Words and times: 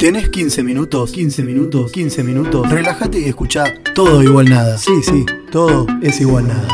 ¿Tenés 0.00 0.30
15 0.30 0.62
minutos? 0.62 1.12
15 1.12 1.42
minutos, 1.42 1.92
15 1.92 2.24
minutos. 2.24 2.70
Relájate 2.70 3.20
y 3.20 3.24
escucha 3.24 3.64
todo 3.94 4.22
igual 4.22 4.48
nada. 4.48 4.78
Sí, 4.78 4.94
sí, 5.02 5.26
todo 5.52 5.86
es 6.00 6.18
igual 6.22 6.48
nada. 6.48 6.66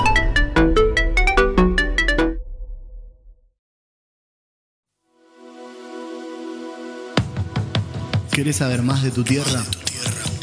¿Querés 8.30 8.54
saber 8.54 8.82
más 8.82 9.02
de 9.02 9.10
tu 9.10 9.24
tierra? 9.24 9.64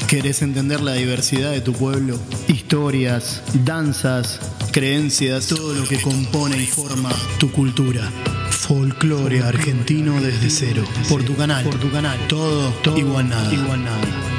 ¿Querés 0.09 0.41
entender 0.41 0.81
la 0.81 0.91
diversidad 0.91 1.51
de 1.51 1.61
tu 1.61 1.71
pueblo? 1.71 2.19
Historias, 2.49 3.43
danzas, 3.63 4.41
creencias, 4.73 5.47
todo 5.47 5.73
lo 5.73 5.87
que 5.87 6.01
compone 6.01 6.61
y 6.61 6.67
forma 6.67 7.11
tu 7.39 7.49
cultura. 7.49 8.11
Folclore 8.67 9.43
argentino 9.43 10.21
desde 10.21 10.49
cero. 10.49 10.85
Por 11.09 11.21
tu 11.21 11.35
canal. 11.35 11.65
Por 11.65 11.75
tu 11.75 11.91
canal. 11.91 12.17
Todo, 12.29 12.71
todo 12.81 12.97
igual 12.97 13.27
nada. 13.27 13.53
Igual 13.53 13.83
nada. 13.83 14.32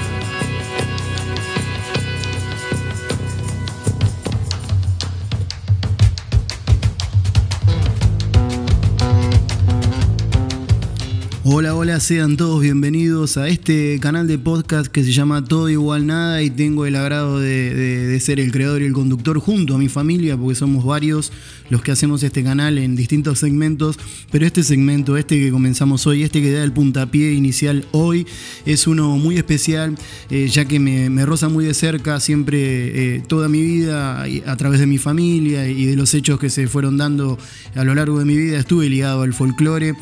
Hola, 11.56 11.76
hola, 11.76 12.00
sean 12.00 12.36
todos 12.36 12.60
bienvenidos 12.60 13.36
a 13.36 13.46
este 13.46 14.00
canal 14.00 14.26
de 14.26 14.40
podcast 14.40 14.88
que 14.88 15.04
se 15.04 15.12
llama 15.12 15.44
Todo 15.44 15.70
Igual 15.70 16.04
Nada 16.04 16.42
y 16.42 16.50
tengo 16.50 16.84
el 16.84 16.96
agrado 16.96 17.38
de, 17.38 18.18
ser 18.20 18.40
el 18.40 18.50
creador 18.50 18.82
y 18.82 18.86
el 18.86 18.92
conductor 18.92 19.38
junto 19.38 19.76
a 19.76 19.78
mi 19.78 19.88
familia 19.88 20.36
porque 20.36 20.56
somos 20.56 20.84
varios 20.84 21.30
los 21.70 21.80
que 21.80 21.92
hacemos 21.92 22.24
este 22.24 22.42
canal 22.42 22.76
en 22.76 22.96
distintos 22.96 23.38
segmentos, 23.38 24.00
pero 24.32 24.44
este 24.44 24.64
segmento, 24.64 25.16
este 25.16 25.38
que 25.38 25.52
comenzamos 25.52 26.08
hoy, 26.08 26.24
este 26.24 26.42
que 26.42 26.50
da 26.50 26.64
el 26.64 26.72
puntapié 26.72 27.32
inicial 27.34 27.86
hoy, 27.92 28.26
es 28.66 28.88
uno 28.88 29.16
muy 29.16 29.36
especial 29.36 29.96
eh, 30.30 30.48
ya 30.48 30.64
que 30.64 30.80
me, 30.80 31.08
me 31.08 31.24
roza 31.24 31.48
muy 31.48 31.66
de 31.66 31.74
cerca 31.74 32.18
siempre 32.18 33.14
eh, 33.14 33.22
toda 33.28 33.48
mi 33.48 33.62
vida 33.62 34.24
a 34.24 34.56
través 34.56 34.80
de 34.80 34.86
mi 34.86 34.98
familia 34.98 35.68
y 35.68 35.84
de 35.84 35.94
los 35.94 36.14
hechos 36.14 36.40
que 36.40 36.50
se 36.50 36.66
fueron 36.66 36.96
dando 36.96 37.38
a 37.76 37.84
lo 37.84 37.94
largo 37.94 38.18
de 38.18 38.24
mi 38.24 38.36
vida 38.36 38.58
estuve 38.58 38.88
ligado 38.88 39.22
al 39.22 39.32
folclore. 39.34 39.94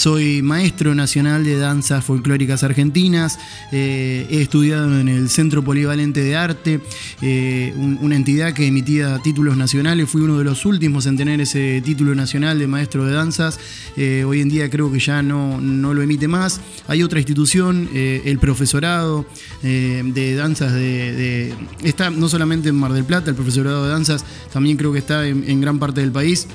Soy 0.00 0.42
maestro 0.42 0.94
nacional 0.94 1.42
de 1.42 1.56
danzas 1.56 2.04
folclóricas 2.04 2.62
argentinas, 2.62 3.38
eh, 3.72 4.26
he 4.28 4.42
estudiado 4.42 5.00
en 5.00 5.08
el 5.08 5.30
Centro 5.30 5.64
Polivalente 5.64 6.22
de 6.22 6.36
Arte, 6.36 6.80
eh, 7.22 7.72
un- 7.78 7.98
una 8.02 8.14
entidad 8.14 8.52
que 8.52 8.66
emitía 8.66 9.18
títulos 9.20 9.56
nacionales, 9.56 10.06
fui 10.10 10.20
uno 10.20 10.36
de 10.36 10.44
los 10.44 10.66
últimos 10.66 11.06
en 11.06 11.16
tener 11.16 11.40
ese 11.40 11.80
título 11.82 12.14
nacional 12.14 12.58
de 12.58 12.66
maestro 12.66 13.06
de 13.06 13.12
danzas, 13.14 13.58
Eh, 13.98 14.24
hoy 14.26 14.42
en 14.42 14.50
día 14.50 14.68
creo 14.68 14.92
que 14.92 14.98
ya 14.98 15.22
no, 15.22 15.58
no 15.58 15.94
lo 15.94 16.02
emite 16.02 16.28
más. 16.28 16.60
Hay 16.86 17.02
otra 17.02 17.18
institución, 17.18 17.88
el 17.94 18.38
profesorado 18.38 19.24
de 19.62 20.34
danzas 20.36 20.74
de, 20.74 21.54
Está 21.82 22.10
no 22.10 22.28
solamente 22.28 22.68
en 22.68 22.74
Mar 22.74 22.92
del 22.92 23.04
Plata, 23.04 23.30
el 23.30 23.36
profesorado 23.36 23.84
de 23.84 23.90
danzas 23.92 24.22
también 24.52 24.76
creo 24.76 24.92
que 24.92 24.98
está 24.98 25.26
en 25.26 25.60
gran 25.62 25.78
parte 25.78 26.02
del 26.02 26.12
país. 26.12 26.46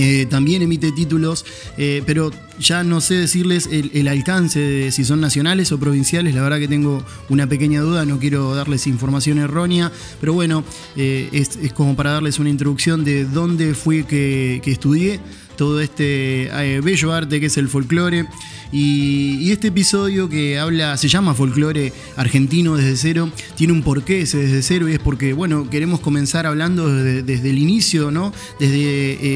Eh, 0.00 0.26
también 0.30 0.62
emite 0.62 0.92
títulos, 0.92 1.44
eh, 1.76 2.04
pero 2.06 2.30
ya 2.60 2.84
no 2.84 3.00
sé 3.00 3.14
decirles 3.14 3.68
el, 3.72 4.06
alcance 4.06 4.60
de 4.60 4.92
si 4.92 5.04
son 5.04 5.20
nacionales 5.20 5.72
o 5.72 5.80
provinciales. 5.80 6.36
La 6.36 6.42
verdad 6.42 6.60
que 6.60 6.68
tengo 6.68 7.04
una 7.28 7.48
pequeña 7.48 7.80
duda, 7.80 8.04
no 8.04 8.20
quiero 8.20 8.54
darles 8.54 8.86
información 8.86 9.38
errónea, 9.38 9.90
pero 10.20 10.34
bueno, 10.34 10.62
eh, 10.94 11.28
es, 11.32 11.58
como 11.72 11.96
para 11.96 12.12
darles 12.12 12.38
una 12.38 12.48
introducción 12.48 13.02
de 13.02 13.24
dónde 13.24 13.74
fui 13.74 14.04
que, 14.04 14.62
estudié 14.66 15.18
todo 15.56 15.80
este 15.80 16.48
bello 16.84 17.12
arte 17.12 17.40
que 17.40 17.46
es 17.46 17.56
el 17.56 17.68
folclore. 17.68 18.26
Y, 18.72 19.50
este 19.50 19.68
episodio 19.68 20.28
que 20.28 20.58
habla, 20.58 20.96
se 20.98 21.08
llama 21.08 21.34
Folclore 21.34 21.92
Argentino 22.16 22.76
desde 22.76 22.96
cero, 22.96 23.30
tiene 23.56 23.72
un 23.72 23.82
porqué 23.82 24.20
ese 24.22 24.38
desde 24.38 24.62
cero 24.62 24.88
y 24.88 24.92
es 24.92 24.98
porque, 24.98 25.32
bueno, 25.32 25.68
queremos 25.70 26.00
comenzar 26.00 26.46
hablando 26.46 26.86
desde, 26.88 27.48
el 27.50 27.58
inicio, 27.58 28.10
¿no? 28.10 28.32
Desde 28.60 28.74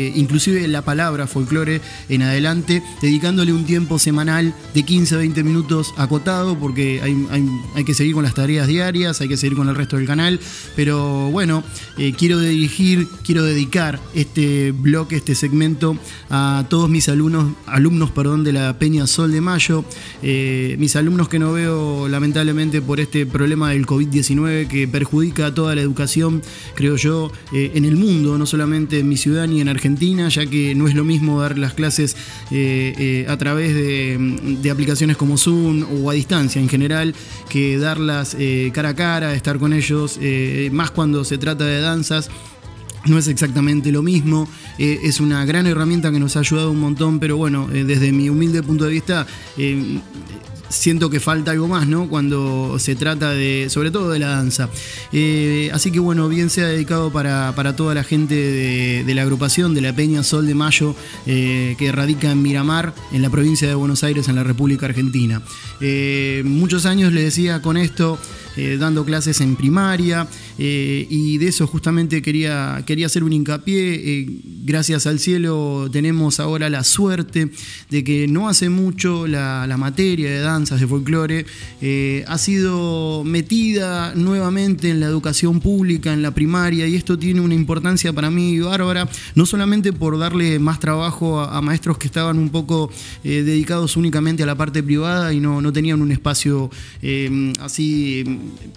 eh, 0.09 0.13
inclusive 0.17 0.69
la 0.69 0.83
palabra 0.83 1.27
folclore 1.27 1.81
en 2.11 2.23
adelante, 2.23 2.83
dedicándole 3.01 3.53
un 3.53 3.65
tiempo 3.65 3.99
semanal 3.99 4.55
de 4.75 4.83
15 4.83 5.15
a 5.15 5.19
20 5.19 5.43
minutos 5.45 5.95
acotado, 5.97 6.59
porque 6.59 7.01
hay, 7.03 7.27
hay- 7.31 7.49
hay 7.75 7.85
que 7.85 7.95
seguir 7.95 8.13
con 8.15 8.25
las 8.25 8.35
tareas 8.35 8.67
diarias, 8.69 9.21
hay 9.21 9.29
que 9.29 9.37
seguir 9.39 9.57
con 9.57 9.69
el 9.69 9.75
resto 9.75 9.97
del 9.97 10.07
canal, 10.07 10.39
pero 10.77 11.31
bueno, 11.31 11.65
eh, 11.97 12.13
quiero 12.17 12.39
dirigir, 12.39 13.07
quiero 13.25 13.45
dedicar 13.45 13.99
este 14.15 14.73
bloque, 14.73 15.17
este 15.17 15.35
segmento 15.35 15.97
a 16.29 16.67
todos 16.69 16.91
mis 16.91 17.09
alumnos, 17.09 17.53
alumnos 17.67 18.11
perdón, 18.11 18.45
de 18.45 18.53
la 18.53 18.79
Peña 18.79 19.07
Sol 19.07 19.22
de 19.31 19.41
Mayo, 19.41 19.85
eh, 20.23 20.77
mis 20.79 20.97
alumnos 20.97 21.29
que 21.29 21.39
no 21.39 21.53
veo 21.53 22.09
lamentablemente 22.09 22.83
por 22.83 22.99
este 22.99 23.27
problema 23.27 23.71
del 23.71 23.87
COVID-19 23.87 24.67
que 24.67 24.89
perjudica 24.89 25.47
a 25.47 25.55
toda 25.55 25.75
la 25.75 25.83
educación, 25.83 26.43
creo 26.75 26.97
yo, 26.97 27.31
eh, 27.53 27.73
en 27.75 27.85
el 27.85 27.97
mundo, 27.97 28.39
no 28.39 28.47
solamente 28.47 28.99
en 28.99 29.09
mi 29.09 29.17
ciudad 29.17 29.47
ni 29.47 29.61
en 29.61 29.69
Argentina, 29.69 30.29
ya 30.29 30.47
que 30.47 30.75
no 30.75 30.89
es 30.89 30.95
lo 30.95 31.05
mismo 31.05 31.41
dar 31.41 31.59
las 31.59 31.75
clases 31.75 32.17
eh, 32.51 33.27
a 33.29 33.37
través 33.37 33.75
de, 33.75 34.71
aplicaciones 34.71 35.19
como 35.19 35.37
Zoom 35.37 35.85
o 36.03 36.11
a 36.11 36.15
distancia 36.15 36.61
en 36.61 36.69
general, 36.69 37.15
que 37.51 37.77
darlas 37.77 38.37
cara 38.73 38.91
a 38.91 38.97
cara, 38.97 39.35
estar 39.35 39.59
con 39.59 39.75
ellos, 39.75 40.19
más 40.73 40.91
cuando 40.91 41.25
se 41.25 41.37
trata 41.37 41.67
de 41.67 41.81
danzas. 41.81 42.31
No 43.07 43.19
es 43.19 43.27
exactamente 43.27 43.91
lo 43.91 44.03
mismo, 44.03 44.49
eh, 44.79 45.01
es 45.03 45.19
una 45.19 45.45
gran 45.45 45.67
herramienta 45.67 46.13
que 46.13 46.21
nos 46.21 46.37
ha 46.37 46.41
ayudado 46.41 46.71
un 46.71 46.79
montón, 46.79 47.19
pero 47.19 47.37
bueno, 47.37 47.69
eh, 47.73 47.85
desde 47.85 48.13
mi 48.13 48.29
humilde 48.29 48.63
punto 48.63 48.85
de 48.85 48.93
vista, 48.93 49.27
eh, 49.57 49.99
siento 50.73 51.11
que 51.11 51.21
falta 51.21 51.51
algo 51.51 51.69
más, 51.69 51.87
¿no? 51.87 52.09
Cuando 52.09 52.79
se 52.79 52.97
trata 52.97 53.31
de, 53.31 53.67
sobre 53.69 53.91
todo 53.91 54.11
de 54.11 54.19
la 54.19 54.29
danza. 54.29 54.69
Eh, 55.13 55.71
así 55.73 55.91
que 55.91 56.01
bueno, 56.01 56.29
bien 56.29 56.51
sea 56.51 56.67
dedicado 56.67 57.13
para, 57.13 57.55
para 57.55 57.77
toda 57.77 57.95
la 57.95 58.05
gente 58.05 58.35
de, 58.35 59.15
la 59.15 59.23
agrupación 59.23 59.75
de 59.75 59.83
la 59.83 59.95
Peña 59.95 60.23
Sol 60.23 60.47
de 60.47 60.55
Mayo, 60.55 60.97
eh, 61.27 61.77
que 61.79 61.93
radica 61.93 62.31
en 62.31 62.43
Miramar, 62.43 62.95
en 63.13 63.21
la 63.21 63.29
provincia 63.29 63.69
de 63.69 63.75
Buenos 63.75 64.03
Aires, 64.05 64.29
en 64.29 64.37
la 64.37 64.45
República 64.45 64.87
Argentina. 64.87 65.43
Eh, 65.81 66.43
muchos 66.47 66.87
años 66.87 67.13
le 67.13 67.23
decía 67.23 67.61
con 67.61 67.77
esto, 67.77 68.19
dando 68.79 69.07
clases 69.07 69.41
en 69.41 69.57
primaria, 69.57 70.29
y 70.59 71.39
de 71.39 71.49
eso 71.49 71.67
justamente 71.67 72.21
quería, 72.21 72.83
quería 72.87 73.07
hacer 73.07 73.25
un 73.25 73.33
hincapié. 73.33 74.27
Gracias 74.65 75.07
al 75.07 75.19
cielo 75.19 75.89
tenemos 75.91 76.39
ahora 76.39 76.69
la 76.69 76.85
suerte 76.85 77.51
de 77.91 78.05
que 78.05 78.29
no 78.29 78.49
hace 78.49 78.69
mucho 78.69 79.27
la, 79.27 79.75
materia 79.79 80.31
de 80.31 80.41
de 80.71 80.87
folclore, 80.87 81.45
eh, 81.81 82.25
ha 82.29 82.39
sido 82.39 83.25
metida 83.25 84.15
nuevamente 84.15 84.91
en 84.91 85.01
la 85.01 85.07
educación 85.07 85.61
pública, 85.61 86.13
en 86.13 86.23
la 86.23 86.31
primaria, 86.31 86.87
y 86.87 86.95
esto 86.95 87.19
tiene 87.19 87.41
una 87.41 87.55
importancia 87.55 88.13
para 88.13 88.31
mí 88.31 88.61
bárbara, 88.61 89.09
no 89.35 89.45
solamente 89.45 89.93
por 89.93 90.19
darle 90.19 90.61
más 90.61 90.79
trabajo 90.79 91.41
a, 91.41 91.61
maestros 91.63 91.99
que 91.99 92.07
estaban 92.07 92.39
un 92.39 92.51
poco 92.51 92.91
eh, 93.25 93.43
dedicados 93.43 93.97
únicamente 93.97 94.43
a 94.43 94.47
la 94.47 94.55
parte 94.55 94.83
privada 94.83 95.33
y 95.33 95.41
no, 95.41 95.61
no 95.61 95.73
tenían 95.73 96.01
un 96.01 96.13
espacio 96.13 96.71
eh, 97.03 97.53
así, 97.61 98.25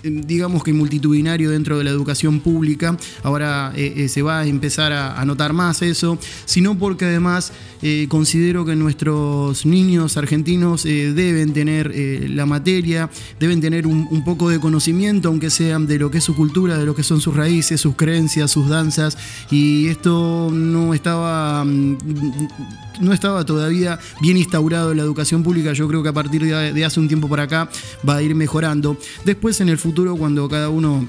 digamos 0.04 0.64
que 0.64 0.74
multitudinario 0.74 1.52
dentro 1.52 1.78
de 1.78 1.84
la 1.84 1.92
educación 1.92 2.40
pública. 2.40 2.98
Ahora 3.24 3.74
se 4.08 4.22
va 4.22 4.40
a 4.40 4.48
empezar 4.48 4.92
a, 4.92 5.20
a 5.20 5.26
notar 5.26 5.54
más 5.54 5.82
eso, 5.82 6.18
sino 6.46 6.78
porque 6.78 7.06
además 7.06 7.54
considero 8.08 8.66
que 8.66 8.76
nuestros 8.76 9.66
niños 9.66 10.18
argentinos 10.18 10.84
deben 10.84 11.54
tener 11.54 11.75
eh, 11.94 12.28
la 12.30 12.46
materia, 12.46 13.10
deben 13.40 13.62
tener 13.62 13.88
un, 13.88 14.24
poco 14.24 14.50
de 14.50 14.60
conocimiento, 14.60 15.30
aunque 15.30 15.50
sean 15.50 15.86
de 15.88 16.00
lo 16.00 16.10
que 16.10 16.18
es 16.20 16.24
su 16.24 16.36
cultura, 16.36 16.78
de 16.78 16.86
lo 16.86 16.96
que 16.96 17.04
son 17.04 17.22
sus 17.22 17.36
raíces, 17.36 17.82
sus 17.82 17.96
creencias, 17.96 18.52
sus 18.52 18.70
danzas, 18.70 19.18
y 19.52 19.88
esto 19.88 20.50
no 20.52 20.94
estaba, 20.94 21.64
mm, 21.64 21.98
no 23.02 23.14
estaba 23.14 23.46
todavía 23.46 24.00
bien 24.22 24.38
instaurado 24.38 24.92
en 24.92 24.98
la 24.98 25.04
educación 25.04 25.44
pública. 25.44 25.74
Yo 25.74 25.88
creo 25.88 26.02
que 26.02 26.10
a 26.10 26.14
partir 26.14 26.44
de 26.46 26.86
hace 26.86 27.00
un 27.00 27.08
tiempo 27.08 27.28
para 27.28 27.44
acá 27.44 27.70
va 28.08 28.16
a 28.18 28.22
ir 28.22 28.34
mejorando. 28.36 28.98
Después 29.26 29.62
en 29.62 29.70
el 29.70 29.78
futuro, 29.78 30.16
cuando 30.16 30.48
cada 30.50 30.70
uno 30.70 31.08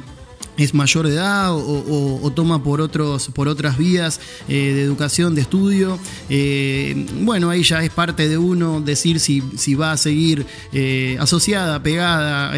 es 0.57 0.75
mayor 0.75 1.07
de 1.07 1.15
edad 1.15 1.53
o, 1.53 2.33
toma 2.35 2.63
por, 2.63 2.81
otros, 2.81 3.29
por 3.35 3.49
otras 3.49 3.79
vías 3.79 4.21
eh, 4.49 4.73
de 4.75 4.83
educación, 4.83 5.35
de 5.35 5.43
estudio. 5.43 5.99
eh, 6.29 7.07
bueno, 7.23 7.51
ahí 7.51 7.63
ya 7.63 7.83
es 7.83 7.91
parte 7.91 8.29
de 8.29 8.39
uno 8.39 8.81
decir 8.81 9.21
si, 9.21 9.43
si 9.57 9.75
va 9.75 9.93
a 9.93 9.97
seguir 9.97 10.47
eh, 10.73 11.17
asociada, 11.21 11.83
pegada 11.83 12.53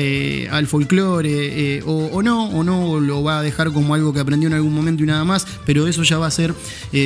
al 0.50 0.66
folclore 0.66 1.82
o, 1.84 2.10
o 2.12 2.22
no, 2.22 2.48
o 2.50 2.64
no, 2.64 3.00
lo 3.00 3.22
va 3.22 3.40
a 3.40 3.42
dejar 3.42 3.72
como 3.72 3.94
algo 3.94 4.12
que 4.12 4.20
aprendió 4.20 4.48
en 4.48 4.54
algún 4.54 4.74
momento 4.74 5.02
y 5.02 5.06
nada 5.06 5.24
más, 5.24 5.46
pero 5.66 5.86
eso 5.86 6.02
ya 6.02 6.18
va 6.18 6.26
a 6.26 6.30
ser 6.30 6.54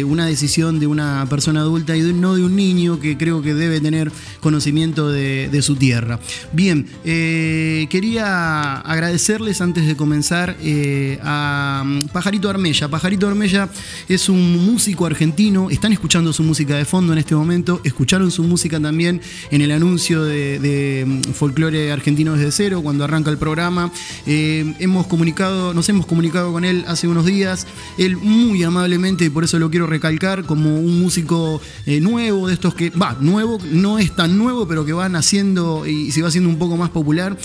una 0.06 0.26
decisión 0.26 0.80
de 0.80 0.86
una 0.86 1.26
persona 1.28 1.60
adulta 1.60 1.96
y 1.96 2.02
no 2.12 2.34
de 2.34 2.44
un 2.44 2.56
niño 2.56 3.00
que 3.00 3.16
creo 3.16 3.42
que 3.42 3.54
debe 3.54 3.80
tener 3.80 4.12
conocimiento 4.40 5.10
de, 5.10 5.62
su 5.62 5.76
tierra. 5.76 6.18
Bien, 6.52 6.88
quería 7.04 8.80
agradecerles 8.80 9.60
antes 9.60 9.86
de 9.86 9.96
comenzar. 9.96 10.56
Eh, 10.84 11.18
a 11.22 11.84
mm, 11.84 12.08
Pajarito 12.12 12.50
Armella. 12.50 12.88
Pajarito 12.88 13.28
Armella 13.28 13.68
es 14.08 14.28
un 14.28 14.66
músico 14.66 15.06
argentino, 15.06 15.70
están 15.70 15.92
escuchando 15.92 16.32
su 16.32 16.42
música 16.42 16.76
de 16.76 16.84
fondo 16.84 17.12
en 17.12 17.20
este 17.20 17.36
momento, 17.36 17.80
escucharon 17.84 18.32
su 18.32 18.42
música 18.42 18.80
también 18.80 19.20
en 19.52 19.60
el 19.60 19.70
anuncio 19.70 20.24
de, 20.24 21.04
mm, 21.06 21.32
Folclore 21.34 21.92
Argentino 21.92 22.34
desde 22.34 22.50
cero, 22.50 22.80
cuando 22.82 23.04
arranca 23.04 23.30
el 23.30 23.38
programa. 23.38 23.92
Eh, 24.26 24.74
hemos 24.80 25.06
comunicado, 25.06 25.72
nos 25.72 25.88
hemos 25.88 26.06
comunicado 26.06 26.52
con 26.52 26.64
él 26.64 26.84
hace 26.88 27.06
unos 27.06 27.26
días, 27.26 27.66
él 27.96 28.16
muy 28.16 28.64
amablemente, 28.64 29.24
y 29.26 29.30
por 29.30 29.44
eso 29.44 29.60
lo 29.60 29.70
quiero 29.70 29.86
recalcar, 29.86 30.44
como 30.44 30.80
un 30.80 31.00
músico 31.00 31.60
eh, 31.86 32.00
nuevo, 32.00 32.48
de 32.48 32.54
estos 32.54 32.74
que, 32.74 32.90
va, 32.90 33.16
nuevo, 33.20 33.58
no 33.70 34.00
es 34.00 34.16
tan 34.16 34.36
nuevo, 34.36 34.66
pero 34.66 34.84
que 34.84 34.92
van 34.92 35.14
haciendo 35.14 35.86
y 35.86 36.10
se 36.10 36.22
va 36.22 36.28
haciendo 36.28 36.50
un 36.50 36.58
poco 36.58 36.76
más 36.76 36.90
popular, 36.90 37.38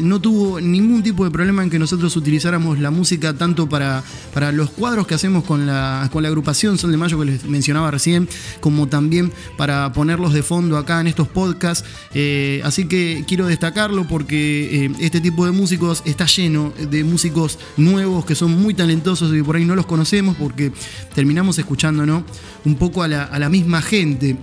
no 0.00 0.20
tuvo 0.20 0.60
ningún 0.60 1.02
tipo 1.02 1.24
de 1.24 1.30
problema 1.30 1.62
en 1.62 1.70
que 1.70 1.78
nosotros 1.78 2.12
utilizáramos 2.40 2.78
la 2.78 2.90
música 2.90 3.34
tanto 3.34 3.68
para, 3.68 4.02
para 4.32 4.50
los 4.50 4.70
cuadros 4.70 5.06
que 5.06 5.14
hacemos 5.14 5.44
con 5.44 5.66
la, 5.66 6.08
con 6.10 6.22
la 6.22 6.30
agrupación 6.30 6.78
Sol 6.78 6.90
de 6.90 6.96
Mayo 6.96 7.18
que 7.18 7.26
les 7.26 7.44
mencionaba 7.44 7.90
recién, 7.90 8.30
como 8.60 8.88
también 8.88 9.30
para 9.58 9.92
ponerlos 9.92 10.32
de 10.32 10.42
fondo 10.42 10.78
acá 10.78 11.02
en 11.02 11.08
estos 11.08 11.28
podcasts. 11.28 11.86
Eh, 12.14 12.62
así 12.64 12.88
que 12.88 13.24
quiero 13.28 13.46
destacarlo 13.46 14.08
porque 14.08 14.86
eh, 14.86 14.92
este 15.00 15.20
tipo 15.20 15.44
de 15.44 15.52
músicos 15.52 16.02
está 16.06 16.24
lleno 16.24 16.72
de 16.90 17.04
músicos 17.04 17.58
nuevos 17.76 18.24
que 18.24 18.34
son 18.34 18.52
muy 18.52 18.72
talentosos 18.72 19.34
y 19.34 19.42
por 19.42 19.56
ahí 19.56 19.66
no 19.66 19.76
los 19.76 19.84
conocemos 19.84 20.34
porque 20.36 20.72
terminamos 21.14 21.58
escuchando 21.58 22.06
¿no? 22.06 22.24
un 22.64 22.76
poco 22.76 23.02
a 23.02 23.08
la, 23.08 23.24
a 23.24 23.38
la 23.38 23.50
misma 23.50 23.82
gente. 23.82 24.38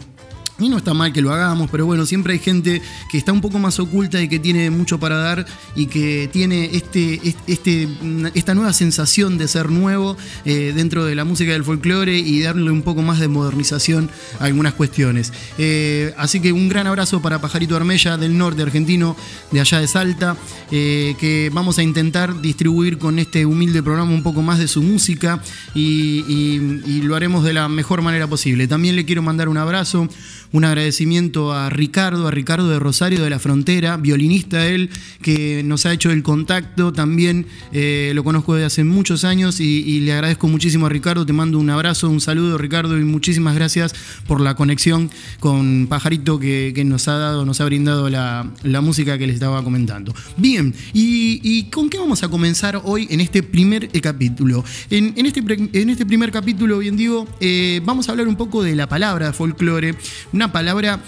Y 0.59 0.69
no 0.69 0.77
está 0.77 0.95
mal 0.95 1.13
que 1.13 1.21
lo 1.21 1.31
hagamos, 1.31 1.69
pero 1.69 1.85
bueno, 1.85 2.05
siempre 2.07 2.33
hay 2.33 2.39
gente 2.39 2.81
que 3.11 3.17
está 3.19 3.31
un 3.31 3.41
poco 3.41 3.59
más 3.59 3.79
oculta 3.79 4.19
y 4.21 4.27
que 4.27 4.39
tiene 4.39 4.71
mucho 4.71 4.99
para 4.99 5.17
dar 5.17 5.45
y 5.75 5.85
que 5.85 6.29
tiene 6.33 6.71
este, 6.73 7.21
este, 7.45 7.87
esta 8.33 8.55
nueva 8.55 8.73
sensación 8.73 9.37
de 9.37 9.47
ser 9.47 9.69
nuevo 9.69 10.17
eh, 10.45 10.73
dentro 10.75 11.05
de 11.05 11.13
la 11.13 11.25
música 11.25 11.51
del 11.51 11.63
folclore 11.63 12.17
y 12.17 12.41
darle 12.41 12.71
un 12.71 12.81
poco 12.81 13.03
más 13.03 13.19
de 13.19 13.27
modernización 13.27 14.09
a 14.39 14.45
algunas 14.45 14.73
cuestiones. 14.73 15.31
Eh, 15.59 16.15
así 16.17 16.39
que 16.39 16.51
un 16.51 16.69
gran 16.69 16.87
abrazo 16.87 17.21
para 17.21 17.39
Pajarito 17.39 17.75
Armella 17.75 18.17
del 18.17 18.35
norte 18.35 18.63
argentino, 18.63 19.15
de 19.51 19.59
allá 19.61 19.79
de 19.79 19.87
Salta, 19.87 20.37
eh, 20.71 21.15
que 21.19 21.51
vamos 21.53 21.77
a 21.77 21.83
intentar 21.83 22.41
distribuir 22.41 22.97
con 22.97 23.19
este 23.19 23.45
humilde 23.45 23.83
programa 23.83 24.11
un 24.11 24.23
poco 24.23 24.41
más 24.41 24.57
de 24.57 24.67
su 24.67 24.81
música 24.81 25.39
y, 25.75 26.23
y 26.27 27.01
lo 27.03 27.15
haremos 27.15 27.43
de 27.43 27.53
la 27.53 27.69
mejor 27.69 28.01
manera 28.01 28.25
posible. 28.25 28.67
También 28.67 28.95
le 28.95 29.05
quiero 29.05 29.21
mandar 29.21 29.49
un 29.49 29.57
abrazo 29.57 30.09
un 30.51 30.65
agradecimiento 30.65 31.53
a 31.53 31.69
Ricardo, 31.69 32.27
a 32.27 32.31
Ricardo 32.31 32.69
de 32.69 32.79
Rosario 32.79 33.23
de 33.23 33.29
la 33.29 33.39
Frontera, 33.39 33.97
violinista 33.97 34.67
él, 34.67 34.89
que 35.21 35.63
nos 35.63 35.85
ha 35.85 35.93
hecho 35.93 36.11
el 36.11 36.23
contacto, 36.23 36.93
también 36.93 37.45
eh, 37.71 38.11
lo 38.15 38.23
conozco 38.23 38.55
desde 38.55 38.65
hace 38.65 38.83
muchos 38.83 39.23
años 39.23 39.59
y, 39.59 39.97
le 39.97 40.13
agradezco 40.13 40.47
muchísimo 40.47 40.85
a 40.85 40.89
Ricardo, 40.89 41.25
te 41.25 41.33
mando 41.33 41.59
un 41.59 41.69
abrazo, 41.69 42.09
un 42.09 42.21
saludo 42.21 42.57
Ricardo 42.57 42.97
y 42.97 43.03
muchísimas 43.03 43.55
gracias 43.55 43.93
por 44.27 44.41
la 44.41 44.55
conexión 44.55 45.09
con 45.39 45.87
Pajarito 45.87 46.39
que, 46.39 46.83
nos 46.85 47.07
ha 47.07 47.17
dado, 47.17 47.45
nos 47.45 47.59
ha 47.61 47.65
brindado 47.65 48.09
la, 48.09 48.51
música 48.81 49.17
que 49.17 49.27
les 49.27 49.35
estaba 49.35 49.63
comentando. 49.63 50.13
Bien, 50.37 50.73
y, 50.93 51.63
con 51.71 51.89
qué 51.89 51.97
vamos 51.97 52.23
a 52.23 52.29
comenzar 52.29 52.81
hoy 52.83 53.07
en 53.09 53.19
este 53.19 53.43
primer 53.43 53.89
capítulo? 54.01 54.63
En, 54.89 55.25
este, 55.25 55.41
en 55.73 55.89
este 55.89 56.05
primer 56.05 56.31
capítulo, 56.31 56.77
bien 56.79 56.95
digo, 56.95 57.27
eh, 57.39 57.81
vamos 57.83 58.07
a 58.07 58.11
hablar 58.11 58.27
un 58.27 58.35
poco 58.35 58.63
de 58.63 58.75
la 58.75 58.87
palabra 58.87 59.33
folclore, 59.33 59.95
una 60.37 60.51
palabra 60.51 60.99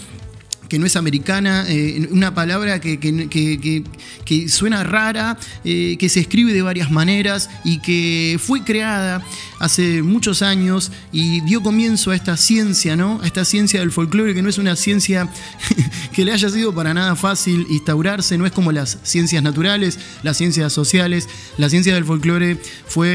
que 0.70 0.78
no 0.78 0.86
es 0.86 0.96
americana, 0.96 1.66
eh, 1.68 2.08
una 2.12 2.32
palabra 2.32 2.80
que, 2.80 2.98
que, 2.98 4.48
suena 4.48 4.84
rara, 4.84 5.36
eh, 5.64 5.96
que 5.98 6.08
se 6.08 6.20
escribe 6.20 6.52
de 6.52 6.62
varias 6.62 6.92
maneras 6.92 7.50
y 7.64 7.80
que 7.80 8.38
fue 8.40 8.62
creada 8.62 9.22
hace 9.58 10.02
muchos 10.02 10.42
años 10.42 10.92
y 11.12 11.40
dio 11.40 11.62
comienzo 11.62 12.12
a 12.12 12.16
esta 12.16 12.36
ciencia, 12.36 12.96
¿no? 12.96 13.20
A 13.20 13.26
esta 13.26 13.44
ciencia 13.44 13.80
del 13.80 13.90
folclore, 13.90 14.32
que 14.32 14.42
no 14.42 14.48
es 14.48 14.58
una 14.58 14.76
ciencia 14.76 15.28
que 16.14 16.24
le 16.24 16.32
haya 16.32 16.48
sido 16.48 16.72
para 16.72 16.94
nada 16.94 17.16
fácil 17.16 17.66
instaurarse, 17.68 18.38
no 18.38 18.46
es 18.46 18.52
como 18.52 18.70
las 18.70 18.98
ciencias 19.02 19.42
naturales, 19.42 19.98
las 20.22 20.36
ciencias 20.36 20.72
sociales. 20.72 21.28
La 21.58 21.68
ciencia 21.68 21.94
del 21.94 22.04
folclore 22.04 22.58
fue 22.86 23.08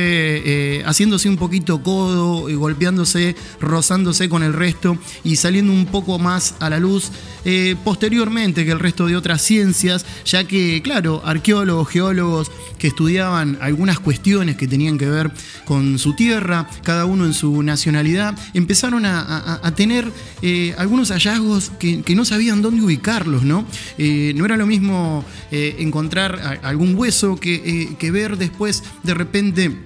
eh, 0.45 0.83
haciéndose 0.85 1.29
un 1.29 1.37
poquito 1.37 1.81
codo, 1.81 2.47
golpeándose, 2.57 3.35
rozándose 3.61 4.27
con 4.27 4.43
el 4.43 4.53
resto 4.53 4.97
y 5.23 5.37
saliendo 5.37 5.71
un 5.71 5.85
poco 5.85 6.19
más 6.19 6.55
a 6.59 6.69
la 6.69 6.79
luz. 6.79 7.11
Eh, 7.45 7.75
posteriormente 7.83 8.65
que 8.65 8.71
el 8.71 8.79
resto 8.79 9.05
de 9.05 9.15
otras 9.15 9.41
ciencias, 9.41 10.05
ya 10.25 10.45
que, 10.45 10.81
claro, 10.81 11.21
arqueólogos, 11.23 11.87
geólogos 11.89 12.51
que 12.79 12.87
estudiaban 12.87 13.57
algunas 13.61 13.99
cuestiones 13.99 14.57
que 14.57 14.67
tenían 14.67 14.97
que 14.97 15.07
ver 15.07 15.31
con 15.63 15.99
su 15.99 16.13
tierra, 16.15 16.67
cada 16.83 17.05
uno 17.05 17.25
en 17.25 17.33
su 17.33 17.61
nacionalidad, 17.61 18.35
empezaron 18.53 19.05
a, 19.05 19.61
tener 19.75 20.11
eh, 20.41 20.73
algunos 20.77 21.09
hallazgos 21.11 21.71
que, 21.79 22.03
no 22.15 22.25
sabían 22.25 22.61
dónde 22.61 22.81
ubicarlos, 22.81 23.43
¿no? 23.43 23.65
Eh, 23.97 24.33
no 24.35 24.45
era 24.45 24.55
lo 24.57 24.65
mismo 24.65 25.25
encontrar 25.51 26.59
algún 26.63 26.95
hueso 26.95 27.35
que, 27.35 27.95
que 27.99 28.11
ver 28.11 28.37
después 28.37 28.83
de 29.03 29.13
repente 29.13 29.77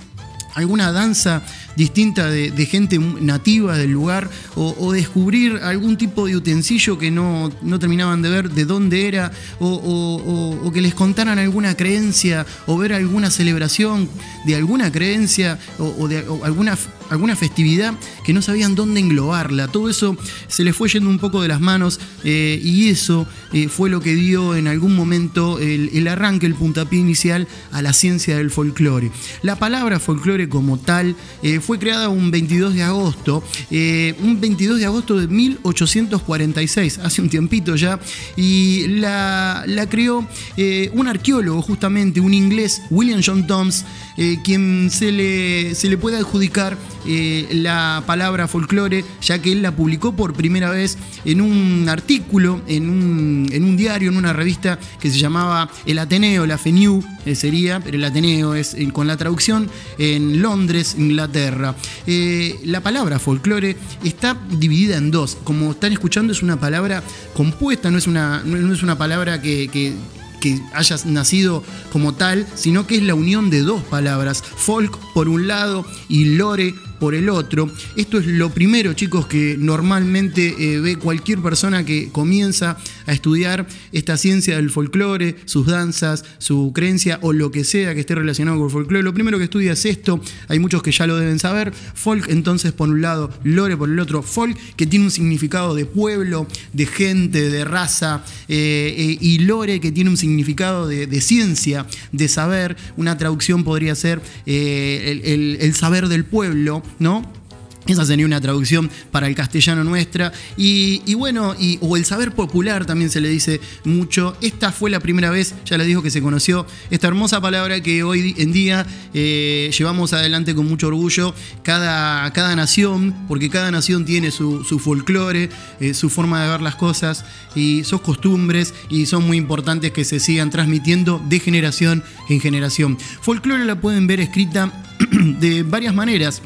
alguna 0.56 0.92
danza 0.92 1.42
distinta 1.80 2.30
de, 2.30 2.66
gente 2.66 3.00
nativa 3.00 3.78
del 3.78 3.92
lugar 3.92 4.30
o, 4.56 4.92
descubrir 4.92 5.62
algún 5.64 5.96
tipo 5.96 6.28
de 6.28 6.36
utensilio 6.36 6.98
que 6.98 7.10
no, 7.10 7.50
terminaban 7.80 8.22
de 8.22 8.30
ver 8.30 8.50
de 8.50 8.66
dónde 8.66 9.08
era 9.08 9.32
o, 9.62 10.72
que 10.74 10.82
les 10.82 10.94
contaran 10.94 11.40
alguna 11.40 11.76
creencia 11.78 12.46
o 12.68 12.78
ver 12.78 12.92
alguna 12.92 13.32
celebración 13.32 14.10
de 14.46 14.56
alguna 14.56 14.92
creencia 14.92 15.58
o, 15.78 16.10
de 16.10 16.18
alguna, 16.44 16.78
alguna 17.10 17.38
festividad 17.38 17.94
que 18.26 18.34
no 18.34 18.42
sabían 18.42 18.76
dónde 18.76 19.00
englobarla. 19.00 19.70
Todo 19.70 19.90
eso 19.90 20.18
se 20.50 20.66
les 20.66 20.76
fue 20.76 20.90
yendo 20.90 21.10
un 21.10 21.18
poco 21.18 21.42
de 21.42 21.48
las 21.48 21.62
manos 21.62 22.02
eh, 22.26 22.60
y 22.62 22.90
eso 22.90 23.26
eh, 23.54 23.70
fue 23.70 23.90
lo 23.90 24.02
que 24.02 24.16
dio 24.16 24.58
en 24.58 24.68
algún 24.68 24.98
momento 24.98 25.60
el, 25.60 25.90
el 25.94 26.10
arranque, 26.10 26.46
el 26.46 26.56
puntapié 26.56 27.00
inicial 27.00 27.48
a 27.72 27.82
la 27.82 27.94
ciencia 27.94 28.36
del 28.36 28.52
folclore. 28.52 29.12
La 29.44 29.56
palabra 29.56 30.00
folclore 30.00 30.50
como 30.50 30.78
tal 30.78 31.16
eh, 31.42 31.62
fue 31.70 31.78
creada 31.78 32.10
un 32.10 32.32
22 32.32 32.74
de 32.74 32.82
agosto, 32.82 33.44
eh, 33.70 34.16
un 34.24 34.42
22 34.42 34.80
de 34.80 34.86
agosto 34.88 35.20
de 35.20 35.28
1846, 35.28 36.98
hace 36.98 37.22
un 37.22 37.30
tiempito 37.30 37.76
ya, 37.76 38.00
y 38.36 38.88
la, 38.88 39.66
la 39.68 39.88
creó 39.88 40.28
eh, 40.58 40.90
un 40.96 41.08
arqueólogo 41.08 41.62
justamente, 41.62 42.22
un 42.22 42.34
inglés, 42.34 42.82
William 42.90 43.22
John 43.24 43.46
Toms, 43.46 43.86
eh, 44.20 44.38
quien 44.44 44.92
se 44.92 45.12
le, 45.12 45.74
se 45.74 45.90
le 45.90 45.98
puede 45.98 46.18
adjudicar 46.18 46.78
la 47.06 48.04
palabra 48.06 48.48
folclore, 48.48 49.04
ya 49.22 49.42
que 49.42 49.54
él 49.54 49.64
la 49.64 49.76
publicó 49.76 50.16
por 50.16 50.34
primera 50.34 50.70
vez 50.70 50.98
en 51.26 51.42
un 51.42 51.90
artículo, 51.90 52.62
en 52.68 52.88
un, 52.88 53.50
en 53.52 53.64
un 53.64 53.76
diario, 53.76 54.12
en 54.12 54.18
una 54.18 54.32
revista 54.32 54.78
que 55.00 55.10
se 55.10 55.18
llamaba 55.18 55.72
El 55.88 55.98
Ateneo, 55.98 56.46
la 56.46 56.60
FENIU 56.60 57.04
sería, 57.34 57.80
pero 57.80 57.98
el 57.98 58.04
Ateneo 58.04 58.54
es 58.54 58.76
con 58.94 59.08
la 59.08 59.18
traducción 59.18 59.70
en 59.98 60.42
Londres, 60.42 60.96
Inglaterra. 60.98 61.76
Eh, 62.06 62.60
la 62.66 62.82
palabra 62.82 63.20
folclore 63.20 63.76
está 64.04 64.38
dividida 64.50 64.98
en 64.98 65.12
dos. 65.12 65.38
Como 65.44 65.72
están 65.72 65.94
escuchando, 65.94 66.34
es 66.34 66.42
una 66.42 66.60
palabra 66.60 67.04
compuesta, 67.34 67.90
no 67.92 67.98
es 67.98 68.08
una, 68.08 68.44
no 68.44 68.74
es 68.74 68.84
una 68.84 68.98
palabra 68.98 69.42
que 69.42 69.94
que 70.40 70.62
haya 70.74 70.96
nacido 71.06 71.64
como 71.92 72.14
tal, 72.14 72.48
sino 72.56 72.88
que 72.88 72.98
es 72.98 73.04
la 73.04 73.16
unión 73.16 73.50
de 73.50 73.62
dos 73.62 73.84
palabras, 73.84 74.44
folk 74.44 74.98
por 75.14 75.30
un 75.30 75.48
lado 75.48 75.86
y 76.08 76.36
lore 76.36 76.74
por 77.00 77.16
el 77.16 77.30
otro. 77.30 77.72
Esto 77.96 78.20
es 78.20 78.28
lo 78.28 78.50
primero, 78.52 78.94
chicos, 78.94 79.28
que 79.28 79.56
normalmente 79.58 80.56
eh, 80.60 80.80
ve 80.80 80.98
cualquier 80.98 81.40
persona 81.40 81.86
que 81.86 82.10
comienza 82.12 82.78
a 83.06 83.14
estudiar 83.14 83.68
esta 83.92 84.18
ciencia 84.18 84.58
del 84.58 84.70
folclore, 84.70 85.38
sus 85.46 85.68
danzas, 85.68 86.26
su 86.38 86.72
creencia 86.74 87.20
o 87.22 87.34
lo 87.34 87.52
que 87.52 87.64
sea 87.64 87.94
que 87.94 88.02
esté 88.02 88.16
relacionado 88.16 88.58
con 88.58 88.68
el 88.68 88.72
folclore. 88.72 89.04
Lo 89.04 89.14
primero 89.14 89.38
que 89.38 89.46
estudia 89.46 89.74
es 89.74 89.86
esto, 89.86 90.22
hay 90.48 90.60
muchos 90.60 90.84
que 90.84 90.92
ya 90.92 91.08
lo 91.08 91.18
deben 91.18 91.40
saber. 91.40 91.74
Folk, 91.94 92.30
entonces, 92.30 92.74
por 92.74 92.90
un 92.90 93.02
lado, 93.02 93.32
lore 93.44 93.78
por 93.78 93.90
el 93.90 94.00
otro. 94.00 94.22
Folk, 94.22 94.58
que 94.76 94.86
tiene 94.86 95.06
un 95.06 95.12
significado 95.12 95.76
de 95.76 95.86
pueblo, 95.86 96.48
de 96.74 96.86
gente, 96.86 97.50
de 97.50 97.66
raza, 97.66 98.24
eh, 98.48 98.94
eh, 98.98 99.18
y 99.22 99.40
lore, 99.40 99.80
que 99.80 99.92
tiene 99.92 100.10
un 100.10 100.18
significado 100.18 100.88
de, 100.88 101.22
ciencia, 101.22 101.86
de 102.12 102.28
saber. 102.28 102.78
Una 102.98 103.18
traducción 103.18 103.64
podría 103.64 103.96
ser 103.96 104.22
el 104.46 105.74
saber 105.76 106.08
del 106.08 106.26
pueblo, 106.26 106.84
¿no? 106.98 107.40
Esa 107.88 108.06
sería 108.06 108.26
una 108.26 108.40
traducción 108.40 108.90
para 109.12 109.28
el 109.28 109.34
castellano 109.34 109.84
nuestra. 109.84 110.32
Y, 110.56 111.14
bueno, 111.16 111.56
o 111.82 111.98
el 111.98 112.06
saber 112.06 112.34
popular 112.34 112.86
también 112.86 113.10
se 113.10 113.20
le 113.20 113.30
dice 113.30 113.60
mucho. 113.84 114.38
Esta 114.42 114.72
fue 114.72 114.92
la 114.92 115.00
primera 115.00 115.32
vez, 115.32 115.56
ya 115.66 115.76
les 115.78 115.88
digo, 115.88 116.04
que 116.04 116.12
se 116.12 116.22
conoció 116.22 116.68
esta 116.92 117.08
hermosa 117.08 117.42
palabra 117.42 117.82
que 117.82 118.04
hoy 118.04 118.36
en 118.38 118.52
día 118.52 118.86
eh, 119.16 119.72
llevamos 119.76 120.14
adelante 120.14 120.54
con 120.54 120.68
mucho 120.68 120.88
orgullo. 120.88 121.34
Cada, 121.64 122.32
cada 122.32 122.56
nación, 122.56 123.16
porque 123.28 123.50
cada 123.50 123.72
nación 123.72 124.06
tiene 124.06 124.30
su, 124.30 124.64
folclore, 124.64 125.50
eh, 125.80 125.96
su 125.96 126.12
forma 126.12 126.44
de 126.44 126.50
ver 126.50 126.62
las 126.62 126.76
cosas 126.76 127.26
y 127.56 127.84
sus 127.86 128.02
costumbres, 128.02 128.76
y 128.90 129.08
son 129.08 129.26
muy 129.26 129.38
importantes 129.38 129.92
que 129.92 130.06
se 130.06 130.20
sigan 130.20 130.52
transmitiendo 130.52 131.20
de 131.28 131.40
generación 131.40 132.04
en 132.30 132.40
generación. 132.40 133.00
Folclore 133.22 133.66
la 133.66 133.82
pueden 133.82 134.06
ver 134.06 134.20
escrita 134.20 134.72
de 135.40 135.64
varias 135.64 135.96
maneras. 135.96 136.44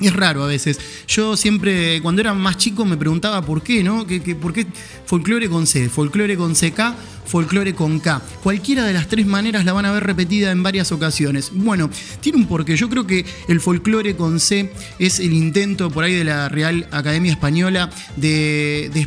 Es 0.00 0.14
raro 0.14 0.42
a 0.42 0.46
veces. 0.46 0.78
Yo 1.06 1.36
siempre, 1.36 2.00
cuando 2.00 2.22
era 2.22 2.32
más 2.32 2.56
chico, 2.56 2.84
me 2.84 2.96
preguntaba 2.96 3.42
por 3.42 3.62
qué, 3.62 3.82
¿no? 3.82 4.06
por 4.40 4.52
qué 4.52 4.66
folclore 5.04 5.48
con 5.48 5.66
C, 5.66 5.88
folclore 5.88 6.36
con 6.36 6.54
CK, 6.54 6.94
folclore 7.26 7.74
con 7.74 8.00
K? 8.00 8.20
Cualquiera 8.42 8.84
de 8.84 8.92
las 8.92 9.08
tres 9.08 9.26
maneras 9.26 9.64
la 9.64 9.72
van 9.72 9.84
a 9.84 9.92
ver 9.92 10.04
repetida 10.04 10.50
en 10.50 10.62
varias 10.62 10.90
ocasiones. 10.90 11.50
Bueno, 11.52 11.90
tiene 12.20 12.38
un 12.38 12.46
porqué. 12.46 12.76
Yo 12.76 12.88
creo 12.88 13.06
que 13.06 13.24
el 13.48 13.60
folclore 13.60 14.16
con 14.16 14.40
C 14.40 14.72
es 14.98 15.20
el 15.20 15.32
intento 15.32 15.90
por 15.90 16.04
ahí 16.04 16.14
de 16.14 16.24
la 16.24 16.48
Real 16.48 16.86
Academia 16.90 17.32
Española 17.32 17.90
de, 18.16 19.06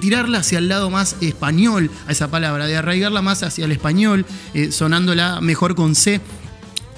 tirarla 0.00 0.38
hacia 0.38 0.58
el 0.58 0.68
lado 0.68 0.90
más 0.90 1.16
español 1.22 1.90
a 2.06 2.12
esa 2.12 2.30
palabra, 2.30 2.66
de 2.66 2.76
arraigarla 2.76 3.22
más 3.22 3.42
hacia 3.42 3.64
el 3.64 3.72
español, 3.72 4.26
eh, 4.52 4.70
sonándola 4.70 5.40
mejor 5.40 5.74
con 5.74 5.94
C. 5.94 6.20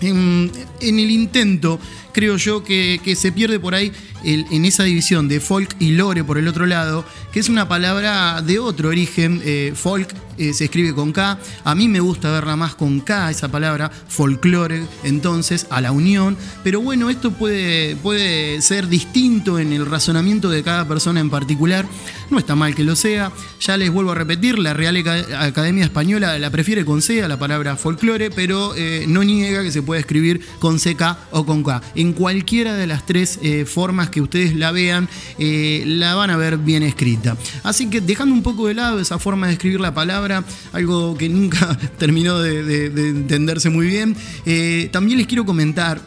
en, 0.00 0.50
el 0.80 1.10
intento 1.10 1.80
creo 2.16 2.38
yo 2.38 2.64
que, 2.64 3.14
se 3.14 3.30
pierde 3.30 3.60
por 3.60 3.74
ahí 3.74 3.92
en 4.26 4.64
esa 4.64 4.82
división 4.82 5.28
de 5.28 5.40
folk 5.40 5.76
y 5.78 5.92
lore 5.92 6.24
por 6.24 6.36
el 6.36 6.48
otro 6.48 6.66
lado, 6.66 7.04
que 7.32 7.40
es 7.40 7.48
una 7.48 7.68
palabra 7.68 8.42
de 8.42 8.58
otro 8.58 8.88
origen. 8.88 9.40
Eh, 9.44 9.72
folk 9.74 10.12
eh, 10.38 10.52
se 10.52 10.64
escribe 10.64 10.94
con 10.94 11.12
K. 11.12 11.38
A 11.64 11.74
mí 11.74 11.88
me 11.88 12.00
gusta 12.00 12.30
verla 12.30 12.56
más 12.56 12.74
con 12.74 13.00
K, 13.00 13.30
esa 13.30 13.48
palabra, 13.48 13.90
folklore, 14.08 14.84
entonces, 15.04 15.66
a 15.70 15.80
la 15.80 15.92
unión. 15.92 16.36
Pero 16.62 16.80
bueno, 16.80 17.08
esto 17.08 17.30
puede, 17.30 17.96
puede 17.96 18.60
ser 18.62 18.88
distinto 18.88 19.58
en 19.58 19.72
el 19.72 19.86
razonamiento 19.86 20.50
de 20.50 20.62
cada 20.62 20.86
persona 20.86 21.20
en 21.20 21.30
particular. 21.30 21.86
No 22.30 22.38
está 22.38 22.56
mal 22.56 22.74
que 22.74 22.84
lo 22.84 22.96
sea. 22.96 23.32
Ya 23.60 23.76
les 23.76 23.90
vuelvo 23.90 24.12
a 24.12 24.14
repetir, 24.14 24.58
la 24.58 24.74
Real 24.74 24.96
Academia 25.38 25.84
Española 25.84 26.38
la 26.38 26.50
prefiere 26.50 26.84
con 26.84 27.00
C 27.00 27.22
a 27.22 27.28
la 27.28 27.38
palabra 27.38 27.76
folklore, 27.76 28.30
pero 28.30 28.74
eh, 28.76 29.04
no 29.08 29.22
niega 29.24 29.62
que 29.62 29.70
se 29.70 29.82
puede 29.82 30.00
escribir 30.00 30.40
con 30.58 30.78
CK 30.78 31.16
o 31.30 31.46
con 31.46 31.62
K 31.62 31.82
en 31.94 32.12
cualquiera 32.12 32.74
de 32.74 32.86
las 32.86 33.06
tres 33.06 33.38
eh, 33.42 33.64
formas 33.64 34.10
que 34.16 34.22
ustedes 34.22 34.54
la 34.54 34.72
vean, 34.72 35.10
eh, 35.38 35.82
la 35.84 36.14
van 36.14 36.30
a 36.30 36.38
ver 36.38 36.56
bien 36.56 36.82
escrita. 36.82 37.36
Así 37.62 37.90
que 37.90 38.00
dejando 38.00 38.34
un 38.34 38.42
poco 38.42 38.66
de 38.66 38.72
lado 38.72 38.98
esa 38.98 39.18
forma 39.18 39.46
de 39.46 39.52
escribir 39.52 39.78
la 39.78 39.92
palabra, 39.92 40.42
algo 40.72 41.18
que 41.18 41.28
nunca 41.28 41.76
terminó 41.98 42.38
de, 42.38 42.86
entenderse 43.10 43.68
muy 43.68 43.86
bien, 43.86 44.16
eh, 44.46 44.88
también 44.90 45.18
les 45.18 45.26
quiero 45.26 45.44
comentar 45.44 46.00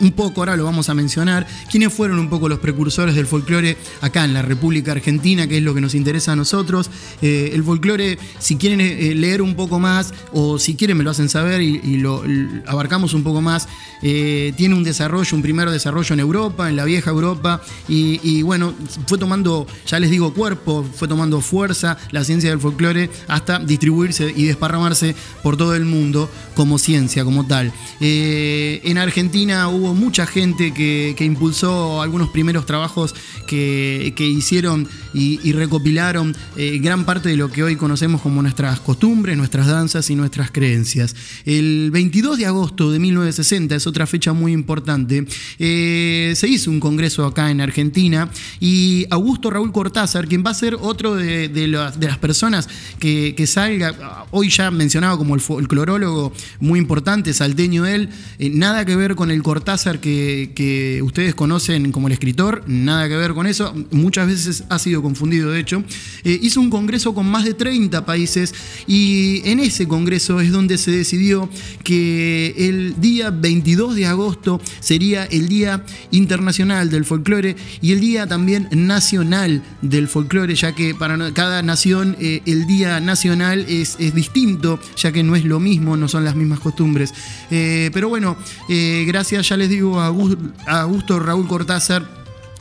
un 0.00 0.12
poco, 0.12 0.40
ahora 0.40 0.56
lo 0.56 0.64
vamos 0.64 0.88
a 0.88 0.94
mencionar, 0.94 1.46
quiénes 1.70 1.92
fueron 1.92 2.18
un 2.18 2.28
poco 2.28 2.48
los 2.48 2.58
precursores 2.58 3.14
del 3.14 3.26
folclore 3.26 3.76
acá 4.00 4.24
en 4.24 4.34
la 4.34 4.42
República 4.42 4.92
Argentina, 4.92 5.46
que 5.46 5.58
es 5.58 5.62
lo 5.62 5.74
que 5.74 5.80
nos 5.80 5.94
interesa 5.94 6.32
a 6.32 6.36
nosotros. 6.36 6.90
Eh, 7.22 7.50
el 7.54 7.64
folclore, 7.64 8.18
si 8.38 8.56
quieren 8.56 8.80
eh, 8.80 9.14
leer 9.14 9.42
un 9.42 9.54
poco 9.54 9.78
más 9.78 10.12
o 10.32 10.58
si 10.58 10.74
quieren 10.74 10.96
me 10.96 11.04
lo 11.04 11.10
hacen 11.10 11.28
saber 11.28 11.60
y, 11.62 11.96
lo 11.96 12.22
abarcamos 12.66 13.14
un 13.14 13.22
poco 13.22 13.40
más, 13.40 13.68
eh, 14.02 14.52
tiene 14.56 14.74
un 14.74 14.84
desarrollo, 14.84 15.34
un 15.34 15.42
primer 15.42 15.70
desarrollo 15.70 16.12
en 16.12 16.20
Europa, 16.20 16.68
en 16.68 16.76
la 16.76 16.84
vieja 16.84 17.10
Europa, 17.10 17.62
y, 17.88 18.42
bueno, 18.42 18.74
fue 19.06 19.16
tomando, 19.16 19.66
ya 19.86 19.98
les 19.98 20.10
digo, 20.10 20.34
cuerpo, 20.34 20.84
fue 20.94 21.08
tomando 21.08 21.40
fuerza 21.40 21.96
la 22.10 22.22
ciencia 22.22 22.50
del 22.50 22.60
folclore 22.60 23.10
hasta 23.28 23.58
distribuirse 23.58 24.32
y 24.36 24.44
desparramarse 24.44 25.14
por 25.42 25.56
todo 25.56 25.74
el 25.74 25.84
mundo 25.84 26.28
como 26.54 26.78
ciencia, 26.78 27.24
como 27.24 27.46
tal. 27.46 27.72
en 28.00 28.98
Argentina 28.98 29.68
hubo 29.68 29.85
mucha 29.94 30.26
gente 30.26 30.72
que, 30.72 31.14
impulsó 31.20 32.02
algunos 32.02 32.28
primeros 32.28 32.66
trabajos 32.66 33.14
que, 33.46 34.12
hicieron 34.18 34.88
y, 35.14 35.52
recopilaron 35.52 36.36
eh, 36.56 36.78
gran 36.78 37.04
parte 37.04 37.28
de 37.28 37.36
lo 37.36 37.50
que 37.50 37.62
hoy 37.62 37.76
conocemos 37.76 38.20
como 38.20 38.42
nuestras 38.42 38.80
costumbres, 38.80 39.36
nuestras 39.36 39.66
danzas 39.66 40.10
y 40.10 40.14
nuestras 40.14 40.50
creencias. 40.50 41.14
El 41.44 41.90
22 41.90 42.38
de 42.38 42.46
agosto 42.46 42.90
de 42.90 42.98
1960 42.98 43.74
es 43.74 43.86
otra 43.86 44.06
fecha 44.06 44.32
muy 44.32 44.52
importante. 44.52 45.26
Eh, 45.58 46.32
se 46.36 46.48
hizo 46.48 46.70
un 46.70 46.80
congreso 46.80 47.24
acá 47.24 47.50
en 47.50 47.60
Argentina 47.60 48.30
y 48.60 49.06
Augusto 49.10 49.50
Raúl 49.50 49.72
Cortázar, 49.72 50.28
quien 50.28 50.44
va 50.44 50.50
a 50.50 50.54
ser 50.54 50.76
otro 50.80 51.14
de, 51.14 51.48
las 51.68 52.18
personas 52.18 52.68
que, 52.98 53.46
salga, 53.46 54.26
hoy 54.30 54.50
ya 54.50 54.70
mencionado 54.70 55.18
como 55.18 55.34
el, 55.34 55.68
clorólogo 55.68 56.32
muy 56.60 56.78
importante, 56.78 57.32
salteño 57.32 57.86
él, 57.86 58.08
eh, 58.38 58.50
nada 58.50 58.84
que 58.84 58.96
ver 58.96 59.14
con 59.14 59.30
el 59.30 59.42
Cortázar 59.42 59.75
que, 59.76 61.00
ustedes 61.02 61.34
conocen 61.34 61.92
como 61.92 62.08
el 62.08 62.12
escritor, 62.12 62.64
nada 62.66 63.08
que 63.08 63.16
ver 63.16 63.34
con 63.34 63.46
eso, 63.46 63.74
muchas 63.90 64.26
veces 64.26 64.64
ha 64.68 64.78
sido 64.78 65.02
confundido 65.02 65.50
de 65.50 65.60
hecho, 65.60 65.84
eh, 66.24 66.38
hizo 66.42 66.60
un 66.60 66.70
congreso 66.70 67.14
con 67.14 67.26
más 67.26 67.44
de 67.44 67.54
30 67.54 68.04
países 68.04 68.54
y 68.86 69.42
en 69.44 69.60
ese 69.60 69.86
congreso 69.86 70.40
es 70.40 70.50
donde 70.50 70.78
se 70.78 70.90
decidió 70.90 71.48
que 71.84 72.54
el 72.56 73.00
día 73.00 73.30
22 73.30 73.94
de 73.94 74.06
agosto 74.06 74.60
sería 74.80 75.24
el 75.24 75.48
Día 75.48 75.84
Internacional 76.10 76.90
del 76.90 77.04
Folclore 77.04 77.56
y 77.80 77.92
el 77.92 78.00
Día 78.00 78.26
también 78.26 78.68
Nacional 78.72 79.62
del 79.82 80.08
Folclore, 80.08 80.54
ya 80.54 80.74
que 80.74 80.94
para 80.94 81.32
cada 81.32 81.62
nación 81.62 82.16
eh, 82.20 82.42
el 82.46 82.66
Día 82.66 83.00
Nacional 83.00 83.66
es, 83.68 83.96
distinto, 84.14 84.80
ya 84.96 85.12
que 85.12 85.22
no 85.22 85.36
es 85.36 85.44
lo 85.44 85.60
mismo, 85.60 85.96
no 85.96 86.08
son 86.08 86.24
las 86.24 86.34
mismas 86.34 86.60
costumbres. 86.60 87.12
Eh, 87.50 87.90
pero 87.92 88.08
bueno, 88.08 88.36
gracias, 89.06 89.48
ya 89.48 89.56
les 89.56 89.65
digo 89.68 90.00
a 90.00 90.06
Augusto 90.06 91.18
Raúl 91.18 91.46
Cortázar 91.46 92.02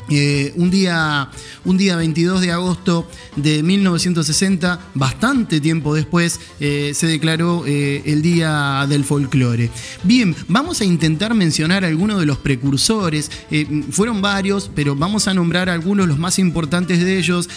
eh, 0.10 0.54
un, 0.56 0.70
día, 0.70 1.30
un 1.64 1.78
día 1.78 1.96
22 1.96 2.42
de 2.42 2.52
agosto 2.52 3.10
de 3.36 3.64
1960, 3.64 4.80
bastante 4.94 5.60
tiempo 5.60 5.96
después, 5.96 6.40
eh, 6.60 6.92
se 6.94 7.08
declaró 7.08 7.64
eh, 7.66 8.04
el 8.06 8.22
Día 8.22 8.86
del 8.88 9.04
Folclore. 9.04 9.72
Bien, 10.04 10.36
vamos 10.48 10.82
a 10.82 10.86
intentar 10.86 11.34
mencionar 11.34 11.84
algunos 11.86 12.20
de 12.20 12.26
los 12.26 12.38
precursores. 12.38 13.32
fueron 13.92 14.22
varios, 14.22 14.70
pero 14.76 14.96
vamos 14.96 15.28
a 15.28 15.34
nombrar 15.34 15.70
algunos, 15.70 16.08
los 16.08 16.20
más 16.20 16.38
importantes 16.40 17.04
de 17.04 17.18
ellos. 17.18 17.50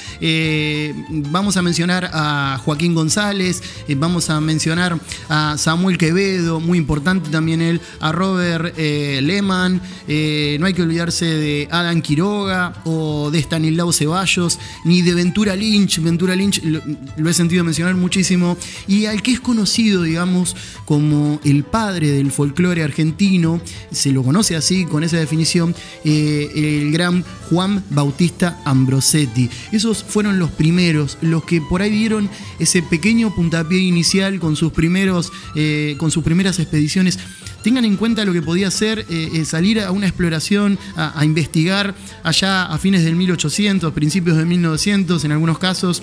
vamos 1.30 1.56
a 1.56 1.62
mencionar 1.62 2.10
a 2.12 2.60
Joaquín 2.64 2.94
González, 2.94 3.62
vamos 3.96 4.30
a 4.30 4.40
mencionar 4.40 4.98
a 5.28 5.56
Samuel 5.58 5.98
Quevedo, 5.98 6.60
muy 6.60 6.78
importante 6.78 7.30
también 7.30 7.60
él, 7.60 7.80
a 8.00 8.12
Robert 8.12 8.76
Lehman, 8.76 9.74
no 9.76 10.66
hay 10.66 10.74
que 10.74 10.82
olvidarse 10.82 11.26
de 11.26 11.68
Adam 11.70 12.00
Quiroga 12.00 12.37
o 12.84 13.30
de 13.30 13.38
Stanislao 13.38 13.92
Ceballos, 13.92 14.58
ni 14.84 15.02
de 15.02 15.14
Ventura 15.14 15.56
Lynch. 15.56 16.00
Ventura 16.00 16.34
Lynch 16.34 16.62
lo, 16.62 17.30
he 17.30 17.34
sentido 17.34 17.64
mencionar 17.64 17.94
muchísimo. 17.94 18.56
Y 18.86 19.06
al 19.06 19.22
que 19.22 19.32
es 19.32 19.40
conocido, 19.40 20.02
digamos, 20.02 20.56
como 20.84 21.40
el 21.44 21.64
padre 21.64 22.10
del 22.10 22.30
folclore 22.30 22.82
argentino, 22.82 23.60
se 23.90 24.12
lo 24.12 24.22
conoce 24.22 24.56
así, 24.56 24.84
con 24.84 25.04
esa 25.04 25.16
definición, 25.16 25.74
eh, 26.04 26.50
el 26.54 26.92
gran 26.92 27.24
Juan 27.50 27.82
Bautista 27.90 28.60
Ambrosetti. 28.64 29.48
Esos 29.72 30.04
fueron 30.04 30.38
los 30.38 30.50
primeros, 30.50 31.18
los 31.20 31.44
que 31.44 31.60
por 31.60 31.82
ahí 31.82 31.90
dieron 31.90 32.28
ese 32.58 32.82
pequeño 32.82 33.34
puntapié 33.34 33.78
inicial 33.78 34.38
con 34.40 34.56
sus 34.56 34.72
primeros, 34.72 35.32
eh, 35.54 35.96
con 35.98 36.10
sus 36.10 36.22
primeras 36.22 36.58
expediciones 36.58 37.18
tengan 37.62 37.84
en 37.84 37.96
cuenta 37.96 38.24
lo 38.24 38.32
que 38.32 38.42
podía 38.42 38.70
ser 38.70 39.00
eh, 39.00 39.30
eh, 39.34 39.44
salir 39.44 39.80
a 39.80 39.90
una 39.90 40.06
exploración, 40.06 40.78
a, 40.96 41.24
investigar 41.24 41.94
allá 42.22 42.64
a 42.64 42.78
fines 42.78 43.04
del 43.04 43.16
1800, 43.16 43.92
principios 43.92 44.36
de 44.36 44.44
1900 44.44 45.24
en 45.24 45.32
algunos 45.32 45.58
casos 45.58 46.02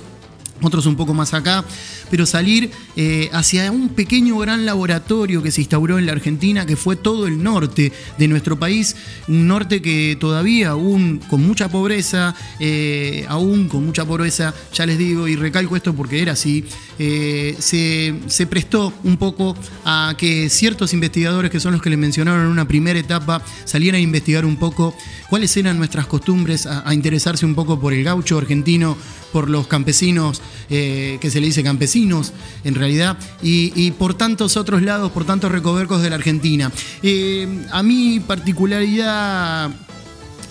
otros 0.61 0.85
un 0.85 0.95
poco 0.95 1.13
más 1.13 1.33
acá, 1.33 1.65
pero 2.15 2.25
salir 2.25 2.71
eh, 2.95 3.29
hacia 3.33 3.69
un 3.73 3.89
pequeño 3.89 4.37
gran 4.37 4.65
laboratorio 4.65 5.43
que 5.43 5.51
se 5.51 5.59
instauró 5.59 5.99
en 5.99 6.05
la 6.05 6.13
Argentina, 6.13 6.65
que 6.65 6.77
fue 6.77 6.95
todo 6.95 7.27
el 7.27 7.43
norte 7.43 7.91
de 8.17 8.27
nuestro 8.29 8.57
país, 8.57 8.95
un 9.27 9.49
norte 9.49 9.81
que 9.81 10.15
todavía 10.17 10.69
aún 10.69 11.19
con 11.29 11.45
mucha 11.45 11.67
pobreza, 11.67 12.33
eh, 12.61 13.25
aún 13.27 13.67
con 13.67 13.85
mucha 13.85 14.05
pobreza, 14.05 14.53
ya 14.71 14.85
les 14.85 14.97
digo 14.97 15.27
y 15.27 15.35
recalco 15.35 15.75
esto 15.75 15.93
porque 15.93 16.21
era 16.21 16.31
así, 16.31 16.63
eh, 16.99 17.57
se, 17.59 18.47
prestó 18.47 18.93
un 19.03 19.17
poco 19.17 19.57
a 19.83 20.15
que 20.17 20.49
ciertos 20.49 20.93
investigadores, 20.93 21.51
que 21.51 21.59
son 21.59 21.73
los 21.73 21.81
que 21.81 21.89
les 21.89 21.99
mencionaron 21.99 22.45
en 22.45 22.47
una 22.47 22.65
primera 22.65 22.97
etapa, 22.97 23.43
salieran 23.65 23.99
a 23.99 24.01
investigar 24.01 24.45
un 24.45 24.55
poco 24.55 24.95
cuáles 25.29 25.57
eran 25.57 25.77
nuestras 25.77 26.07
costumbres, 26.07 26.65
a 26.65 26.93
interesarse 26.93 27.45
un 27.45 27.55
poco 27.55 27.77
por 27.77 27.91
el 27.91 28.05
gaucho 28.05 28.37
argentino, 28.37 28.95
por 29.33 29.49
los 29.49 29.67
campesinos, 29.67 30.41
que 30.69 31.29
se 31.29 31.41
le 31.41 31.47
dice 31.47 31.61
campesinos, 31.61 32.04
en 32.63 32.75
realidad, 32.75 33.17
y, 33.41 33.91
por 33.91 34.13
tantos 34.13 34.57
otros 34.57 34.81
lados, 34.81 35.11
por 35.11 35.25
tantos 35.25 35.51
recovecos 35.51 36.01
de 36.01 36.09
la 36.09 36.15
Argentina. 36.15 36.71
Eh, 37.03 37.65
a 37.71 37.83
mi 37.83 38.19
particularidad 38.19 39.71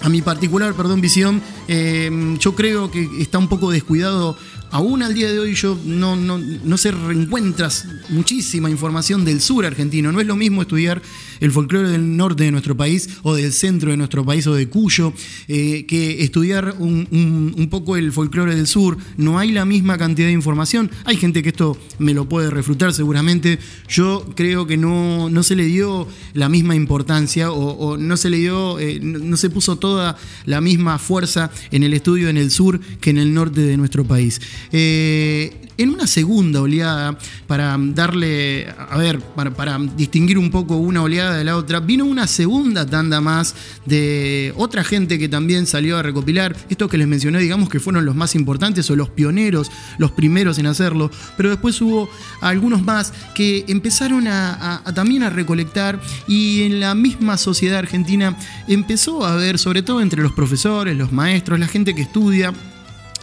a 0.02 0.08
mi 0.10 0.20
particular, 0.20 0.74
perdón, 0.74 1.00
visión, 1.00 1.40
eh, 1.66 2.36
yo 2.38 2.54
creo 2.54 2.90
que 2.90 3.08
está 3.22 3.38
un 3.38 3.48
poco 3.48 3.70
descuidado 3.70 4.36
aún 4.74 5.04
al 5.04 5.14
día 5.14 5.30
de 5.30 5.38
hoy 5.38 5.54
yo 5.54 5.78
no, 5.84 6.16
no, 6.16 6.76
se 6.76 6.90
reencuentras 6.90 7.86
muchísima 8.08 8.68
información 8.68 9.24
del 9.24 9.40
sur 9.40 9.64
argentino. 9.64 10.10
No 10.10 10.20
es 10.20 10.26
lo 10.26 10.34
mismo 10.34 10.62
estudiar 10.62 11.00
el 11.40 11.52
folclore 11.52 11.88
del 11.88 12.16
norte 12.16 12.44
de 12.44 12.50
nuestro 12.50 12.76
país 12.76 13.08
o 13.22 13.34
del 13.34 13.52
centro 13.52 13.90
de 13.90 13.96
nuestro 13.96 14.24
país 14.24 14.46
o 14.46 14.54
de 14.54 14.68
Cuyo 14.68 15.12
eh, 15.48 15.84
que 15.86 16.22
estudiar 16.22 16.76
un, 16.78 17.68
poco 17.70 17.96
el 17.96 18.12
folclore 18.12 18.54
del 18.54 18.66
sur. 18.66 18.96
No 19.16 19.38
hay 19.38 19.52
la 19.52 19.64
misma 19.64 19.98
cantidad 19.98 20.28
de 20.28 20.32
información. 20.32 20.90
Hay 21.04 21.16
gente 21.16 21.42
que 21.42 21.48
esto 21.50 21.76
me 21.98 22.14
lo 22.14 22.28
puede 22.28 22.50
refutar 22.50 22.92
seguramente. 22.92 23.58
Yo 23.88 24.26
creo 24.34 24.66
que 24.66 24.76
no, 24.76 25.30
no 25.30 25.42
se 25.42 25.56
le 25.56 25.64
dio 25.64 26.06
la 26.34 26.48
misma 26.48 26.74
importancia 26.74 27.50
o, 27.50 27.96
no 27.96 28.16
se 28.16 28.30
le 28.30 28.38
dio, 28.38 28.78
eh, 28.78 29.00
no, 29.00 29.36
se 29.36 29.50
puso 29.50 29.76
toda 29.76 30.16
la 30.46 30.60
misma 30.60 30.98
fuerza 30.98 31.50
en 31.70 31.82
el 31.82 31.94
estudio 31.94 32.28
en 32.28 32.36
el 32.36 32.50
sur 32.50 32.80
que 33.00 33.10
en 33.10 33.18
el 33.18 33.34
norte 33.34 33.60
de 33.60 33.76
nuestro 33.76 34.04
país. 34.04 34.40
Eh, 34.72 35.52
en 35.76 35.90
una 35.90 36.06
segunda 36.06 36.60
oleada, 36.60 37.18
para 37.46 37.76
darle, 37.78 38.68
a 38.68 38.96
ver, 38.96 39.20
para, 39.20 39.78
distinguir 39.96 40.38
un 40.38 40.50
poco 40.50 40.76
una 40.76 41.02
oleada 41.02 41.36
de 41.36 41.44
la 41.44 41.56
otra, 41.56 41.80
vino 41.80 42.04
una 42.04 42.26
segunda 42.26 42.86
tanda 42.86 43.20
más 43.20 43.54
de 43.86 44.52
otra 44.56 44.84
gente 44.84 45.18
que 45.18 45.28
también 45.28 45.66
salió 45.66 45.98
a 45.98 46.02
recopilar. 46.02 46.56
Estos 46.68 46.90
que 46.90 46.98
les 46.98 47.08
mencioné, 47.08 47.38
digamos 47.38 47.68
que 47.68 47.80
fueron 47.80 48.04
los 48.04 48.14
más 48.14 48.34
importantes 48.34 48.90
o 48.90 48.96
los 48.96 49.10
pioneros, 49.10 49.70
los 49.98 50.12
primeros 50.12 50.58
en 50.58 50.66
hacerlo, 50.66 51.10
pero 51.36 51.50
después 51.50 51.80
hubo 51.80 52.08
algunos 52.40 52.82
más 52.82 53.12
que 53.34 53.64
empezaron 53.68 54.28
a, 54.28 54.82
también 54.94 55.22
a 55.22 55.30
recolectar 55.30 56.00
y 56.28 56.62
en 56.62 56.80
la 56.80 56.94
misma 56.94 57.36
sociedad 57.36 57.78
argentina 57.78 58.36
empezó 58.68 59.24
a 59.24 59.34
haber, 59.34 59.58
sobre 59.58 59.82
todo 59.82 60.00
entre 60.00 60.22
los 60.22 60.32
profesores, 60.32 60.96
los 60.96 61.12
maestros, 61.12 61.58
la 61.58 61.68
gente 61.68 61.94
que 61.94 62.02
estudia, 62.02 62.52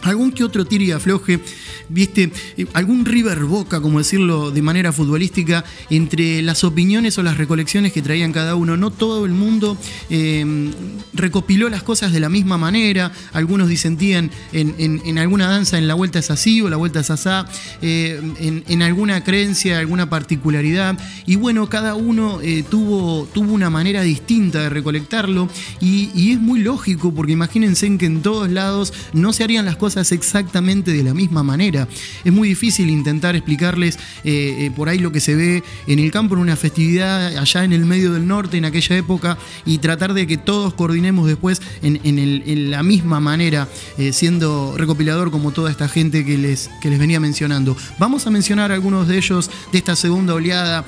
algún 0.02 0.32
que 0.32 0.44
otro 0.44 0.64
tiro 0.64 0.84
y 0.84 0.90
afloje, 0.90 1.40
viste, 1.88 2.32
eh, 2.56 2.66
algún 2.74 3.04
river 3.04 3.44
boca, 3.44 3.80
como 3.80 3.98
decirlo 3.98 4.50
de 4.50 4.62
manera 4.62 4.92
futbolística, 4.92 5.64
entre 5.90 6.42
las 6.42 6.64
opiniones 6.64 7.18
o 7.18 7.22
las 7.22 7.36
recolecciones 7.36 7.92
que 7.92 8.02
traían 8.02 8.32
cada 8.32 8.54
uno. 8.56 8.76
No 8.76 8.90
todo 8.90 9.24
el 9.24 9.32
mundo 9.32 9.76
em, 10.10 10.72
recopiló 11.12 11.68
las 11.68 11.82
cosas 11.82 12.12
de 12.12 12.20
la 12.20 12.28
misma 12.28 12.58
manera, 12.58 13.12
algunos 13.32 13.68
disentían 13.68 14.30
en, 14.52 15.18
alguna 15.18 15.48
danza 15.48 15.78
en 15.78 15.86
la 15.86 15.94
vuelta 15.94 16.18
es 16.18 16.30
así 16.30 16.60
o 16.60 16.68
la 16.68 16.76
vuelta 16.76 17.00
es 17.00 17.10
asá, 17.10 17.46
eh, 17.80 18.20
en, 18.68 18.82
alguna 18.82 19.22
creencia, 19.22 19.78
alguna 19.78 20.10
particularidad, 20.10 20.98
y 21.26 21.36
bueno, 21.36 21.68
cada 21.68 21.94
uno 21.94 22.40
eh, 22.42 22.64
tuvo, 22.68 23.28
tuvo 23.32 23.52
una 23.52 23.70
manera 23.70 24.02
distinta 24.02 24.60
de 24.60 24.68
recolectarlo, 24.68 25.48
y, 25.80 26.10
y 26.14 26.32
es 26.32 26.40
muy 26.40 26.60
lógico, 26.60 27.14
porque 27.14 27.32
imagínense 27.32 27.82
que 27.98 28.06
en 28.06 28.22
todos 28.22 28.50
lados 28.50 28.92
no 29.12 29.32
se 29.32 29.44
harían 29.44 29.64
las 29.64 29.76
cosas 29.76 29.91
exactamente 29.96 30.92
de 30.92 31.02
la 31.02 31.14
misma 31.14 31.42
manera. 31.42 31.88
Es 32.24 32.32
muy 32.32 32.48
difícil 32.48 32.90
intentar 32.90 33.36
explicarles 33.36 33.96
eh, 34.24 34.66
eh, 34.66 34.70
por 34.74 34.88
ahí 34.88 34.98
lo 34.98 35.12
que 35.12 35.20
se 35.20 35.34
ve 35.34 35.62
en 35.86 35.98
el 35.98 36.10
campo 36.10 36.34
en 36.34 36.40
una 36.40 36.56
festividad 36.56 37.36
allá 37.36 37.64
en 37.64 37.72
el 37.72 37.84
medio 37.84 38.12
del 38.12 38.26
norte 38.26 38.56
en 38.56 38.64
aquella 38.64 38.96
época 38.96 39.38
y 39.66 39.78
tratar 39.78 40.14
de 40.14 40.26
que 40.26 40.38
todos 40.38 40.74
coordinemos 40.74 41.26
después 41.26 41.60
en, 41.82 42.70
la 42.70 42.82
misma 42.82 43.20
manera, 43.20 43.68
eh, 43.98 44.12
siendo 44.12 44.74
recopilador 44.76 45.30
como 45.30 45.50
toda 45.50 45.70
esta 45.70 45.88
gente 45.88 46.24
que 46.24 46.38
les, 46.38 46.70
que 46.80 46.90
les 46.90 46.98
venía 46.98 47.20
mencionando. 47.20 47.76
Vamos 47.98 48.26
a 48.26 48.30
mencionar 48.30 48.72
algunos 48.72 49.08
de 49.08 49.18
ellos 49.18 49.50
de 49.72 49.78
esta 49.78 49.96
segunda 49.96 50.34
oleada. 50.34 50.84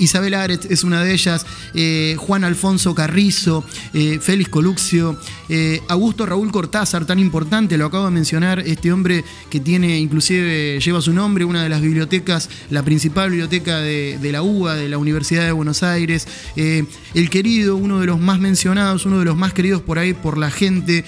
Isabel 0.00 0.34
Aret 0.34 0.70
es 0.70 0.82
una 0.82 1.04
de 1.04 1.12
ellas, 1.12 1.46
eh, 1.74 2.16
Juan 2.18 2.42
Alfonso 2.42 2.94
Carrizo, 2.94 3.64
eh, 3.92 4.18
Félix 4.20 4.48
Coluxio, 4.48 5.20
eh, 5.48 5.80
Augusto 5.88 6.26
Raúl 6.26 6.50
Cortázar, 6.50 7.04
tan 7.04 7.18
importante, 7.18 7.76
lo 7.76 7.86
acabo 7.86 8.06
de 8.06 8.10
mencionar, 8.10 8.60
este 8.60 8.92
hombre 8.92 9.24
que 9.50 9.60
tiene, 9.60 9.98
inclusive 9.98 10.80
lleva 10.80 11.00
su 11.02 11.12
nombre, 11.12 11.44
una 11.44 11.62
de 11.62 11.68
las 11.68 11.82
bibliotecas, 11.82 12.48
la 12.70 12.82
principal 12.82 13.30
biblioteca 13.30 13.78
de, 13.80 14.18
la 14.32 14.42
UBA, 14.42 14.74
de 14.74 14.88
la 14.88 14.98
Universidad 14.98 15.44
de 15.44 15.52
Buenos 15.52 15.82
Aires, 15.82 16.26
el 16.56 17.30
querido, 17.30 17.76
uno 17.76 18.00
de 18.00 18.06
los 18.06 18.18
más 18.18 18.40
mencionados, 18.40 19.04
uno 19.04 19.18
de 19.18 19.26
los 19.26 19.36
más 19.36 19.52
queridos 19.52 19.82
por 19.82 19.98
ahí 19.98 20.14
por 20.14 20.38
la 20.38 20.50
gente, 20.50 21.04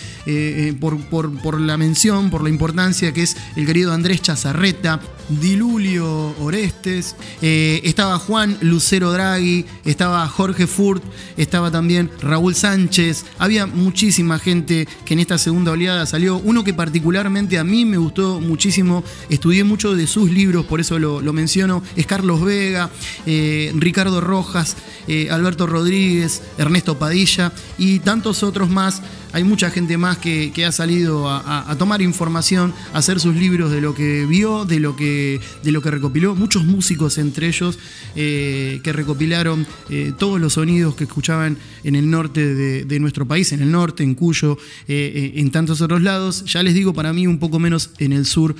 por, 0.80 0.98
por 1.08 1.60
la 1.60 1.76
mención, 1.76 2.30
por 2.30 2.42
la 2.42 2.50
importancia 2.50 3.12
que 3.12 3.22
es 3.22 3.36
el 3.56 3.64
querido 3.64 3.92
Andrés 3.92 4.20
Chazarreta, 4.22 5.00
Dilulio 5.28 6.34
Orestes, 6.40 7.14
estaba 7.40 8.18
Juan 8.18 8.58
Lucía, 8.60 8.81
Cero 8.82 9.12
Draghi, 9.12 9.64
estaba 9.84 10.26
Jorge 10.28 10.66
Furt, 10.66 11.02
estaba 11.36 11.70
también 11.70 12.10
Raúl 12.20 12.54
Sánchez. 12.54 13.24
Había 13.38 13.66
muchísima 13.66 14.38
gente 14.38 14.86
que 15.04 15.14
en 15.14 15.20
esta 15.20 15.38
segunda 15.38 15.72
oleada 15.72 16.04
salió. 16.06 16.36
Uno 16.36 16.64
que 16.64 16.74
particularmente 16.74 17.58
a 17.58 17.64
mí 17.64 17.84
me 17.84 17.96
gustó 17.96 18.40
muchísimo, 18.40 19.04
estudié 19.28 19.64
mucho 19.64 19.94
de 19.94 20.06
sus 20.06 20.30
libros, 20.30 20.66
por 20.66 20.80
eso 20.80 20.98
lo, 20.98 21.32
menciono, 21.32 21.82
es 21.96 22.06
Carlos 22.06 22.42
Vega, 22.44 22.90
eh, 23.26 23.72
Ricardo 23.74 24.20
Rojas, 24.20 24.76
eh, 25.08 25.28
Alberto 25.30 25.66
Rodríguez, 25.66 26.42
Ernesto 26.58 26.98
Padilla 26.98 27.52
y 27.78 28.00
tantos 28.00 28.42
otros 28.42 28.68
más 28.68 29.02
hay 29.32 29.44
mucha 29.44 29.70
gente 29.70 29.96
más 29.96 30.18
que, 30.18 30.52
ha 30.64 30.72
salido 30.72 31.28
a, 31.28 31.74
tomar 31.78 32.02
información, 32.02 32.72
a 32.92 32.98
hacer 32.98 33.18
sus 33.18 33.34
libros 33.34 33.70
de 33.70 33.80
lo 33.80 33.94
que 33.94 34.26
vio, 34.26 34.64
de 34.64 34.78
lo 34.78 34.94
que, 34.94 35.40
de 35.62 35.72
lo 35.72 35.80
que 35.80 35.90
recopiló. 35.90 36.34
Muchos 36.34 36.64
músicos 36.64 37.18
entre 37.18 37.48
ellos 37.48 37.78
eh, 38.14 38.80
que 38.84 38.92
recopilaron 38.92 39.66
eh, 39.90 40.12
todos 40.18 40.40
los 40.40 40.54
sonidos 40.54 40.94
que 40.94 41.04
escuchaban 41.04 41.56
en 41.82 41.96
el 41.96 42.10
norte 42.10 42.54
de, 42.84 43.00
nuestro 43.00 43.26
país, 43.26 43.52
en 43.52 43.62
el 43.62 43.70
norte, 43.70 44.04
en 44.04 44.14
Cuyo, 44.14 44.58
eh, 44.86 45.32
en 45.36 45.50
tantos 45.50 45.80
otros 45.80 46.02
lados. 46.02 46.44
Ya 46.44 46.62
les 46.62 46.74
digo, 46.74 46.92
para 46.92 47.12
mí 47.12 47.26
un 47.26 47.38
poco 47.38 47.58
menos 47.58 47.90
en 47.98 48.12
el 48.12 48.26
sur, 48.26 48.54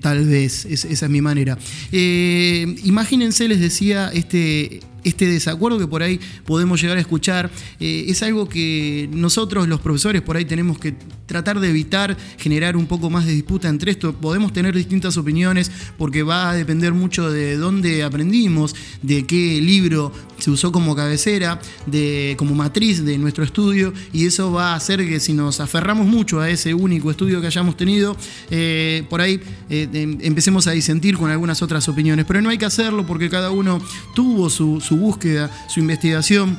tal 0.00 0.26
vez. 0.26 0.64
esa 0.66 0.88
es 0.88 1.10
mi 1.10 1.20
manera. 1.20 1.56
imagínense, 1.92 3.48
les 3.48 3.60
decía, 3.60 4.10
este 4.12 4.80
este 5.04 5.26
desacuerdo 5.26 5.78
que 5.78 5.86
por 5.86 6.02
ahí 6.02 6.20
podemos 6.44 6.80
llegar 6.80 6.96
a 6.96 7.00
escuchar, 7.00 7.50
eh, 7.80 8.06
es 8.08 8.22
algo 8.22 8.48
que 8.48 9.08
nosotros 9.12 9.68
los 9.68 9.80
profesores 9.80 10.22
por 10.22 10.36
ahí 10.36 10.44
tenemos 10.44 10.78
que 10.78 10.94
tratar 11.26 11.60
de 11.60 11.68
evitar 11.68 12.16
generar 12.38 12.76
un 12.76 12.86
poco 12.86 13.10
más 13.10 13.26
de 13.26 13.32
disputa 13.32 13.68
entre 13.68 13.92
esto. 13.92 14.12
Podemos 14.14 14.52
tener 14.52 14.74
distintas 14.74 15.16
opiniones 15.16 15.70
porque 15.96 16.22
va 16.22 16.50
a 16.50 16.54
depender 16.54 16.92
mucho 16.92 17.30
de 17.30 17.56
dónde 17.56 18.02
aprendimos, 18.02 18.74
de 19.02 19.26
qué 19.26 19.60
libro 19.60 20.12
se 20.38 20.50
usó 20.50 20.72
como 20.72 20.94
cabecera, 20.94 21.60
de, 21.86 22.34
como 22.38 22.54
matriz 22.54 23.04
de 23.04 23.18
nuestro 23.18 23.44
estudio 23.44 23.92
y 24.12 24.26
eso 24.26 24.52
va 24.52 24.72
a 24.72 24.76
hacer 24.76 25.06
que 25.06 25.20
si 25.20 25.32
nos 25.32 25.60
aferramos 25.60 26.06
mucho 26.06 26.40
a 26.40 26.48
ese 26.48 26.74
único 26.74 27.10
estudio 27.10 27.40
que 27.40 27.48
hayamos 27.48 27.76
tenido, 27.76 28.16
eh, 28.50 29.04
por 29.10 29.20
ahí 29.20 29.40
eh, 29.68 29.88
em, 29.92 30.18
empecemos 30.20 30.66
a 30.66 30.72
disentir 30.72 31.16
con 31.16 31.30
algunas 31.30 31.60
otras 31.62 31.88
opiniones. 31.88 32.24
Pero 32.26 32.40
no 32.40 32.48
hay 32.50 32.58
que 32.58 32.66
hacerlo 32.66 33.06
porque 33.06 33.28
cada 33.28 33.50
uno 33.50 33.80
tuvo 34.14 34.48
su 34.48 34.80
búsqueda, 34.96 35.50
su 35.68 35.80
investigación 35.80 36.56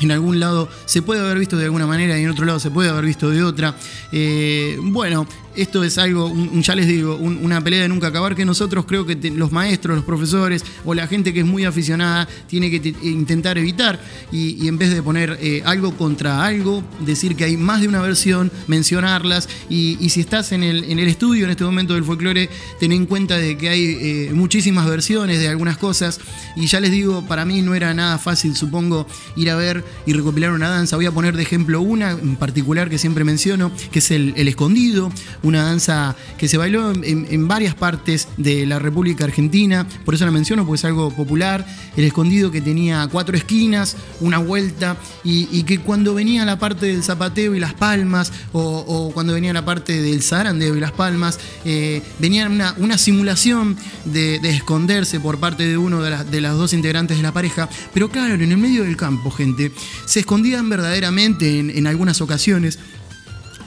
en 0.00 0.12
algún 0.12 0.38
lado 0.40 0.68
se 0.84 1.02
puede 1.02 1.20
haber 1.20 1.38
visto 1.38 1.56
de 1.56 1.64
alguna 1.64 1.86
manera 1.86 2.18
y 2.18 2.22
en 2.22 2.30
otro 2.30 2.44
lado 2.44 2.60
se 2.60 2.70
puede 2.70 2.88
haber 2.88 3.04
visto 3.04 3.30
de 3.30 3.42
otra. 3.42 3.74
Eh, 4.12 4.78
bueno, 4.80 5.26
esto 5.58 5.82
es 5.82 5.98
algo, 5.98 6.32
ya 6.60 6.76
les 6.76 6.86
digo, 6.86 7.16
una 7.16 7.60
pelea 7.60 7.82
de 7.82 7.88
nunca 7.88 8.06
acabar 8.06 8.36
que 8.36 8.44
nosotros 8.44 8.84
creo 8.86 9.04
que 9.04 9.16
los 9.30 9.50
maestros, 9.50 9.96
los 9.96 10.04
profesores 10.04 10.64
o 10.84 10.94
la 10.94 11.08
gente 11.08 11.34
que 11.34 11.40
es 11.40 11.46
muy 11.46 11.64
aficionada 11.64 12.28
tiene 12.46 12.70
que 12.70 12.94
intentar 13.02 13.58
evitar 13.58 14.00
y, 14.30 14.68
en 14.68 14.78
vez 14.78 14.94
de 14.94 15.02
poner 15.02 15.36
eh, 15.40 15.62
algo 15.64 15.96
contra 15.96 16.44
algo, 16.44 16.84
decir 17.00 17.34
que 17.34 17.42
hay 17.42 17.56
más 17.56 17.80
de 17.80 17.88
una 17.88 18.00
versión, 18.00 18.52
mencionarlas 18.68 19.48
y, 19.68 19.96
si 20.08 20.20
estás 20.20 20.52
en 20.52 20.62
el, 20.62 20.84
en 20.84 21.00
el, 21.00 21.08
estudio 21.08 21.44
en 21.44 21.50
este 21.50 21.64
momento 21.64 21.94
del 21.94 22.04
folclore, 22.04 22.48
ten 22.78 22.92
en 22.92 23.04
cuenta 23.04 23.36
de 23.36 23.58
que 23.58 23.68
hay 23.68 23.98
eh, 24.00 24.30
muchísimas 24.32 24.88
versiones 24.88 25.40
de 25.40 25.48
algunas 25.48 25.76
cosas 25.76 26.20
y 26.54 26.66
ya 26.66 26.78
les 26.78 26.92
digo, 26.92 27.26
para 27.26 27.44
mí 27.44 27.62
no 27.62 27.74
era 27.74 27.92
nada 27.94 28.18
fácil, 28.18 28.54
supongo, 28.54 29.06
ir 29.36 29.50
a 29.50 29.56
ver 29.56 29.84
y 30.06 30.12
recopilar 30.12 30.52
una 30.52 30.68
danza. 30.68 30.96
Voy 30.96 31.06
a 31.06 31.12
poner 31.12 31.36
de 31.36 31.42
ejemplo 31.42 31.80
una 31.80 32.12
en 32.12 32.36
particular 32.36 32.88
que 32.88 32.98
siempre 32.98 33.24
menciono, 33.24 33.72
que 33.90 33.98
es 33.98 34.10
el 34.12 34.48
escondido, 34.48 35.10
una 35.48 35.64
danza 35.64 36.14
que 36.36 36.46
se 36.48 36.56
bailó 36.56 36.92
en, 36.92 37.48
varias 37.48 37.74
partes 37.74 38.28
de 38.36 38.66
la 38.66 38.78
República 38.78 39.24
Argentina, 39.24 39.86
por 40.04 40.14
eso 40.14 40.24
la 40.24 40.30
menciono, 40.30 40.66
porque 40.66 40.78
es 40.78 40.84
algo 40.84 41.10
popular, 41.10 41.66
el 41.96 42.04
escondido 42.04 42.50
que 42.50 42.60
tenía 42.60 43.08
cuatro 43.10 43.36
esquinas, 43.36 43.96
una 44.20 44.38
vuelta, 44.38 44.96
y, 45.24 45.62
que 45.62 45.78
cuando 45.80 46.14
venía 46.14 46.44
la 46.44 46.58
parte 46.58 46.86
del 46.86 47.02
zapateo 47.02 47.54
y 47.54 47.60
las 47.60 47.74
palmas, 47.74 48.32
o, 48.52 49.10
cuando 49.12 49.32
venía 49.32 49.52
la 49.52 49.64
parte 49.64 50.00
del 50.00 50.22
zarandeo 50.22 50.76
y 50.76 50.80
las 50.80 50.92
palmas, 50.92 51.38
eh, 51.64 52.02
venía 52.18 52.48
una, 52.48 52.98
simulación 52.98 53.76
de, 54.04 54.36
esconderse 54.48 55.20
por 55.20 55.38
parte 55.38 55.66
de 55.66 55.78
uno 55.78 56.02
de, 56.02 56.24
de 56.24 56.40
las 56.40 56.56
dos 56.56 56.72
integrantes 56.72 57.16
de 57.16 57.22
la 57.22 57.32
pareja, 57.32 57.68
pero 57.94 58.10
claro, 58.10 58.34
en 58.34 58.42
el 58.42 58.58
medio 58.58 58.84
del 58.84 58.96
campo, 58.96 59.30
gente, 59.30 59.72
se 60.04 60.20
escondían 60.20 60.68
verdaderamente 60.68 61.58
en 61.58 61.86
algunas 61.86 62.20
ocasiones 62.20 62.78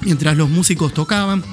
mientras 0.01 0.35
los 0.35 0.49
músicos 0.49 0.93
tocaban 0.93 1.43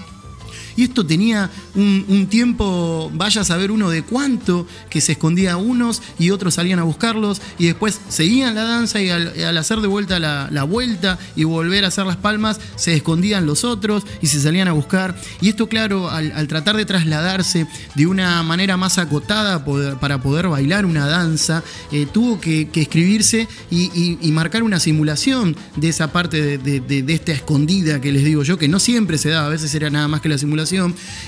Y 0.79 0.85
esto 0.85 1.05
tenía 1.05 1.51
un, 1.75 2.29
tiempo, 2.31 3.11
vaya 3.13 3.41
a 3.41 3.45
saber 3.45 3.73
uno 3.73 3.91
de 3.91 4.05
cuánto, 4.05 4.65
que 4.89 5.01
se 5.01 5.11
escondía 5.11 5.57
unos 5.57 6.01
y 6.21 6.31
otros 6.31 6.55
salían 6.55 6.79
a 6.79 6.85
buscarlos 6.85 7.43
y 7.59 7.67
después 7.67 8.01
seguían 8.09 8.55
la 8.55 8.63
danza 8.63 9.01
y 9.01 9.11
al, 9.11 9.59
hacer 9.59 9.81
de 9.81 9.89
vuelta 9.89 10.21
la, 10.21 10.63
vuelta 10.63 11.19
y 11.35 11.43
volver 11.43 11.85
a 11.85 11.89
hacer 11.89 12.07
las 12.07 12.15
palmas, 12.15 12.61
se 12.77 12.95
escondían 12.95 13.45
los 13.45 13.65
otros 13.65 14.05
y 14.23 14.29
se 14.29 14.41
salían 14.41 14.69
a 14.69 14.73
buscar. 14.73 15.21
Y 15.41 15.49
esto, 15.49 15.69
claro, 15.69 16.11
al, 16.11 16.47
tratar 16.47 16.77
de 16.77 16.85
trasladarse 16.85 17.67
de 17.97 18.07
una 18.07 18.41
manera 18.45 18.77
más 18.77 18.99
acotada 18.99 19.65
para 19.99 20.23
poder 20.23 20.47
bailar 20.47 20.87
una 20.87 21.09
danza, 21.09 21.65
eh, 21.91 22.07
tuvo 22.07 22.41
que, 22.41 22.71
escribirse 22.73 23.49
y, 23.69 24.31
marcar 24.31 24.63
una 24.63 24.79
simulación 24.79 25.57
de 25.75 25.89
esa 25.89 26.13
parte 26.13 26.59
de, 26.59 27.05
esta 27.13 27.33
escondida 27.33 28.01
que 28.01 28.13
les 28.13 28.23
digo 28.23 28.45
yo, 28.45 28.59
que 28.59 28.69
no 28.69 28.79
siempre 28.79 29.19
se 29.19 29.31
da, 29.31 29.45
a 29.45 29.49
veces 29.49 29.75
era 29.75 29.91
nada 29.91 30.07
más 30.07 30.21
que 30.21 30.29
la 30.29 30.39
simulación, 30.39 30.68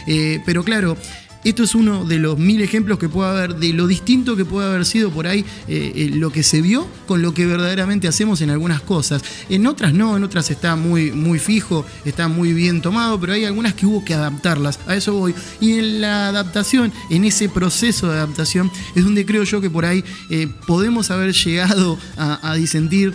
eh, 0.07 0.41
pero 0.45 0.63
claro, 0.65 0.97
esto 1.43 1.63
es 1.63 1.75
uno 1.75 2.05
de 2.05 2.19
los 2.19 2.39
mil 2.39 2.61
ejemplos 2.61 2.99
que 2.99 3.09
puede 3.09 3.31
haber 3.31 3.57
de 3.57 3.73
lo 3.73 3.87
distinto 3.87 4.37
que 4.37 4.45
puede 4.45 4.69
haber 4.69 4.85
sido 4.85 5.11
por 5.11 5.27
ahí 5.27 5.41
eh, 5.69 5.93
eh, 5.95 6.11
lo 6.13 6.31
que 6.31 6.43
se 6.43 6.61
vio 6.61 6.87
con 7.07 7.23
lo 7.23 7.33
que 7.33 7.47
verdaderamente 7.47 8.09
hacemos 8.09 8.43
en 8.43 8.51
algunas 8.51 8.83
cosas. 8.83 9.23
En 9.49 9.67
otras 9.67 9.95
no, 9.95 10.17
en 10.17 10.23
otras 10.23 10.51
está 10.51 10.77
muy, 10.77 11.13
muy 11.13 11.39
fijo, 11.39 11.87
está 12.05 12.29
muy 12.29 12.53
bien 12.53 12.83
tomado, 12.83 13.19
pero 13.19 13.33
hay 13.33 13.47
algunas 13.47 13.75
que 13.75 13.87
hubo 13.87 14.05
que 14.05 14.15
adaptarlas. 14.15 14.79
A 14.87 14.95
eso 14.95 15.15
voy. 15.15 15.35
Y 15.61 15.79
en 15.79 16.03
la 16.03 16.29
adaptación, 16.29 16.93
en 17.09 17.25
ese 17.25 17.49
proceso 17.49 18.09
de 18.09 18.19
adaptación, 18.19 18.71
es 18.95 19.03
donde 19.03 19.25
creo 19.25 19.43
yo 19.45 19.61
que 19.61 19.71
por 19.71 19.87
ahí 19.87 20.05
eh, 20.29 20.47
podemos 20.67 21.11
haber 21.11 21.33
llegado 21.33 21.99
a, 22.17 22.55
disentir 22.55 23.15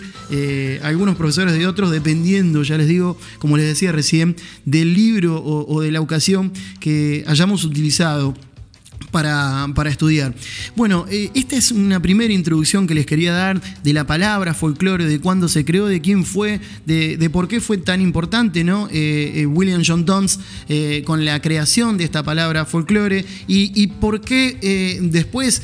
algunos 0.82 1.14
profesores 1.14 1.54
de 1.54 1.66
otros, 1.66 1.90
dependiendo, 1.90 2.62
ya 2.62 2.76
les 2.76 2.88
digo, 2.88 3.16
como 3.38 3.56
les 3.56 3.66
decía 3.66 3.92
recién, 3.92 4.34
del 4.64 4.94
libro 4.94 5.42
o 5.44 5.80
de 5.80 5.92
la 5.92 6.00
ocasión 6.00 6.52
que 6.80 7.22
hayamos 7.26 7.64
utilizado 7.64 8.15
pasado 8.16 8.34
para, 9.22 9.88
estudiar. 9.88 10.34
Bueno, 10.74 11.06
eh, 11.10 11.30
esta 11.32 11.56
es 11.56 11.70
una 11.70 12.00
primera 12.02 12.34
introducción 12.34 12.86
que 12.86 12.94
les 12.94 13.06
quería 13.06 13.32
dar 13.32 13.62
de 13.82 13.92
la 13.94 14.06
palabra 14.06 14.52
folclore, 14.52 15.06
de 15.06 15.20
cuándo 15.20 15.48
se 15.48 15.64
creó, 15.64 15.86
de 15.86 16.02
quién 16.02 16.26
fue, 16.26 16.60
de, 16.84 17.30
por 17.32 17.48
qué 17.48 17.62
fue 17.62 17.78
tan 17.78 18.02
importante, 18.02 18.62
¿no? 18.62 18.88
Eh, 18.92 19.32
eh, 19.36 19.46
William 19.46 19.82
John 19.86 20.04
Dons 20.04 20.38
con 21.04 21.24
la 21.24 21.40
creación 21.40 21.96
de 21.96 22.04
esta 22.04 22.22
palabra 22.22 22.66
folclore 22.66 23.24
y, 23.46 23.86
por 23.86 24.20
qué 24.20 24.98
después 25.00 25.62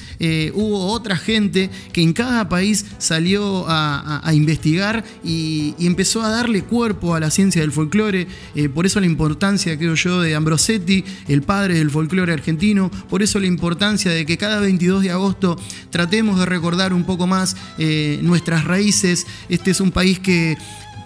hubo 0.55 0.87
otra 0.87 1.17
gente 1.17 1.69
que 1.93 2.03
en 2.03 2.13
cada 2.13 2.49
país 2.49 2.87
salió 2.99 3.67
a, 3.69 4.31
investigar 4.33 5.05
y, 5.23 5.75
y, 5.79 5.87
empezó 5.87 6.23
a 6.23 6.31
darle 6.31 6.63
cuerpo 6.63 7.15
a 7.15 7.21
la 7.21 7.31
ciencia 7.31 7.61
del 7.61 7.73
folclore. 7.73 8.27
por 8.75 8.87
eso 8.87 9.01
la 9.01 9.07
importancia, 9.07 9.77
creo 9.77 9.95
yo, 9.95 10.21
de 10.21 10.35
Ambrosetti, 10.35 11.05
el 11.29 11.43
padre 11.43 11.75
del 11.75 11.91
folclore 11.91 12.33
argentino, 12.33 12.91
por 13.11 13.23
eso 13.23 13.41
la 13.43 13.49
importancia 13.49 14.11
de 14.11 14.25
que 14.25 14.39
cada 14.39 14.61
22 14.61 15.03
de 15.03 15.11
agosto 15.11 15.59
tratemos 15.91 16.39
de 16.39 16.47
recordar 16.47 16.95
un 16.95 17.05
poco 17.05 17.27
más 17.27 17.57
eh, 17.79 18.19
nuestras 18.23 18.65
raíces. 18.65 19.27
Este 19.49 19.71
es 19.71 19.81
un 19.81 19.91
país 19.91 20.19
que 20.19 20.57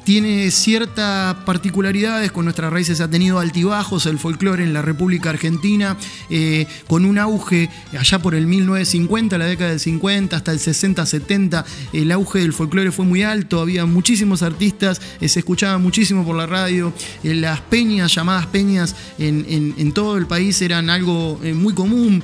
tiene 0.07 0.53
ciertas 0.53 1.35
particularidades 1.45 2.31
con 2.31 2.45
nuestras 2.45 2.73
raíces, 2.73 3.01
ha 3.01 3.11
tenido 3.11 3.41
altibajos 3.41 4.07
el 4.07 4.21
folclore 4.21 4.63
en 4.63 4.73
la 4.73 4.81
República 4.81 5.31
Argentina, 5.31 5.97
eh, 6.31 6.69
con 6.87 7.05
un 7.05 7.19
auge 7.19 7.69
allá 7.99 8.21
por 8.21 8.37
el 8.37 8.47
1950, 8.47 9.37
la 9.37 9.47
década 9.47 9.71
del 9.71 9.81
50, 9.81 10.37
hasta 10.37 10.53
el 10.53 10.61
60-70, 10.61 11.65
el 11.93 12.13
auge 12.13 12.39
del 12.39 12.53
folclore 12.53 12.93
fue 12.93 13.05
muy 13.05 13.25
alto, 13.25 13.61
había 13.61 13.85
muchísimos 13.85 14.45
artistas, 14.45 15.01
eh, 15.21 15.29
se 15.29 15.41
escuchaba 15.41 15.77
muchísimo 15.79 16.25
por 16.25 16.37
la 16.37 16.47
radio, 16.47 16.93
eh, 17.25 17.35
las 17.35 17.61
peñas, 17.63 18.15
llamadas 18.15 18.47
peñas 18.47 18.95
en, 19.19 19.91
todo 19.93 20.19
el 20.19 20.29
país 20.29 20.63
eran 20.63 20.89
algo 20.89 21.41
muy 21.55 21.75
común, 21.75 22.23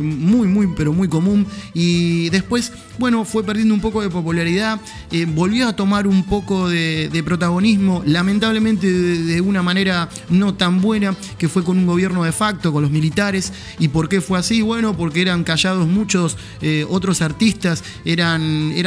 muy, 0.00 0.48
muy, 0.48 0.66
pero 0.76 0.92
muy 0.92 1.06
común, 1.06 1.46
y 1.74 2.28
después, 2.30 2.72
bueno, 2.98 3.24
fue 3.24 3.44
perdiendo 3.44 3.74
un 3.74 3.80
poco 3.80 4.02
de 4.02 4.10
popularidad, 4.10 4.80
volvió 5.28 5.68
a 5.68 5.76
tomar 5.76 6.06
un 6.06 6.24
poco 6.24 6.68
de 6.68 7.22
protagonismo, 7.24 8.02
lamentablemente 8.06 8.90
de, 8.90 9.40
una 9.40 9.62
manera 9.62 10.08
no 10.28 10.54
tan 10.54 10.80
buena, 10.80 11.14
que 11.38 11.48
fue 11.48 11.64
con 11.64 11.78
un 11.78 11.86
gobierno 11.86 12.24
de 12.24 12.32
facto, 12.32 12.72
con 12.72 12.82
los 12.82 12.90
militares. 12.90 13.52
¿Y 13.78 13.88
por 13.88 14.08
qué 14.08 14.20
fue 14.20 14.38
así? 14.38 14.62
Bueno, 14.62 14.96
porque 14.96 15.22
eran 15.22 15.44
callados 15.44 15.86
muchos 15.88 16.36
eh, 16.60 16.86
otros 16.88 17.22
artistas, 17.22 17.82
era 18.04 18.38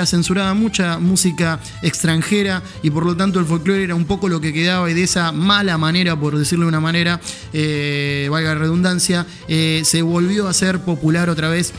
censurada 0.06 0.54
mucha 0.54 1.00
música 1.00 1.60
extranjera 1.82 2.63
y 2.84 2.89
por 2.89 3.06
lo 3.06 3.15
tanto 3.15 3.39
el 3.39 3.46
folclore 3.46 3.84
era 3.84 3.96
un 3.96 4.06
poco 4.06 4.30
lo 4.30 4.39
que 4.41 4.54
quedaba 4.54 4.89
y 4.89 4.93
de 4.93 5.04
esa 5.04 5.32
mala 5.32 5.78
manera, 5.78 6.20
por 6.20 6.38
decirlo 6.38 6.65
de 6.65 6.70
una 6.70 6.80
manera, 6.80 7.20
eh, 7.54 8.28
valga 8.32 8.54
la 8.54 8.60
redundancia, 8.60 9.26
eh, 9.48 9.82
se 9.84 10.02
volvió 10.02 10.48
a 10.48 10.54
ser 10.54 10.80
popular 10.80 11.30
otra 11.30 11.50
vez 11.50 11.74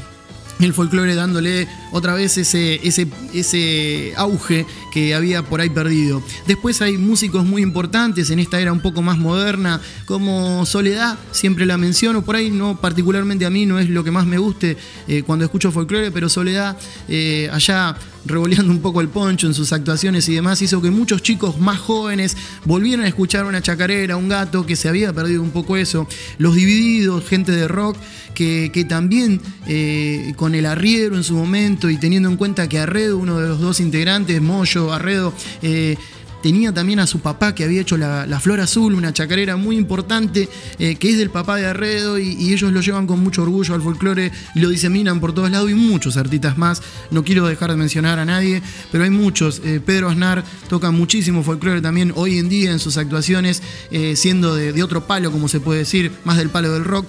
el 0.61 0.73
folclore 0.73 1.15
dándole 1.15 1.69
otra 1.93 2.15
vez 2.15 2.39
ese, 2.39 2.81
ese, 2.87 3.07
ese 3.33 4.13
auge 4.17 4.67
que 4.93 5.15
había 5.15 5.43
por 5.43 5.61
ahí 5.61 5.71
perdido. 5.71 6.23
Después 6.47 6.83
hay 6.83 6.97
músicos 6.99 7.45
muy 7.45 7.63
importantes 7.63 8.31
en 8.31 8.39
esta 8.39 8.61
era 8.61 8.73
un 8.73 8.81
poco 8.81 9.03
más 9.03 9.19
moderna, 9.19 9.81
como 10.07 10.67
Soledad, 10.67 11.19
siempre 11.31 11.67
la 11.67 11.77
menciono, 11.77 12.23
por 12.23 12.37
ahí 12.37 12.51
no 12.51 12.81
particularmente 12.81 13.47
a 13.47 13.51
mí 13.51 13.67
no 13.67 13.79
es 13.79 13.89
lo 13.89 14.05
que 14.05 14.11
más 14.11 14.27
me 14.27 14.39
guste 14.39 14.77
eh, 15.07 15.23
cuando 15.25 15.45
escucho 15.45 15.71
folclore, 15.71 16.11
pero 16.11 16.29
Soledad 16.29 16.77
eh, 17.09 17.49
allá 17.53 17.97
revoleando 18.25 18.71
un 18.71 18.81
poco 18.81 19.01
el 19.01 19.09
poncho 19.09 19.47
en 19.47 19.55
sus 19.55 19.73
actuaciones 19.73 20.29
y 20.29 20.35
demás, 20.35 20.61
hizo 20.63 20.83
que 20.83 20.91
muchos 20.91 21.23
chicos 21.23 21.59
más 21.59 21.79
jóvenes 21.79 22.37
volvieran 22.65 23.05
a 23.05 23.09
escuchar 23.09 23.45
una 23.45 23.63
chacarera, 23.63 24.17
un 24.17 24.29
gato, 24.29 24.67
que 24.67 24.77
se 24.77 24.89
había 24.89 25.13
perdido 25.13 25.43
un 25.43 25.51
poco 25.51 25.77
eso. 25.77 26.07
Los 26.39 26.55
divididos, 26.55 27.27
gente 27.27 27.53
de 27.53 27.69
rock, 27.69 27.97
que, 28.35 28.87
también 28.89 29.41
eh, 29.67 30.33
con 30.37 30.55
el 30.55 30.67
arriero 30.67 31.17
en 31.17 31.25
su 31.25 31.35
momento 31.35 31.91
y 31.91 31.97
teniendo 31.97 32.29
en 32.29 32.37
cuenta 32.37 32.69
que 32.69 32.79
Arredo, 32.79 33.19
uno 33.19 33.41
de 33.41 33.49
los 33.49 33.61
dos 33.61 33.81
integrantes, 33.81 34.41
Moyo, 34.41 34.93
Arredo, 34.93 35.33
eh, 35.63 35.97
tenía 36.43 36.73
también 36.73 37.01
a 37.01 37.07
su 37.07 37.21
papá 37.21 37.55
que 37.55 37.65
había 37.65 37.81
hecho 37.81 37.97
la, 37.97 38.41
Flor 38.41 38.61
Azul, 38.61 38.95
una 38.95 39.13
chacarera 39.13 39.57
muy 39.57 39.77
importante, 39.77 40.49
eh, 40.79 40.97
que 40.97 41.11
es 41.11 41.19
del 41.19 41.31
papá 41.31 41.57
de 41.57 41.67
Arredo, 41.67 42.19
y, 42.19 42.53
ellos 42.53 42.73
lo 42.73 42.81
llevan 42.81 43.07
con 43.07 43.21
mucho 43.21 43.43
orgullo 43.43 43.75
al 43.75 43.83
folclore 43.83 44.33
lo 44.55 44.71
diseminan 44.71 45.21
por 45.21 45.33
todos 45.33 45.51
lados, 45.51 45.71
y 45.71 45.75
muchos 45.75 46.17
artistas 46.17 46.57
más. 46.57 46.83
No 47.11 47.25
quiero 47.25 47.47
dejar 47.47 47.71
de 47.71 47.77
mencionar 47.77 48.19
a 48.19 48.25
nadie, 48.25 48.63
pero 48.91 49.05
hay 49.05 49.11
muchos. 49.11 49.61
Eh, 49.65 49.81
Pedro 49.85 50.09
Aznar 50.09 50.45
toca 50.69 50.91
muchísimo 50.91 51.43
folclore 51.43 51.81
también 51.81 52.13
hoy 52.17 52.39
en 52.39 52.49
día 52.49 52.71
en 52.73 52.79
sus 52.79 52.97
actuaciones, 52.97 53.63
eh, 53.91 54.17
siendo 54.17 54.55
de 54.55 54.83
otro 54.83 55.07
palo, 55.07 55.31
como 55.31 55.49
se 55.49 55.61
puede 55.61 55.81
decir, 55.81 56.13
más 56.25 56.37
del 56.37 56.51
palo 56.51 56.73
del 56.73 56.85
rock. 56.85 57.07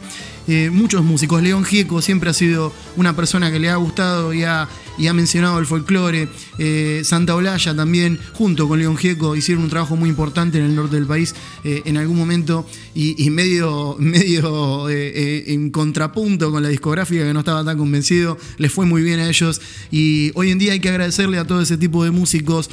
Eh, 0.51 0.71
muchos 0.71 1.03
músicos. 1.03 1.43
León 1.43 1.63
Gieco 1.63 2.01
siempre 2.01 2.31
ha 2.31 2.33
sido 2.33 2.73
una 2.95 3.15
persona 3.15 3.51
que 3.51 3.59
le 3.59 3.69
ha 3.69 3.75
gustado 3.75 4.33
y 4.33 4.45
ha, 4.45 4.67
y 4.97 5.05
ha 5.05 5.13
mencionado 5.13 5.59
el 5.59 5.67
folclore. 5.67 6.27
Eh, 6.57 7.01
Santa 7.03 7.35
Olalla 7.35 7.75
también, 7.75 8.17
junto 8.33 8.67
con 8.67 8.79
León 8.79 8.97
Gieco, 8.97 9.35
hicieron 9.35 9.65
un 9.65 9.69
trabajo 9.69 9.95
muy 9.95 10.09
importante 10.09 10.57
en 10.57 10.65
el 10.65 10.75
norte 10.75 10.95
del 10.95 11.05
país 11.05 11.35
eh, 11.63 11.83
en 11.85 11.97
algún 11.97 12.17
momento 12.17 12.65
y, 12.95 13.29
medio, 13.29 13.95
medio 13.99 14.89
en 14.89 15.69
contrapunto 15.69 16.49
con 16.49 16.63
la 16.63 16.69
discográfica 16.69 17.25
que 17.25 17.33
no 17.33 17.41
estaba 17.41 17.63
tan 17.63 17.77
convencido. 17.77 18.35
Les 18.57 18.73
fue 18.73 18.88
muy 18.88 19.03
bien 19.03 19.19
a 19.19 19.29
ellos 19.29 19.62
y 19.91 20.31
hoy 20.33 20.49
en 20.49 20.57
día 20.57 20.73
hay 20.73 20.79
que 20.79 20.89
agradecerle 20.89 21.38
a 21.38 21.45
todo 21.45 21.62
ese 21.62 21.77
tipo 21.77 22.03
de 22.03 22.09
músicos 22.09 22.71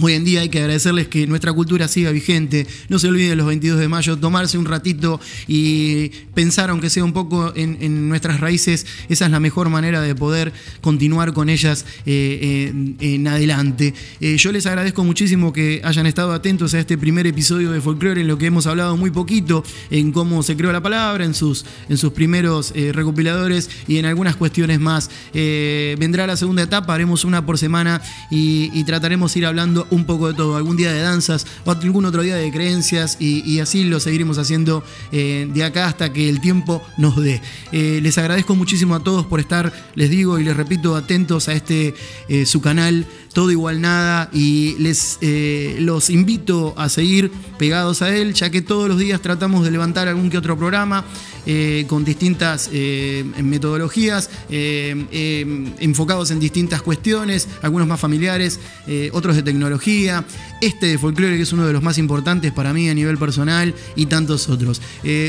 Hoy 0.00 0.14
en 0.14 0.24
día 0.24 0.40
hay 0.40 0.48
que 0.48 0.58
agradecerles 0.58 1.06
que 1.06 1.26
nuestra 1.28 1.52
cultura 1.52 1.86
siga 1.86 2.10
vigente. 2.10 2.66
No 2.88 2.98
se 2.98 3.06
olviden 3.06 3.38
los 3.38 3.46
22 3.46 3.78
de 3.78 3.86
mayo, 3.86 4.18
tomarse 4.18 4.58
un 4.58 4.64
ratito 4.64 5.20
y 5.46 6.08
pensar, 6.34 6.70
aunque 6.70 6.90
sea 6.90 7.04
un 7.04 7.12
poco 7.12 7.52
en, 7.54 8.08
nuestras 8.08 8.40
raíces. 8.40 8.86
Esa 9.08 9.26
es 9.26 9.30
la 9.30 9.38
mejor 9.38 9.68
manera 9.68 10.00
de 10.00 10.14
poder 10.16 10.52
continuar 10.80 11.32
con 11.32 11.48
ellas 11.48 11.86
eh, 12.06 12.72
en 12.98 13.28
adelante. 13.28 13.94
Eh, 14.20 14.36
yo 14.36 14.50
les 14.50 14.66
agradezco 14.66 15.04
muchísimo 15.04 15.52
que 15.52 15.80
hayan 15.84 16.06
estado 16.06 16.32
atentos 16.32 16.74
a 16.74 16.80
este 16.80 16.98
primer 16.98 17.28
episodio 17.28 17.70
de 17.70 17.80
Folklore, 17.80 18.20
en 18.20 18.28
lo 18.28 18.36
que 18.36 18.46
hemos 18.46 18.66
hablado 18.66 18.96
muy 18.96 19.10
poquito, 19.10 19.62
en 19.90 20.10
cómo 20.10 20.42
se 20.42 20.56
creó 20.56 20.72
la 20.72 20.82
palabra, 20.82 21.24
en 21.24 21.34
sus, 21.34 21.64
en 21.88 21.98
sus 21.98 22.12
primeros 22.12 22.72
eh, 22.74 22.90
recopiladores 22.92 23.70
y 23.86 23.98
en 23.98 24.06
algunas 24.06 24.34
cuestiones 24.34 24.80
más. 24.80 25.08
vendrá 25.32 26.26
la 26.26 26.36
segunda 26.36 26.62
etapa, 26.62 26.94
haremos 26.94 27.24
una 27.24 27.46
por 27.46 27.58
semana 27.58 28.02
y, 28.30 28.70
y 28.74 28.82
trataremos 28.82 29.32
de 29.32 29.40
ir 29.40 29.46
hablando 29.46 29.83
un 29.90 30.04
poco 30.04 30.28
de 30.28 30.34
todo, 30.34 30.56
algún 30.56 30.76
día 30.76 30.92
de 30.92 31.00
danzas 31.00 31.46
o 31.64 31.70
algún 31.70 32.04
otro 32.04 32.22
día 32.22 32.36
de 32.36 32.50
creencias 32.50 33.16
y, 33.20 33.58
así 33.60 33.84
lo 33.84 34.00
seguiremos 34.00 34.38
haciendo 34.38 34.84
eh, 35.12 35.48
de 35.52 35.64
acá 35.64 35.86
hasta 35.86 36.12
que 36.12 36.28
el 36.28 36.40
tiempo 36.40 36.82
nos 36.98 37.16
dé. 37.16 37.40
Eh, 37.72 38.00
les 38.02 38.18
agradezco 38.18 38.54
muchísimo 38.54 38.94
a 38.94 39.00
todos 39.00 39.26
por 39.26 39.40
estar, 39.40 39.72
les 39.94 40.10
digo 40.10 40.38
y 40.38 40.44
les 40.44 40.56
repito, 40.56 40.96
atentos 40.96 41.48
a 41.48 41.52
este 41.52 41.94
eh, 42.28 42.46
su 42.46 42.60
canal 42.60 43.06
todo 43.32 43.50
igual 43.50 43.80
nada 43.80 44.30
y 44.32 44.76
les 44.78 45.18
los 45.80 46.08
invito 46.08 46.72
a 46.76 46.88
seguir 46.88 47.32
pegados 47.58 48.00
a 48.00 48.14
él 48.14 48.32
ya 48.32 48.48
que 48.50 48.62
todos 48.62 48.88
los 48.88 48.96
días 48.96 49.20
tratamos 49.20 49.64
de 49.64 49.72
levantar 49.72 50.06
algún 50.06 50.30
que 50.30 50.38
otro 50.38 50.56
programa 50.56 51.04
con 51.86 52.04
distintas 52.04 52.70
metodologías, 53.42 54.30
enfocados 54.48 56.30
en 56.30 56.40
distintas 56.40 56.82
cuestiones, 56.82 57.48
algunos 57.62 57.86
más 57.86 58.00
familiares, 58.00 58.60
otros 59.12 59.36
de 59.36 59.42
tecnología, 59.42 60.24
este 60.60 60.86
de 60.86 60.98
folclore 60.98 61.36
que 61.36 61.42
es 61.42 61.52
uno 61.52 61.66
de 61.66 61.72
los 61.72 61.82
más 61.82 61.98
importantes 61.98 62.52
para 62.52 62.72
mí 62.72 62.88
a 62.88 62.94
nivel 62.94 63.18
personal 63.18 63.74
y 63.96 64.06
tantos 64.06 64.48
otros. 64.48 64.80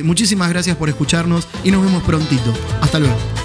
muchísimas 0.04 0.49
gracias 0.49 0.78
por 0.78 0.89
escucharnos 0.89 1.47
y 1.63 1.71
nos 1.71 1.84
vemos 1.84 2.04
prontito. 2.04 2.54
Hasta 2.82 2.99
luego. 2.99 3.44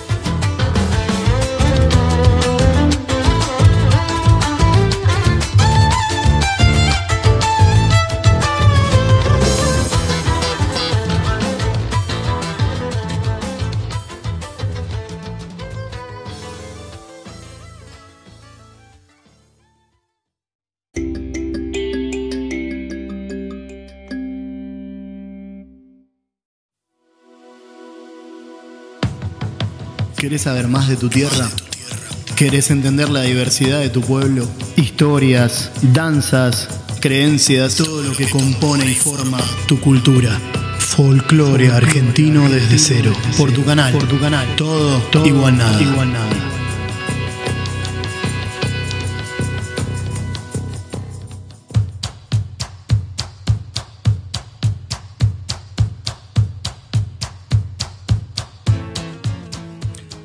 ¿Querés 30.31 30.43
saber 30.43 30.69
más 30.69 30.87
de 30.87 30.97
tu 30.97 31.09
tierra? 31.09 31.51
¿Querés 32.37 32.71
entender 32.71 33.09
la 33.09 33.23
diversidad 33.23 33.81
de 33.81 33.89
tu 33.89 34.01
pueblo? 34.01 34.49
Historias, 34.77 35.73
danzas, 35.83 36.69
creencias, 37.01 37.75
todo 37.75 38.05
lo 38.05 38.13
que 38.13 38.29
compone 38.31 38.89
y 38.89 38.95
forma 38.95 39.39
tu 39.67 39.81
cultura. 39.81 40.39
Folclore 40.79 41.73
argentino 41.73 42.49
desde 42.49 42.79
cero. 42.79 43.13
Por 43.37 43.51
tu 43.51 43.65
canal. 43.65 43.93
Por 43.93 44.07
tu 44.07 44.21
canal. 44.21 44.47
Todo, 44.55 44.99
todo 45.11 45.27
igual 45.27 45.59
nada. 45.59 45.83
Igual 45.83 46.13
nada. 46.13 46.60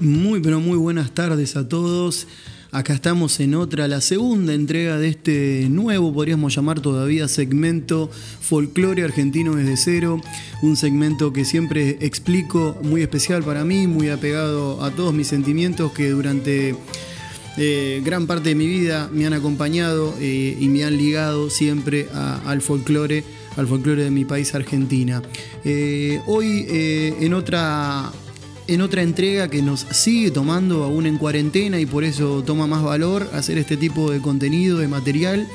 Muy, 0.05 0.39
pero 0.39 0.59
muy 0.59 0.77
buenas 0.77 1.09
tardes 1.15 1.55
a 1.55 1.67
todos. 1.67 2.27
Acá 2.71 2.93
estamos 2.93 3.39
en 3.39 3.55
otra, 3.55 3.87
la 3.87 4.01
segunda 4.01 4.53
entrega 4.53 4.99
de 4.99 5.07
este 5.07 5.67
nuevo, 5.67 6.13
podríamos 6.13 6.55
llamar 6.55 6.79
todavía, 6.79 7.27
segmento 7.27 8.11
Folclore 8.39 9.03
Argentino 9.03 9.55
desde 9.55 9.77
cero. 9.77 10.21
Un 10.61 10.75
segmento 10.75 11.33
que 11.33 11.43
siempre 11.43 11.97
explico, 12.01 12.77
muy 12.83 13.01
especial 13.01 13.43
para 13.43 13.65
mí, 13.65 13.87
muy 13.87 14.09
apegado 14.09 14.83
a 14.83 14.91
todos 14.91 15.11
mis 15.11 15.25
sentimientos 15.25 15.91
que 15.91 16.11
durante 16.11 16.75
eh, 17.57 17.99
gran 18.05 18.27
parte 18.27 18.49
de 18.49 18.55
mi 18.55 18.67
vida 18.67 19.09
me 19.11 19.25
han 19.25 19.33
acompañado 19.33 20.13
eh, 20.19 20.55
y 20.59 20.67
me 20.67 20.83
han 20.83 20.97
ligado 20.97 21.49
siempre 21.49 22.09
al 22.13 22.61
folclore 22.61 23.23
al 23.57 23.67
folclore 23.67 24.03
de 24.03 24.11
mi 24.11 24.25
país 24.25 24.53
Argentina. 24.53 25.23
Eh, 25.63 26.21
hoy 26.27 26.67
en 26.69 27.33
otra 27.33 28.11
en 28.67 28.81
otra 28.81 29.01
entrega 29.01 29.47
que 29.47 29.61
nos 29.61 29.81
sigue 29.91 30.31
tomando 30.31 30.83
aún 30.83 31.05
en 31.05 31.17
cuarentena 31.17 31.79
y 31.79 31.85
por 31.85 32.03
eso 32.03 32.43
toma 32.43 32.67
más 32.67 32.83
valor 32.83 33.29
hacer 33.33 33.57
este 33.57 33.77
tipo 33.77 34.11
de 34.11 34.19
contenido, 34.21 34.79
de 34.79 34.87
material, 34.87 35.47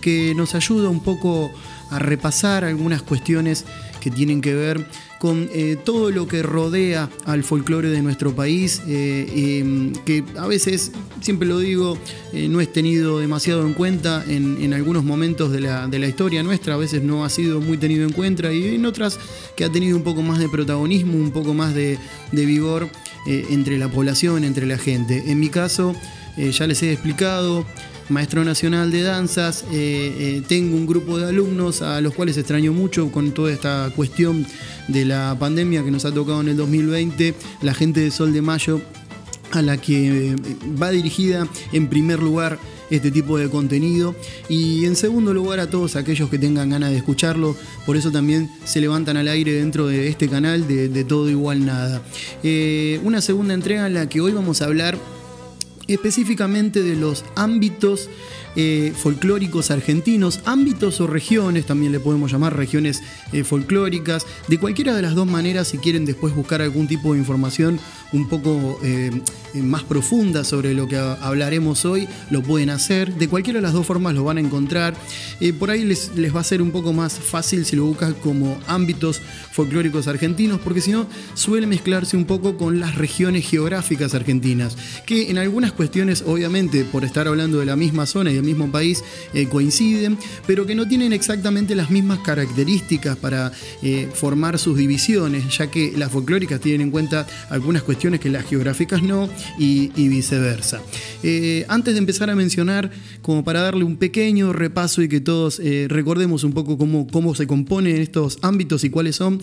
que 0.00 0.34
nos 0.34 0.54
ayuda 0.54 0.88
un 0.88 1.00
poco 1.00 1.50
a 1.90 1.98
repasar 1.98 2.64
algunas 2.64 3.02
cuestiones 3.02 3.64
que 4.00 4.10
tienen 4.10 4.40
que 4.40 4.54
ver 4.54 4.86
con 5.24 5.48
eh, 5.54 5.78
todo 5.82 6.10
lo 6.10 6.28
que 6.28 6.42
rodea 6.42 7.08
al 7.24 7.44
folclore 7.44 7.88
de 7.88 8.02
nuestro 8.02 8.34
país, 8.34 8.82
eh, 8.86 9.60
em, 9.62 9.94
que 10.04 10.22
a 10.36 10.46
veces, 10.46 10.92
siempre 11.22 11.48
lo 11.48 11.58
digo, 11.60 11.96
eh, 12.34 12.46
no 12.46 12.60
es 12.60 12.70
tenido 12.70 13.20
demasiado 13.20 13.66
en 13.66 13.72
cuenta 13.72 14.22
en, 14.28 14.74
algunos 14.74 15.02
momentos 15.02 15.50
de 15.50 15.62
la, 15.62 16.06
historia 16.06 16.42
nuestra, 16.42 16.74
a 16.74 16.76
veces 16.76 17.02
no 17.02 17.24
ha 17.24 17.30
sido 17.30 17.62
muy 17.62 17.78
tenido 17.78 18.04
en 18.04 18.12
cuenta 18.12 18.52
y 18.52 18.74
en 18.74 18.84
otras 18.84 19.18
que 19.56 19.64
ha 19.64 19.72
tenido 19.72 19.96
un 19.96 20.02
poco 20.02 20.20
más 20.20 20.38
de 20.38 20.50
protagonismo, 20.50 21.14
un 21.14 21.30
poco 21.30 21.54
más 21.54 21.74
de, 21.74 21.96
de 22.32 22.44
vigor 22.44 22.90
entre 23.26 23.78
la 23.78 23.88
población, 23.88 24.44
entre 24.44 24.66
la 24.66 24.76
gente. 24.76 25.22
En 25.28 25.40
mi 25.40 25.48
caso, 25.48 25.94
ya 26.36 26.66
les 26.66 26.82
he 26.82 26.92
explicado, 26.92 27.64
maestro 28.08 28.44
nacional 28.44 28.90
de 28.90 29.02
danzas, 29.02 29.64
eh, 29.72 30.14
eh, 30.18 30.42
tengo 30.46 30.76
un 30.76 30.86
grupo 30.86 31.18
de 31.18 31.28
alumnos 31.28 31.82
a 31.82 32.00
los 32.00 32.14
cuales 32.14 32.36
extraño 32.36 32.72
mucho 32.72 33.10
con 33.10 33.32
toda 33.32 33.52
esta 33.52 33.90
cuestión 33.94 34.46
de 34.88 35.04
la 35.04 35.36
pandemia 35.38 35.82
que 35.82 35.90
nos 35.90 36.04
ha 36.04 36.12
tocado 36.12 36.40
en 36.40 36.48
el 36.48 36.56
2020, 36.56 37.34
la 37.62 37.74
gente 37.74 38.00
de 38.00 38.10
Sol 38.10 38.32
de 38.32 38.42
Mayo 38.42 38.80
a 39.52 39.62
la 39.62 39.76
que 39.76 40.32
eh, 40.32 40.36
va 40.80 40.90
dirigida 40.90 41.48
en 41.72 41.88
primer 41.88 42.20
lugar 42.20 42.58
este 42.90 43.10
tipo 43.10 43.38
de 43.38 43.48
contenido 43.48 44.14
y 44.48 44.84
en 44.84 44.94
segundo 44.94 45.32
lugar 45.32 45.58
a 45.58 45.70
todos 45.70 45.96
aquellos 45.96 46.28
que 46.28 46.38
tengan 46.38 46.70
ganas 46.70 46.90
de 46.90 46.98
escucharlo, 46.98 47.56
por 47.86 47.96
eso 47.96 48.12
también 48.12 48.50
se 48.64 48.80
levantan 48.80 49.16
al 49.16 49.28
aire 49.28 49.52
dentro 49.52 49.86
de 49.86 50.08
este 50.08 50.28
canal 50.28 50.68
de, 50.68 51.04
Todo 51.04 51.30
Igual 51.30 51.64
Nada. 51.64 52.02
una 53.02 53.20
segunda 53.20 53.54
entrega 53.54 53.86
en 53.86 53.94
la 53.94 54.08
que 54.08 54.20
hoy 54.20 54.32
vamos 54.32 54.60
a 54.60 54.66
hablar 54.66 54.98
específicamente 55.88 56.82
de 56.82 56.96
los 56.96 57.24
ámbitos 57.36 58.08
eh, 58.56 58.92
folclóricos 58.96 59.70
argentinos, 59.70 60.40
ámbitos 60.44 61.00
o 61.00 61.06
regiones, 61.06 61.66
también 61.66 61.92
le 61.92 62.00
podemos 62.00 62.30
llamar 62.30 62.56
regiones 62.56 63.02
eh, 63.32 63.42
folclóricas, 63.42 64.26
de 64.48 64.58
cualquiera 64.58 64.94
de 64.94 65.02
las 65.02 65.14
dos 65.14 65.26
maneras, 65.26 65.68
si 65.68 65.78
quieren 65.78 66.04
después 66.04 66.34
buscar 66.34 66.62
algún 66.62 66.86
tipo 66.86 67.12
de 67.12 67.18
información 67.18 67.80
un 68.12 68.28
poco 68.28 68.78
eh, 68.84 69.10
más 69.54 69.82
profunda 69.82 70.44
sobre 70.44 70.72
lo 70.72 70.86
que 70.86 70.96
hablaremos 70.96 71.84
hoy, 71.84 72.06
lo 72.30 72.42
pueden 72.42 72.70
hacer. 72.70 73.12
De 73.14 73.28
cualquiera 73.28 73.58
de 73.58 73.62
las 73.62 73.72
dos 73.72 73.86
formas 73.86 74.14
lo 74.14 74.22
van 74.22 74.38
a 74.38 74.40
encontrar. 74.40 74.94
por 75.58 75.70
ahí 75.70 75.84
les, 75.84 76.14
les, 76.16 76.34
va 76.34 76.40
a 76.40 76.44
ser 76.44 76.62
un 76.62 76.70
poco 76.70 76.92
más 76.92 77.18
fácil 77.18 77.64
si 77.64 77.74
lo 77.74 77.86
buscan 77.86 78.14
como 78.14 78.56
ámbitos 78.68 79.20
folclóricos 79.50 80.06
argentinos, 80.06 80.60
porque 80.60 80.80
si 80.80 80.92
no 80.92 81.08
suele 81.34 81.66
mezclarse 81.66 82.16
un 82.16 82.24
poco 82.24 82.56
con 82.56 82.78
las 82.78 82.94
regiones 82.94 83.48
geográficas 83.48 84.14
argentinas, 84.14 84.76
que 85.06 85.30
en 85.30 85.38
algunas 85.38 85.72
cuestiones, 85.72 86.22
obviamente, 86.24 86.84
por 86.84 87.04
estar 87.04 87.26
hablando 87.26 87.58
de 87.58 87.66
la 87.66 87.74
misma 87.74 88.06
zona 88.06 88.30
y 88.30 88.38
mismo 88.44 88.70
país 88.70 89.02
eh, 89.32 89.46
coinciden, 89.48 90.18
pero 90.46 90.66
que 90.66 90.74
no 90.74 90.86
tienen 90.86 91.12
exactamente 91.12 91.74
las 91.74 91.90
mismas 91.90 92.20
características 92.20 93.16
para 93.16 93.52
eh, 93.82 94.08
formar 94.12 94.58
sus 94.58 94.76
divisiones, 94.76 95.56
ya 95.56 95.70
que 95.70 95.92
las 95.96 96.10
folclóricas 96.10 96.60
tienen 96.60 96.82
en 96.82 96.90
cuenta 96.90 97.26
algunas 97.50 97.82
cuestiones 97.82 98.20
que 98.20 98.30
las 98.30 98.44
geográficas 98.44 99.02
no 99.02 99.28
y, 99.58 99.88
viceversa. 100.08 100.82
Eh, 101.22 101.64
antes 101.68 101.94
de 101.94 101.98
empezar 101.98 102.30
a 102.30 102.36
mencionar, 102.36 102.90
como 103.22 103.42
para 103.42 103.62
darle 103.62 103.84
un 103.84 103.96
pequeño 103.96 104.52
repaso 104.52 105.02
y 105.02 105.08
que 105.08 105.20
todos 105.20 105.60
recordemos 105.88 106.44
un 106.44 106.52
poco 106.52 106.76
cómo, 106.76 107.06
cómo 107.06 107.34
se 107.34 107.46
componen 107.46 107.96
estos 107.96 108.38
ámbitos 108.42 108.84
y 108.84 108.90
cuáles 108.90 109.16
son, 109.16 109.40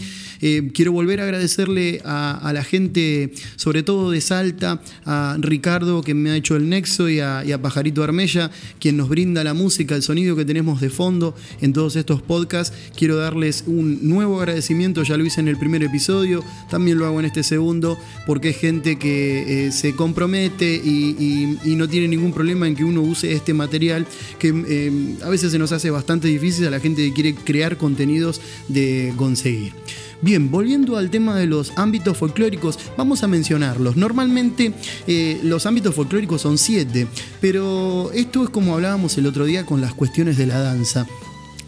quiero 0.74 0.92
volver 0.92 1.20
a 1.20 1.24
agradecerle 1.24 2.02
a, 2.06 2.52
la 2.54 2.64
gente, 2.64 3.32
sobre 3.56 3.84
todo 3.84 4.12
de 4.12 4.22
Salta, 4.22 4.82
a 5.06 5.36
Ricardo 5.40 6.02
que 6.02 6.14
me 6.14 6.32
ha 6.32 6.36
hecho 6.36 6.56
el 6.56 6.70
nexo 6.70 7.10
y 7.10 7.20
a, 7.20 7.44
Pajarito 7.62 8.04
Armella, 8.04 8.50
quien 8.80 8.91
nos 8.98 9.10
brinda 9.10 9.44
la 9.44 9.54
música, 9.54 9.96
el 9.96 10.04
sonido 10.04 10.36
que 10.36 10.46
tenemos 10.46 10.82
de 10.82 10.90
fondo 10.90 11.36
en 11.62 11.74
todos 11.74 11.96
estos 11.96 12.22
podcasts. 12.22 12.76
Quiero 12.96 13.18
darles 13.18 13.64
un 13.68 14.08
nuevo 14.08 14.40
agradecimiento, 14.40 15.04
ya 15.04 15.18
lo 15.18 15.26
hice 15.26 15.42
en 15.42 15.48
el 15.48 15.58
primer 15.58 15.84
episodio, 15.84 16.44
también 16.70 16.98
lo 16.98 17.06
hago 17.06 17.20
en 17.20 17.26
este 17.26 17.44
segundo, 17.44 17.98
porque 18.26 18.50
es 18.50 18.58
gente 18.58 18.98
que 18.98 19.68
eh, 19.68 19.72
se 19.72 19.96
compromete 19.96 20.76
y, 20.76 21.58
no 21.82 21.90
tiene 21.90 22.08
ningún 22.08 22.32
problema 22.32 22.68
en 22.68 22.76
que 22.76 22.84
uno 22.84 23.02
use 23.02 23.34
este 23.34 23.56
material 23.56 24.06
que 24.38 24.54
eh, 24.68 25.16
a 25.24 25.30
veces 25.30 25.52
se 25.52 25.58
nos 25.58 25.72
hace 25.72 25.90
bastante 25.90 26.28
difícil 26.28 26.68
a 26.68 26.70
la 26.70 26.80
gente 26.80 27.02
que 27.02 27.14
quiere 27.14 27.34
crear 27.34 27.78
contenidos 27.78 28.40
de 28.68 29.14
conseguir. 29.18 29.74
Bien, 30.22 30.52
volviendo 30.52 30.98
al 30.98 31.10
tema 31.10 31.36
de 31.36 31.48
los 31.48 31.74
ámbitos 31.78 32.16
folclóricos, 32.16 32.78
vamos 32.96 33.24
a 33.24 33.28
mencionarlos. 33.28 33.98
Normalmente 33.98 34.72
eh, 35.08 35.40
los 35.44 35.66
ámbitos 35.66 35.96
folclóricos 35.96 36.42
son 36.42 36.60
siete, 36.60 37.08
pero 37.40 38.12
esto 38.14 38.44
es 38.44 38.50
como 38.52 38.76
hablábamos 38.76 39.18
el 39.18 39.26
otro 39.26 39.46
día 39.46 39.66
con 39.66 39.82
las 39.82 39.96
cuestiones 39.96 40.38
de 40.38 40.46
la 40.46 40.60
danza. 40.60 41.08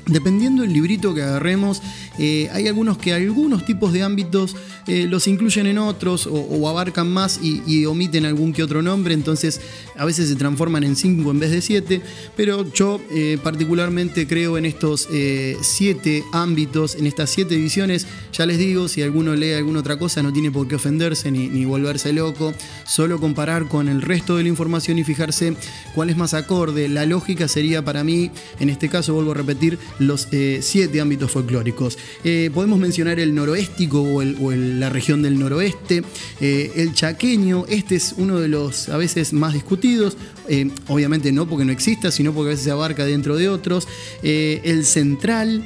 Dependiendo 0.05 0.61
del 0.61 0.73
librito 0.73 1.15
que 1.15 1.23
agarremos, 1.23 1.81
eh, 2.17 2.49
hay 2.51 2.67
algunos 2.67 2.97
que 2.97 3.13
algunos 3.13 3.65
tipos 3.65 3.91
de 3.91 4.03
ámbitos 4.03 4.55
eh, 4.87 5.07
los 5.09 5.27
incluyen 5.27 5.65
en 5.67 5.77
otros 5.77 6.27
o, 6.27 6.69
abarcan 6.69 7.11
más 7.11 7.39
y, 7.41 7.85
omiten 7.85 8.25
algún 8.25 8.53
que 8.53 8.63
otro 8.63 8.81
nombre, 8.81 9.13
entonces 9.13 9.59
a 9.97 10.05
veces 10.05 10.29
se 10.29 10.35
transforman 10.35 10.83
en 10.83 10.95
cinco 10.95 11.31
en 11.31 11.39
vez 11.39 11.51
de 11.51 11.61
siete, 11.61 12.01
pero 12.35 12.71
yo 12.71 13.01
eh, 13.11 13.37
particularmente 13.43 14.25
creo 14.27 14.57
en 14.57 14.65
estos 14.65 15.07
siete 15.61 16.23
ámbitos, 16.31 16.95
en 16.95 17.07
estas 17.07 17.29
siete 17.29 17.55
divisiones, 17.55 18.07
ya 18.31 18.45
les 18.45 18.57
digo, 18.57 18.87
si 18.87 19.01
alguno 19.01 19.35
lee 19.35 19.53
alguna 19.53 19.79
otra 19.79 19.97
cosa 19.97 20.23
no 20.23 20.31
tiene 20.31 20.51
por 20.51 20.67
qué 20.67 20.75
ofenderse 20.75 21.31
ni, 21.31 21.47
ni 21.47 21.65
volverse 21.65 22.13
loco, 22.13 22.53
solo 22.85 23.19
comparar 23.19 23.67
con 23.67 23.89
el 23.89 24.01
resto 24.01 24.37
de 24.37 24.43
la 24.43 24.49
información 24.49 24.97
y 24.97 25.03
fijarse 25.03 25.55
cuál 25.93 26.09
es 26.09 26.17
más 26.17 26.33
acorde. 26.33 26.87
La 26.87 27.05
lógica 27.05 27.47
sería 27.47 27.83
para 27.83 28.03
mí, 28.03 28.31
en 28.59 28.69
este 28.69 28.89
caso 28.89 29.13
vuelvo 29.13 29.31
a 29.31 29.35
repetir, 29.35 29.77
los 29.99 30.27
siete 30.61 31.01
ámbitos 31.01 31.31
folclóricos. 31.31 31.97
Podemos 32.53 32.79
mencionar 32.79 33.19
el 33.19 33.33
noroéstico 33.35 34.01
o, 34.01 34.51
la 34.51 34.89
región 34.89 35.21
del 35.21 35.39
noroeste, 35.39 36.03
el 36.39 36.93
chaqueño, 36.93 37.65
este 37.67 37.95
es 37.95 38.15
uno 38.17 38.39
de 38.39 38.47
los 38.47 38.89
a 38.89 38.97
veces 38.97 39.33
más 39.33 39.53
discutidos, 39.53 40.17
obviamente 40.87 41.31
no 41.31 41.47
porque 41.47 41.65
no 41.65 41.71
exista, 41.71 42.11
sino 42.11 42.33
porque 42.33 42.49
a 42.49 42.51
veces 42.51 42.65
se 42.65 42.71
abarca 42.71 43.05
dentro 43.05 43.35
de 43.35 43.49
otros, 43.49 43.87
el 44.21 44.85
central, 44.85 45.63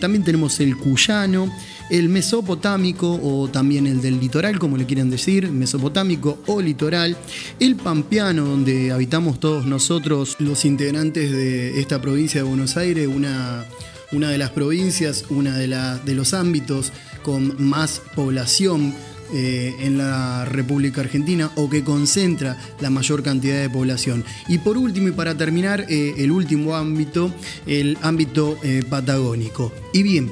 también 0.00 0.24
tenemos 0.24 0.60
el 0.60 0.76
cuyano, 0.76 1.52
el 1.92 2.08
mesopotámico 2.08 3.20
o 3.22 3.48
también 3.48 3.86
el 3.86 4.00
del 4.00 4.18
litoral, 4.18 4.58
como 4.58 4.78
le 4.78 4.86
quieran 4.86 5.10
decir, 5.10 5.50
mesopotámico 5.50 6.38
o 6.46 6.62
litoral, 6.62 7.18
el 7.60 7.76
pampeano, 7.76 8.46
donde 8.46 8.92
habitamos 8.92 9.38
todos 9.38 9.66
nosotros, 9.66 10.36
los 10.38 10.64
integrantes 10.64 11.30
de 11.30 11.78
esta 11.80 12.00
provincia 12.00 12.42
de 12.42 12.48
Buenos 12.48 12.78
Aires, 12.78 13.06
una, 13.06 13.66
una 14.12 14.30
de 14.30 14.38
las 14.38 14.50
provincias, 14.50 15.24
una 15.30 15.56
de, 15.56 16.14
los 16.14 16.34
ámbitos 16.34 16.92
con 17.22 17.54
más 17.62 18.00
población 18.14 18.94
eh, 19.34 19.74
en 19.80 19.96
la 19.96 20.44
República 20.44 21.00
Argentina 21.00 21.50
o 21.56 21.70
que 21.70 21.82
concentra 21.82 22.58
la 22.80 22.90
mayor 22.90 23.22
cantidad 23.22 23.60
de 23.60 23.70
población. 23.70 24.24
Y 24.48 24.58
por 24.58 24.76
último, 24.76 25.08
y 25.08 25.12
para 25.12 25.34
terminar, 25.34 25.86
eh, 25.88 26.14
el 26.18 26.30
último 26.30 26.76
ámbito, 26.76 27.32
el 27.66 27.96
ámbito 28.02 28.58
eh, 28.62 28.82
patagónico. 28.88 29.72
Y 29.92 30.02
bien, 30.02 30.30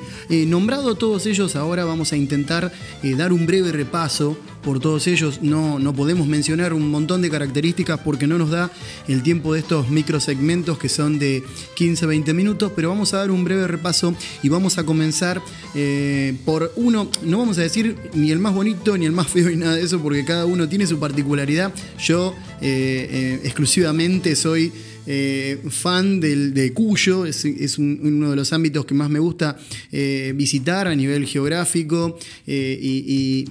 nombrado 0.48 0.94
todos 0.94 1.26
ellos, 1.26 1.56
ahora 1.56 1.84
vamos 1.84 2.12
a 2.12 2.16
intentar 2.16 2.72
dar 3.02 3.32
un 3.32 3.46
breve 3.46 3.72
repaso 3.72 4.38
por 4.62 4.80
todos 4.80 5.06
ellos. 5.06 5.40
No, 5.42 5.78
no 5.78 5.94
podemos 5.94 6.26
mencionar 6.26 6.72
un 6.72 6.90
montón 6.90 7.22
de 7.22 7.30
características 7.30 8.00
porque 8.00 8.26
no 8.26 8.38
nos 8.38 8.50
da 8.50 8.70
el 9.08 9.22
tiempo 9.22 9.54
de 9.54 9.60
estos 9.60 9.88
microsegmentos 9.88 10.78
que 10.78 10.88
son 10.88 11.18
de 11.18 11.42
15-20 11.76 12.34
minutos, 12.34 12.72
pero 12.74 12.88
vamos 12.88 13.14
a 13.14 13.18
dar 13.18 13.30
un 13.30 13.44
breve 13.44 13.66
repaso 13.66 14.14
y 14.42 14.48
vamos 14.48 14.78
a 14.78 14.84
comenzar 14.84 15.40
eh, 15.74 16.34
por 16.44 16.72
uno, 16.76 17.08
no 17.22 17.38
vamos 17.38 17.58
a 17.58 17.62
decir 17.62 17.96
ni 18.14 18.30
el 18.30 18.38
más 18.38 18.54
bonito 18.54 18.96
ni 18.96 19.06
el 19.06 19.12
más 19.12 19.28
feo 19.28 19.50
y 19.50 19.56
nada 19.56 19.76
de 19.76 19.82
eso 19.82 20.00
porque 20.00 20.24
cada 20.24 20.46
uno 20.46 20.68
tiene 20.68 20.86
su 20.86 20.98
particularidad. 20.98 21.72
Yo 21.98 22.34
eh, 22.60 23.08
eh, 23.10 23.40
exclusivamente 23.44 24.36
soy 24.36 24.72
eh, 25.06 25.58
fan 25.68 26.20
del, 26.20 26.54
de 26.54 26.72
Cuyo, 26.72 27.26
es, 27.26 27.44
uno 27.78 28.30
de 28.30 28.36
los 28.36 28.52
ámbitos 28.52 28.84
que 28.84 28.94
más 28.94 29.10
me 29.10 29.18
gusta 29.18 29.58
eh, 29.92 30.32
visitar 30.36 30.86
a 30.86 30.94
nivel 30.94 31.26
geográfico 31.26 32.18
eh, 32.46 32.78
y, 32.80 33.44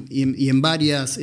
en, 0.49 0.61
varias, 0.61 1.19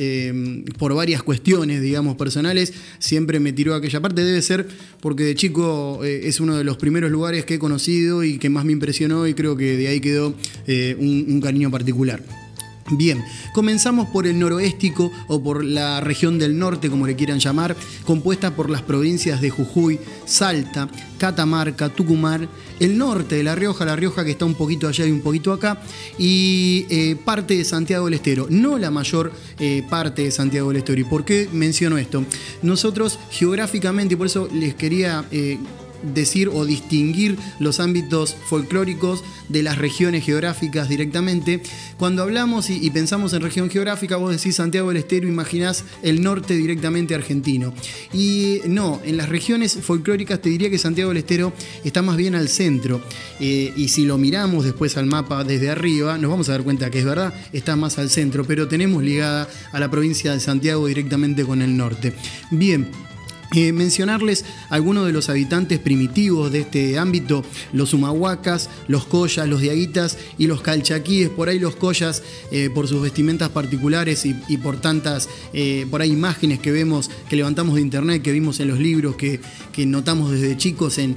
por 0.77 0.93
varias 0.93 1.23
cuestiones, 1.23 1.81
digamos, 1.81 2.15
personales, 2.17 2.73
siempre 2.99 3.39
me 3.39 3.53
tiró 3.53 3.73
a 3.73 3.77
aquella 3.77 4.01
parte. 4.01 4.23
Debe 4.23 4.41
ser 4.41 4.67
porque 4.99 5.23
de 5.23 5.35
chico 5.35 6.03
es 6.03 6.39
uno 6.39 6.55
de 6.55 6.63
los 6.63 6.77
primeros 6.77 7.11
lugares 7.11 7.45
que 7.45 7.55
he 7.55 7.59
conocido 7.59 8.23
y 8.23 8.37
que 8.37 8.49
más 8.49 8.65
me 8.65 8.73
impresionó 8.73 9.27
y 9.27 9.33
creo 9.33 9.55
que 9.55 9.77
de 9.77 9.87
ahí 9.87 9.99
quedó 9.99 10.35
un 10.67 11.39
cariño 11.41 11.71
particular. 11.71 12.46
Bien, 12.89 13.21
comenzamos 13.51 14.07
por 14.07 14.27
el 14.27 14.39
noroéstico 14.39 15.11
o 15.27 15.43
por 15.43 15.65
la 15.65 15.99
región 15.99 16.39
del 16.39 16.57
norte, 16.57 16.89
como 16.89 17.05
le 17.05 17.17
quieran 17.17 17.39
llamar, 17.39 17.75
compuesta 18.05 18.55
por 18.55 18.69
las 18.69 18.81
provincias 18.81 19.41
de 19.41 19.49
Jujuy, 19.49 19.99
Salta, 20.25 20.87
Catamarca, 21.17 21.89
Tucumán, 21.89 22.47
el 22.79 22.97
norte 22.97 23.35
de 23.35 23.43
La 23.43 23.55
Rioja, 23.55 23.83
La 23.83 23.97
Rioja 23.97 24.23
que 24.23 24.31
está 24.31 24.45
un 24.45 24.55
poquito 24.55 24.87
allá 24.87 25.05
y 25.05 25.11
un 25.11 25.19
poquito 25.19 25.51
acá, 25.51 25.81
y 26.17 26.85
eh, 26.89 27.17
parte 27.25 27.57
de 27.57 27.65
Santiago 27.65 28.05
del 28.05 28.13
Estero, 28.13 28.47
no 28.49 28.77
la 28.77 28.89
mayor 28.89 29.33
eh, 29.59 29.83
parte 29.89 30.23
de 30.23 30.31
Santiago 30.31 30.69
del 30.69 30.77
Estero. 30.77 31.01
¿Y 31.01 31.03
por 31.03 31.25
qué 31.25 31.49
menciono 31.51 31.97
esto? 31.97 32.23
Nosotros 32.61 33.19
geográficamente, 33.31 34.13
y 34.13 34.17
por 34.17 34.27
eso 34.27 34.47
les 34.53 34.75
quería... 34.75 35.25
Eh, 35.31 35.57
decir 36.01 36.49
o 36.49 36.65
distinguir 36.65 37.37
los 37.59 37.79
ámbitos 37.79 38.35
folclóricos 38.47 39.23
de 39.49 39.63
las 39.63 39.77
regiones 39.77 40.25
geográficas 40.25 40.89
directamente. 40.89 41.61
Cuando 41.97 42.23
hablamos 42.23 42.69
y, 42.69 42.89
pensamos 42.91 43.33
en 43.33 43.41
región 43.41 43.69
geográfica, 43.69 44.17
vos 44.17 44.35
decís 44.35 44.55
Santiago 44.55 44.89
del 44.89 44.97
Estero, 44.97 45.27
imaginás 45.27 45.83
el 46.03 46.21
norte 46.21 46.55
directamente 46.55 47.15
argentino. 47.15 47.73
Y 48.13 48.61
no, 48.65 49.01
en 49.03 49.17
las 49.17 49.29
regiones 49.29 49.77
folclóricas 49.81 50.41
te 50.41 50.49
diría 50.49 50.69
que 50.69 50.77
Santiago 50.77 51.09
del 51.09 51.17
Estero 51.17 51.53
está 51.83 52.01
más 52.01 52.17
bien 52.17 52.35
al 52.35 52.49
centro. 52.49 53.01
Eh, 53.39 53.73
y 53.75 53.89
si 53.89 54.05
lo 54.05 54.17
miramos 54.17 54.65
después 54.65 54.97
al 54.97 55.05
mapa 55.05 55.43
desde 55.43 55.69
arriba, 55.69 56.17
nos 56.17 56.31
vamos 56.31 56.49
a 56.49 56.53
dar 56.53 56.63
cuenta 56.63 56.89
que 56.89 56.99
es 56.99 57.05
verdad, 57.05 57.33
está 57.53 57.75
más 57.75 57.97
al 57.97 58.09
centro, 58.09 58.45
pero 58.45 58.67
tenemos 58.67 59.03
ligada 59.03 59.47
a 59.71 59.79
la 59.79 59.89
provincia 59.89 60.33
de 60.33 60.39
Santiago 60.39 60.87
directamente 60.87 61.45
con 61.45 61.61
el 61.61 61.75
norte. 61.77 62.13
Bien. 62.51 63.06
Eh, 63.55 63.71
mencionarles 63.71 64.43
algunos 64.69 65.05
de 65.05 65.13
los 65.13 65.29
habitantes 65.29 65.79
primitivos 65.79 66.51
de 66.51 66.59
este 66.59 66.97
ámbito, 66.97 67.45
los 67.71 67.93
humahuacas, 67.93 68.69
los 68.89 69.05
collas, 69.05 69.47
los 69.47 69.61
diaguitas 69.61 70.17
y 70.37 70.47
los 70.47 70.61
calchaquíes, 70.61 71.29
por 71.29 71.47
ahí 71.47 71.57
los 71.57 71.77
collas 71.77 72.23
eh, 72.51 72.69
por 72.73 72.89
sus 72.89 73.01
vestimentas 73.01 73.49
particulares 73.49 74.25
y, 74.25 74.57
por 74.57 74.81
tantas, 74.81 75.29
eh, 75.53 75.87
por 75.89 76.01
ahí 76.01 76.11
imágenes 76.11 76.59
que 76.59 76.71
vemos, 76.71 77.09
que 77.29 77.37
levantamos 77.37 77.75
de 77.75 77.81
internet, 77.81 78.21
que 78.21 78.33
vimos 78.33 78.59
en 78.59 78.67
los 78.67 78.79
libros, 78.79 79.15
que, 79.15 79.39
notamos 79.85 80.31
desde 80.31 80.57
chicos 80.57 80.97
en, 80.97 81.15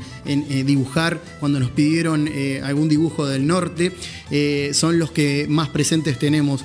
dibujar 0.66 1.22
cuando 1.40 1.58
nos 1.58 1.70
pidieron 1.70 2.28
algún 2.62 2.90
dibujo 2.90 3.26
del 3.26 3.46
norte, 3.46 3.92
son 4.74 4.98
los 4.98 5.10
que 5.12 5.46
más 5.48 5.70
presentes 5.70 6.18
tenemos 6.18 6.62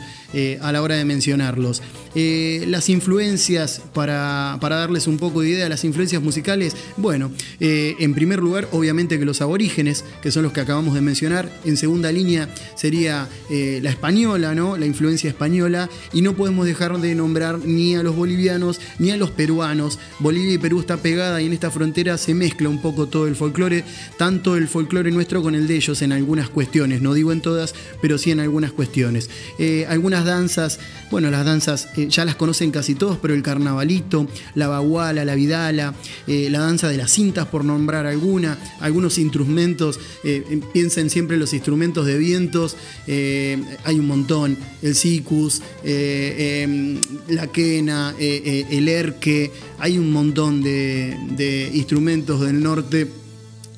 a 0.62 0.71
la 0.73 0.82
hora 0.82 0.95
de 0.95 1.06
mencionarlos. 1.06 1.82
Las 2.15 2.89
influencias, 2.89 3.82
para, 3.93 4.58
para 4.62 4.78
darles 4.78 5.08
un 5.08 5.17
poco 5.17 5.41
de 5.41 5.56
de 5.56 5.69
las 5.69 5.84
influencias 5.84 6.21
musicales? 6.21 6.75
Bueno, 6.97 7.32
eh, 7.60 7.95
en 7.99 8.13
primer 8.13 8.39
lugar, 8.39 8.67
obviamente 8.71 9.19
que 9.19 9.25
los 9.25 9.41
aborígenes, 9.41 10.04
que 10.21 10.32
son 10.32 10.43
los 10.43 10.54
que 10.54 10.62
acabamos 10.62 10.95
de 10.95 11.01
mencionar. 11.01 11.51
En 11.63 11.78
segunda 11.78 12.12
línea 12.12 12.49
sería 12.75 13.28
eh, 13.49 13.80
la 13.84 13.89
española, 13.89 14.56
¿no? 14.56 14.78
La 14.78 14.86
influencia 14.86 15.30
española. 15.30 15.89
Y 16.13 16.21
no 16.21 16.36
podemos 16.36 16.65
dejar 16.65 16.99
de 16.99 17.15
nombrar 17.15 17.60
ni 17.60 17.95
a 17.95 18.04
los 18.04 18.15
bolivianos 18.15 18.80
ni 18.99 19.12
a 19.12 19.17
los 19.17 19.32
peruanos. 19.32 19.99
Bolivia 20.19 20.54
y 20.54 20.58
Perú 20.58 20.80
está 20.80 20.97
pegada 20.97 21.41
y 21.41 21.45
en 21.45 21.54
esta 21.54 21.71
frontera 21.71 22.17
se 22.17 22.34
mezcla 22.34 22.69
un 22.69 22.82
poco 22.82 23.08
todo 23.08 23.28
el 23.28 23.36
folclore, 23.36 23.84
tanto 24.17 24.56
el 24.56 24.67
folclore 24.67 25.12
nuestro 25.12 25.41
con 25.41 25.56
el 25.56 25.67
de 25.67 25.75
ellos 25.75 26.01
en 26.01 26.12
algunas 26.12 26.49
cuestiones. 26.49 27.01
No 27.01 27.13
digo 27.13 27.32
en 27.32 27.41
todas, 27.41 27.75
pero 28.01 28.17
sí 28.17 28.32
en 28.32 28.39
algunas 28.39 28.71
cuestiones. 28.71 29.30
Eh, 29.60 29.86
algunas 29.89 30.25
danzas, 30.25 30.80
bueno, 31.12 31.30
las 31.32 31.45
danzas 31.45 31.89
ya 32.10 32.26
las 32.26 32.36
conocen 32.36 32.72
casi 32.72 32.96
todos, 32.96 33.18
pero 33.22 33.34
el 33.34 33.41
carnavalito, 33.44 34.28
la 34.56 34.68
baguala, 34.68 35.26
la 35.26 35.36
eh, 35.36 36.50
la 36.50 36.60
danza 36.60 36.88
de 36.88 36.98
las 36.98 37.12
cintas, 37.12 37.48
por 37.48 37.63
nombrar 37.63 38.06
alguna, 38.06 38.58
algunos 38.80 39.18
instrumentos, 39.18 40.00
eh, 40.24 40.62
piensen 40.74 41.10
siempre 41.10 41.36
en 41.36 41.41
los 41.41 41.54
instrumentos 41.54 42.06
de 42.06 42.18
vientos, 42.18 42.78
eh, 43.08 43.62
hay 43.84 44.00
un 44.00 44.08
montón, 44.08 44.58
el 44.82 44.96
sicus, 44.96 45.62
em, 45.84 47.00
la 47.28 47.48
quena, 47.48 48.15
el 48.18 48.88
erque, 48.88 49.52
hay 49.78 49.98
un 49.98 50.12
montón 50.12 50.62
de 50.63 51.70
instrumentos 51.74 52.41
del 52.41 52.63
norte 52.63 53.25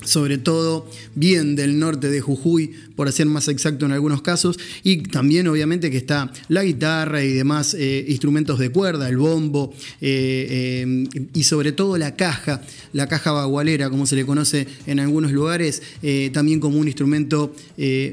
sobre 0.08 0.38
todo 0.38 0.88
bien 1.14 1.54
del 1.54 1.78
norte 1.78 2.08
de 2.08 2.20
Jujuy, 2.20 2.72
por 2.96 3.12
ser 3.12 3.26
más 3.26 3.46
exacto 3.48 3.86
en 3.86 3.92
algunos 3.92 4.22
casos, 4.22 4.58
y 4.82 5.02
también 5.02 5.46
obviamente 5.48 5.90
que 5.90 5.98
está 5.98 6.32
la 6.48 6.64
guitarra 6.64 7.22
y 7.22 7.32
demás 7.32 7.74
eh, 7.78 8.06
instrumentos 8.08 8.58
de 8.58 8.70
cuerda, 8.70 9.08
el 9.08 9.18
bombo, 9.18 9.72
eh, 10.00 10.82
eh, 10.82 11.26
y 11.34 11.44
sobre 11.44 11.72
todo 11.72 11.98
la 11.98 12.16
caja, 12.16 12.62
la 12.92 13.06
caja 13.06 13.32
bagualera, 13.32 13.90
como 13.90 14.06
se 14.06 14.16
le 14.16 14.24
conoce 14.24 14.66
en 14.86 14.98
algunos 14.98 15.30
lugares, 15.30 15.82
también 16.32 16.58
como 16.58 16.78
un 16.78 16.86
instrumento 16.86 17.54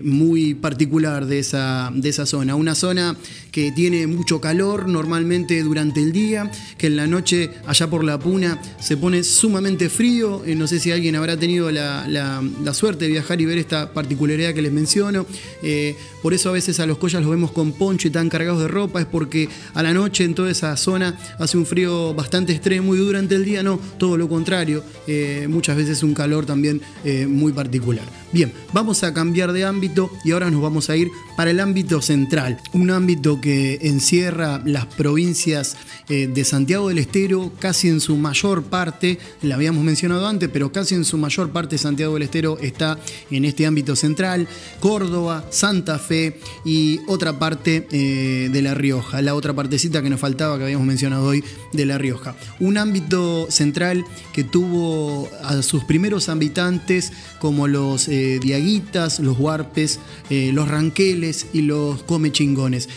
muy 0.04 0.54
particular 0.54 1.26
de 1.26 1.40
esa, 1.40 1.92
de 1.96 2.10
esa 2.10 2.26
zona. 2.26 2.56
Una 2.56 2.76
zona 2.76 3.18
que 3.52 3.72
tiene 3.72 4.06
mucho 4.06 4.42
calor 4.42 4.88
normalmente 4.88 5.64
durante 5.64 6.02
el 6.02 6.12
día, 6.12 6.52
que 6.78 6.88
en 6.88 6.98
la 6.98 7.08
noche 7.08 7.52
allá 7.66 7.90
por 7.90 8.04
la 8.04 8.20
puna 8.20 8.62
se 8.80 8.98
pone 8.98 9.24
sumamente 9.24 9.90
frío, 9.90 10.44
no 10.46 10.68
sé 10.68 10.80
si 10.80 10.92
alguien 10.92 11.16
habrá 11.16 11.38
tenido 11.38 11.72
la 11.72 11.85
la, 12.08 12.74
suerte 12.74 13.06
de 13.06 13.12
viajar 13.12 13.40
y 13.40 13.46
ver 13.46 13.58
esta 13.58 13.94
particularidad 13.94 14.54
que 14.54 14.62
les 14.62 14.72
menciono. 14.72 15.26
Eh, 15.64 15.96
por 16.22 16.34
eso 16.34 16.50
a 16.50 16.52
veces 16.52 16.80
a 16.80 16.86
los 16.86 16.98
collas 16.98 17.22
los 17.22 17.32
vemos 17.32 17.52
con 17.52 17.72
poncho 17.72 18.08
y 18.08 18.12
tan 18.12 18.30
cargados 18.30 18.62
de 18.62 18.68
ropa, 18.68 19.00
es 19.00 19.06
porque 19.06 19.48
a 19.74 19.84
la 19.84 19.94
noche 19.94 20.24
en 20.24 20.34
toda 20.34 20.52
esa 20.52 20.76
zona 20.76 21.18
hace 21.40 21.58
un 21.58 21.66
frío 21.66 22.14
bastante 22.14 22.52
extremo 22.54 22.96
y 22.96 22.98
durante 22.98 23.36
el 23.36 23.46
día 23.46 23.64
no, 23.64 23.80
todo 23.98 24.18
lo 24.18 24.28
contrario, 24.28 24.84
eh, 25.08 25.48
muchas 25.50 25.78
veces 25.78 26.04
un 26.04 26.14
calor 26.14 26.46
también 26.46 26.82
eh, 27.04 27.28
muy 27.28 27.54
particular. 27.54 28.06
Bien, 28.32 28.52
vamos 28.74 29.04
a 29.04 29.14
cambiar 29.14 29.54
de 29.54 29.64
ámbito 29.64 30.12
y 30.26 30.32
ahora 30.32 30.52
nos 30.52 30.62
vamos 30.62 30.90
a 30.90 30.98
ir 30.98 31.10
para 31.38 31.52
el 31.52 31.60
ámbito 31.60 32.02
central, 32.02 32.60
un 32.74 32.92
ámbito 32.92 33.40
que 33.40 33.80
encierra 33.84 34.62
las 34.66 34.86
provincias 34.86 35.78
de 36.08 36.44
Santiago 36.44 36.90
del 36.90 37.00
Estero 37.00 37.52
casi 37.60 37.88
en 37.88 38.00
su 38.00 38.16
mayor 38.18 38.64
parte, 38.64 39.18
la 39.42 39.56
habíamos 39.56 39.84
mencionado 39.84 40.28
antes, 40.28 40.50
pero 40.52 40.72
casi 40.72 40.96
en 40.96 41.06
su 41.06 41.18
mayor 41.18 41.52
parte 41.52 41.75
Santiago 41.78 42.14
del 42.14 42.24
Estero 42.24 42.58
está 42.62 43.00
en 43.32 43.46
este 43.46 43.66
ámbito 43.66 43.96
central, 43.96 44.48
Córdoba, 44.80 45.46
Santa 45.50 46.00
Fe 46.00 46.40
y 46.64 47.00
otra 47.08 47.40
parte 47.40 47.88
eh, 47.92 48.50
de 48.52 48.62
La 48.62 48.74
Rioja, 48.74 49.22
la 49.22 49.36
otra 49.36 49.54
partecita 49.54 50.02
que 50.02 50.10
nos 50.10 50.20
faltaba 50.20 50.58
que 50.58 50.66
habíamos 50.66 50.88
mencionado 50.88 51.28
hoy 51.28 51.44
de 51.74 51.86
La 51.86 51.98
Rioja. 51.98 52.36
Un 52.60 52.78
ámbito 52.78 53.48
central 53.50 54.06
que 54.34 54.44
tuvo 54.44 55.30
a 55.44 55.62
sus 55.62 55.84
primeros 55.84 56.30
habitantes 56.30 57.12
como 57.40 57.68
los 57.68 58.08
eh, 58.08 58.40
diaguitas, 58.42 59.20
los 59.20 59.38
huarpes, 59.40 60.00
eh, 60.30 60.52
los 60.54 60.68
ranqueles 60.68 61.48
y 61.54 61.62
los 61.62 62.04
comechingones. 62.04 62.90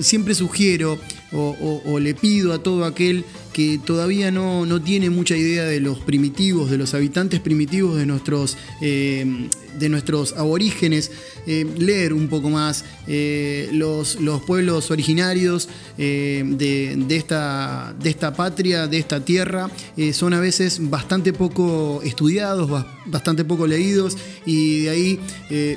siempre 0.00 0.34
sugiero 0.34 0.98
o, 1.32 1.98
le 2.00 2.14
pido 2.14 2.52
a 2.52 2.62
todo 2.62 2.84
aquel 2.84 3.24
que 3.58 3.80
todavía 3.84 4.30
no, 4.30 4.80
tiene 4.82 5.10
mucha 5.10 5.36
idea 5.36 5.64
de 5.64 5.80
los 5.80 5.98
primitivos, 5.98 6.70
de 6.70 6.78
los 6.78 6.94
habitantes 6.94 7.40
primitivos 7.40 7.96
de 7.96 8.06
nuestros, 8.06 8.56
eh, 8.80 9.48
de 9.76 9.88
nuestros 9.88 10.32
aborígenes, 10.34 11.10
eh, 11.44 11.66
leer 11.76 12.12
un 12.12 12.28
poco 12.28 12.50
más 12.50 12.84
eh, 13.08 13.68
los, 13.72 14.20
los, 14.20 14.42
pueblos 14.42 14.92
originarios 14.92 15.68
de, 15.96 17.06
esta, 17.08 17.96
de 18.00 18.10
esta 18.10 18.32
patria, 18.32 18.86
de 18.86 18.98
esta 18.98 19.24
tierra, 19.24 19.68
son 20.12 20.34
a 20.34 20.40
veces 20.40 20.78
bastante 20.88 21.32
poco 21.32 22.00
estudiados, 22.04 22.84
bastante 23.06 23.44
poco 23.44 23.66
leídos 23.66 24.16
y 24.46 24.82
de 24.82 24.90
ahí 24.90 25.20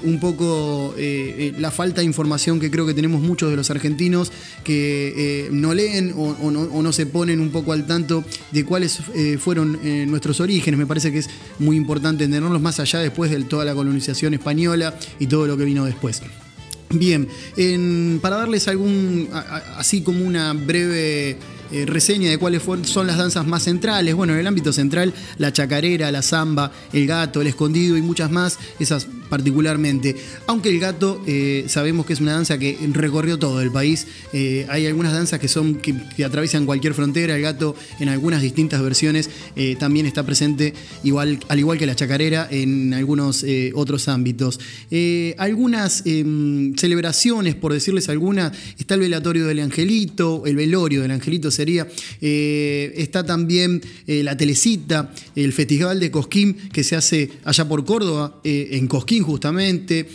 un 0.04 0.20
poco 0.20 0.94
la 1.58 1.72
falta 1.72 2.02
de 2.02 2.06
información 2.06 2.60
que 2.60 2.70
creo 2.70 2.86
que 2.86 2.94
tenemos 2.94 3.22
muchos 3.22 3.50
de 3.50 3.56
los 3.56 3.72
argentinos 3.72 4.32
que 4.64 5.50
no 5.52 5.74
leen 5.74 6.14
o 6.16 6.82
no 6.84 6.94
se 6.94 7.08
ponen 7.08 7.40
un 7.40 7.50
poco 7.50 7.71
al 7.74 7.86
tanto 7.86 8.24
de 8.52 8.66
cuáles 8.66 9.00
eh, 9.14 9.38
fueron 9.38 9.80
eh, 9.84 10.06
nuestros 10.08 10.40
orígenes. 10.40 10.78
Me 10.78 10.86
parece 10.86 11.12
que 11.12 11.20
es 11.20 11.30
muy 11.60 11.76
importante 11.76 12.24
entenderlos 12.24 12.62
más 12.62 12.80
allá 12.80 13.00
después 13.00 13.32
de 13.32 13.42
toda 13.44 13.66
la 13.66 13.74
colonización 13.74 14.34
española 14.34 14.96
y 15.20 15.28
todo 15.28 15.48
lo 15.48 15.58
que 15.58 15.66
vino 15.66 15.86
después. 15.86 16.22
Bien, 16.90 17.28
para 18.22 18.36
darles 18.36 18.68
algún, 18.68 19.30
así 19.78 20.02
como 20.02 20.26
una 20.26 20.52
breve 20.52 21.38
eh, 21.72 21.86
reseña 21.86 22.30
de 22.30 22.38
cuáles 22.38 22.64
son 22.84 23.08
las 23.08 23.18
danzas 23.18 23.48
más 23.48 23.64
centrales. 23.64 24.14
Bueno, 24.14 24.34
en 24.34 24.40
el 24.40 24.48
ámbito 24.48 24.74
central, 24.74 25.14
la 25.38 25.54
chacarera, 25.54 26.12
la 26.12 26.22
zamba, 26.22 26.72
el 26.92 27.08
gato, 27.08 27.40
el 27.40 27.48
escondido 27.48 27.96
y 27.96 28.02
muchas 28.02 28.30
más, 28.30 28.60
esas 28.78 29.08
particularmente. 29.32 30.16
Aunque 30.46 30.70
el 30.70 30.80
gato 30.80 31.24
eh, 31.26 31.64
sabemos 31.68 32.06
que 32.06 32.14
es 32.14 32.22
una 32.22 32.34
danza 32.34 32.60
que 32.60 32.78
recorrió 32.92 33.40
todo 33.40 33.62
el 33.62 33.72
país. 33.72 34.06
Eh, 34.32 34.68
hay 34.70 34.86
algunas 34.86 35.14
danzas 35.14 35.40
que 35.40 35.48
son 35.48 35.76
que, 35.76 35.96
atraviesan 36.24 36.68
cualquier 36.68 36.94
frontera. 36.94 37.36
El 37.36 37.42
gato 37.42 37.76
en 38.00 38.10
algunas 38.10 38.44
distintas 38.44 38.80
versiones 38.84 39.30
también 39.80 40.06
está 40.06 40.24
presente, 40.24 40.76
igual, 41.04 41.40
al 41.48 41.58
igual 41.58 41.80
que 41.80 41.88
la 41.88 41.96
chacarera, 41.96 42.48
en 42.52 42.94
algunos 42.94 43.44
otros 43.74 44.08
ámbitos. 44.08 44.60
algunas 45.38 46.04
celebraciones, 46.04 47.56
por 47.56 47.74
decirles 47.74 48.10
alguna, 48.10 48.52
está 48.78 48.94
el 48.94 49.00
velatorio 49.00 49.48
del 49.48 49.60
angelito, 49.62 50.44
el 50.46 50.56
velorio 50.56 51.02
del 51.02 51.12
angelito 51.12 51.50
eh, 52.22 52.94
está 52.98 53.26
también 53.26 53.82
eh, 54.08 54.24
la 54.24 54.36
Telecita, 54.36 55.14
el 55.36 55.54
Festival 55.54 56.00
de 56.00 56.12
Cosquín 56.12 56.56
que 56.72 56.84
se 56.84 56.96
hace 56.96 57.30
allá 57.46 57.68
por 57.68 57.86
Córdoba, 57.86 58.40
eh, 58.44 58.70
en 58.72 58.88
Cosquín 58.88 59.21
justamente. 59.24 60.08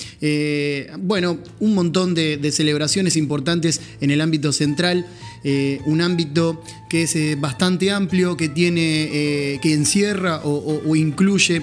bueno, 0.98 1.38
un 1.60 1.74
montón 1.74 2.14
de, 2.14 2.50
celebraciones 2.52 3.16
importantes 3.16 3.80
en 4.00 4.10
el 4.10 4.20
ámbito 4.20 4.52
central. 4.52 5.06
un 5.86 6.00
ámbito 6.00 6.62
que 6.88 7.02
es 7.02 7.40
bastante 7.40 7.90
amplio, 7.90 8.36
que 8.36 8.48
tiene, 8.48 9.58
que 9.62 9.72
encierra 9.72 10.40
o 10.44 10.96
incluye 10.96 11.62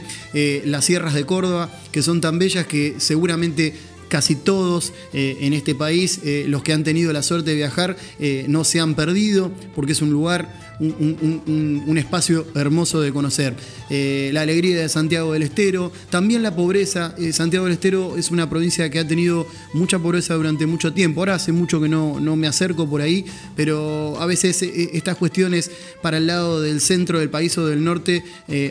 las 0.65 0.85
sierras 0.85 1.13
de 1.13 1.25
Córdoba, 1.25 1.69
que 1.91 2.01
son 2.01 2.21
tan 2.21 2.39
bellas 2.39 2.65
que 2.67 2.95
seguramente 2.97 3.73
casi 4.13 4.35
todos 4.35 4.93
eh, 5.11 5.37
en 5.41 5.53
este 5.53 5.73
país, 5.73 6.19
eh, 6.23 6.45
los 6.47 6.61
que 6.61 6.71
han 6.71 6.83
tenido 6.83 7.11
la 7.13 7.23
suerte 7.23 7.49
de 7.49 7.55
viajar, 7.55 7.97
eh, 8.19 8.45
no 8.47 8.63
se 8.63 8.79
han 8.79 8.93
perdido, 8.93 9.51
porque 9.73 9.93
es 9.93 10.03
un 10.03 10.11
lugar 10.11 10.72
un, 10.79 11.97
espacio 11.97 12.45
hermoso 12.55 13.01
de 13.01 13.11
conocer. 13.11 13.55
Eh, 13.89 14.31
la 14.33 14.41
alegría 14.41 14.81
de 14.81 14.89
Santiago 14.89 15.33
del 15.33 15.43
Estero, 15.43 15.91
también 16.09 16.43
la 16.43 16.55
pobreza. 16.55 17.15
Eh, 17.17 17.33
Santiago 17.33 17.65
del 17.65 17.73
Estero 17.73 18.17
es 18.17 18.31
una 18.31 18.49
provincia 18.49 18.89
que 18.89 18.99
ha 18.99 19.07
tenido 19.07 19.47
mucha 19.73 19.99
pobreza 19.99 20.33
durante 20.33 20.65
mucho 20.65 20.93
tiempo. 20.93 21.21
Ahora 21.21 21.35
hace 21.35 21.51
mucho 21.51 21.79
que 21.79 21.89
no, 21.89 22.19
no 22.19 22.35
me 22.35 22.47
acerco 22.47 22.89
por 22.89 23.01
ahí, 23.01 23.25
pero 23.55 24.19
a 24.19 24.25
veces 24.25 24.61
eh, 24.63 24.91
estas 24.93 25.17
cuestiones 25.17 25.71
para 26.01 26.17
el 26.17 26.27
lado 26.27 26.61
del 26.61 26.81
centro 26.81 27.19
del 27.19 27.29
país 27.29 27.57
o 27.57 27.67
del 27.67 27.83
norte, 27.83 28.23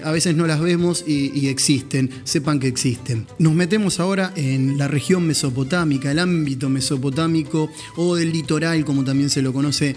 a 0.04 0.10
veces 0.10 0.36
no 0.36 0.46
las 0.46 0.60
vemos 0.60 1.04
y, 1.06 1.48
existen. 1.48 2.10
Sepan 2.24 2.60
que 2.60 2.68
existen. 2.68 3.26
Nos 3.38 3.54
metemos 3.54 4.00
ahora 4.00 4.32
en 4.36 4.78
la 4.78 4.88
región 4.88 5.26
mesopotámica, 5.26 6.10
el 6.10 6.18
ámbito 6.18 6.68
mesopotámico 6.68 7.70
o 7.96 8.16
del 8.16 8.32
litoral, 8.32 8.84
como 8.84 9.04
también 9.04 9.30
se 9.30 9.42
lo 9.42 9.52
conoce 9.52 9.96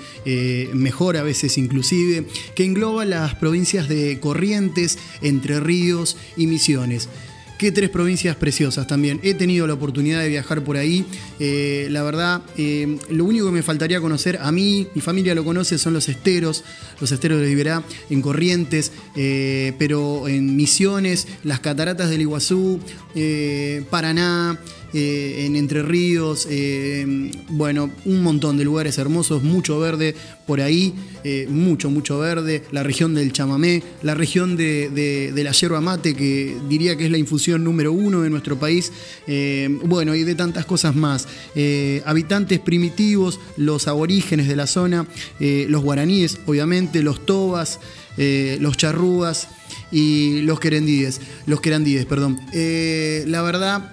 mejor 0.73 1.17
a 1.17 1.23
veces 1.23 1.57
inclusive 1.57 1.94
que 2.55 2.65
engloba 2.65 3.05
las 3.05 3.35
provincias 3.35 3.87
de 3.87 4.19
Corrientes, 4.19 4.97
Entre 5.21 5.59
Ríos 5.59 6.17
y 6.37 6.47
Misiones. 6.47 7.09
Qué 7.57 7.71
tres 7.71 7.89
provincias 7.89 8.35
preciosas 8.35 8.85
también. 8.85 9.21
He 9.23 9.33
tenido 9.33 9.65
la 9.65 9.75
oportunidad 9.75 10.19
de 10.19 10.27
viajar 10.27 10.61
por 10.63 10.75
ahí. 10.75 11.05
Eh, 11.39 11.87
la 11.89 12.03
verdad, 12.03 12.41
eh, 12.57 12.97
lo 13.09 13.23
único 13.23 13.45
que 13.45 13.53
me 13.53 13.63
faltaría 13.63 14.01
conocer, 14.01 14.39
a 14.41 14.51
mí, 14.51 14.87
mi 14.93 14.99
familia 14.99 15.33
lo 15.33 15.45
conoce, 15.45 15.77
son 15.77 15.93
los 15.93 16.09
esteros, 16.09 16.65
los 16.99 17.13
esteros 17.13 17.39
de 17.39 17.49
Iberá, 17.49 17.81
en 18.09 18.21
Corrientes, 18.21 18.91
eh, 19.15 19.73
pero 19.79 20.27
en 20.27 20.57
Misiones, 20.57 21.29
las 21.45 21.61
cataratas 21.61 22.09
del 22.09 22.21
Iguazú, 22.21 22.81
Paraná, 23.89 24.59
eh, 24.97 25.45
en 25.45 25.57
Entre 25.57 25.83
Ríos, 25.83 26.47
eh, 26.49 27.29
bueno, 27.49 27.91
un 28.05 28.23
montón 28.23 28.55
de 28.55 28.63
lugares 28.63 28.97
hermosos, 28.97 29.43
mucho 29.43 29.77
verde 29.77 30.15
por 30.47 30.61
ahí, 30.61 30.93
eh, 31.25 31.47
mucho, 31.49 31.89
mucho 31.89 32.17
verde, 32.17 32.63
la 32.71 32.81
región 32.81 33.13
del 33.13 33.33
chamamé, 33.33 33.83
la 34.03 34.13
región 34.13 34.55
de, 34.55 35.33
la 35.35 35.51
yerba 35.51 35.81
mate, 35.81 36.15
que 36.15 36.55
diría 36.69 36.95
que 36.95 37.03
es 37.03 37.11
la 37.11 37.17
infusión 37.17 37.61
número 37.61 37.91
uno 37.91 38.21
de 38.21 38.29
nuestro 38.29 38.57
país, 38.57 38.93
bueno, 39.83 40.15
y 40.15 40.23
de 40.23 40.33
tantas 40.33 40.65
cosas 40.65 40.95
más. 40.95 41.27
habitantes 42.05 42.59
primitivos, 42.59 43.41
los 43.57 43.89
aborígenes 43.89 44.47
de 44.47 44.55
la 44.55 44.65
zona, 44.65 45.05
los 45.39 45.83
guaraníes, 45.83 46.37
obviamente, 46.45 47.03
los 47.03 47.25
tobas, 47.25 47.81
los 48.17 48.77
charrúas 48.77 49.49
y 49.91 50.41
los 50.43 50.61
querendíes, 50.61 51.19
los 51.47 51.59
querandíes, 51.59 52.05
perdón. 52.05 52.39
la 52.53 53.41
verdad 53.41 53.91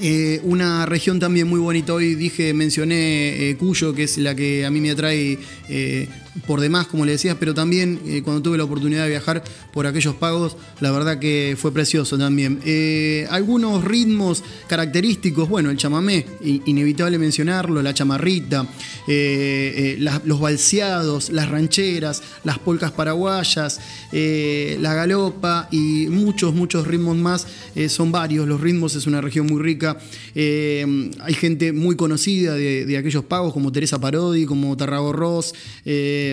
eh, 0.00 0.40
una 0.42 0.86
región 0.86 1.20
también 1.20 1.46
muy 1.46 1.60
bonita, 1.60 1.94
hoy 1.94 2.14
dije, 2.14 2.52
mencioné 2.52 3.50
eh, 3.50 3.56
Cuyo, 3.56 3.94
que 3.94 4.04
es 4.04 4.18
la 4.18 4.34
que 4.34 4.66
a 4.66 4.70
mí 4.70 4.80
me 4.80 4.90
atrae 4.90 5.38
eh, 5.68 6.08
por 6.46 6.60
demás, 6.60 6.86
como 6.86 7.04
le 7.04 7.12
decías, 7.12 7.36
pero 7.38 7.54
también 7.54 8.00
eh, 8.06 8.22
cuando 8.22 8.42
tuve 8.42 8.58
la 8.58 8.64
oportunidad 8.64 9.04
de 9.04 9.10
viajar 9.10 9.42
por 9.72 9.86
aquellos 9.86 10.14
pagos, 10.16 10.56
la 10.80 10.90
verdad 10.90 11.18
que 11.18 11.56
fue 11.58 11.72
precioso 11.72 12.18
también. 12.18 12.60
Eh, 12.64 13.26
algunos 13.30 13.84
ritmos 13.84 14.42
característicos, 14.66 15.48
bueno, 15.48 15.70
el 15.70 15.76
chamamé, 15.76 16.26
inevitable 16.42 17.18
mencionarlo, 17.18 17.82
la 17.82 17.94
chamarrita, 17.94 18.66
eh, 19.06 19.96
los 20.24 20.40
balseados, 20.40 21.30
las 21.30 21.48
rancheras, 21.48 22.22
las 22.42 22.58
polcas 22.58 22.90
paraguayas, 22.92 23.80
la 24.12 24.94
galopa 24.94 25.68
y 25.70 26.06
muchos, 26.08 26.54
muchos 26.54 26.86
ritmos 26.86 27.16
más, 27.16 27.46
son 27.88 28.12
varios, 28.12 28.46
los 28.46 28.60
ritmos 28.60 28.94
es 28.94 29.06
una 29.06 29.20
región 29.20 29.46
muy 29.46 29.62
rica, 29.62 29.98
hay 30.34 31.34
gente 31.34 31.72
muy 31.72 31.96
conocida 31.96 32.54
de, 32.54 32.96
aquellos 32.98 33.24
pagos 33.24 33.52
como 33.52 33.72
Teresa 33.72 34.00
Parodi, 34.00 34.46
como 34.46 34.76
Tarrago 34.76 35.12
Ross, 35.12 35.54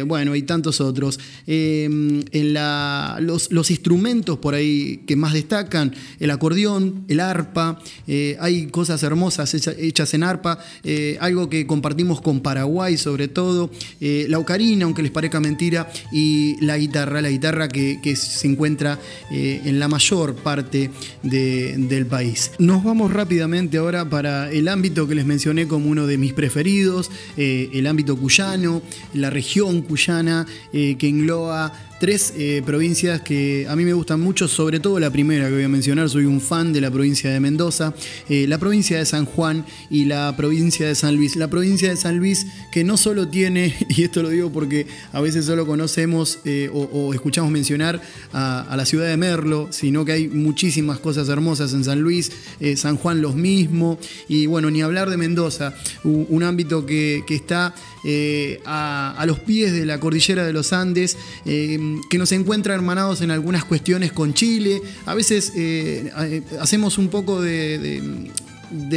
bueno, 0.06 0.36
y 0.36 0.42
tantos 0.44 0.82
otros. 0.82 1.20
Em, 1.48 2.22
en 2.32 2.54
los, 3.26 3.72
instrumentos 3.72 4.38
por 4.40 4.54
ahí 4.54 5.04
que 5.06 5.16
más 5.16 5.34
destacan, 5.34 5.94
el 6.20 6.32
acordeón, 6.32 7.06
el 7.08 7.20
arpa, 7.20 7.80
eh, 8.08 8.38
hay 8.40 8.68
cosas 8.68 9.02
hermosas 9.04 9.54
hechas 9.54 10.14
en 10.14 10.24
arpa, 10.24 10.60
eh, 10.84 11.18
algo 11.22 11.50
que 11.50 11.66
compartimos 11.66 12.22
con 12.22 12.42
Paraguay 12.42 12.98
sobre 12.98 13.28
todo, 13.28 13.70
la 14.00 14.40
ocarina, 14.40 14.86
aunque 14.86 15.04
les 15.04 15.12
parezca 15.12 15.40
mentira, 15.40 15.92
y 16.12 16.58
la 16.64 16.78
guitarra, 16.78 17.22
la 17.22 17.30
guitarra 17.30 17.68
que, 17.70 18.00
se 18.16 18.48
encuentra 18.48 19.00
en 19.30 19.80
la 19.80 19.88
mayor 19.88 20.36
parte 20.36 20.92
del 21.24 22.06
país. 22.06 22.52
Nos 22.60 22.84
vamos 22.84 23.14
rápidamente 23.14 23.78
ahora 23.78 24.10
para 24.10 24.52
el 24.52 24.68
ámbito 24.68 25.08
que 25.08 25.16
les 25.16 25.26
mencioné 25.26 25.68
como 25.68 25.90
uno 25.90 26.08
de 26.08 26.18
mis 26.18 26.34
preferidos, 26.34 27.10
el 27.38 27.88
ámbito 27.88 28.18
cuyano, 28.18 28.82
la 29.14 29.30
región 29.30 29.81
cuyana, 29.84 30.46
eh, 30.74 30.96
que 30.98 31.08
engloba 31.08 31.74
tres 32.02 32.34
eh, 32.36 32.64
provincias 32.66 33.22
que 33.22 33.68
a 33.70 33.76
mí 33.76 33.86
me 33.86 33.94
gustan 33.94 34.20
mucho, 34.20 34.48
sobre 34.48 34.80
todo 34.80 35.00
la 35.00 35.12
primera 35.12 35.48
que 35.48 35.54
voy 35.54 35.64
a 35.64 35.70
mencionar, 35.70 36.10
soy 36.10 36.26
un 36.26 36.42
fan 36.42 36.74
de 36.74 36.82
la 36.82 36.90
provincia 36.90 37.30
de 37.30 37.40
Mendoza, 37.40 37.94
eh, 38.28 38.48
la 38.48 38.58
provincia 38.58 38.98
de 38.98 39.06
San 39.06 39.26
Juan 39.26 39.68
y 39.88 40.06
la 40.06 40.36
provincia 40.36 40.88
de 40.88 40.96
San 40.96 41.16
Luis. 41.16 41.36
La 41.36 41.48
provincia 41.48 41.92
de 41.92 41.96
San 41.98 42.18
Luis 42.18 42.48
que 42.72 42.84
no 42.84 42.98
solo 42.98 43.28
tiene, 43.28 43.76
y 43.90 44.02
esto 44.02 44.24
lo 44.24 44.30
digo 44.30 44.52
porque 44.52 44.88
a 45.14 45.22
veces 45.22 45.46
solo 45.46 45.68
conocemos 45.68 46.40
eh, 46.44 46.72
o, 46.74 47.14
escuchamos 47.14 47.52
mencionar 47.52 48.02
a, 48.34 48.74
la 48.76 48.86
ciudad 48.88 49.06
de 49.06 49.18
Merlo, 49.18 49.68
sino 49.70 50.04
que 50.04 50.14
hay 50.14 50.28
muchísimas 50.28 50.98
cosas 50.98 51.30
hermosas 51.30 51.72
en 51.74 51.84
San 51.84 52.02
Luis, 52.02 52.32
San 52.78 52.98
Juan 52.98 53.22
los 53.22 53.36
mismos, 53.36 54.00
y 54.28 54.48
bueno, 54.48 54.72
ni 54.72 54.82
hablar 54.82 55.12
de 55.12 55.18
Mendoza, 55.18 55.76
un, 56.04 56.42
ámbito 56.42 56.84
que, 56.88 57.24
está 57.28 57.76
a, 58.66 59.24
los 59.28 59.40
pies 59.40 59.72
de 59.74 59.86
la 59.86 60.00
cordillera 60.00 60.44
de 60.46 60.54
los 60.54 60.74
Andes, 60.74 61.16
que 62.10 62.18
nos 62.18 62.32
encuentra 62.32 62.74
hermanados 62.74 63.22
en 63.22 63.32
algunas 63.32 63.66
cuestiones 63.66 64.12
con 64.12 64.34
Chile. 64.34 64.82
A 65.06 65.16
veces 65.16 65.54
eh, 65.56 66.12
eh, 66.20 66.44
hacemos 66.60 66.98
un 66.98 67.10
poco 67.10 67.42
de, 67.42 68.32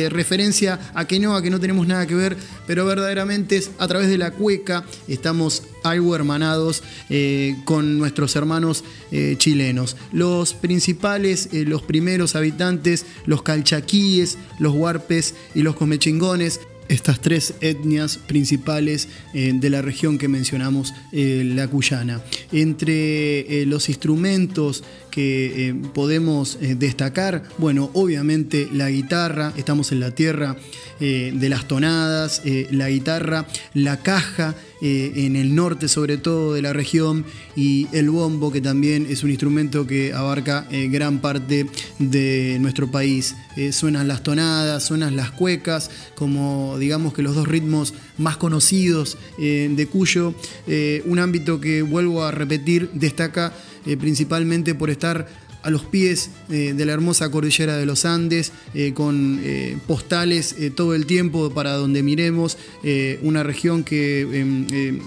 referencia 0.08 0.78
a 0.94 1.04
que 1.04 1.18
no, 1.18 1.34
a 1.34 1.42
que 1.42 1.50
no 1.50 1.58
tenemos 1.58 1.88
nada 1.88 2.06
que 2.06 2.14
ver, 2.14 2.36
pero 2.64 2.86
verdaderamente 2.86 3.56
es 3.56 3.72
a 3.78 3.88
través 3.88 4.08
de 4.08 4.18
la 4.18 4.30
cueca 4.30 4.84
estamos 5.08 5.64
algo 5.82 6.14
hermanados 6.14 6.84
eh, 7.10 7.56
con 7.64 7.98
nuestros 7.98 8.36
hermanos 8.36 8.84
chilenos. 9.38 9.96
Los 10.12 10.54
principales, 10.54 11.48
los 11.52 11.82
primeros 11.82 12.36
habitantes, 12.36 13.04
los 13.26 13.42
calchaquíes, 13.42 14.38
los 14.58 14.74
huarpes 14.74 15.34
y 15.54 15.62
los 15.62 15.76
comechingones, 15.76 16.60
estas 16.88 17.20
tres 17.20 17.54
etnias 17.60 18.18
principales 18.18 19.08
eh, 19.32 19.52
de 19.54 19.70
la 19.70 19.82
región 19.82 20.18
que 20.18 20.28
mencionamos, 20.28 20.92
eh, 21.12 21.42
la 21.44 21.68
cuyana. 21.68 22.22
Entre 22.52 23.62
eh, 23.62 23.66
los 23.66 23.88
instrumentos 23.88 24.84
que 25.14 25.76
podemos 25.94 26.58
destacar, 26.60 27.44
bueno, 27.58 27.90
obviamente 27.92 28.68
la 28.72 28.90
guitarra, 28.90 29.52
estamos 29.56 29.92
en 29.92 30.00
la 30.00 30.10
tierra 30.10 30.56
de 30.98 31.48
las 31.48 31.68
tonadas, 31.68 32.42
la 32.70 32.88
guitarra, 32.88 33.46
la 33.74 33.98
caja, 33.98 34.54
en 34.84 35.36
el 35.36 35.54
norte 35.54 35.88
sobre 35.88 36.18
todo 36.18 36.52
de 36.52 36.60
la 36.60 36.72
región 36.72 37.24
y 37.56 37.86
el 37.92 38.10
bombo 38.10 38.52
que 38.52 38.60
también 38.60 39.06
es 39.08 39.24
un 39.24 39.30
instrumento 39.30 39.86
que 39.86 40.12
abarca 40.12 40.66
eh, 40.70 40.88
gran 40.88 41.20
parte 41.20 41.66
de 41.98 42.58
nuestro 42.60 42.90
país. 42.90 43.34
Eh, 43.56 43.72
suenan 43.72 44.08
las 44.08 44.22
tonadas, 44.22 44.82
suenan 44.82 45.16
las 45.16 45.30
cuecas, 45.30 45.90
como 46.14 46.76
digamos 46.78 47.14
que 47.14 47.22
los 47.22 47.34
dos 47.34 47.48
ritmos 47.48 47.94
más 48.18 48.36
conocidos 48.36 49.16
eh, 49.38 49.70
de 49.74 49.86
Cuyo, 49.86 50.34
un 51.06 51.18
ámbito 51.18 51.60
que 51.60 51.82
vuelvo 51.82 52.24
a 52.24 52.30
repetir 52.30 52.90
destaca 52.92 53.52
principalmente 54.00 54.74
por 54.74 54.90
estar 54.90 55.28
a 55.62 55.70
los 55.70 55.84
pies 55.84 56.30
de 56.48 56.84
la 56.84 56.92
hermosa 56.92 57.30
cordillera 57.30 57.76
de 57.76 57.86
los 57.86 58.04
Andes, 58.04 58.52
con 58.94 59.40
postales 59.86 60.54
todo 60.74 60.94
el 60.94 61.06
tiempo 61.06 61.50
para 61.50 61.72
donde 61.72 62.02
miremos, 62.02 62.58
una 63.22 63.42
región 63.42 63.82
que 63.84 64.20
em, 64.20 65.00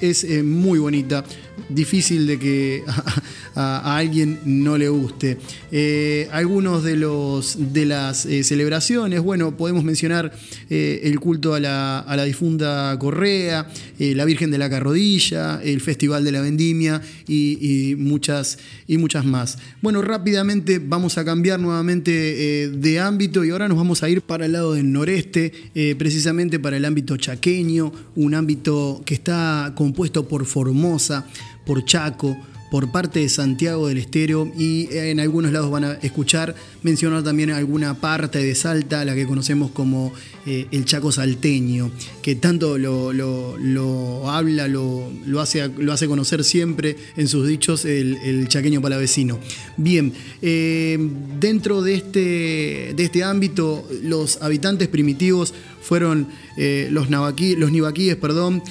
es 0.00 0.26
muy 0.44 0.78
bonita, 0.78 1.24
difícil 1.68 2.26
de 2.26 2.38
que 2.38 2.84
a, 3.54 3.96
alguien 3.96 4.38
no 4.44 4.78
le 4.78 4.88
guste. 4.88 5.38
Eh, 5.72 6.28
algunos 6.32 6.84
de, 6.84 6.96
los, 6.96 7.56
de 7.72 7.86
las 7.86 8.26
eh, 8.26 8.44
celebraciones, 8.44 9.20
bueno, 9.20 9.56
podemos 9.56 9.84
mencionar 9.84 10.32
eh, 10.70 11.00
el 11.04 11.18
culto 11.20 11.54
a 11.54 11.60
la, 11.60 11.98
a 12.00 12.16
la 12.16 12.24
difunta 12.24 12.96
Correa, 12.98 13.68
la 13.98 14.24
Virgen 14.24 14.50
de 14.50 14.58
la 14.58 14.70
Carrodilla, 14.70 15.60
el 15.62 15.80
Festival 15.80 16.24
de 16.24 16.32
la 16.32 16.40
Vendimia 16.40 17.02
y, 17.26 17.94
muchas, 17.98 18.58
y 18.86 18.96
muchas 18.96 19.24
más. 19.24 19.58
Bueno, 19.82 20.02
rápidamente 20.02 20.78
vamos 20.78 21.18
a 21.18 21.24
cambiar 21.24 21.58
nuevamente 21.58 22.70
de 22.70 23.00
ámbito 23.00 23.44
y 23.44 23.50
ahora 23.50 23.68
nos 23.68 23.76
vamos 23.76 24.02
a 24.02 24.08
ir 24.08 24.22
para 24.22 24.46
el 24.46 24.52
lado 24.52 24.74
del 24.74 24.92
noreste, 24.92 25.52
precisamente 25.98 26.60
para 26.60 26.76
el 26.76 26.84
ámbito 26.84 27.16
chaqueño, 27.16 27.92
un 28.14 28.34
ámbito 28.34 29.02
que 29.04 29.14
está 29.14 29.72
compuesto 29.74 30.28
por 30.28 30.46
Formosa, 30.46 31.26
por 31.68 31.84
Chaco, 31.84 32.34
por 32.70 32.90
parte 32.90 33.20
de 33.20 33.28
Santiago 33.28 33.88
del 33.88 33.98
Estero 33.98 34.50
y 34.56 34.88
en 34.90 35.20
algunos 35.20 35.52
lados 35.52 35.70
van 35.70 35.84
a 35.84 35.92
escuchar 35.94 36.54
mencionar 36.82 37.22
también 37.22 37.50
alguna 37.50 37.94
parte 37.94 38.42
de 38.42 38.54
Salta, 38.54 39.04
la 39.04 39.14
que 39.14 39.26
conocemos 39.26 39.70
como 39.70 40.12
eh, 40.46 40.66
el 40.70 40.84
Chaco 40.84 41.12
salteño, 41.12 41.90
que 42.22 42.36
tanto 42.36 42.78
lo, 42.78 44.30
habla, 44.30 44.66
lo, 44.68 45.10
hace, 45.40 45.68
lo 45.76 45.92
hace 45.92 46.06
conocer 46.06 46.42
siempre 46.42 46.96
en 47.16 47.28
sus 47.28 47.46
dichos 47.46 47.84
el, 47.84 48.48
chaqueño 48.48 48.80
palavecino. 48.80 49.38
Bien, 49.76 50.12
eh, 50.40 50.98
dentro 51.38 51.82
de 51.82 51.94
este, 51.94 52.94
de 52.96 53.04
este 53.04 53.24
ámbito, 53.24 53.86
los 54.02 54.40
habitantes 54.40 54.88
primitivos 54.88 55.52
fueron 55.82 56.28
eh, 56.56 56.88
los, 56.90 57.08
los 57.10 57.70
nivaquíes, 57.70 58.16
perdón, 58.16 58.62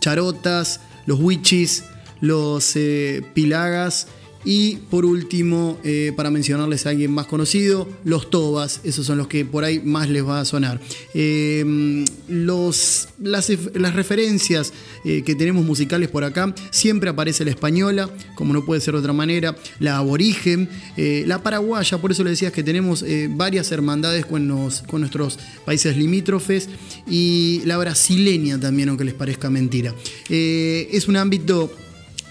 charotas, 0.00 0.80
los 1.08 1.18
huichis, 1.18 1.84
los 2.20 2.76
eh, 2.76 3.22
Pilagas 3.32 4.08
y 4.44 4.76
por 4.90 5.06
último, 5.06 5.78
eh, 5.84 6.12
para 6.14 6.30
mencionarles 6.30 6.84
a 6.84 6.90
alguien 6.90 7.10
más 7.10 7.26
conocido, 7.26 7.88
los 8.04 8.28
Tobas, 8.28 8.80
esos 8.84 9.06
son 9.06 9.16
los 9.16 9.26
que 9.26 9.46
por 9.46 9.64
ahí 9.64 9.80
más 9.80 10.10
les 10.10 10.24
va 10.26 10.40
a 10.40 10.44
sonar. 10.44 10.80
Em, 11.14 12.04
los, 12.28 13.08
las, 13.18 13.48
referencias 13.94 14.74
eh, 15.04 15.22
que 15.22 15.34
tenemos 15.34 15.64
musicales 15.64 16.08
por 16.08 16.24
acá, 16.24 16.54
siempre 16.70 17.10
aparece 17.10 17.44
la 17.44 17.50
española, 17.50 18.08
como 18.34 18.52
no 18.52 18.64
puede 18.64 18.80
ser 18.80 18.94
de 18.94 19.00
otra 19.00 19.12
manera, 19.12 19.56
la 19.78 19.98
aborigen, 19.98 20.68
la 20.96 21.42
paraguaya, 21.42 21.98
por 21.98 22.10
eso 22.10 22.24
le 22.24 22.30
decías 22.30 22.52
que 22.52 22.62
tenemos 22.62 23.04
varias 23.30 23.70
hermandades 23.72 24.26
con, 24.26 24.70
con 24.86 25.00
nuestros 25.00 25.38
países 25.64 25.96
limítrofes, 25.96 26.68
y 27.08 27.62
la 27.64 27.76
brasileña 27.78 28.58
también, 28.58 28.88
aunque 28.88 29.04
les 29.04 29.14
parezca 29.14 29.50
mentira. 29.50 29.94
es 30.28 31.08
un 31.08 31.16
ámbito 31.16 31.72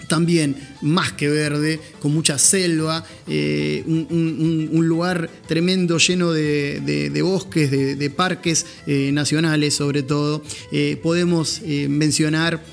también 0.08 0.56
más 0.80 1.12
que 1.12 1.28
verde, 1.28 1.80
con 2.00 2.12
mucha 2.12 2.38
selva, 2.38 3.04
eh, 3.28 3.84
un, 3.86 4.88
lugar 4.88 5.28
tremendo 5.46 5.98
lleno 5.98 6.32
de, 6.32 7.20
bosques, 7.22 7.70
de, 7.70 8.10
parques 8.10 8.66
eh, 8.86 9.10
nacionales 9.12 9.74
sobre 9.74 10.02
todo. 10.02 10.42
Eh, 10.72 10.98
podemos 11.02 11.60
mencionar 11.88 12.64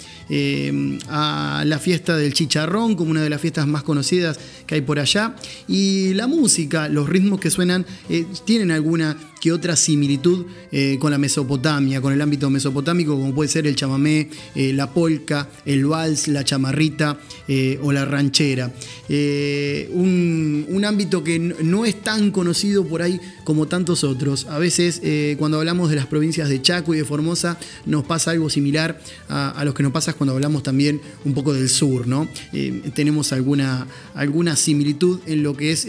a 1.10 1.64
la 1.66 1.78
fiesta 1.78 2.18
del 2.18 2.34
chicharrón 2.34 2.96
como 2.96 3.12
una 3.12 3.22
de 3.22 3.30
las 3.30 3.42
fiestas 3.42 3.68
más 3.68 3.84
conocidas 3.84 4.40
que 4.66 4.76
hay 4.76 4.82
por 4.82 5.00
allá. 5.00 5.36
Y 5.68 6.14
la 6.14 6.28
música, 6.28 6.88
los 6.90 7.08
ritmos 7.08 7.40
que 7.40 7.52
suenan, 7.52 7.86
tienen 8.46 8.72
alguna 8.72 9.18
que 9.46 9.52
otra 9.52 9.76
similitud 9.76 10.48
eh, 10.72 10.98
con 11.00 11.12
la 11.12 11.20
Mesopotamia, 11.20 12.02
con 12.02 12.12
el 12.12 12.20
ámbito 12.20 12.50
mesopotámico, 12.50 13.12
como 13.16 13.36
puede 13.36 13.48
ser 13.48 13.68
el 13.68 13.76
chamamé, 13.76 14.28
eh, 14.56 14.74
la 14.74 14.92
polca, 14.92 15.48
el 15.68 15.86
vals, 15.86 16.28
la 16.28 16.44
chamarrita 16.44 17.20
eh, 17.48 17.78
o 17.84 17.92
la 17.92 18.06
ranchera. 18.06 18.74
Un, 19.08 20.84
ámbito 20.84 21.24
que 21.24 21.38
no 21.38 21.86
es 21.86 22.02
tan 22.02 22.32
conocido 22.32 22.86
por 22.88 23.04
ahí 23.04 23.22
como 23.44 23.68
tantos 23.68 24.04
otros. 24.04 24.46
A 24.46 24.58
veces 24.58 25.02
cuando 25.38 25.60
hablamos 25.60 25.90
de 25.90 25.96
las 25.96 26.08
provincias 26.08 26.50
de 26.50 26.62
Chaco 26.62 26.94
y 26.94 26.98
de 26.98 27.06
Formosa 27.06 27.58
nos 27.86 28.04
pasa 28.04 28.32
algo 28.32 28.50
similar 28.50 29.00
a, 29.30 29.50
a 29.50 29.66
lo 29.66 29.74
que 29.76 29.84
nos 29.84 29.92
pasa 29.92 30.14
cuando 30.14 30.34
hablamos 30.34 30.64
también 30.64 31.02
un 31.24 31.34
poco 31.36 31.54
del 31.54 31.70
sur, 31.70 32.08
¿no? 32.08 32.28
tenemos 32.94 33.32
alguna, 33.32 33.88
alguna 34.14 34.56
similitud 34.56 35.20
en 35.26 35.44
lo 35.44 35.56
que 35.56 35.72
es 35.72 35.88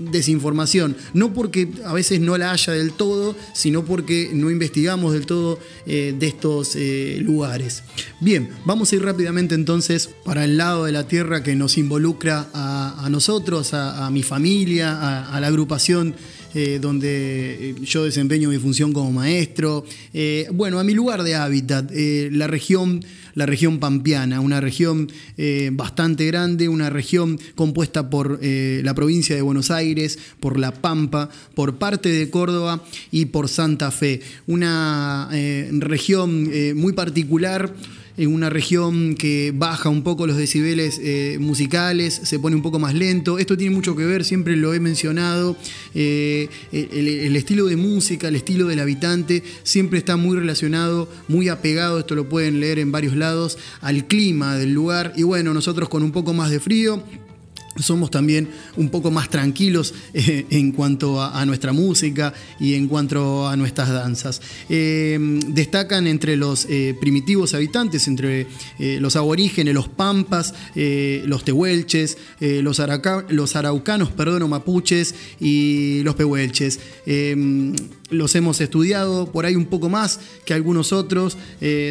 desinformación. 0.00 0.96
No 1.14 1.32
porque 1.32 1.68
a 1.84 1.92
veces 1.92 2.20
no 2.20 2.36
la 2.36 2.52
haya 2.52 2.72
del 2.72 2.92
todo, 2.92 3.36
sino 3.52 3.84
porque 3.84 4.30
no 4.32 4.50
investigamos 4.50 5.12
del 5.12 5.26
todo 5.26 5.58
eh, 5.86 6.14
de 6.18 6.26
estos 6.26 6.76
eh, 6.76 7.18
lugares. 7.20 7.82
Bien, 8.20 8.50
vamos 8.64 8.92
a 8.92 8.96
ir 8.96 9.02
rápidamente 9.02 9.54
entonces 9.54 10.10
para 10.24 10.44
el 10.44 10.56
lado 10.56 10.84
de 10.84 10.92
la 10.92 11.06
tierra 11.06 11.42
que 11.42 11.54
nos 11.54 11.78
involucra 11.78 12.48
a, 12.52 13.08
nosotros, 13.10 13.74
a, 13.74 14.10
mi 14.10 14.22
familia, 14.22 15.24
a, 15.32 15.40
la 15.40 15.46
agrupación. 15.46 16.14
Eh, 16.54 16.78
donde 16.80 17.74
yo 17.82 18.04
desempeño 18.04 18.48
mi 18.48 18.58
función 18.58 18.92
como 18.92 19.12
maestro. 19.12 19.84
bueno, 20.52 20.78
a 20.78 20.84
mi 20.84 20.94
lugar 20.94 21.22
de 21.22 21.34
hábitat, 21.34 21.90
la 21.92 22.46
región 22.46 23.04
la 23.34 23.46
región 23.46 23.78
pampeana, 23.78 24.40
una 24.40 24.60
región 24.60 25.10
eh, 25.36 25.70
bastante 25.72 26.26
grande, 26.26 26.68
una 26.68 26.90
región 26.90 27.38
compuesta 27.54 28.10
por 28.10 28.38
eh, 28.42 28.80
la 28.84 28.94
provincia 28.94 29.34
de 29.36 29.42
Buenos 29.42 29.70
Aires, 29.70 30.18
por 30.40 30.58
La 30.58 30.72
Pampa, 30.72 31.30
por 31.54 31.76
parte 31.76 32.08
de 32.08 32.30
Córdoba 32.30 32.82
y 33.10 33.26
por 33.26 33.48
Santa 33.48 33.90
Fe. 33.90 34.20
Una 34.46 35.28
eh, 35.32 35.70
región 35.72 36.50
muy 36.74 36.92
particular 36.92 37.72
en 38.16 38.32
una 38.32 38.50
región 38.50 39.14
que 39.14 39.52
baja 39.54 39.88
un 39.88 40.02
poco 40.02 40.26
los 40.26 40.36
decibeles 40.36 41.00
eh, 41.02 41.38
musicales, 41.40 42.20
se 42.24 42.38
pone 42.38 42.56
un 42.56 42.62
poco 42.62 42.78
más 42.78 42.94
lento. 42.94 43.38
Esto 43.38 43.56
tiene 43.56 43.74
mucho 43.74 43.96
que 43.96 44.04
ver, 44.04 44.24
siempre 44.24 44.56
lo 44.56 44.74
he 44.74 44.80
mencionado, 44.80 45.56
eh, 45.94 46.48
el, 46.72 47.36
estilo 47.36 47.66
de 47.66 47.76
música, 47.76 48.28
el 48.28 48.36
estilo 48.36 48.66
del 48.66 48.80
habitante, 48.80 49.42
siempre 49.62 49.98
está 49.98 50.16
muy 50.16 50.36
relacionado, 50.36 51.08
muy 51.28 51.48
apegado, 51.48 52.00
esto 52.00 52.14
lo 52.14 52.28
pueden 52.28 52.60
leer 52.60 52.78
en 52.78 52.92
varios 52.92 53.16
lados, 53.16 53.58
al 53.80 54.06
clima 54.06 54.56
del 54.56 54.72
lugar. 54.72 55.12
Y 55.16 55.22
bueno, 55.22 55.54
nosotros 55.54 55.88
con 55.88 56.02
un 56.02 56.12
poco 56.12 56.32
más 56.32 56.50
de 56.50 56.60
frío 56.60 57.02
somos 57.78 58.10
también 58.10 58.48
un 58.76 58.88
poco 58.88 59.10
más 59.10 59.30
tranquilos 59.30 59.94
eh, 60.12 60.46
en 60.50 60.72
cuanto 60.72 61.22
a, 61.22 61.44
nuestra 61.46 61.72
música 61.72 62.34
y 62.58 62.74
en 62.74 62.88
cuanto 62.88 63.48
a 63.48 63.56
nuestras 63.56 63.88
danzas. 63.90 64.42
Em, 64.68 65.40
destacan 65.40 66.06
entre 66.06 66.36
los 66.36 66.66
eh, 66.68 66.94
primitivos 67.00 67.54
habitantes, 67.54 68.08
entre 68.08 68.46
eh, 68.78 68.98
los 69.00 69.16
aborígenes, 69.16 69.74
los 69.74 69.88
pampas, 69.88 70.54
los 70.74 71.44
tehuelches, 71.44 72.18
los, 72.40 72.80
los, 73.28 73.56
araucanos, 73.56 74.10
perdón, 74.10 74.50
mapuches 74.50 75.14
y 75.40 76.02
los 76.02 76.14
pehuelches 76.14 76.80
los 78.10 78.34
hemos 78.34 78.60
estudiado 78.60 79.30
por 79.30 79.46
ahí 79.46 79.56
un 79.56 79.66
poco 79.66 79.88
más 79.88 80.20
que 80.44 80.54
algunos 80.54 80.92
otros, 80.92 81.36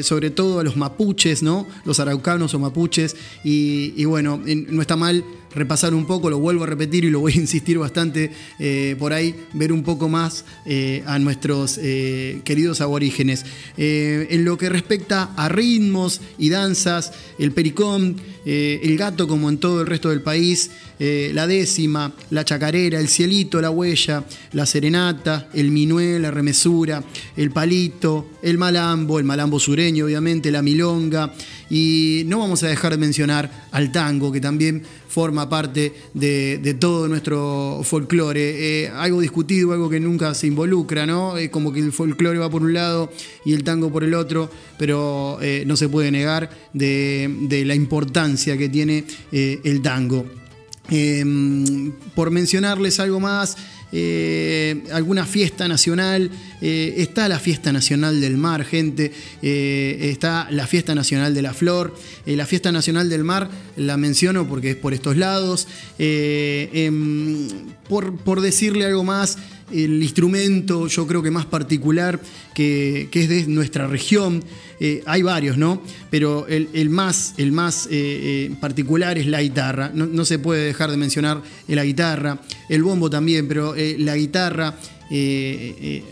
sobre 0.03 0.29
todo 0.29 0.59
a 0.59 0.63
los 0.63 0.75
mapuches, 0.75 1.43
¿no? 1.43 1.67
Los 1.85 1.99
araucanos 1.99 2.53
o 2.53 2.59
mapuches, 2.59 3.15
y, 3.43 4.05
bueno, 4.05 4.41
no 4.45 4.81
está 4.81 4.95
mal 4.95 5.23
repasar 5.53 5.93
un 5.93 6.05
poco, 6.05 6.29
lo 6.29 6.39
vuelvo 6.39 6.63
a 6.63 6.67
repetir 6.67 7.05
y 7.05 7.09
lo 7.09 7.19
voy 7.19 7.33
a 7.33 7.37
insistir 7.37 7.77
bastante 7.77 8.31
eh, 8.59 8.95
por 8.99 9.13
ahí, 9.13 9.35
ver 9.53 9.71
un 9.71 9.83
poco 9.83 10.09
más 10.09 10.45
eh, 10.65 11.03
a 11.05 11.19
nuestros 11.19 11.79
eh, 11.81 12.41
queridos 12.43 12.81
aborígenes. 12.81 13.45
en 13.77 14.45
lo 14.45 14.57
que 14.57 14.69
respecta 14.69 15.31
a 15.35 15.49
ritmos 15.49 16.21
y 16.37 16.49
danzas, 16.49 17.13
el 17.37 17.51
pericón, 17.51 18.17
el 18.51 18.97
gato 18.97 19.27
como 19.27 19.49
en 19.49 19.57
todo 19.57 19.81
el 19.81 19.87
resto 19.87 20.09
del 20.09 20.21
país, 20.21 20.71
la 20.99 21.45
décima, 21.45 22.13
la 22.31 22.43
chacarera, 22.43 22.99
el 22.99 23.07
cielito, 23.07 23.61
la 23.61 23.69
huella, 23.69 24.23
la 24.53 24.65
serenata, 24.65 25.49
el 25.53 25.71
minué, 25.71 26.19
la 26.19 26.31
remesura, 26.31 27.03
el 27.37 27.51
palito, 27.51 28.31
el 28.41 28.57
malambo, 28.57 29.19
el 29.19 29.25
malambo 29.25 29.59
sureño 29.59 30.05
obviamente, 30.05 30.51
la 30.51 30.61
milonga. 30.61 31.33
Y 31.69 32.23
no 32.25 32.39
vamos 32.39 32.63
a 32.63 32.67
dejar 32.67 32.91
de 32.93 32.97
mencionar 32.97 33.67
al 33.71 33.91
tango 33.91 34.31
que 34.31 34.41
también 34.41 34.81
forma 35.09 35.49
parte 35.49 35.91
de, 36.13 36.77
todo 36.79 37.07
nuestro 37.07 37.81
folclore. 37.83 38.83
Eh, 38.83 38.89
algo 38.89 39.19
discutido, 39.19 39.73
algo 39.73 39.89
que 39.89 39.99
nunca 39.99 40.33
se 40.33 40.47
involucra, 40.47 41.05
¿no? 41.05 41.37
Es 41.37 41.49
como 41.49 41.73
que 41.73 41.79
el 41.79 41.91
folclore 41.91 42.37
va 42.39 42.49
por 42.49 42.61
un 42.61 42.73
lado 42.73 43.11
y 43.43 43.53
el 43.53 43.63
tango 43.63 43.91
por 43.91 44.03
el 44.03 44.13
otro, 44.13 44.49
pero 44.77 45.39
eh, 45.41 45.63
no 45.65 45.75
se 45.75 45.89
puede 45.89 46.11
negar 46.11 46.49
de, 46.73 47.63
la 47.65 47.75
importancia 47.75 48.55
que 48.57 48.69
tiene 48.69 49.03
eh, 49.31 49.59
el 49.63 49.81
tango. 49.81 50.25
Em, 50.91 51.91
por 52.15 52.31
mencionarles 52.31 52.99
algo 52.99 53.19
más, 53.19 53.57
eh, 53.91 54.83
alguna 54.91 55.25
fiesta 55.25 55.67
nacional. 55.67 56.29
Eh, 56.61 56.95
está 56.97 57.27
la 57.27 57.39
fiesta 57.39 57.71
nacional 57.71 58.21
del 58.21 58.37
mar, 58.37 58.63
gente. 58.63 59.11
Eh, 59.41 60.09
está 60.11 60.47
la 60.51 60.67
fiesta 60.67 60.93
nacional 60.95 61.33
de 61.33 61.41
la 61.41 61.53
flor. 61.53 61.95
la 62.25 62.45
fiesta 62.45 62.71
nacional 62.71 63.09
del 63.09 63.23
mar 63.23 63.49
la 63.75 63.97
menciono 63.97 64.47
porque 64.47 64.71
es 64.71 64.75
por 64.75 64.93
estos 64.93 65.17
lados. 65.17 65.67
Em, 65.97 67.47
por, 67.87 68.15
por 68.17 68.41
decirle 68.41 68.85
algo 68.85 69.03
más, 69.03 69.37
el 69.71 70.01
instrumento, 70.01 70.87
yo 70.87 71.07
creo 71.07 71.21
que 71.21 71.31
más 71.31 71.45
particular, 71.45 72.19
que, 72.53 73.09
es 73.11 73.29
de 73.29 73.47
nuestra 73.47 73.87
región. 73.87 74.43
Eh, 74.79 75.03
hay 75.05 75.21
varios, 75.21 75.57
¿no? 75.57 75.81
Pero 76.09 76.47
el, 76.47 76.89
más, 76.89 77.33
el 77.37 77.51
más 77.51 77.87
eh, 77.87 77.89
eh, 77.91 78.55
particular 78.59 79.17
es 79.17 79.27
la 79.27 79.41
guitarra. 79.41 79.91
No, 79.93 80.25
se 80.25 80.39
puede 80.39 80.65
dejar 80.65 80.91
de 80.91 80.97
mencionar 80.97 81.41
la 81.67 81.83
guitarra, 81.83 82.39
el 82.69 82.83
bombo 82.83 83.09
también, 83.09 83.47
pero 83.47 83.75
la 83.75 84.15
guitarra 84.15 84.75
eh, 85.11 85.75
eh, 85.81 86.03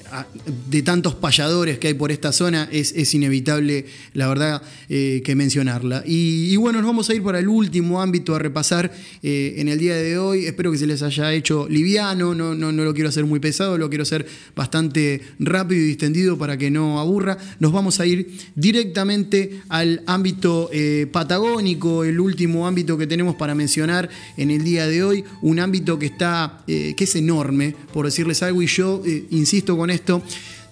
de 0.71 0.81
tantos 0.81 1.13
payadores 1.13 1.77
que 1.77 1.87
hay 1.87 1.93
por 1.93 2.11
esta 2.11 2.31
zona, 2.31 2.67
es, 2.71 3.13
inevitable, 3.13 3.85
la 4.13 4.27
verdad, 4.27 4.61
eh, 4.89 5.21
que 5.23 5.35
mencionarla. 5.35 6.03
Y, 6.05 6.55
bueno, 6.55 6.79
nos 6.79 6.87
vamos 6.87 7.09
a 7.09 7.13
ir 7.13 7.21
para 7.21 7.37
el 7.39 7.47
último 7.47 8.01
ámbito 8.01 8.35
a 8.35 8.39
repasar 8.39 8.91
en 9.21 9.67
el 9.67 9.77
día 9.77 9.95
de 9.95 10.17
hoy. 10.17 10.45
Espero 10.45 10.71
que 10.71 10.77
se 10.77 10.87
les 10.87 11.03
haya 11.03 11.31
hecho 11.33 11.67
liviano, 11.69 12.33
no, 12.33 12.55
no, 12.55 12.71
no 12.71 12.83
lo 12.83 12.93
quiero 12.93 13.09
hacer 13.09 13.25
muy 13.25 13.39
pesado, 13.39 13.77
lo 13.77 13.89
quiero 13.89 14.01
hacer 14.01 14.25
bastante 14.55 15.21
rápido 15.39 15.81
y 15.81 15.85
distendido 15.85 16.37
para 16.37 16.57
que 16.57 16.71
no 16.71 16.99
aburra. 16.99 17.37
Nos 17.59 17.71
vamos 17.71 17.99
a 17.99 18.05
ir 18.05 18.31
directamente 18.55 19.61
al 19.69 20.01
ámbito 20.07 20.71
patagónico, 21.11 22.03
el 22.03 22.19
último 22.19 22.67
ámbito 22.67 22.97
que 22.97 23.05
tenemos 23.05 23.35
para 23.35 23.53
mencionar 23.53 24.09
en 24.37 24.49
el 24.49 24.63
día 24.63 24.87
de 24.87 25.03
hoy, 25.03 25.23
un 25.41 25.59
ámbito 25.59 25.99
que 25.99 26.07
está, 26.07 26.63
que 26.65 26.95
es 26.97 27.15
enorme, 27.15 27.75
por 27.93 28.05
decirles 28.05 28.41
algo, 28.41 28.61
y 28.61 28.67
yo 28.67 28.86
eh, 29.05 29.25
insisto 29.31 29.77
con 29.77 29.89
esto, 29.89 30.21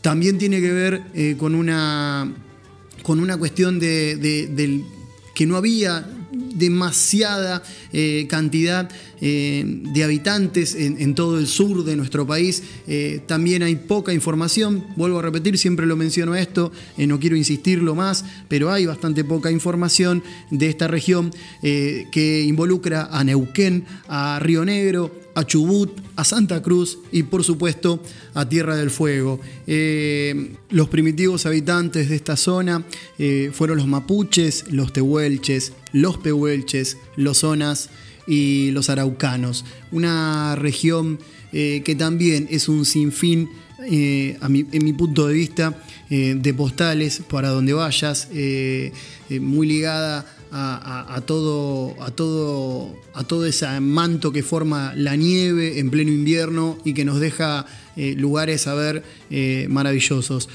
también 0.02 0.38
tiene 0.38 0.62
que 0.62 0.72
ver 0.72 1.02
eh, 1.14 1.36
con, 1.38 1.56
una, 1.56 2.32
con 3.04 3.20
una 3.20 3.38
cuestión 3.38 3.80
de, 3.80 4.84
que 5.34 5.46
no 5.46 5.58
había 5.58 6.08
demasiada 6.32 7.64
eh, 7.92 8.26
cantidad 8.30 8.90
de 9.22 10.04
habitantes 10.04 10.76
en, 10.76 11.16
todo 11.16 11.40
el 11.40 11.48
sur 11.48 11.84
de 11.84 11.96
nuestro 11.96 12.28
país. 12.28 12.64
también 13.28 13.64
hay 13.64 13.76
poca 13.76 14.14
información, 14.14 14.84
vuelvo 14.96 15.20
a 15.20 15.22
repetir, 15.22 15.58
siempre 15.58 15.86
lo 15.86 15.96
menciono 15.96 16.36
esto, 16.36 16.72
no 16.98 17.20
quiero 17.20 17.36
insistirlo 17.36 17.96
más, 17.96 18.26
pero 18.48 18.72
hay 18.72 18.86
bastante 18.86 19.24
poca 19.24 19.52
información 19.52 20.24
de 20.52 20.68
esta 20.68 20.88
región 20.88 21.32
que 21.62 22.46
involucra 22.48 23.10
a 23.12 23.24
Neuquén, 23.24 23.86
a 24.08 24.40
Río 24.40 24.66
Negro, 24.66 25.26
a 25.36 25.46
Chubut, 25.46 25.92
a 26.16 26.24
Santa 26.24 26.62
Cruz 26.64 26.98
y 27.12 27.24
por 27.24 27.44
supuesto 27.44 28.02
a 28.34 28.48
Tierra 28.48 28.76
del 28.78 28.90
Fuego. 28.90 29.40
Eh, 29.68 30.56
los 30.70 30.88
primitivos 30.88 31.46
habitantes 31.46 32.10
de 32.10 32.16
esta 32.16 32.38
zona 32.38 32.84
eh, 33.20 33.52
fueron 33.54 33.78
los 33.78 33.88
mapuches, 33.88 34.72
los 34.72 34.94
tehuelches, 34.94 35.74
los 35.92 36.18
pehuelches, 36.18 36.98
los 37.18 37.40
zonas 37.40 37.90
y 38.28 38.72
los 38.72 38.90
araucanos. 38.90 39.66
Una 39.92 40.56
región 40.56 41.20
eh, 41.54 41.82
que 41.86 41.96
también 41.96 42.48
es 42.50 42.68
un 42.68 42.86
sinfín, 42.86 43.50
en 43.88 44.84
mi 44.84 44.94
punto 44.94 45.28
de 45.28 45.34
vista, 45.34 45.78
de 46.10 46.54
postales 46.56 47.22
para 47.30 47.50
donde 47.50 47.74
vayas, 47.74 48.30
muy 49.30 49.68
ligada 49.68 50.26
a, 50.52 51.22
todo, 51.26 51.96
a, 52.02 52.12
todo, 52.12 52.96
a 53.14 53.24
todo 53.24 53.46
ese 53.46 53.80
manto 53.80 54.32
que 54.32 54.44
forma 54.44 54.94
la 54.96 55.16
nieve 55.16 55.80
en 55.80 55.90
pleno 55.90 56.12
invierno 56.12 56.78
y 56.86 56.94
que 56.94 57.04
nos 57.04 57.20
deja 57.20 57.66
eh, 57.96 58.16
lugares 58.18 58.68
a 58.68 58.76
ver 58.76 59.04
eh, 59.30 59.68
maravillosos. 59.70 60.50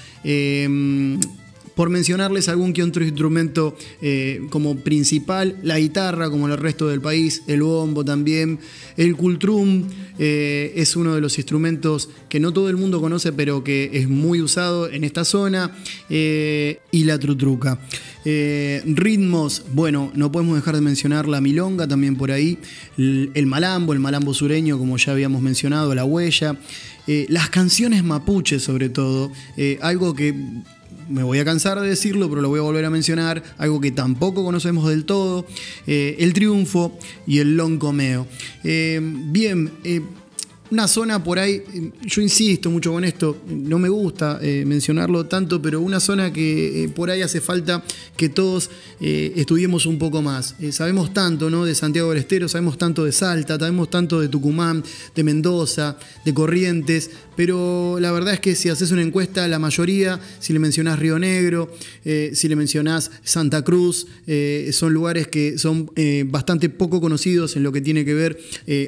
Por 1.81 1.89
mencionarles 1.89 2.51
algún 2.51 2.74
que 2.74 2.83
otro 2.83 3.03
instrumento 3.03 3.74
eh, 4.03 4.43
como 4.51 4.76
principal, 4.76 5.57
la 5.62 5.78
guitarra 5.78 6.28
como 6.28 6.47
el 6.47 6.59
resto 6.59 6.89
del 6.89 7.01
país, 7.01 7.43
el 7.47 7.62
bombo 7.62 8.05
también, 8.05 8.59
el 8.99 9.16
cultrum 9.16 9.89
es 10.18 10.97
uno 10.97 11.14
de 11.14 11.22
los 11.22 11.39
instrumentos 11.39 12.11
que 12.28 12.39
no 12.39 12.53
todo 12.53 12.68
el 12.68 12.76
mundo 12.76 13.01
conoce 13.01 13.33
pero 13.33 13.64
que 13.64 13.89
es 13.95 14.07
muy 14.07 14.43
usado 14.43 14.91
en 14.91 15.05
esta 15.05 15.24
zona, 15.24 15.74
y 16.11 17.05
la 17.05 17.18
trutruca. 17.18 17.78
Eh, 18.24 18.83
ritmos, 18.85 19.64
bueno, 19.72 20.12
no 20.14 20.31
podemos 20.31 20.57
dejar 20.57 20.74
de 20.74 20.83
mencionar 20.83 21.26
la 21.26 21.41
milonga 21.41 21.89
también 21.89 22.16
por 22.16 22.31
ahí, 22.31 22.59
el, 22.99 23.47
malambo, 23.47 23.95
el 23.95 23.99
malambo 23.99 24.35
sureño, 24.35 24.78
como 24.78 24.99
ya 24.99 25.12
habíamos 25.12 25.41
mencionado, 25.41 25.95
la 25.95 26.05
huella, 26.05 26.57
eh, 27.07 27.24
las 27.31 27.49
canciones 27.49 28.05
mapuches 28.05 28.62
sobre 28.62 28.91
todo, 28.91 29.33
eh, 29.57 29.78
algo 29.81 30.14
que 30.14 30.35
me 31.11 31.22
voy 31.22 31.38
a 31.38 31.44
cansar 31.44 31.80
de 31.80 31.88
decirlo, 31.88 32.28
pero 32.28 32.40
lo 32.40 32.48
voy 32.48 32.61
a 32.61 32.62
volver 32.62 32.84
a 32.84 32.90
mencionar, 32.90 33.42
algo 33.58 33.80
que 33.80 33.90
tampoco 33.90 34.44
conocemos 34.44 34.88
del 34.88 35.04
todo, 35.04 35.44
el 35.86 36.32
triunfo 36.32 36.98
y 37.26 37.38
el 37.38 37.56
loncomeo. 37.56 38.26
bien, 38.62 39.72
una 40.71 40.87
zona 40.87 41.23
por 41.23 41.39
ahí, 41.39 41.62
yo 42.05 42.23
insisto 42.23 42.71
mucho 42.71 42.93
con 42.93 43.05
esto, 43.05 43.39
no 43.49 43.79
me 43.79 43.89
gusta 43.89 44.39
eh, 44.41 44.64
mencionarlo 44.64 45.27
tanto, 45.27 45.61
pero 45.61 45.81
una 45.81 45.99
zona 45.99 46.33
que 46.33 46.85
eh, 46.85 46.89
por 46.89 47.11
ahí 47.11 47.23
hace 47.23 47.41
falta 47.41 47.83
que 48.16 48.29
todos 48.29 48.71
eh, 49.01 49.33
estudiemos 49.37 49.87
un 49.87 49.99
poco 49.99 50.23
más. 50.23 50.55
sabemos 50.71 51.12
tanto 51.12 51.51
¿no? 51.51 51.64
de 51.64 51.75
Santiago 51.75 52.11
del 52.11 52.18
Estero, 52.18 52.49
sabemos 52.49 52.79
tanto 52.79 53.05
de 53.05 53.11
Salta, 53.11 53.59
sabemos 53.59 53.91
tanto 53.91 54.21
de 54.21 54.29
Tucumán, 54.29 54.85
de 55.14 55.25
Mendoza, 55.25 55.99
de 56.25 56.35
Corrientes, 56.35 57.11
pero 57.37 57.99
la 57.99 58.12
verdad 58.12 58.35
es 58.35 58.41
que 58.41 58.55
si 58.55 58.68
haces 58.68 58.93
una 58.93 59.03
encuesta, 59.03 59.49
la 59.49 59.59
mayoría, 59.59 60.21
si 60.39 60.53
le 60.53 60.59
mencionás 60.59 60.99
Río 60.99 61.18
Negro, 61.18 61.73
si 62.05 62.49
le 62.49 62.55
mencionás 62.55 63.11
Santa 63.25 63.62
Cruz, 63.62 64.07
son 64.73 64.93
lugares 64.93 65.29
que 65.29 65.57
son 65.57 65.91
bastante 66.27 66.68
poco 66.68 67.01
conocidos 67.01 67.57
en 67.57 67.62
lo 67.62 67.73
que 67.73 67.81
tiene 67.81 68.05
que 68.05 68.12
ver 68.12 68.39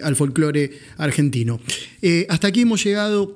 al 0.02 0.16
folclore 0.16 0.70
argentino. 0.98 1.60
Eh, 2.00 2.26
hasta 2.28 2.48
aquí 2.48 2.62
hemos 2.62 2.82
llegado 2.84 3.34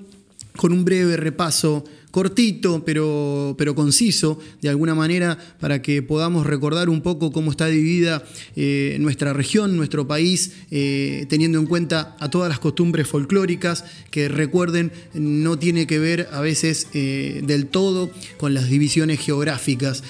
con 0.56 0.72
un 0.72 0.84
breve 0.84 1.16
repaso 1.16 1.84
cortito, 2.10 2.82
pero, 2.82 3.54
pero 3.58 3.74
conciso, 3.74 4.38
de 4.62 4.70
alguna 4.70 4.94
manera, 4.94 5.36
para 5.60 5.82
que 5.82 6.00
podamos 6.02 6.46
recordar 6.46 6.88
un 6.88 7.02
poco 7.02 7.30
cómo 7.30 7.50
está 7.50 7.66
dividida 7.66 8.24
eh, 8.56 8.96
nuestra 9.00 9.34
región, 9.34 9.76
nuestro 9.76 10.06
país, 10.06 10.52
eh, 10.70 11.26
teniendo 11.28 11.58
en 11.58 11.66
cuenta 11.66 12.16
a 12.18 12.30
todas 12.30 12.48
las 12.48 12.58
costumbres 12.58 13.06
folclóricas, 13.06 13.84
que 14.10 14.28
recuerden, 14.28 14.92
no 15.12 15.58
tiene 15.58 15.86
que 15.86 15.98
ver 15.98 16.28
a 16.32 16.40
veces 16.40 16.88
del 16.92 17.66
todo 17.66 18.10
con 18.38 18.54
las 18.54 18.70
divisiones 18.70 19.20
geográficas. 19.20 20.02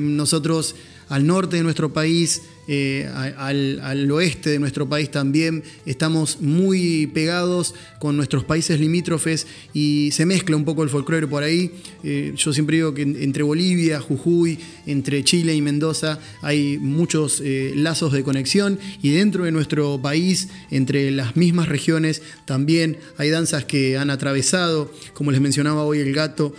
nosotros 0.00 0.76
al 1.08 1.26
norte 1.26 1.56
de 1.56 1.62
nuestro 1.62 1.92
país 1.92 2.42
eh, 2.70 3.08
al, 3.38 4.10
oeste 4.10 4.50
de 4.50 4.58
nuestro 4.58 4.86
país 4.86 5.10
también. 5.10 5.62
Estamos 5.86 6.42
muy 6.42 7.06
pegados 7.06 7.74
con 7.98 8.14
nuestros 8.14 8.44
países 8.44 8.78
limítrofes 8.78 9.46
y 9.72 10.10
se 10.12 10.26
mezcla 10.26 10.54
un 10.54 10.66
poco 10.66 10.82
el 10.82 10.90
folclore 10.90 11.26
por 11.26 11.42
ahí. 11.42 11.70
Eh, 12.04 12.34
yo 12.36 12.52
siempre 12.52 12.76
digo 12.76 12.92
que 12.92 13.02
entre 13.02 13.42
Bolivia, 13.42 14.00
Jujuy, 14.02 14.58
entre 14.84 15.24
Chile 15.24 15.54
y 15.54 15.62
Mendoza 15.62 16.18
hay 16.42 16.76
muchos 16.76 17.40
eh, 17.42 17.72
lazos 17.74 18.12
de 18.12 18.22
conexión 18.22 18.78
y 19.00 19.12
dentro 19.12 19.44
de 19.44 19.50
nuestro 19.50 19.98
país, 20.02 20.48
entre 20.70 21.10
las 21.10 21.36
mismas 21.36 21.68
regiones, 21.68 22.20
también 22.44 22.98
hay 23.16 23.30
danzas 23.30 23.64
que 23.64 23.96
han 23.96 24.10
atravesado, 24.10 24.92
como 25.14 25.30
les 25.32 25.40
mencionaba 25.40 25.84
hoy 25.84 26.00
el 26.00 26.12
gato, 26.12 26.54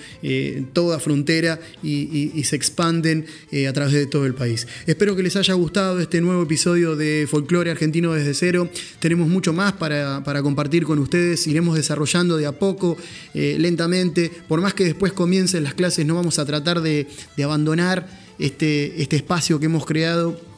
toda 0.73 0.99
frontera 0.99 1.59
y 1.83 2.43
se 2.45 2.55
expanden 2.55 3.27
a 3.67 3.73
través 3.73 3.93
de 3.93 4.07
todo 4.07 4.25
el 4.25 4.33
país. 4.33 4.67
Espero 4.87 5.15
que 5.15 5.21
les 5.21 5.35
haya 5.35 5.53
gustado 5.53 5.98
este 6.01 6.21
nuevo 6.21 6.43
episodio 6.43 6.95
de 6.95 7.27
Folclore 7.29 7.71
Argentino 7.71 8.13
desde 8.13 8.33
cero. 8.33 8.69
Tenemos 8.99 9.27
mucho 9.27 9.53
más 9.53 9.73
para, 9.73 10.41
compartir 10.41 10.85
con 10.85 10.99
ustedes, 10.99 11.45
iremos 11.47 11.75
desarrollando 11.75 12.37
de 12.37 12.45
a 12.45 12.51
poco, 12.51 12.97
eh, 13.33 13.57
lentamente. 13.59 14.31
Por 14.47 14.61
más 14.61 14.73
que 14.73 14.85
después 14.85 15.13
comiencen 15.13 15.63
las 15.63 15.73
clases, 15.73 16.05
no 16.05 16.15
vamos 16.15 16.39
a 16.39 16.45
tratar 16.45 16.81
de, 16.81 17.07
abandonar 17.43 18.07
este, 18.37 19.01
este 19.01 19.15
espacio 19.15 19.59
que 19.59 19.65
hemos 19.65 19.85
creado 19.85 20.48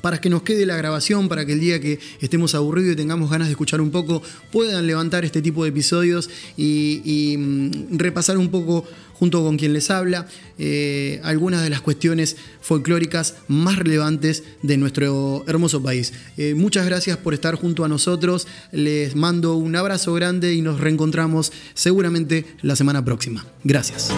para 0.00 0.20
que 0.20 0.28
nos 0.28 0.42
quede 0.42 0.66
la 0.66 0.76
grabación, 0.76 1.28
para 1.28 1.44
que 1.44 1.52
el 1.52 1.60
día 1.60 1.80
que 1.80 1.98
estemos 2.20 2.54
aburridos 2.54 2.92
y 2.92 2.96
tengamos 2.96 3.30
ganas 3.30 3.48
de 3.48 3.52
escuchar 3.52 3.80
un 3.80 3.90
poco, 3.90 4.22
puedan 4.50 4.86
levantar 4.86 5.24
este 5.24 5.42
tipo 5.42 5.64
de 5.64 5.70
episodios 5.70 6.30
y, 6.56 7.36
mm, 7.38 7.98
repasar 7.98 8.38
un 8.38 8.50
poco 8.50 8.84
junto 9.18 9.42
con 9.42 9.56
quien 9.56 9.72
les 9.72 9.90
habla, 9.90 10.28
eh, 10.58 11.20
algunas 11.24 11.62
de 11.64 11.70
las 11.70 11.80
cuestiones 11.80 12.36
folclóricas 12.60 13.34
más 13.48 13.76
relevantes 13.76 14.44
de 14.62 14.76
nuestro 14.76 15.44
hermoso 15.48 15.82
país. 15.82 16.12
Eh, 16.36 16.54
muchas 16.54 16.86
gracias 16.86 17.16
por 17.16 17.34
estar 17.34 17.56
junto 17.56 17.84
a 17.84 17.88
nosotros, 17.88 18.46
les 18.70 19.16
mando 19.16 19.56
un 19.56 19.74
abrazo 19.74 20.14
grande 20.14 20.54
y 20.54 20.62
nos 20.62 20.78
reencontramos 20.78 21.52
seguramente 21.74 22.46
la 22.62 22.76
semana 22.76 23.04
próxima. 23.04 23.44
Gracias. 23.64 24.12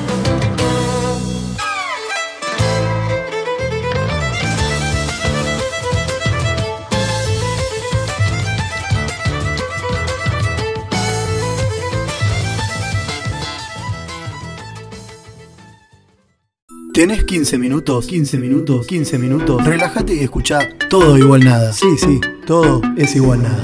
¿Tenés 17.01 17.25
15 17.25 17.57
minutos? 17.57 18.07
15 18.09 18.37
minutos, 18.37 18.87
15 18.87 19.17
minutos. 19.17 19.65
Relájate 19.65 20.17
y 20.17 20.19
escucha 20.19 20.59
todo 20.91 21.17
igual 21.17 21.43
nada. 21.43 21.73
Sí, 21.73 21.87
sí, 21.97 22.21
todo 22.47 22.83
es 22.95 23.17
igual 23.17 23.43
nada. 23.43 23.63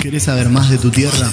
¿Querés 0.00 0.24
saber 0.24 0.48
más 0.48 0.68
de 0.68 0.78
tu 0.78 0.90
tierra? 0.90 1.30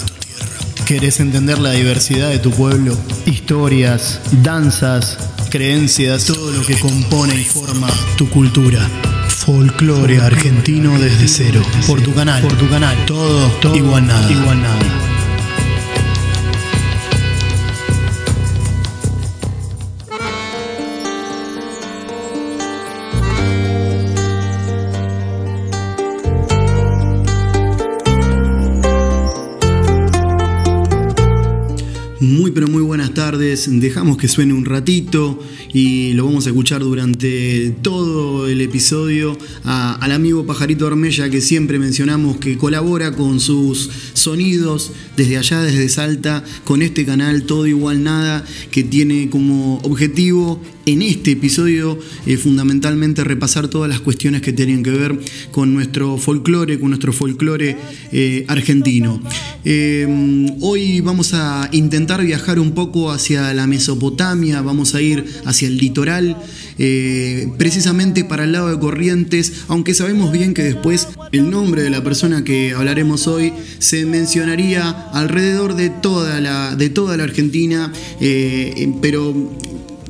¿Querés 0.86 1.18
entender 1.18 1.58
la 1.58 1.72
diversidad 1.72 2.30
de 2.30 2.38
tu 2.38 2.52
pueblo? 2.52 2.96
Historias, 3.24 4.20
danzas, 4.44 5.18
creencias, 5.50 6.26
todo 6.26 6.52
lo 6.52 6.64
que 6.64 6.78
compone 6.78 7.34
y 7.34 7.44
forma 7.44 7.88
tu 8.16 8.30
cultura. 8.30 8.88
Folclore 9.36 10.18
argentino 10.18 10.98
desde 10.98 11.28
cero. 11.28 11.62
Por 11.86 12.00
tu 12.00 12.14
canal. 12.14 12.42
Por 12.42 12.56
tu 12.56 12.68
canal. 12.68 12.96
Todo, 13.04 13.48
todo 13.60 13.76
igual 13.76 14.06
nada. 14.06 14.32
Igual 14.32 14.62
nada. 14.62 15.15
Muy 32.26 32.50
pero 32.50 32.66
muy 32.66 32.82
buenas 32.82 33.14
tardes, 33.14 33.68
dejamos 33.70 34.16
que 34.16 34.26
suene 34.26 34.52
un 34.52 34.64
ratito 34.64 35.38
y 35.72 36.12
lo 36.14 36.24
vamos 36.24 36.44
a 36.46 36.48
escuchar 36.48 36.80
durante 36.80 37.70
todo 37.82 38.48
el 38.48 38.60
episodio 38.62 39.38
al 39.62 40.10
amigo 40.10 40.44
Pajarito 40.44 40.88
Armella 40.88 41.30
que 41.30 41.40
siempre 41.40 41.78
mencionamos 41.78 42.38
que 42.38 42.58
colabora 42.58 43.12
con 43.12 43.38
sus 43.38 43.90
sonidos 44.26 44.90
desde 45.16 45.36
allá, 45.36 45.62
desde 45.62 45.88
Salta, 45.88 46.42
con 46.64 46.82
este 46.82 47.06
canal 47.06 47.44
Todo 47.44 47.68
Igual 47.68 48.02
Nada 48.02 48.44
que 48.72 48.82
tiene 48.82 49.30
como 49.30 49.78
objetivo 49.84 50.60
en 50.84 51.02
este 51.02 51.32
episodio 51.32 51.98
eh, 52.26 52.36
fundamentalmente 52.36 53.22
repasar 53.22 53.68
todas 53.68 53.88
las 53.88 54.00
cuestiones 54.00 54.40
que 54.40 54.52
tienen 54.52 54.82
que 54.82 54.90
ver 54.90 55.18
con 55.50 55.74
nuestro 55.74 56.16
folclore, 56.16 56.78
con 56.80 56.90
nuestro 56.90 57.12
folclore 57.12 57.76
eh, 58.12 58.44
argentino. 58.48 59.20
Eh, 59.64 60.06
hoy 60.60 61.00
vamos 61.00 61.34
a 61.34 61.68
intentar 61.72 62.24
viajar 62.24 62.58
un 62.58 62.72
poco 62.72 63.10
hacia 63.10 63.52
la 63.52 63.66
Mesopotamia, 63.66 64.62
vamos 64.62 64.94
a 64.94 65.02
ir 65.02 65.24
hacia 65.44 65.68
el 65.68 65.76
litoral, 65.76 66.36
precisamente 66.76 68.24
para 68.24 68.44
el 68.44 68.52
lado 68.52 68.68
de 68.68 68.78
Corrientes, 68.78 69.64
aunque 69.68 69.94
sabemos 69.94 70.32
bien 70.32 70.54
que 70.54 70.62
después 70.62 71.08
el 71.32 71.50
nombre 71.50 71.82
de 71.82 71.90
la 71.90 72.02
persona 72.02 72.44
que 72.44 72.72
hablaremos 72.72 73.26
hoy 73.26 73.52
se 73.78 74.04
mencionaría 74.06 74.90
alrededor 75.12 75.74
de 75.74 75.90
toda 75.90 76.40
la, 76.40 76.76
de 76.76 76.90
toda 76.90 77.16
la 77.16 77.24
Argentina, 77.24 77.92
pero 79.00 79.34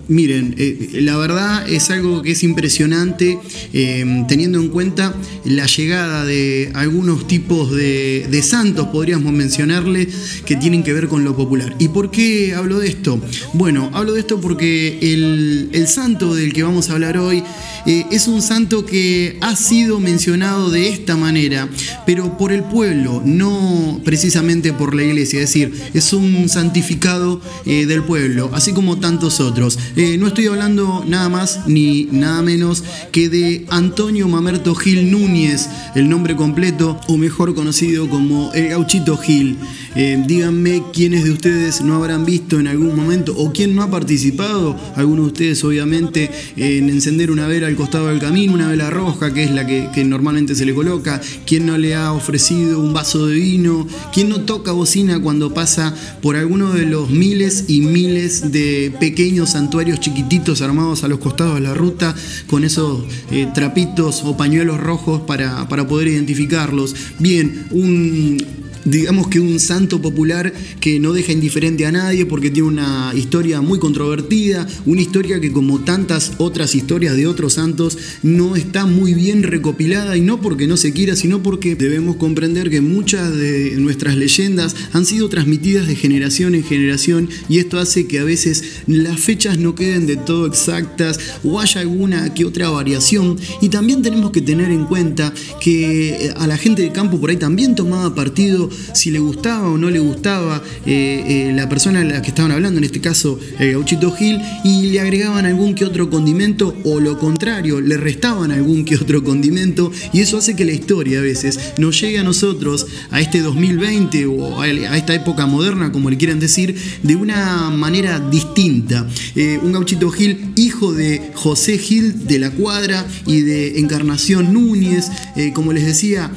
Miren, 0.08 0.54
eh, 0.56 1.00
la 1.02 1.16
verdad 1.16 1.68
es 1.68 1.90
algo 1.90 2.22
que 2.22 2.32
es 2.32 2.44
impresionante 2.44 3.38
eh, 3.72 4.24
teniendo 4.28 4.60
en 4.60 4.68
cuenta 4.68 5.12
la 5.44 5.66
llegada 5.66 6.24
de 6.24 6.70
algunos 6.74 7.26
tipos 7.26 7.74
de, 7.74 8.40
santos, 8.42 8.88
podríamos 8.88 9.32
mencionarle, 9.32 10.08
que 10.44 10.56
tienen 10.56 10.84
que 10.84 10.92
ver 10.92 11.08
con 11.08 11.24
lo 11.24 11.36
popular. 11.36 11.74
¿Y 11.78 11.88
por 11.88 12.10
qué 12.10 12.54
hablo 12.54 12.78
de 12.78 12.88
esto? 12.88 13.20
Bueno, 13.54 13.90
hablo 13.94 14.12
de 14.12 14.20
esto 14.20 14.40
porque 14.40 14.98
el 15.02 15.88
santo 15.88 16.34
del 16.34 16.52
que 16.52 16.62
vamos 16.62 16.88
a 16.90 16.92
hablar 16.92 17.18
hoy 17.18 17.42
eh, 17.86 18.06
es 18.10 18.26
un 18.26 18.42
santo 18.42 18.84
que 18.84 19.38
ha 19.40 19.54
sido 19.56 20.00
mencionado 20.00 20.70
de 20.70 20.88
esta 20.88 21.16
manera, 21.16 21.68
pero 22.04 22.36
por 22.36 22.52
el 22.52 22.64
pueblo, 22.64 23.22
no 23.24 24.00
precisamente 24.04 24.72
por 24.72 24.94
la 24.94 25.04
iglesia, 25.04 25.40
es 25.40 25.48
decir, 25.48 25.72
es 25.94 26.12
un 26.12 26.48
santificado 26.48 27.40
eh, 27.64 27.86
del 27.86 28.02
pueblo, 28.02 28.50
así 28.52 28.72
como 28.72 28.98
tantos 28.98 29.40
otros. 29.40 29.78
Eh, 29.96 30.16
no 30.18 30.26
estoy 30.26 30.46
hablando 30.46 31.04
nada 31.06 31.28
más 31.28 31.60
ni 31.66 32.08
nada 32.10 32.42
menos 32.42 32.82
que 33.12 33.28
de 33.28 33.66
Antonio 33.68 34.28
Mamerto 34.28 34.74
Gil 34.74 35.10
Núñez, 35.10 35.68
el 35.94 36.08
nombre 36.08 36.36
completo, 36.36 37.00
o 37.06 37.16
mejor 37.16 37.54
conocido 37.54 38.08
como 38.08 38.52
el 38.52 38.68
gauchito 38.68 39.16
Gil. 39.16 39.56
Díganme 39.96 40.82
quiénes 40.92 41.24
de 41.24 41.30
ustedes 41.30 41.80
no 41.80 41.94
habrán 41.94 42.26
visto 42.26 42.60
en 42.60 42.68
algún 42.68 42.94
momento 42.94 43.34
o 43.36 43.52
quién 43.52 43.74
no 43.74 43.82
ha 43.82 43.90
participado, 43.90 44.76
algunos 44.94 45.26
de 45.26 45.32
ustedes 45.32 45.64
obviamente, 45.64 46.30
en 46.56 46.90
encender 46.90 47.30
una 47.30 47.46
vela 47.46 47.66
al 47.66 47.76
costado 47.76 48.08
del 48.08 48.18
camino, 48.18 48.52
una 48.52 48.68
vela 48.68 48.90
roja, 48.90 49.32
que 49.32 49.44
es 49.44 49.50
la 49.50 49.66
que, 49.66 50.04
normalmente 50.04 50.54
se 50.54 50.66
le 50.66 50.74
coloca, 50.74 51.20
quién 51.46 51.66
no 51.66 51.78
le 51.78 51.94
ha 51.94 52.12
ofrecido 52.12 52.78
un 52.78 52.92
vaso 52.92 53.26
de 53.26 53.36
vino, 53.36 53.86
quién 54.12 54.28
no 54.28 54.42
toca 54.42 54.72
bocina 54.72 55.20
cuando 55.20 55.54
pasa 55.54 55.94
por 56.20 56.36
alguno 56.36 56.72
de 56.72 56.84
los 56.84 57.10
miles 57.10 57.64
y 57.68 57.80
miles 57.80 58.52
de 58.52 58.94
pequeños 59.00 59.50
santuarios 59.50 60.00
chiquititos 60.00 60.60
armados 60.60 61.04
a 61.04 61.08
los 61.08 61.18
costados 61.20 61.54
de 61.54 61.62
la 61.62 61.74
ruta, 61.74 62.14
con 62.46 62.64
esos 62.64 63.04
eh, 63.30 63.48
trapitos 63.54 64.22
o 64.24 64.36
pañuelos 64.36 64.78
rojos 64.78 65.22
para, 65.22 65.68
para 65.68 65.86
poder 65.86 66.08
identificarlos. 66.08 66.94
Bien, 67.18 67.66
un 67.70 68.66
digamos 68.86 69.28
que 69.28 69.40
un 69.40 69.60
santo 69.60 70.00
popular 70.00 70.52
que 70.80 70.98
no 71.00 71.12
deja 71.12 71.32
indiferente 71.32 71.86
a 71.86 71.92
nadie 71.92 72.24
porque 72.24 72.50
tiene 72.50 72.68
una 72.68 73.12
historia 73.14 73.60
muy 73.60 73.78
controvertida, 73.78 74.66
una 74.86 75.02
historia 75.02 75.40
que 75.40 75.52
como 75.52 75.80
tantas 75.80 76.32
otras 76.38 76.74
historias 76.74 77.16
de 77.16 77.26
otros 77.26 77.54
santos 77.54 77.98
no 78.22 78.56
está 78.56 78.86
muy 78.86 79.12
bien 79.12 79.42
recopilada 79.42 80.16
y 80.16 80.20
no 80.20 80.40
porque 80.40 80.66
no 80.66 80.76
se 80.76 80.92
quiera, 80.92 81.16
sino 81.16 81.42
porque 81.42 81.74
debemos 81.74 82.16
comprender 82.16 82.70
que 82.70 82.80
muchas 82.80 83.36
de 83.36 83.76
nuestras 83.76 84.16
leyendas 84.16 84.76
han 84.92 85.04
sido 85.04 85.28
transmitidas 85.28 85.86
de 85.88 85.96
generación 85.96 86.54
en 86.54 86.64
generación 86.64 87.28
y 87.48 87.58
esto 87.58 87.78
hace 87.78 88.06
que 88.06 88.20
a 88.20 88.24
veces 88.24 88.82
las 88.86 89.18
fechas 89.18 89.58
no 89.58 89.74
queden 89.74 90.06
de 90.06 90.16
todo 90.16 90.46
exactas 90.46 91.18
o 91.42 91.60
haya 91.60 91.80
alguna 91.80 92.32
que 92.34 92.44
otra 92.44 92.70
variación. 92.70 93.38
Y 93.60 93.68
también 93.68 94.02
tenemos 94.02 94.30
que 94.30 94.40
tener 94.40 94.70
en 94.70 94.84
cuenta 94.84 95.32
que 95.60 96.32
a 96.36 96.46
la 96.46 96.56
gente 96.56 96.82
de 96.82 96.92
campo 96.92 97.20
por 97.20 97.30
ahí 97.30 97.36
también 97.36 97.74
tomaba 97.74 98.14
partido 98.14 98.70
si 98.92 99.10
le 99.10 99.18
gustaba 99.18 99.68
o 99.68 99.78
no 99.78 99.90
le 99.90 99.98
gustaba 99.98 100.62
eh, 100.84 101.24
eh, 101.48 101.52
la 101.54 101.68
persona 101.68 102.00
a 102.00 102.04
la 102.04 102.22
que 102.22 102.28
estaban 102.28 102.52
hablando, 102.52 102.78
en 102.78 102.84
este 102.84 103.00
caso 103.00 103.38
el 103.58 103.72
gauchito 103.72 104.12
Gil, 104.12 104.40
y 104.64 104.90
le 104.90 105.00
agregaban 105.00 105.46
algún 105.46 105.74
que 105.74 105.84
otro 105.84 106.10
condimento 106.10 106.74
o 106.84 107.00
lo 107.00 107.18
contrario, 107.18 107.80
le 107.80 107.96
restaban 107.96 108.50
algún 108.50 108.84
que 108.84 108.96
otro 108.96 109.22
condimento 109.22 109.92
y 110.12 110.20
eso 110.20 110.38
hace 110.38 110.56
que 110.56 110.64
la 110.64 110.72
historia 110.72 111.18
a 111.18 111.22
veces 111.22 111.58
nos 111.78 112.00
llegue 112.00 112.18
a 112.18 112.22
nosotros, 112.22 112.86
a 113.10 113.20
este 113.20 113.40
2020 113.40 114.26
o 114.26 114.60
a 114.60 114.68
esta 114.68 115.14
época 115.14 115.46
moderna, 115.46 115.92
como 115.92 116.10
le 116.10 116.16
quieran 116.16 116.40
decir, 116.40 116.76
de 117.02 117.16
una 117.16 117.70
manera 117.70 118.20
distinta. 118.20 119.06
Eh, 119.34 119.58
un 119.62 119.72
gauchito 119.72 120.10
Gil, 120.10 120.52
hijo 120.56 120.92
de 120.92 121.30
José 121.34 121.78
Gil 121.78 122.26
de 122.26 122.38
la 122.38 122.50
Cuadra 122.50 123.06
y 123.26 123.40
de 123.40 123.78
Encarnación 123.80 124.52
Núñez, 124.52 125.10
como 125.54 125.72
les 125.72 125.86
decía, 125.86 126.30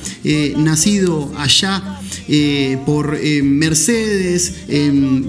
nacido 0.57 1.31
allá 1.37 1.98
eh, 2.31 2.77
por 2.85 3.17
eh, 3.19 3.41
Mercedes, 3.41 4.53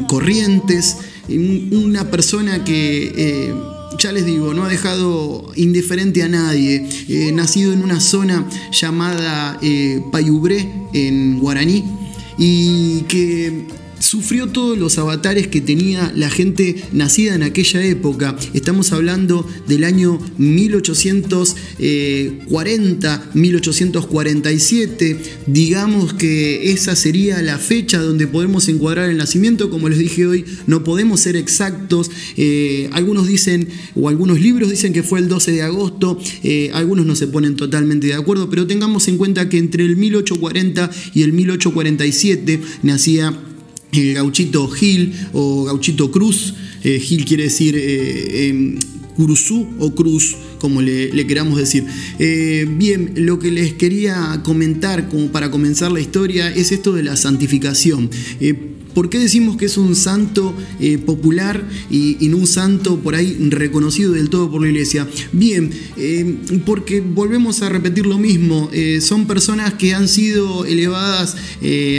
Corrientes, 0.06 0.98
una 1.28 2.10
persona 2.10 2.62
que 2.62 3.12
eh, 3.16 3.54
ya 3.98 4.12
les 4.12 4.26
digo, 4.26 4.52
no 4.52 4.64
ha 4.64 4.68
dejado 4.68 5.50
indiferente 5.56 6.22
a 6.22 6.28
nadie, 6.28 6.86
nacido 7.32 7.72
en 7.72 7.82
una 7.82 8.00
zona 8.00 8.46
llamada 8.70 9.58
Payubré, 10.12 10.70
en 10.92 11.38
Guaraní, 11.40 11.84
y 12.36 13.02
que 13.02 13.66
sufrió 14.00 14.48
todos 14.48 14.76
los 14.76 14.98
avatares 14.98 15.46
que 15.46 15.60
tenía 15.60 16.12
la 16.16 16.30
gente 16.30 16.82
nacida 16.92 17.34
en 17.34 17.44
aquella 17.44 17.84
época. 17.84 18.36
Estamos 18.54 18.92
hablando 18.92 19.46
del 19.68 19.84
año 19.84 20.18
1840, 20.38 23.30
1847. 23.34 25.20
Digamos 25.46 26.14
que 26.14 26.72
esa 26.72 26.96
sería 26.96 27.40
la 27.42 27.58
fecha 27.58 28.00
donde 28.00 28.26
podemos 28.26 28.66
encuadrar 28.68 29.10
el 29.10 29.18
nacimiento. 29.18 29.70
Como 29.70 29.88
les 29.88 29.98
dije 29.98 30.26
hoy, 30.26 30.44
no 30.66 30.82
podemos 30.82 31.20
ser 31.20 31.36
exactos. 31.36 32.10
Eh, 32.36 32.90
algunos 32.92 33.28
dicen, 33.28 33.68
o 33.94 34.08
algunos 34.08 34.40
libros 34.40 34.70
dicen 34.70 34.92
que 34.92 35.02
fue 35.02 35.18
el 35.20 35.28
12 35.28 35.52
de 35.52 35.62
agosto. 35.62 36.18
Eh, 36.42 36.70
algunos 36.72 37.06
no 37.06 37.14
se 37.14 37.26
ponen 37.26 37.54
totalmente 37.54 38.06
de 38.06 38.14
acuerdo, 38.14 38.48
pero 38.48 38.66
tengamos 38.66 39.06
en 39.08 39.18
cuenta 39.18 39.50
que 39.50 39.58
entre 39.58 39.84
el 39.84 39.96
1840 39.96 40.90
y 41.14 41.22
el 41.22 41.34
1847 41.34 42.60
nacía 42.82 43.38
el 43.92 44.14
gauchito 44.14 44.68
Gil 44.68 45.14
o 45.32 45.64
gauchito 45.64 46.10
Cruz. 46.10 46.54
Eh, 46.82 46.98
Gil 46.98 47.24
quiere 47.24 47.44
decir 47.44 47.76
eh, 47.76 48.48
em, 48.48 48.78
o 49.78 49.94
Cruz, 49.94 50.36
como 50.58 50.80
le, 50.80 51.26
queramos 51.26 51.58
decir. 51.58 51.84
Eh, 52.18 52.66
bien, 52.68 53.12
lo 53.16 53.38
que 53.38 53.50
les 53.50 53.74
quería 53.74 54.40
comentar 54.42 55.08
como 55.08 55.28
para 55.28 55.50
comenzar 55.50 55.92
la 55.92 56.00
historia 56.00 56.48
es 56.48 56.72
esto 56.72 56.94
de 56.94 57.02
la 57.02 57.16
santificación. 57.16 58.08
¿Por 58.94 59.08
qué 59.08 59.18
decimos 59.18 59.56
que 59.56 59.66
es 59.66 59.76
un 59.76 59.94
santo 59.94 60.54
eh, 60.80 60.98
popular 60.98 61.64
y, 61.90 62.16
no 62.28 62.38
un 62.38 62.46
santo 62.46 62.98
por 62.98 63.14
ahí 63.14 63.36
reconocido 63.50 64.12
del 64.12 64.30
todo 64.30 64.50
por 64.50 64.62
la 64.62 64.68
iglesia? 64.68 65.06
Bien, 65.32 65.70
eh, 65.96 66.38
porque 66.66 67.00
volvemos 67.00 67.62
a 67.62 67.68
repetir 67.68 68.06
lo 68.06 68.18
mismo, 68.18 68.68
eh, 68.72 69.00
son 69.00 69.26
personas 69.26 69.74
que 69.74 69.94
han 69.94 70.08
sido 70.08 70.64
elevadas 70.64 71.36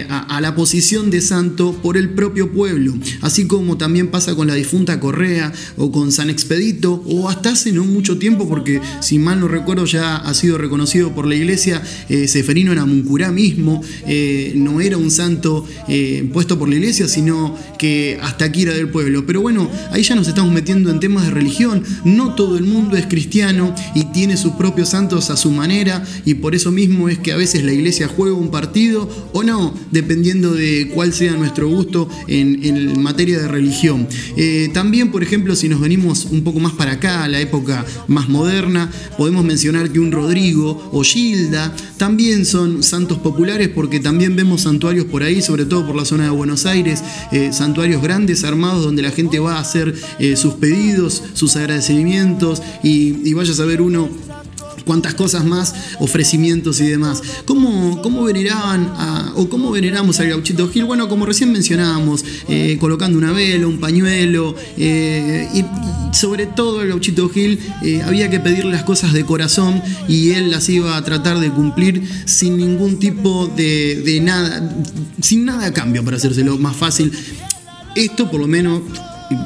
a, 0.09 0.41
la 0.41 0.55
posición 0.55 1.11
de 1.11 1.21
santo 1.21 1.73
por 1.81 1.97
el 1.97 2.09
propio 2.09 2.51
pueblo, 2.51 2.93
así 3.21 3.45
como 3.45 3.77
también 3.77 4.07
pasa 4.07 4.35
con 4.35 4.47
la 4.47 4.55
difunta 4.55 4.99
Correa 4.99 5.53
o 5.77 5.91
con 5.91 6.11
San 6.11 6.29
Expedito, 6.29 7.03
o 7.05 7.29
hasta 7.29 7.51
hace 7.51 7.71
no 7.71 7.85
mucho 7.85 8.17
tiempo, 8.17 8.49
porque 8.49 8.81
si 9.01 9.19
mal 9.19 9.39
no 9.39 9.47
recuerdo 9.47 9.85
ya 9.85 10.17
ha 10.17 10.33
sido 10.33 10.57
reconocido 10.57 11.13
por 11.13 11.27
la 11.27 11.35
iglesia, 11.35 11.81
Seferino 12.27 12.73
Namuncurá 12.73 13.31
mismo, 13.31 13.81
no 14.55 14.81
era 14.81 14.97
un 14.97 15.11
santo 15.11 15.65
puesto 16.33 16.57
por 16.57 16.69
la 16.69 16.75
iglesia, 16.75 16.80
sino 16.89 17.55
que 17.77 18.19
hasta 18.21 18.45
aquí 18.45 18.63
era 18.63 18.73
del 18.73 18.89
pueblo. 18.89 19.25
Pero 19.25 19.41
bueno, 19.41 19.69
ahí 19.91 20.03
ya 20.03 20.15
nos 20.15 20.27
estamos 20.27 20.51
metiendo 20.51 20.89
en 20.89 20.99
temas 20.99 21.25
de 21.25 21.31
religión. 21.31 21.83
No 22.03 22.33
todo 22.35 22.57
el 22.57 22.63
mundo 22.63 22.97
es 22.97 23.05
cristiano 23.05 23.73
y 23.95 24.05
tiene 24.05 24.37
sus 24.37 24.53
propios 24.53 24.89
santos 24.89 25.29
a 25.29 25.37
su 25.37 25.51
manera 25.51 26.03
y 26.25 26.35
por 26.35 26.55
eso 26.55 26.71
mismo 26.71 27.09
es 27.09 27.19
que 27.19 27.31
a 27.31 27.37
veces 27.37 27.63
la 27.63 27.71
iglesia 27.71 28.07
juega 28.07 28.35
un 28.35 28.49
partido 28.51 29.09
o 29.33 29.43
no, 29.43 29.73
dependiendo 29.91 30.53
de 30.53 30.91
cuál 30.93 31.13
sea 31.13 31.33
nuestro 31.33 31.67
gusto 31.69 32.09
en, 32.27 33.01
materia 33.01 33.39
de 33.39 33.47
religión. 33.47 34.07
Eh, 34.37 34.69
también, 34.73 35.11
por 35.11 35.23
ejemplo, 35.23 35.55
si 35.55 35.69
nos 35.69 35.81
venimos 35.81 36.25
un 36.25 36.43
poco 36.43 36.59
más 36.59 36.73
para 36.73 36.93
acá, 36.93 37.23
a 37.23 37.27
la 37.27 37.39
época 37.39 37.85
más 38.07 38.29
moderna, 38.29 38.91
podemos 39.17 39.43
mencionar 39.43 39.91
que 39.91 39.99
un 39.99 40.11
Rodrigo 40.11 40.89
o 40.91 41.03
Gilda 41.03 41.75
también 41.97 42.45
son 42.45 42.83
santos 42.83 43.17
populares 43.19 43.69
porque 43.69 43.99
también 43.99 44.35
vemos 44.35 44.61
santuarios 44.61 45.05
por 45.05 45.23
ahí, 45.23 45.41
sobre 45.41 45.65
todo 45.65 45.85
por 45.85 45.95
la 45.95 46.05
zona 46.05 46.25
de 46.25 46.29
Buenos 46.29 46.65
Aires 46.65 46.70
Eh, 46.73 47.51
santuarios 47.51 48.01
grandes 48.01 48.45
armados 48.45 48.85
donde 48.85 49.01
la 49.01 49.11
gente 49.11 49.39
va 49.39 49.57
a 49.57 49.59
hacer 49.59 49.93
eh, 50.19 50.37
sus 50.37 50.53
pedidos, 50.53 51.21
sus 51.33 51.57
agradecimientos 51.57 52.61
y, 52.81 53.27
y 53.29 53.33
vaya 53.33 53.51
a 53.51 53.55
saber 53.55 53.81
uno 53.81 54.07
cuántas 54.85 55.13
cosas 55.13 55.45
más, 55.45 55.73
ofrecimientos 55.99 56.79
y 56.79 56.87
demás. 56.87 57.21
¿Cómo, 57.45 58.01
cómo 58.01 58.23
veneraban 58.23 58.91
o 59.35 59.49
cómo 59.49 59.71
veneramos 59.71 60.19
al 60.19 60.29
gauchito 60.29 60.69
Gil? 60.69 60.85
Bueno, 60.85 61.07
como 61.09 61.25
recién 61.25 61.51
mencionábamos, 61.51 62.23
eh, 62.47 62.77
colocando 62.79 63.17
una 63.17 63.31
vela, 63.31 63.67
un 63.67 63.79
pañuelo, 63.79 64.55
y, 64.77 65.63
sobre 66.13 66.45
todo 66.45 66.81
al 66.81 66.89
gauchito 66.89 67.29
Gil 67.29 67.59
había 68.05 68.29
que 68.29 68.39
pedirle 68.39 68.71
las 68.71 68.83
cosas 68.83 69.13
de 69.13 69.25
corazón 69.25 69.81
y 70.07 70.31
él 70.31 70.51
las 70.51 70.67
iba 70.69 70.97
a 70.97 71.03
tratar 71.03 71.39
de 71.39 71.49
cumplir 71.51 72.03
sin 72.25 72.57
ningún 72.57 72.99
tipo 72.99 73.47
de, 73.47 74.01
de 74.03 74.19
nada, 74.19 74.75
sin 75.21 75.45
nada 75.45 75.67
a 75.67 75.73
cambio 75.73 76.03
para 76.03 76.17
hacérselo 76.17 76.57
más 76.57 76.75
fácil. 76.75 77.11
Esto 77.95 78.29
por 78.29 78.39
lo 78.39 78.47
menos 78.47 78.81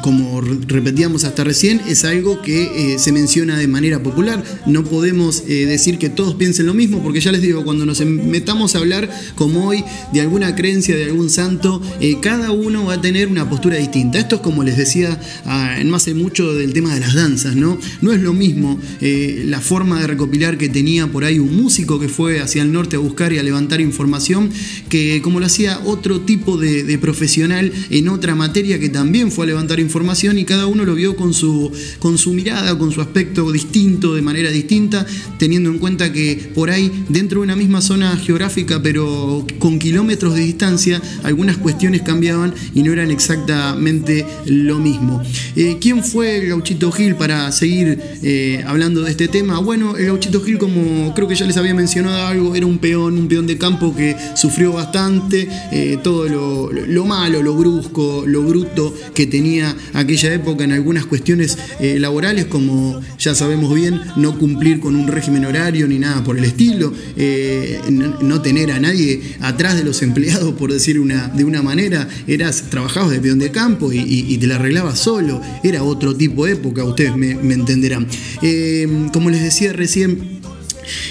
como 0.01 0.41
repetíamos 0.41 1.23
hasta 1.23 1.43
recién, 1.43 1.81
es 1.88 2.05
algo 2.05 2.41
que 2.41 2.93
eh, 2.93 2.99
se 2.99 3.11
menciona 3.11 3.57
de 3.57 3.67
manera 3.67 4.01
popular. 4.01 4.43
No 4.65 4.83
podemos 4.83 5.43
eh, 5.47 5.65
decir 5.65 5.97
que 5.97 6.09
todos 6.09 6.36
piensen 6.36 6.65
lo 6.65 6.73
mismo, 6.73 7.01
porque 7.01 7.19
ya 7.19 7.31
les 7.31 7.41
digo, 7.41 7.63
cuando 7.63 7.86
nos 7.86 8.01
em, 8.01 8.29
metamos 8.29 8.75
a 8.75 8.79
hablar, 8.79 9.09
como 9.36 9.67
hoy, 9.67 9.83
de 10.13 10.21
alguna 10.21 10.55
creencia, 10.55 10.95
de 10.95 11.05
algún 11.05 11.29
santo, 11.29 11.81
eh, 11.99 12.17
cada 12.21 12.51
uno 12.51 12.86
va 12.86 12.93
a 12.93 13.01
tener 13.01 13.27
una 13.27 13.49
postura 13.49 13.77
distinta. 13.77 14.19
Esto 14.19 14.36
es 14.36 14.41
como 14.41 14.63
les 14.63 14.77
decía 14.77 15.19
ah, 15.45 15.77
no 15.83 15.95
hace 15.95 16.13
mucho 16.13 16.53
del 16.53 16.73
tema 16.73 16.93
de 16.93 16.99
las 16.99 17.13
danzas, 17.13 17.55
¿no? 17.55 17.77
No 18.01 18.11
es 18.11 18.21
lo 18.21 18.33
mismo 18.33 18.79
la 19.01 19.61
forma 19.61 19.99
de 19.99 20.07
recopilar 20.07 20.57
que 20.57 20.69
tenía 20.69 21.07
por 21.07 21.23
ahí 21.23 21.39
un 21.39 21.55
músico 21.55 21.99
que 21.99 22.09
fue 22.09 22.39
hacia 22.39 22.61
el 22.61 22.71
norte 22.71 22.95
a 22.95 22.99
buscar 22.99 23.33
y 23.33 23.38
a 23.38 23.43
levantar 23.43 23.81
información, 23.81 24.49
que 24.89 25.21
como 25.21 25.39
lo 25.39 25.45
hacía 25.45 25.79
otro 25.86 26.21
tipo 26.21 26.57
de 26.57 26.97
profesional 26.97 27.71
en 27.89 28.09
otra 28.09 28.36
materia 28.36 28.79
que 28.79 28.89
también 28.89 29.31
fue 29.31 29.45
a 29.45 29.47
levantar 29.47 29.74
información 29.80 30.38
y 30.38 30.45
cada 30.45 30.65
uno 30.67 30.86
lo 30.86 30.95
vio 30.95 31.15
con 31.15 31.34
su, 31.34 31.71
con 31.99 32.17
su 32.17 32.34
mirada, 32.34 32.78
con 32.78 32.91
su 32.91 33.01
aspecto 33.01 33.51
distinto, 33.51 34.13
de 34.15 34.21
manera 34.21 34.49
distinta, 34.49 35.05
teniendo 35.38 35.69
en 35.69 35.80
cuenta 35.80 36.11
que 36.11 36.51
por 36.53 36.69
ahí, 36.69 36.91
dentro 37.09 37.39
de 37.39 37.45
una 37.45 37.55
misma 37.55 37.82
zona 37.82 38.15
geográfica, 38.17 38.82
pero 38.82 39.45
con 39.59 39.80
kilómetros 39.80 40.36
de 40.36 40.41
distancia, 40.41 41.01
algunas 41.23 41.57
cuestiones 41.57 42.01
cambiaban 42.01 42.53
y 42.73 42.84
no 42.84 42.93
eran 42.93 43.11
exactamente 43.11 44.26
lo 44.45 44.80
mismo. 44.80 45.21
Eh, 45.55 45.78
¿Quién 45.80 46.03
fue 46.03 46.38
el 46.38 46.49
Gauchito 46.49 46.91
Gil 46.91 47.15
para 47.15 47.51
seguir 47.51 47.99
eh, 48.21 48.63
hablando 48.67 49.01
de 49.01 49.11
este 49.11 49.28
tema? 49.28 49.59
Bueno, 49.59 49.97
el 49.97 50.07
Gauchito 50.07 50.41
Gil, 50.41 50.57
como 50.57 51.13
creo 51.13 51.28
que 51.28 51.36
ya 51.36 51.45
les 51.45 51.57
había 51.57 51.73
mencionado 51.73 52.28
algo, 52.28 52.55
era 52.55 52.65
un 52.65 52.78
peón, 52.78 53.17
un 53.17 53.28
peón 53.28 53.47
de 53.47 53.57
campo 53.57 53.95
que 53.95 54.15
sufrió 54.36 54.73
bastante, 54.73 55.47
eh, 55.71 55.97
todo 56.03 56.28
lo, 56.28 56.71
lo 56.71 57.05
malo, 57.05 57.41
lo 57.41 57.55
brusco, 57.55 58.23
lo 58.26 58.43
bruto 58.43 58.93
que 59.13 59.28
tenía 59.28 59.55
aquella 59.62 60.34
época 60.34 60.64
en 60.64 60.72
algunas 60.72 61.06
cuestiones 61.06 61.58
eh, 61.80 61.99
laborales, 61.99 62.45
como 62.45 63.01
ya 63.18 63.36
sabemos 63.36 63.74
bien, 63.74 64.01
no 64.16 64.38
cumplir 64.38 64.80
con 64.80 64.95
un 64.95 65.08
régimen 65.08 65.45
horario 65.45 65.88
ni 65.88 65.99
nada 65.99 66.24
por 66.24 66.38
el 66.38 66.45
estilo, 66.45 66.93
eh, 67.18 67.80
no, 67.89 68.41
tener 68.41 68.72
a 68.72 68.80
nadie 68.80 69.22
atrás 69.41 69.76
de 69.76 69.84
los 69.84 70.01
empleados, 70.01 70.53
por 70.56 70.72
decir 70.72 70.99
una, 70.99 71.28
de 71.30 71.43
una 71.43 71.62
manera, 71.62 72.08
eras, 72.28 72.66
trabajabas 72.70 73.12
de 73.12 73.20
peón 73.20 73.39
de 73.39 73.51
campo 73.51 73.91
y, 73.91 74.38
te 74.38 74.47
la 74.47 74.56
arreglabas 74.56 74.99
solo, 74.99 75.41
era 75.64 75.84
otro 75.84 76.16
tipo 76.16 76.45
de 76.45 76.53
época, 76.53 76.84
ustedes 76.84 77.16
me, 77.16 77.32
entenderán. 77.32 78.08
Eh, 78.41 79.08
como 79.14 79.30
les 79.30 79.41
decía 79.41 79.72
recién, 79.74 80.34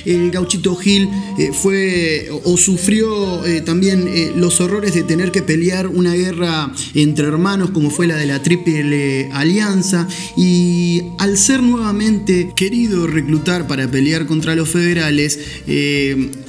el 0.05 0.31
gauchito 0.31 0.75
Gil 0.77 1.09
eh, 1.39 1.51
fue 1.53 2.29
o 2.45 2.57
sufrió 2.57 3.45
eh, 3.45 3.61
también 3.61 4.07
eh, 4.09 4.33
los 4.37 4.61
horrores 4.61 4.95
de 4.95 5.03
tener 5.03 5.31
que 5.31 5.43
pelear 5.43 5.87
una 5.87 6.15
guerra 6.15 6.73
entre 6.95 7.27
hermanos 7.27 7.71
como 7.71 7.91
fue 7.91 8.07
la 8.07 8.17
de 8.17 8.27
la 8.27 8.43
Triple 8.43 9.31
Alianza. 9.33 10.09
Y 10.37 11.03
al 11.19 11.37
ser 11.37 11.63
nuevamente 11.63 12.53
querido 12.55 13.07
reclutar 13.07 13.67
para 13.67 13.91
pelear 13.91 14.27
contra 14.27 14.55
los 14.55 14.69
federales, 14.69 15.39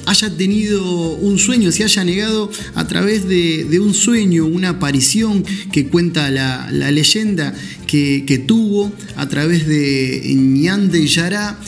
haya 0.06 0.36
tenido 0.36 1.12
un 1.14 1.38
sueño, 1.38 1.72
se 1.72 1.84
haya 1.84 2.04
negado 2.04 2.50
a 2.74 2.86
través 2.86 3.28
de, 3.28 3.78
un 3.80 3.92
sueño, 3.92 4.46
una 4.46 4.70
aparición 4.70 5.44
que 5.72 5.88
cuenta 5.88 6.30
la, 6.30 6.70
leyenda 6.70 7.54
que, 7.86 8.44
tuvo 8.46 8.92
a 9.16 9.28
través 9.28 9.66
de 9.66 10.22
Ñande 10.36 11.06
Yará 11.06 11.58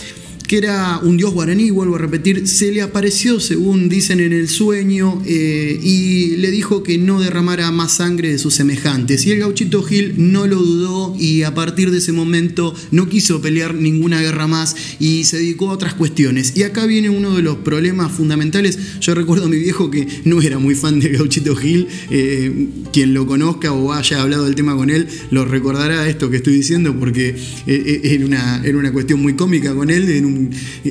que 0.48 0.56
era 0.56 0.98
un 1.02 1.18
dios 1.18 1.34
guaraní, 1.34 1.70
vuelvo 1.70 1.96
a 1.96 1.98
repetir, 1.98 2.48
se 2.48 2.72
le 2.72 2.80
apareció, 2.80 3.38
según 3.38 3.90
dicen 3.90 4.18
en 4.18 4.32
el 4.32 4.48
sueño, 4.48 5.22
eh, 5.26 5.78
y 5.80 6.36
le 6.36 6.50
dijo 6.50 6.82
que 6.82 6.96
no 6.96 7.20
derramara 7.20 7.70
más 7.70 7.96
sangre 7.96 8.30
de 8.30 8.38
sus 8.38 8.54
semejantes. 8.54 9.26
Y 9.26 9.30
el 9.30 9.40
gauchito 9.40 9.82
Gil 9.82 10.14
no 10.16 10.46
lo 10.46 10.56
dudó 10.56 11.14
y 11.18 11.42
a 11.42 11.54
partir 11.54 11.90
de 11.90 11.98
ese 11.98 12.12
momento 12.12 12.74
no 12.90 13.10
quiso 13.10 13.42
pelear 13.42 13.74
ninguna 13.74 14.22
guerra 14.22 14.46
más 14.46 14.74
y 14.98 15.24
se 15.24 15.36
dedicó 15.36 15.68
a 15.68 15.74
otras 15.74 15.92
cuestiones. 15.92 16.54
Y 16.56 16.62
acá 16.62 16.86
viene 16.86 17.10
uno 17.10 17.36
de 17.36 17.42
los 17.42 17.58
problemas 17.58 18.10
fundamentales. 18.10 18.78
Yo 19.00 19.14
recuerdo 19.14 19.46
a 19.46 19.48
mi 19.50 19.58
viejo 19.58 19.90
que 19.90 20.08
no 20.24 20.40
era 20.40 20.58
muy 20.58 20.74
fan 20.74 20.98
de 20.98 21.10
gauchito 21.10 21.54
Gil, 21.56 21.88
eh, 22.10 22.68
quien 22.90 23.12
lo 23.12 23.26
conozca 23.26 23.72
o 23.72 23.92
haya 23.92 24.22
hablado 24.22 24.46
del 24.46 24.54
tema 24.54 24.74
con 24.74 24.88
él, 24.88 25.08
lo 25.30 25.44
recordará 25.44 26.08
esto 26.08 26.30
que 26.30 26.36
estoy 26.38 26.54
diciendo 26.54 26.96
porque 26.98 27.36
eh, 27.66 28.00
era, 28.02 28.24
una, 28.24 28.62
era 28.64 28.78
una 28.78 28.92
cuestión 28.94 29.20
muy 29.20 29.34
cómica 29.34 29.74
con 29.74 29.90
él, 29.90 30.06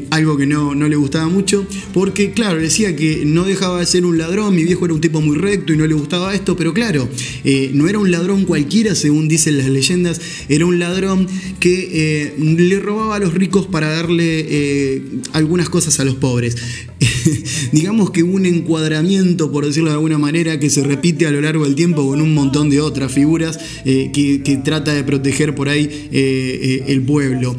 algo 0.10 0.38
que 0.38 0.45
no, 0.45 0.74
le 0.74 0.95
gustaba 0.95 1.28
mucho, 1.28 1.66
porque 1.93 2.32
claro, 2.32 2.60
decía 2.60 2.95
que 2.95 3.24
no 3.26 3.43
dejaba 3.43 3.80
de 3.80 3.86
ser 3.86 4.06
un 4.06 4.18
ladrón, 4.18 4.56
mi 4.56 4.64
viejo 4.64 4.86
era 4.86 4.93
un 4.93 5.02
tipo 5.02 5.22
muy 5.22 5.38
recto 5.38 5.74
y 5.74 5.78
no 5.78 5.86
le 5.86 5.93
gustaba 5.93 6.34
esto, 6.34 6.56
pero 6.56 6.74
claro, 6.74 7.08
eh, 7.43 7.72
no 7.74 7.88
era 7.88 8.00
un 8.00 8.12
ladrón 8.12 8.45
cualquiera, 8.45 8.95
según 8.95 9.28
dicen 9.28 9.58
las 9.58 9.70
leyendas, 9.70 10.22
era 10.50 10.66
un 10.66 10.80
ladrón 10.80 11.28
que 11.60 11.89
eh, 11.93 12.36
le 12.39 12.80
robaba 12.80 13.16
a 13.16 13.20
los 13.20 13.34
ricos 13.34 13.68
para 13.68 13.89
darle 13.89 14.45
eh, 14.50 15.02
algunas 15.34 15.70
cosas 15.70 16.00
a 16.00 16.06
los 16.06 16.16
pobres. 16.16 16.58
Digamos 17.72 18.12
que 18.12 18.24
un 18.24 18.45
encuadramiento, 18.45 19.52
por 19.52 19.66
decirlo 19.66 19.89
de 19.89 19.95
alguna 19.95 20.18
manera, 20.18 20.60
que 20.60 20.70
se 20.70 20.84
repite 20.84 21.28
a 21.28 21.32
lo 21.32 21.41
largo 21.41 21.66
del 21.66 21.76
tiempo 21.76 22.08
con 22.08 22.22
un 22.22 22.34
montón 22.34 22.70
de 22.70 22.82
otras 22.82 23.12
figuras 23.12 23.60
que, 23.84 24.62
trata 24.64 24.93
de 24.93 25.04
proteger 25.04 25.54
por 25.54 25.70
ahí 25.70 26.10
el 26.12 27.02
pueblo. 27.04 27.56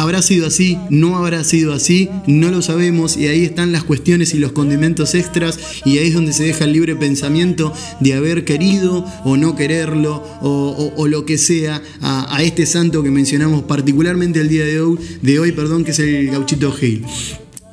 ¿Habrá 0.00 0.22
sido 0.22 0.46
así? 0.46 0.78
¿No 0.88 1.18
habrá 1.18 1.44
sido 1.44 1.74
así? 1.74 2.08
No 2.26 2.50
lo 2.50 2.62
sabemos 2.62 3.18
y 3.18 3.26
ahí 3.26 3.44
están 3.44 3.70
las 3.70 3.84
cuestiones 3.84 4.32
y 4.32 4.38
los 4.38 4.52
condimentos 4.52 5.14
extras 5.14 5.58
y 5.84 5.98
ahí 5.98 6.08
es 6.08 6.14
donde 6.14 6.32
se 6.32 6.44
deja 6.44 6.64
el 6.64 6.72
libre 6.72 6.96
pensamiento 6.96 7.74
de 8.00 8.14
haber 8.14 8.46
querido 8.46 9.04
o 9.24 9.36
no 9.36 9.56
quererlo 9.56 10.24
o, 10.40 11.06
lo 11.06 11.26
que 11.26 11.36
sea 11.36 11.82
a, 12.00 12.42
este 12.42 12.64
santo 12.64 13.02
que 13.02 13.10
mencionamos 13.10 13.64
particularmente 13.64 14.40
el 14.40 14.48
día 14.48 14.64
de 14.64 14.80
hoy, 14.80 14.98
de 15.20 15.38
hoy 15.38 15.52
perdón, 15.52 15.84
que 15.84 15.90
es 15.90 15.98
el 15.98 16.30
gauchito 16.30 16.72
Gil 16.72 17.04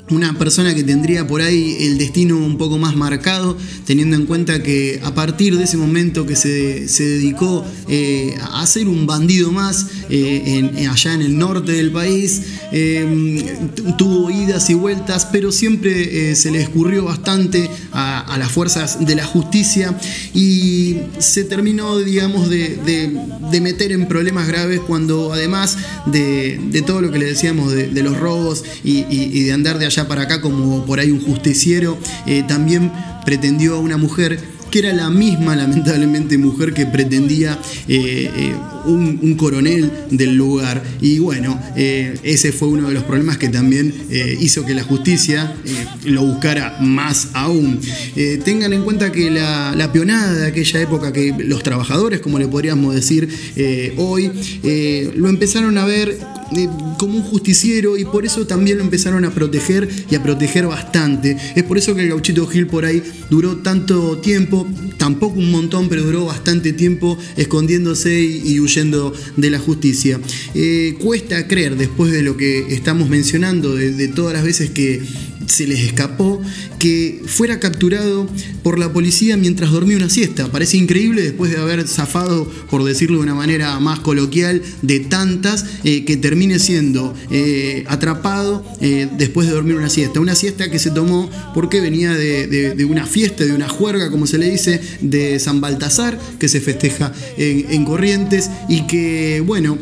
una 0.09 0.37
persona 0.37 0.73
que 0.73 0.83
tendría 0.83 1.27
por 1.27 1.41
ahí 1.41 1.77
el 1.81 1.97
destino 1.97 2.37
un 2.37 2.57
poco 2.57 2.77
más 2.77 2.95
marcado, 2.95 3.57
teniendo 3.85 4.15
en 4.15 4.25
cuenta 4.25 4.63
que 4.63 5.01
a 5.03 5.13
partir 5.13 5.57
de 5.57 5.65
ese 5.65 5.77
momento 5.77 6.25
que 6.25 6.35
se, 6.35 6.87
dedicó 7.03 7.65
eh, 7.87 8.35
a 8.53 8.65
ser 8.65 8.87
un 8.87 9.05
bandido 9.05 9.51
más 9.51 9.87
eh, 10.09 10.87
allá 10.89 11.13
en 11.13 11.21
el 11.21 11.37
norte 11.37 11.73
del 11.73 11.91
país, 11.91 12.41
eh, 12.71 13.67
tuvo 13.97 14.31
idas 14.31 14.69
y 14.69 14.75
vueltas, 14.75 15.27
pero 15.31 15.51
siempre 15.51 16.35
se 16.35 16.51
le 16.51 16.61
escurrió 16.61 17.05
bastante 17.05 17.69
a, 17.91 18.35
las 18.37 18.51
fuerzas 18.51 19.05
de 19.05 19.15
la 19.15 19.25
justicia 19.25 19.97
y 20.33 20.97
se 21.17 21.43
terminó, 21.43 21.97
digamos, 21.99 22.49
de, 22.49 23.57
meter 23.61 23.91
en 23.91 24.07
problemas 24.07 24.47
graves 24.47 24.79
cuando 24.79 25.33
además 25.33 25.77
de, 26.05 26.83
todo 26.85 27.01
lo 27.01 27.11
que 27.11 27.19
le 27.19 27.25
decíamos 27.25 27.73
de, 27.73 28.03
los 28.03 28.17
robos 28.17 28.63
y, 28.83 29.05
y 29.09 29.43
de 29.43 29.51
andar 29.51 29.79
de 29.79 29.87
allá 29.87 29.96
para 30.05 30.23
acá 30.23 30.41
como 30.41 30.85
por 30.85 30.99
ahí 30.99 31.11
un 31.11 31.21
justiciero, 31.21 31.97
eh, 32.25 32.43
también 32.45 32.91
pretendió 33.25 33.75
a 33.75 33.79
una 33.79 33.95
mujer 33.97 34.37
que 34.69 34.79
era 34.79 34.93
la 34.93 35.09
misma, 35.09 35.55
lamentablemente, 35.63 36.37
mujer 36.37 36.73
que 36.73 36.85
pretendía 36.85 37.57
eh, 37.87 38.31
eh, 38.35 38.55
un, 38.87 39.35
coronel 39.35 39.91
del 40.09 40.35
lugar. 40.35 40.83
Y 41.01 41.19
bueno, 41.19 41.59
ese 41.75 42.51
fue 42.51 42.69
uno 42.69 42.87
de 42.87 42.93
los 42.93 43.03
problemas 43.03 43.37
que 43.37 43.49
también 43.49 43.93
hizo 44.39 44.65
que 44.65 44.73
la 44.73 44.83
justicia 44.83 45.55
lo 46.05 46.23
buscara 46.23 46.77
más 46.81 47.29
aún. 47.33 47.79
tengan 48.43 48.73
en 48.73 48.83
cuenta 48.83 49.11
que 49.11 49.29
la, 49.29 49.75
la, 49.75 49.91
peonada 49.91 50.33
de 50.33 50.47
aquella 50.47 50.81
época, 50.81 51.13
que 51.13 51.35
los 51.37 51.61
trabajadores, 51.61 52.19
como 52.19 52.39
le 52.39 52.47
podríamos 52.47 52.95
decir 52.95 53.29
hoy, 53.97 54.31
lo 55.15 55.29
empezaron 55.29 55.77
a 55.77 55.85
ver 55.85 56.17
como 56.97 57.17
un 57.17 57.23
justiciero 57.23 57.97
y 57.97 58.05
por 58.05 58.25
eso 58.25 58.47
también 58.47 58.77
lo 58.77 58.83
empezaron 58.83 59.25
a 59.25 59.31
proteger 59.31 59.87
y 60.09 60.15
a 60.15 60.23
proteger 60.23 60.67
bastante. 60.67 61.37
Es 61.55 61.63
por 61.63 61.77
eso 61.77 61.95
que 61.95 62.03
el 62.03 62.09
gauchito 62.09 62.47
Gil 62.47 62.67
por 62.67 62.85
ahí 62.85 63.03
duró 63.29 63.57
tanto 63.57 64.17
tiempo, 64.17 64.67
tampoco 64.97 65.39
un 65.39 65.51
montón, 65.51 65.89
pero 65.89 66.03
duró 66.03 66.25
bastante 66.25 66.73
tiempo 66.73 67.17
escondiéndose 67.35 68.21
y, 68.21 68.59
huyendo 68.59 68.76
de 69.35 69.49
la 69.49 69.59
justicia. 69.59 70.19
Eh, 70.53 70.95
cuesta 70.99 71.47
creer, 71.47 71.75
después 71.77 72.11
de 72.11 72.21
lo 72.21 72.37
que 72.37 72.73
estamos 72.75 73.09
mencionando, 73.09 73.75
de 73.75 74.07
todas 74.09 74.33
las 74.33 74.43
veces 74.43 74.69
que 74.69 75.01
se 75.47 75.65
les 75.65 75.79
escapó 75.79 76.41
que 76.77 77.21
fuera 77.25 77.59
capturado 77.59 78.27
por 78.63 78.77
la 78.77 78.93
policía 78.93 79.37
mientras 79.37 79.71
dormía 79.71 79.97
una 79.97 80.09
siesta. 80.09 80.51
Parece 80.51 80.77
increíble 80.77 81.21
después 81.21 81.51
de 81.51 81.57
haber 81.57 81.87
zafado, 81.87 82.49
por 82.69 82.83
decirlo 82.83 83.17
de 83.17 83.23
una 83.23 83.35
manera 83.35 83.79
más 83.79 83.99
coloquial, 83.99 84.61
de 84.81 84.99
tantas, 84.99 85.65
eh, 85.83 86.05
que 86.05 86.17
termine 86.17 86.59
siendo 86.59 87.15
eh, 87.31 87.85
atrapado 87.87 88.63
eh, 88.81 89.07
después 89.17 89.47
de 89.47 89.53
dormir 89.53 89.75
una 89.75 89.89
siesta. 89.89 90.19
Una 90.19 90.35
siesta 90.35 90.69
que 90.69 90.79
se 90.79 90.91
tomó 90.91 91.29
porque 91.53 91.81
venía 91.81 92.13
de, 92.13 92.85
una 92.87 93.05
fiesta, 93.05 93.45
de 93.45 93.53
una 93.53 93.69
juerga, 93.69 94.11
como 94.11 94.27
se 94.27 94.37
le 94.37 94.51
dice, 94.51 94.81
de 95.01 95.39
San 95.39 95.61
Baltasar, 95.61 96.19
que 96.39 96.47
se 96.47 96.61
festeja 96.61 97.13
en 97.37 97.85
Corrientes 97.85 98.49
y 98.67 98.81
que, 98.87 99.41
bueno, 99.45 99.77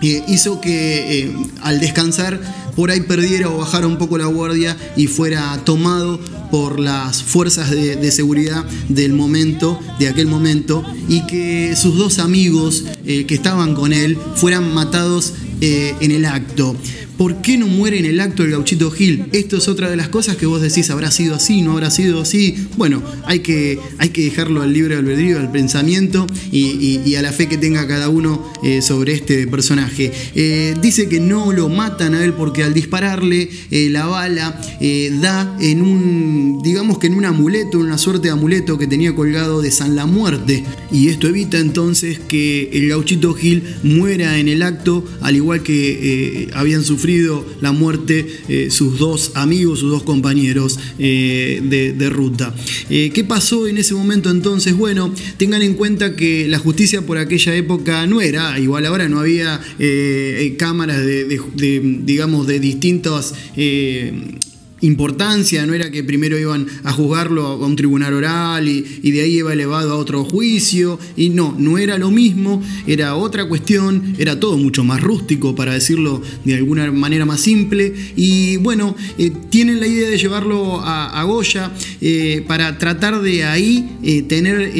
hizo 0.00 0.60
que 0.60 1.32
al 1.62 1.80
descansar 1.80 2.40
por 2.78 2.92
ahí 2.92 3.00
perdiera 3.00 3.50
o 3.50 3.56
bajara 3.56 3.88
un 3.88 3.98
poco 3.98 4.18
la 4.18 4.26
guardia 4.26 4.76
y 4.94 5.08
fuera 5.08 5.60
tomado 5.64 6.20
por 6.52 6.78
las 6.78 7.24
fuerzas 7.24 7.72
de, 7.72 8.12
seguridad 8.12 8.64
del 8.88 9.14
momento, 9.14 9.80
de 9.98 10.06
aquel 10.06 10.28
momento, 10.28 10.84
y 11.08 11.26
que 11.26 11.74
sus 11.74 11.98
dos 11.98 12.20
amigos 12.20 12.84
eh, 13.04 13.26
que 13.26 13.34
estaban 13.34 13.74
con 13.74 13.92
él 13.92 14.16
fueran 14.36 14.72
matados 14.72 15.34
eh, 15.60 15.96
en 15.98 16.12
el 16.12 16.24
acto. 16.24 16.76
¿Por 17.18 17.42
qué 17.42 17.58
no 17.58 17.66
muere 17.66 17.98
en 17.98 18.04
el 18.04 18.20
acto 18.20 18.44
el 18.44 18.52
gauchito 18.52 18.92
Gil? 18.92 19.24
Esto 19.32 19.56
es 19.56 19.66
otra 19.66 19.90
de 19.90 19.96
las 19.96 20.08
cosas 20.08 20.36
que 20.36 20.46
vos 20.46 20.62
decís, 20.62 20.88
¿habrá 20.88 21.10
sido 21.10 21.34
así? 21.34 21.62
¿No 21.62 21.72
habrá 21.72 21.90
sido 21.90 22.20
así? 22.20 22.54
Bueno, 22.76 23.02
hay 23.24 23.40
que, 23.40 23.80
hay 23.98 24.10
que 24.10 24.22
dejarlo 24.22 24.62
al 24.62 24.72
libre 24.72 24.94
albedrío, 24.94 25.40
al 25.40 25.50
pensamiento 25.50 26.28
y, 26.52 27.16
a 27.16 27.22
la 27.22 27.32
fe 27.32 27.48
que 27.48 27.58
tenga 27.58 27.88
cada 27.88 28.08
uno 28.08 28.48
eh, 28.62 28.82
sobre 28.82 29.14
este 29.14 29.48
personaje. 29.48 30.12
Eh, 30.36 30.76
dice 30.80 31.08
que 31.08 31.18
no 31.18 31.52
lo 31.52 31.68
matan 31.68 32.14
a 32.14 32.22
él 32.22 32.34
porque 32.34 32.62
al 32.62 32.72
dispararle 32.72 33.50
eh, 33.72 33.88
la 33.90 34.06
bala 34.06 34.60
da 35.20 35.56
en 35.60 35.82
un, 35.82 36.60
digamos 36.62 36.98
que 36.98 37.08
en 37.08 37.14
un 37.14 37.24
amuleto, 37.24 37.80
una 37.80 37.98
suerte 37.98 38.28
de 38.28 38.32
amuleto 38.34 38.78
que 38.78 38.86
tenía 38.86 39.12
colgado 39.16 39.60
de 39.60 39.72
San 39.72 39.96
la 39.96 40.06
Muerte. 40.06 40.62
Y 40.92 41.08
esto 41.08 41.26
evita 41.26 41.58
entonces 41.58 42.20
que 42.20 42.70
el 42.72 42.88
gauchito 42.88 43.34
Gil 43.34 43.64
muera 43.82 44.38
en 44.38 44.46
el 44.46 44.62
acto, 44.62 45.04
al 45.20 45.34
igual 45.34 45.64
que 45.64 46.48
habían 46.54 46.84
sufrido 46.84 47.07
la 47.60 47.72
muerte 47.72 48.26
eh, 48.48 48.68
sus 48.70 48.98
dos 48.98 49.32
amigos, 49.34 49.80
sus 49.80 49.90
dos 49.90 50.02
compañeros 50.02 50.78
eh, 50.98 51.60
de, 51.62 52.10
ruta. 52.10 52.54
Eh, 52.90 53.10
¿Qué 53.14 53.24
pasó 53.24 53.66
en 53.66 53.78
ese 53.78 53.94
momento 53.94 54.30
entonces? 54.30 54.76
Bueno, 54.76 55.14
tengan 55.38 55.62
en 55.62 55.74
cuenta 55.74 56.16
que 56.16 56.46
la 56.48 56.58
justicia 56.58 57.02
por 57.02 57.16
aquella 57.18 57.54
época 57.54 58.06
no 58.06 58.20
era, 58.20 58.58
igual 58.58 58.84
ahora 58.86 59.08
no 59.08 59.20
había 59.20 59.60
cámaras 60.58 61.04
de, 61.04 62.00
digamos, 62.04 62.46
de 62.46 62.60
distintos 62.60 63.34
importancia, 64.80 65.66
no 65.66 65.74
era 65.74 65.90
que 65.90 66.04
primero 66.04 66.38
iban 66.38 66.66
a 66.84 66.92
juzgarlo 66.92 67.46
a 67.46 67.66
un 67.66 67.76
tribunal 67.76 68.14
oral 68.14 68.68
y, 68.68 68.82
de 69.10 69.22
ahí 69.22 69.38
iba 69.38 69.52
elevado 69.52 69.92
a 69.92 69.96
otro 69.96 70.24
juicio, 70.24 70.98
y 71.16 71.30
no, 71.30 71.54
no 71.58 71.78
era 71.78 71.98
lo 71.98 72.10
mismo, 72.10 72.62
era 72.86 73.14
otra 73.16 73.46
cuestión, 73.48 74.14
era 74.18 74.38
todo 74.38 74.56
mucho 74.56 74.84
más 74.84 75.00
rústico, 75.00 75.54
para 75.54 75.72
decirlo 75.72 76.22
de 76.44 76.54
alguna 76.54 76.90
manera 76.92 77.24
más 77.24 77.40
simple, 77.40 77.92
y 78.16 78.56
bueno, 78.58 78.94
eh, 79.18 79.32
tienen 79.50 79.80
la 79.80 79.86
idea 79.86 80.08
de 80.08 80.18
llevarlo 80.18 80.80
a, 80.82 81.22
Goya 81.24 81.72
eh, 82.00 82.44
para 82.46 82.78
tratar 82.78 83.20
de 83.20 83.44
ahí 83.44 83.98
eh, 84.02 84.22
tener, 84.22 84.72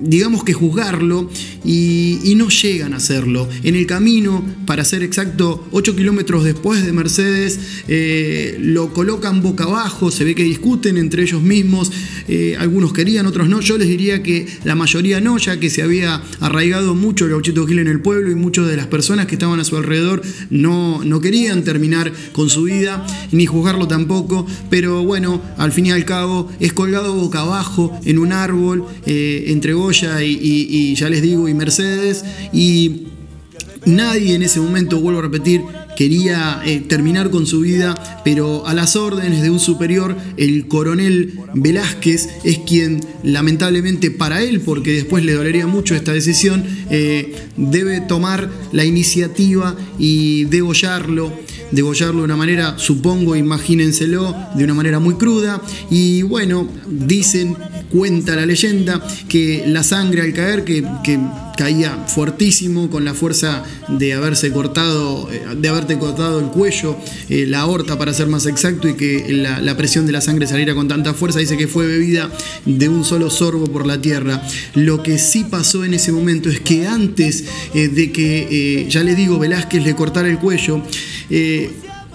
digamos 0.00 0.44
que 0.44 0.52
juzgarlo, 0.52 1.30
y, 1.64 2.18
y, 2.24 2.34
no 2.36 2.48
llegan 2.48 2.94
a 2.94 2.96
hacerlo. 2.96 3.48
En 3.62 3.74
el 3.74 3.86
camino, 3.86 4.42
para 4.64 4.84
ser 4.84 5.02
exacto, 5.02 5.66
8 5.72 5.94
kilómetros 5.94 6.42
después 6.44 6.84
de 6.84 6.92
Mercedes, 6.92 7.58
lo 8.60 8.89
colocan 8.92 9.42
boca 9.42 9.64
abajo, 9.64 10.10
se 10.10 10.24
ve 10.24 10.34
que 10.34 10.42
discuten 10.42 10.96
entre 10.96 11.22
ellos 11.22 11.42
mismos, 11.42 11.90
eh, 12.28 12.56
algunos 12.58 12.92
querían, 12.92 13.26
otros 13.26 13.48
no, 13.48 13.60
yo 13.60 13.78
les 13.78 13.88
diría 13.88 14.22
que 14.22 14.46
la 14.64 14.74
mayoría 14.74 15.20
no, 15.20 15.38
ya 15.38 15.58
que 15.58 15.70
se 15.70 15.82
había 15.82 16.22
arraigado 16.40 16.94
mucho 16.94 17.24
el 17.24 17.32
gauchito 17.32 17.66
Gil 17.66 17.80
en 17.80 17.88
el 17.88 18.00
pueblo 18.00 18.30
y 18.30 18.34
muchas 18.34 18.66
de 18.66 18.76
las 18.76 18.86
personas 18.86 19.26
que 19.26 19.34
estaban 19.34 19.60
a 19.60 19.64
su 19.64 19.76
alrededor 19.76 20.22
no, 20.50 21.04
no 21.04 21.20
querían 21.20 21.64
terminar 21.64 22.12
con 22.32 22.50
su 22.50 22.64
vida, 22.64 23.06
ni 23.32 23.46
juzgarlo 23.46 23.88
tampoco, 23.88 24.46
pero 24.68 25.04
bueno, 25.04 25.40
al 25.56 25.72
fin 25.72 25.86
y 25.86 25.90
al 25.90 26.04
cabo 26.04 26.50
es 26.60 26.72
colgado 26.72 27.14
boca 27.14 27.40
abajo 27.40 27.98
en 28.04 28.18
un 28.18 28.32
árbol 28.32 28.84
eh, 29.06 29.44
entre 29.48 29.72
Goya 29.72 30.22
y 30.22 30.94
ya 30.94 31.08
les 31.08 31.22
digo, 31.22 31.48
y 31.48 31.54
Mercedes, 31.54 32.24
y 32.52 33.06
Nadie 33.86 34.34
en 34.34 34.42
ese 34.42 34.60
momento, 34.60 35.00
vuelvo 35.00 35.20
a 35.20 35.22
repetir, 35.22 35.62
quería 36.00 36.62
eh, 36.64 36.80
terminar 36.80 37.28
con 37.28 37.46
su 37.46 37.60
vida, 37.60 38.22
pero 38.24 38.66
a 38.66 38.72
las 38.72 38.96
órdenes 38.96 39.42
de 39.42 39.50
un 39.50 39.60
superior, 39.60 40.16
el 40.38 40.66
coronel 40.66 41.34
Velázquez 41.52 42.26
es 42.42 42.56
quien 42.60 43.00
lamentablemente 43.22 44.10
para 44.10 44.42
él, 44.42 44.62
porque 44.62 44.94
después 44.94 45.26
le 45.26 45.34
dolería 45.34 45.66
mucho 45.66 45.94
esta 45.94 46.14
decisión, 46.14 46.64
eh, 46.88 47.34
debe 47.58 48.00
tomar 48.00 48.48
la 48.72 48.86
iniciativa 48.86 49.76
y 49.98 50.44
degollarlo 50.44 51.34
degollarlo 51.72 52.18
de 52.18 52.24
una 52.24 52.36
manera, 52.36 52.78
supongo, 52.78 53.36
imagínenselo, 53.36 54.34
de 54.54 54.64
una 54.64 54.74
manera 54.74 54.98
muy 55.00 55.14
cruda. 55.14 55.60
Y 55.90 56.22
bueno, 56.22 56.68
dicen, 56.88 57.56
cuenta 57.90 58.36
la 58.36 58.46
leyenda, 58.46 59.02
que 59.28 59.64
la 59.66 59.82
sangre 59.82 60.22
al 60.22 60.32
caer, 60.32 60.64
que, 60.64 60.84
caía 61.56 62.06
fuertísimo 62.06 62.88
con 62.88 63.04
la 63.04 63.12
fuerza 63.12 63.62
de 63.88 64.14
haberse 64.14 64.50
cortado, 64.50 65.28
eh, 65.30 65.42
de 65.58 65.68
haberte 65.68 65.98
cortado 65.98 66.40
el 66.40 66.46
cuello, 66.46 66.96
eh, 67.28 67.44
la 67.46 67.60
aorta 67.60 67.98
para 67.98 68.14
ser 68.14 68.28
más 68.28 68.46
exacto, 68.46 68.88
y 68.88 68.94
que 68.94 69.26
la, 69.30 69.76
presión 69.76 70.06
de 70.06 70.12
la 70.12 70.22
sangre 70.22 70.46
saliera 70.46 70.74
con 70.74 70.88
tanta 70.88 71.12
fuerza, 71.12 71.38
dice 71.38 71.58
que 71.58 71.68
fue 71.68 71.86
bebida 71.86 72.30
de 72.64 72.88
un 72.88 73.04
solo 73.04 73.28
sorbo 73.28 73.66
por 73.66 73.86
la 73.86 74.00
tierra. 74.00 74.42
Lo 74.74 75.02
que 75.02 75.18
sí 75.18 75.44
pasó 75.44 75.84
en 75.84 75.92
ese 75.92 76.12
momento 76.12 76.48
es 76.48 76.60
que 76.60 76.86
antes 76.86 77.44
eh, 77.74 77.88
de 77.88 78.10
que, 78.10 78.86
ya 78.88 79.02
le 79.02 79.14
digo, 79.14 79.38
Velázquez 79.38 79.84
le 79.84 79.94
cortara 79.94 80.28
el 80.30 80.38
cuello, 80.38 80.82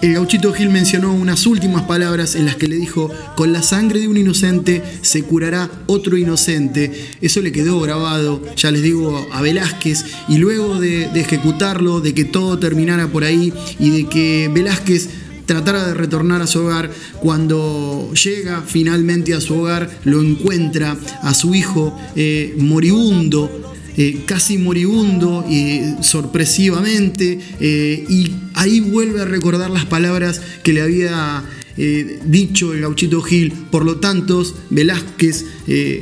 el 0.02 0.12
gauchito 0.12 0.52
Gil 0.52 0.68
mencionó 0.68 1.14
unas 1.14 1.46
últimas 1.46 1.82
palabras 1.82 2.34
en 2.34 2.44
las 2.44 2.56
que 2.56 2.68
le 2.68 2.76
dijo, 2.76 3.10
con 3.34 3.54
la 3.54 3.62
sangre 3.62 4.00
de 4.00 4.08
un 4.08 4.18
inocente 4.18 4.82
se 5.00 5.22
curará 5.22 5.70
otro 5.86 6.18
inocente. 6.18 6.92
Eso 7.22 7.40
le 7.40 7.50
quedó 7.50 7.80
grabado, 7.80 8.42
ya 8.56 8.70
les 8.70 8.82
digo, 8.82 9.26
a 9.32 9.40
Velázquez, 9.40 10.04
y 10.28 10.36
luego 10.36 10.78
de, 10.78 11.04
ejecutarlo, 11.18 12.00
de 12.00 12.12
que 12.12 12.26
todo 12.26 12.58
terminara 12.58 13.08
por 13.08 13.24
ahí 13.24 13.54
y 13.78 13.90
de 13.90 14.06
que 14.06 14.50
Velázquez 14.52 15.08
tratara 15.46 15.86
de 15.86 15.94
retornar 15.94 16.42
a 16.42 16.46
su 16.46 16.60
hogar. 16.60 16.90
Cuando 17.20 18.12
llega 18.12 18.62
finalmente 18.66 19.32
a 19.32 19.40
su 19.40 19.54
hogar, 19.54 19.98
lo 20.04 20.20
encuentra 20.20 20.94
a 21.22 21.32
su 21.32 21.54
hijo 21.54 21.98
eh, 22.14 22.54
moribundo, 22.58 23.74
eh, 23.96 24.24
casi 24.26 24.58
moribundo 24.58 25.46
y 25.48 25.94
sorpresivamente, 26.02 27.38
eh, 27.60 28.04
y 28.10 28.30
ahí 28.56 28.80
vuelve 28.80 29.22
a 29.22 29.24
recordar 29.24 29.70
las 29.70 29.86
palabras 29.86 30.40
que 30.64 30.72
le 30.72 30.82
había 30.82 31.44
eh, 31.76 32.18
dicho 32.24 32.74
el 32.74 32.80
gauchito 32.80 33.22
Gil. 33.22 33.52
Por 33.70 33.84
lo 33.84 33.98
tanto, 33.98 34.44
Velázquez 34.70 35.44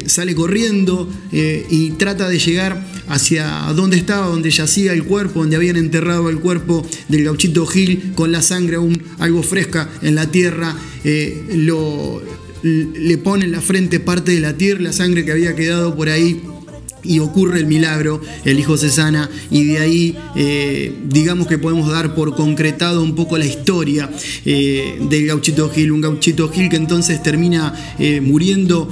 sale 0.06 0.34
corriendo 0.34 1.08
y 1.32 1.90
trata 1.92 2.28
de 2.28 2.38
llegar 2.38 2.86
hacia 3.08 3.46
donde 3.74 3.96
estaba, 3.96 4.26
donde 4.26 4.50
yacía 4.50 4.92
el 4.92 5.04
cuerpo, 5.04 5.40
donde 5.40 5.56
habían 5.56 5.76
enterrado 5.76 6.30
el 6.30 6.38
cuerpo 6.38 6.86
del 7.08 7.24
gauchito 7.24 7.66
Gil 7.66 8.12
con 8.14 8.32
la 8.32 8.42
sangre 8.42 8.76
aún 8.76 9.02
algo 9.18 9.42
fresca 9.42 9.88
en 10.02 10.14
la 10.14 10.30
tierra. 10.30 10.76
lo, 11.54 12.22
le 12.64 13.18
pone 13.18 13.44
en 13.44 13.52
la 13.52 13.60
frente 13.60 14.00
parte 14.00 14.32
de 14.32 14.40
la 14.40 14.56
tierra, 14.56 14.80
la 14.80 14.92
sangre 14.92 15.24
que 15.24 15.32
había 15.32 15.54
quedado 15.54 15.94
por 15.94 16.08
ahí 16.08 16.40
y 17.04 17.18
ocurre 17.18 17.58
el 17.58 17.66
milagro, 17.66 18.20
el 18.44 18.58
hijo 18.58 18.76
se 18.76 18.90
sana 18.90 19.30
y 19.50 19.64
de 19.64 19.78
ahí 19.78 20.16
eh, 20.36 20.92
digamos 21.08 21.46
que 21.46 21.58
podemos 21.58 21.90
dar 21.90 22.14
por 22.14 22.34
concretado 22.34 23.02
un 23.02 23.14
poco 23.14 23.38
la 23.38 23.44
historia 23.44 24.10
eh, 24.44 24.98
del 25.08 25.26
gauchito 25.26 25.70
Gil, 25.70 25.92
un 25.92 26.00
gauchito 26.00 26.48
Gil 26.48 26.68
que 26.68 26.76
entonces 26.76 27.22
termina 27.22 27.74
eh, 27.98 28.20
muriendo 28.20 28.88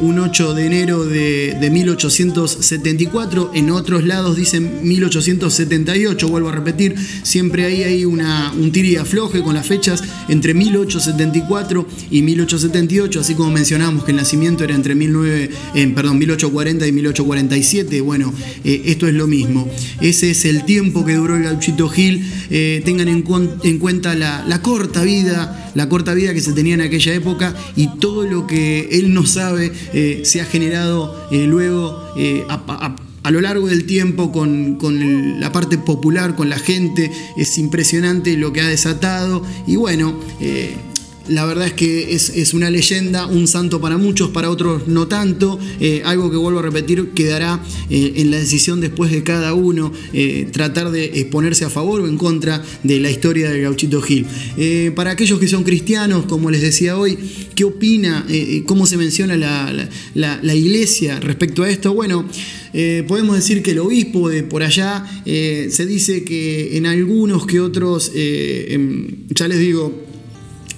un 0.00 0.18
8 0.18 0.54
de 0.54 0.66
enero 0.66 1.04
de, 1.04 1.68
1874, 1.70 3.50
en 3.52 3.70
otros 3.70 4.04
lados 4.04 4.36
dicen 4.36 4.80
1878, 4.84 6.28
vuelvo 6.28 6.48
a 6.48 6.52
repetir, 6.52 6.94
siempre 7.22 7.66
ahí 7.66 7.82
hay 7.82 8.04
una, 8.06 8.54
un 8.58 8.72
tiri 8.72 8.96
afloje 8.96 9.42
con 9.42 9.54
las 9.54 9.66
fechas 9.66 10.02
entre 10.28 10.54
1874 10.54 11.86
y 12.10 12.22
1878, 12.22 13.20
así 13.20 13.34
como 13.34 13.50
mencionamos 13.50 14.04
que 14.04 14.12
el 14.12 14.16
nacimiento 14.16 14.64
era 14.64 14.74
entre 14.74 14.94
19, 14.94 15.50
perdón, 15.94 16.18
1840 16.18 16.86
y 16.86 16.92
1840 17.54 18.06
bueno, 18.06 18.32
eh, 18.64 18.82
esto 18.86 19.06
es 19.06 19.14
lo 19.14 19.26
mismo. 19.26 19.68
Ese 20.00 20.30
es 20.30 20.44
el 20.44 20.64
tiempo 20.64 21.04
que 21.04 21.14
duró 21.14 21.36
el 21.36 21.44
gauchito 21.44 21.88
Gil. 21.88 22.24
Eh, 22.50 22.82
tengan 22.84 23.08
en, 23.08 23.22
cuenta 23.22 24.14
la, 24.14 24.60
corta 24.62 25.02
vida, 25.02 25.70
la 25.74 25.88
corta 25.88 26.14
vida 26.14 26.34
que 26.34 26.40
se 26.40 26.52
tenía 26.52 26.74
en 26.74 26.80
aquella 26.80 27.14
época 27.14 27.54
y 27.76 27.88
todo 27.98 28.24
lo 28.26 28.46
que 28.46 28.88
él 28.92 29.12
no 29.12 29.26
sabe 29.26 29.72
eh, 29.92 30.22
se 30.24 30.40
ha 30.40 30.44
generado 30.44 31.28
luego 31.30 31.98
a, 32.48 33.30
lo 33.30 33.40
largo 33.40 33.66
del 33.66 33.84
tiempo 33.86 34.30
con, 34.30 34.76
con, 34.76 35.40
la 35.40 35.52
parte 35.52 35.78
popular, 35.78 36.36
con 36.36 36.48
la 36.48 36.58
gente. 36.58 37.10
Es 37.36 37.58
impresionante 37.58 38.36
lo 38.36 38.52
que 38.52 38.60
ha 38.60 38.68
desatado. 38.68 39.44
Y 39.66 39.76
bueno, 39.76 40.18
la 41.28 41.44
verdad 41.44 41.66
es 41.66 41.72
que 41.72 42.14
es, 42.14 42.54
una 42.54 42.70
leyenda, 42.70 43.26
un 43.26 43.46
santo 43.48 43.80
para 43.80 43.96
muchos, 43.96 44.30
para 44.30 44.50
otros 44.50 44.86
no 44.86 45.08
tanto. 45.08 45.58
Eh, 45.80 46.02
algo 46.04 46.30
que 46.30 46.36
vuelvo 46.36 46.60
a 46.60 46.62
repetir 46.62 47.10
quedará 47.10 47.62
eh, 47.90 48.14
en 48.16 48.30
la 48.30 48.38
decisión 48.38 48.80
después 48.80 49.10
de 49.10 49.22
cada 49.22 49.54
uno 49.54 49.92
eh, 50.12 50.48
tratar 50.52 50.90
de 50.90 51.26
ponerse 51.30 51.64
a 51.64 51.70
favor 51.70 52.00
o 52.00 52.08
en 52.08 52.16
contra 52.16 52.62
de 52.82 53.00
la 53.00 53.10
historia 53.10 53.50
del 53.50 53.62
gauchito 53.62 54.00
Gil. 54.00 54.26
para 54.94 55.12
aquellos 55.12 55.38
que 55.38 55.48
son 55.48 55.64
cristianos, 55.64 56.26
como 56.26 56.50
les 56.50 56.62
decía 56.62 56.96
hoy, 56.96 57.18
¿qué 57.54 57.64
opina? 57.64 58.26
¿Cómo 58.66 58.86
se 58.86 58.96
menciona 58.96 59.36
la, 59.36 60.54
iglesia 60.54 61.20
respecto 61.20 61.62
a 61.62 61.70
esto? 61.70 61.94
Bueno, 61.94 62.26
podemos 63.06 63.36
decir 63.36 63.62
que 63.62 63.72
el 63.72 63.80
obispo 63.80 64.28
de 64.28 64.42
por 64.42 64.62
allá 64.62 65.04
se 65.24 65.86
dice 65.86 66.24
que 66.24 66.76
en 66.76 66.86
algunos 66.86 67.46
que 67.46 67.60
otros, 67.60 68.12
em, 68.14 69.26
ya 69.28 69.48
les 69.48 69.58
digo, 69.58 70.05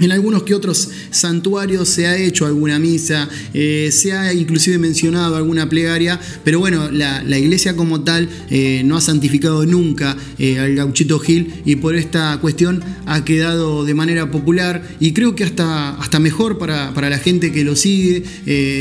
en 0.00 0.12
algunos 0.12 0.42
que 0.44 0.54
otros 0.54 0.90
santuarios 1.10 1.88
se 1.88 2.06
ha 2.06 2.16
hecho 2.16 2.46
alguna 2.46 2.78
misa, 2.78 3.28
eh, 3.54 3.90
se 3.92 4.12
ha 4.12 4.32
inclusive 4.32 4.78
mencionado 4.78 5.36
alguna 5.36 5.68
plegaria, 5.68 6.20
pero 6.44 6.60
bueno, 6.60 6.90
la, 6.90 7.38
iglesia 7.38 7.76
como 7.76 8.02
tal 8.02 8.28
eh, 8.50 8.82
no 8.84 8.96
ha 8.96 9.00
santificado 9.00 9.64
nunca 9.64 10.16
eh, 10.38 10.58
al 10.58 10.74
gauchito 10.74 11.18
Gil 11.20 11.52
y 11.64 11.76
por 11.76 11.94
esta 11.94 12.38
cuestión 12.40 12.82
ha 13.06 13.24
quedado 13.24 13.84
de 13.84 13.94
manera 13.94 14.30
popular 14.30 14.82
y 14.98 15.12
creo 15.12 15.34
que 15.34 15.44
hasta, 15.44 15.90
hasta 15.96 16.18
mejor 16.18 16.58
para, 16.58 16.92
para 16.94 17.10
la 17.10 17.18
gente 17.18 17.52
que 17.52 17.64
lo 17.64 17.76
sigue, 17.76 18.24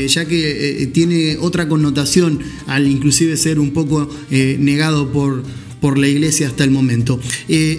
ya 0.08 0.24
que 0.24 0.90
tiene 0.92 1.36
otra 1.40 1.68
connotación 1.68 2.40
al 2.66 2.86
inclusive 2.86 3.36
ser 3.36 3.58
un 3.58 3.72
poco 3.72 4.08
negado 4.30 5.12
por 5.12 5.42
por 5.80 5.96
la 5.96 6.08
iglesia 6.08 6.48
hasta 6.48 6.64
el 6.64 6.72
momento. 6.72 7.20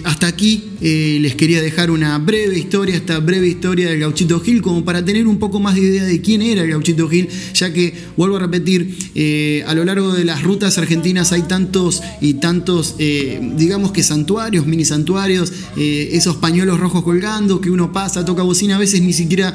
Hasta 0.04 0.26
aquí 0.26 0.69
eh, 0.80 1.18
les 1.20 1.34
quería 1.34 1.60
dejar 1.60 1.90
una 1.90 2.18
breve 2.18 2.58
historia, 2.58 2.96
esta 2.96 3.18
breve 3.18 3.48
historia 3.48 3.88
del 3.88 4.00
Gauchito 4.00 4.40
Gil, 4.40 4.62
como 4.62 4.84
para 4.84 5.04
tener 5.04 5.26
un 5.26 5.38
poco 5.38 5.60
más 5.60 5.74
de 5.74 5.82
idea 5.82 6.04
de 6.04 6.20
quién 6.20 6.42
era 6.42 6.62
el 6.62 6.70
Gauchito 6.70 7.08
Gil, 7.08 7.28
ya 7.54 7.72
que, 7.72 7.92
vuelvo 8.16 8.36
a 8.36 8.40
repetir, 8.40 8.96
eh, 9.14 9.64
a 9.66 9.74
lo 9.74 9.84
largo 9.84 10.12
de 10.12 10.24
las 10.24 10.42
rutas 10.42 10.78
argentinas 10.78 11.32
hay 11.32 11.42
tantos 11.42 12.02
y 12.20 12.34
tantos, 12.34 12.96
digamos 12.98 13.92
que 13.92 14.02
santuarios, 14.02 14.66
mini 14.66 14.84
santuarios, 14.84 15.52
esos 15.76 16.36
pañuelos 16.36 16.80
rojos 16.80 17.02
colgando, 17.02 17.60
que 17.60 17.70
uno 17.70 17.92
pasa, 17.92 18.24
toca 18.24 18.42
bocina, 18.42 18.76
a 18.76 18.78
veces 18.78 19.02
ni 19.02 19.12
siquiera 19.12 19.52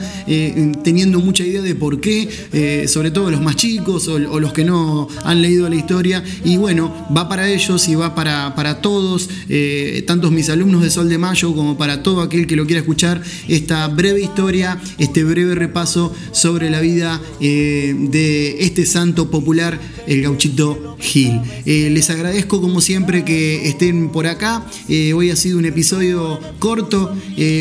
teniendo 0.84 1.19
mucha 1.19 1.45
idea 1.45 1.61
de 1.61 1.76
por 1.76 2.01
qué, 2.01 2.86
sobre 2.88 3.11
todo 3.11 3.32
los 3.32 3.41
más 3.41 3.55
chicos 3.55 4.07
o 4.07 4.39
los 4.39 4.53
que 4.53 4.63
no 4.63 5.07
han 5.23 5.41
leído 5.41 5.69
la 5.69 5.76
historia, 5.76 6.23
y 6.43 6.57
bueno, 6.57 6.93
va 7.15 7.30
para 7.30 7.49
ellos 7.49 7.88
y 7.88 7.95
va 7.95 8.13
para 8.13 8.36
para, 8.55 8.82
todos, 8.82 9.30
eh, 9.49 10.03
tantos 10.07 10.32
mis 10.32 10.49
alumnos 10.49 10.82
de 10.82 10.89
Sol 10.89 11.09
de 11.09 11.14
mayo, 11.18 11.53
como 11.53 11.78
para 11.78 12.03
todo 12.03 12.22
aquel 12.22 12.47
que 12.47 12.55
lo 12.55 12.66
quiera 12.66 12.82
escuchar, 12.82 13.22
esta 13.47 13.88
breve 13.88 14.22
historia, 14.22 14.80
este 14.97 15.24
breve 15.24 15.55
repaso 15.55 16.13
sobre 16.32 16.70
la 16.70 16.82
vida 16.82 17.22
eh, 17.39 17.95
de 17.97 18.63
este 18.63 18.86
santo 18.86 19.30
popular, 19.30 19.80
el 20.07 20.22
gauchito 20.22 20.95
Gil. 20.99 21.41
Eh, 21.66 21.89
les 21.91 22.09
agradezco 22.09 22.61
como 22.61 22.82
siempre 22.82 23.26
que 23.26 23.68
estén 23.68 24.09
por 24.09 24.28
acá. 24.28 24.66
Eh, 24.88 25.13
hoy 25.13 25.30
ha 25.30 25.36
sido 25.36 25.57
un 25.57 25.66
episodio 25.66 26.39
corto, 26.59 27.16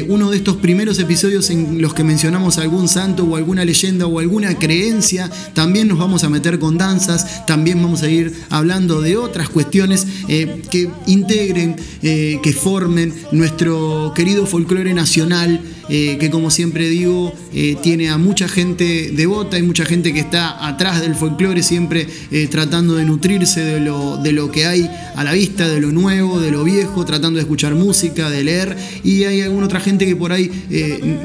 uno 0.09 0.31
de 0.31 0.37
estos 0.37 0.57
primeros 0.57 0.99
episodios 0.99 1.51
en 1.51 1.81
los 1.83 1.95
que 1.95 2.05
mencionamos 2.05 2.59
algún 2.59 2.89
santo 2.89 3.25
o 3.25 3.37
alguna 3.37 3.65
leyenda 3.65 4.07
o 4.07 4.19
alguna 4.19 4.57
creencia. 4.59 5.31
También 5.53 5.89
nos 5.89 5.99
vamos 5.99 6.25
a 6.25 6.29
meter 6.29 6.59
con 6.59 6.79
danzas, 6.79 7.47
también 7.47 7.83
vamos 7.83 8.03
a 8.03 8.09
ir 8.09 8.33
hablando 8.51 9.01
de 9.01 9.17
otras 9.17 9.49
cuestiones 9.49 10.07
que 10.27 10.91
integren, 11.07 11.77
que 12.01 12.57
formen 12.59 13.13
nuestro 13.45 14.15
querido 14.15 14.47
folclore 14.47 14.95
nacional, 14.95 15.61
eh, 15.91 16.17
que 16.19 16.31
como 16.31 16.51
siempre 16.51 16.89
digo, 16.89 17.35
eh, 17.53 17.77
tiene 17.83 18.09
a 18.09 18.17
mucha 18.17 18.49
gente 18.49 19.13
devota, 19.15 19.57
hay 19.57 19.63
mucha 19.63 19.85
gente 19.85 20.15
que 20.15 20.21
está 20.21 20.67
atrás 20.67 21.03
del 21.03 21.15
folclore, 21.15 21.63
siempre 21.63 22.07
eh, 22.31 22.49
tratando 22.51 22.95
de 22.95 23.05
nutrirse 23.05 23.61
de 23.61 23.81
lo, 23.81 24.17
de 24.17 24.33
lo 24.33 24.51
que 24.51 24.65
hay 24.65 24.91
a 25.15 25.23
la 25.25 25.35
vista, 25.35 25.69
de 25.69 25.79
lo 25.79 25.93
nuevo, 25.93 26.41
de 26.41 26.53
lo 26.53 26.65
viejo, 26.65 27.05
tratando 27.05 27.37
de 27.37 27.43
escuchar 27.43 27.75
música, 27.75 28.31
de 28.31 28.45
leer, 28.45 28.79
y 29.05 29.25
hay 29.25 29.43
alguna 29.43 29.67
otra 29.67 29.81
gente 29.81 30.07
que 30.07 30.17
por 30.17 30.33
ahí 30.33 30.51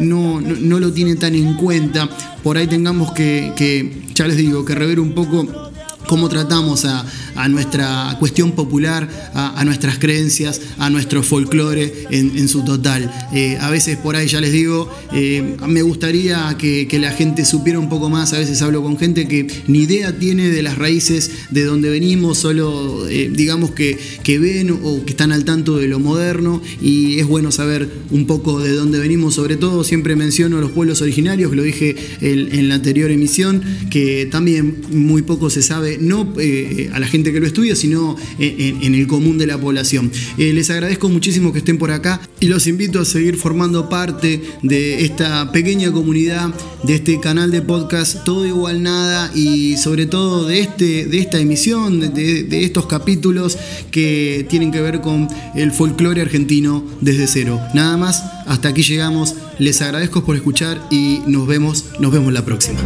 no, 0.02 0.42
no, 0.42 0.80
lo 0.80 0.92
tiene 0.92 1.16
tan 1.16 1.36
en 1.36 1.54
cuenta. 1.54 2.10
Por 2.44 2.58
ahí 2.58 2.68
tengamos 2.68 3.14
que, 3.14 3.54
que 3.56 3.94
ya 4.14 4.28
les 4.28 4.36
digo, 4.36 4.66
que 4.66 4.76
rever 4.76 5.00
un 5.00 5.14
poco 5.14 5.72
cómo 6.10 6.28
tratamos 6.28 6.86
a, 6.86 7.06
nuestra 7.50 8.18
cuestión 8.20 8.54
popular, 8.54 9.08
a, 9.36 9.64
nuestras 9.64 10.00
creencias, 10.00 10.60
a 10.80 10.90
nuestro 10.90 11.22
folclore 11.22 12.08
en, 12.10 12.50
su 12.50 12.66
total. 12.66 13.12
Eh, 13.32 13.58
a 13.62 13.70
veces 13.70 13.96
por 13.96 14.16
ahí 14.16 14.28
ya 14.28 14.42
les 14.42 14.52
digo, 14.52 14.92
eh, 15.14 15.56
me 15.68 15.84
gustaría 15.84 16.58
que, 16.58 16.88
la 17.00 17.12
gente 17.12 17.46
supiera 17.46 17.80
un 17.80 17.90
poco 17.90 18.10
más, 18.10 18.34
a 18.34 18.40
veces 18.40 18.62
hablo 18.64 18.82
con 18.82 18.98
gente 18.98 19.28
que 19.28 19.48
ni 19.68 19.84
idea 19.84 20.18
tiene 20.18 20.50
de 20.50 20.64
las 20.64 20.80
raíces 20.80 21.32
de 21.52 21.64
donde 21.64 21.90
venimos, 21.92 22.40
solo 22.40 23.08
eh, 23.08 23.30
digamos 23.32 23.72
que, 23.72 24.00
ven 24.40 24.72
o 24.84 25.06
que 25.06 25.12
están 25.12 25.32
al 25.32 25.46
tanto 25.46 25.78
de 25.78 25.88
lo 25.88 26.00
moderno. 26.00 26.60
Y 26.82 27.20
es 27.20 27.28
bueno 27.28 27.52
saber 27.52 27.88
un 28.10 28.26
poco 28.26 28.60
de 28.60 28.72
dónde 28.72 28.98
venimos, 28.98 29.36
sobre 29.36 29.58
todo 29.58 29.84
siempre 29.84 30.16
menciono 30.16 30.60
los 30.60 30.72
pueblos 30.72 31.02
originarios, 31.02 31.56
lo 31.56 31.62
dije 31.62 31.96
en 32.22 32.68
la 32.68 32.76
anterior 32.76 33.12
emisión, 33.12 33.62
que 33.92 34.28
también 34.32 34.82
muy 34.92 35.22
poco 35.22 35.52
se 35.52 35.62
sabe 35.62 35.99
no 36.00 36.34
eh, 36.40 36.90
a 36.94 37.00
la 37.00 37.08
gente 37.08 37.32
que 37.32 37.40
lo 37.40 37.48
estudia, 37.48 37.76
sino 37.76 38.16
en, 38.38 38.96
el 38.96 39.08
común 39.08 39.38
de 39.38 39.48
la 39.48 39.58
población. 39.58 40.12
Eh, 40.38 40.54
les 40.54 40.70
agradezco 40.70 41.10
muchísimo 41.10 41.54
que 41.54 41.60
estén 41.60 41.78
por 41.78 41.92
acá 41.92 42.22
y 42.40 42.48
los 42.48 42.68
invito 42.68 43.00
a 43.00 43.06
seguir 43.06 43.36
formando 43.36 43.90
parte 43.90 44.42
de 44.64 45.06
esta 45.06 45.52
pequeña 45.52 45.92
comunidad, 45.92 46.54
de 46.84 46.96
este 46.96 47.20
canal 47.20 47.52
de 47.52 47.62
podcast 47.62 48.24
Todo 48.24 48.46
Igual 48.46 48.84
Nada 48.84 49.32
y 49.36 49.78
sobre 49.78 50.06
todo 50.06 50.46
de, 50.46 50.60
este, 50.60 51.06
de 51.06 51.20
esta 51.20 51.40
emisión, 51.40 52.14
de, 52.14 52.44
de 52.44 52.64
estos 52.64 52.86
capítulos 52.88 53.58
que 53.92 54.46
tienen 54.50 54.72
que 54.72 54.82
ver 54.82 55.02
con 55.02 55.28
el 55.56 55.72
folclore 55.72 56.22
argentino 56.22 56.84
desde 57.02 57.28
cero. 57.28 57.60
Nada 57.74 57.98
más, 57.98 58.24
hasta 58.46 58.70
aquí 58.70 58.84
llegamos. 58.84 59.36
Les 59.60 59.82
agradezco 59.82 60.24
por 60.24 60.36
escuchar 60.36 60.82
y 60.90 61.22
nos 61.28 61.46
vemos, 61.46 61.86
nos 62.00 62.12
vemos 62.12 62.32
la 62.32 62.46
próxima 62.46 62.80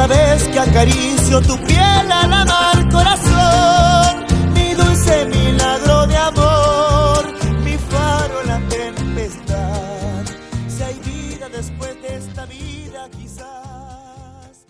cada 0.00 0.14
vez 0.14 0.48
que 0.48 0.58
acaricio 0.58 1.42
tu 1.42 1.58
piel 1.58 2.10
al 2.10 2.32
amar 2.32 2.88
corazón, 2.90 4.24
mi 4.54 4.72
dulce 4.72 5.26
milagro 5.26 6.06
de 6.06 6.16
amor, 6.16 7.26
mi 7.62 7.76
faro 7.76 8.40
en 8.40 8.48
la 8.48 8.60
tempestad. 8.68 10.24
Si 10.68 10.82
hay 10.82 10.98
vida 11.04 11.48
después 11.50 12.00
de 12.00 12.16
esta 12.16 12.46
vida, 12.46 13.10
quizás 13.10 14.64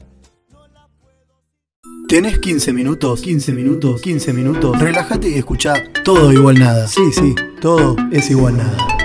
no 0.50 0.66
la 0.74 0.88
puedo. 1.00 2.08
¿Tenés 2.08 2.40
15 2.40 2.72
minutos? 2.72 3.20
15 3.20 3.52
minutos, 3.52 4.00
15 4.00 4.32
minutos. 4.32 4.80
Relájate 4.80 5.28
y 5.28 5.34
escucha 5.34 5.74
todo 6.04 6.32
igual 6.32 6.58
nada. 6.58 6.88
Sí, 6.88 7.12
sí, 7.12 7.36
todo 7.60 7.94
es 8.10 8.30
igual 8.30 8.56
nada. 8.56 8.99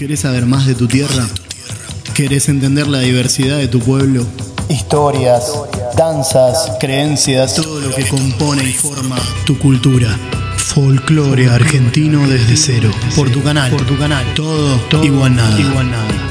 ¿Querés 0.00 0.20
saber 0.20 0.46
más 0.46 0.66
de 0.66 0.74
tu 0.74 0.88
tierra? 0.88 1.28
¿Querés 2.14 2.48
entender 2.48 2.86
la 2.86 3.00
diversidad 3.00 3.58
de 3.58 3.68
tu 3.68 3.80
pueblo? 3.80 4.24
Historias, 4.70 5.52
danzas, 5.94 6.78
creencias, 6.80 7.56
todo 7.56 7.80
lo 7.80 7.94
que 7.94 8.08
compone 8.08 8.64
y 8.64 8.72
forma 8.72 9.16
tu 9.44 9.58
cultura. 9.58 10.08
Folclore 10.56 11.50
argentino 11.50 12.26
desde 12.26 12.56
cero. 12.56 12.90
Por 13.14 13.28
tu 13.28 13.42
canal. 13.42 13.70
Por 13.70 13.84
tu 13.84 13.98
canal. 13.98 14.24
Todo, 14.34 14.78
todo 14.88 15.04
igual 15.04 15.36
nada. 15.36 15.60
Igual 15.60 15.90
nada. 15.90 16.29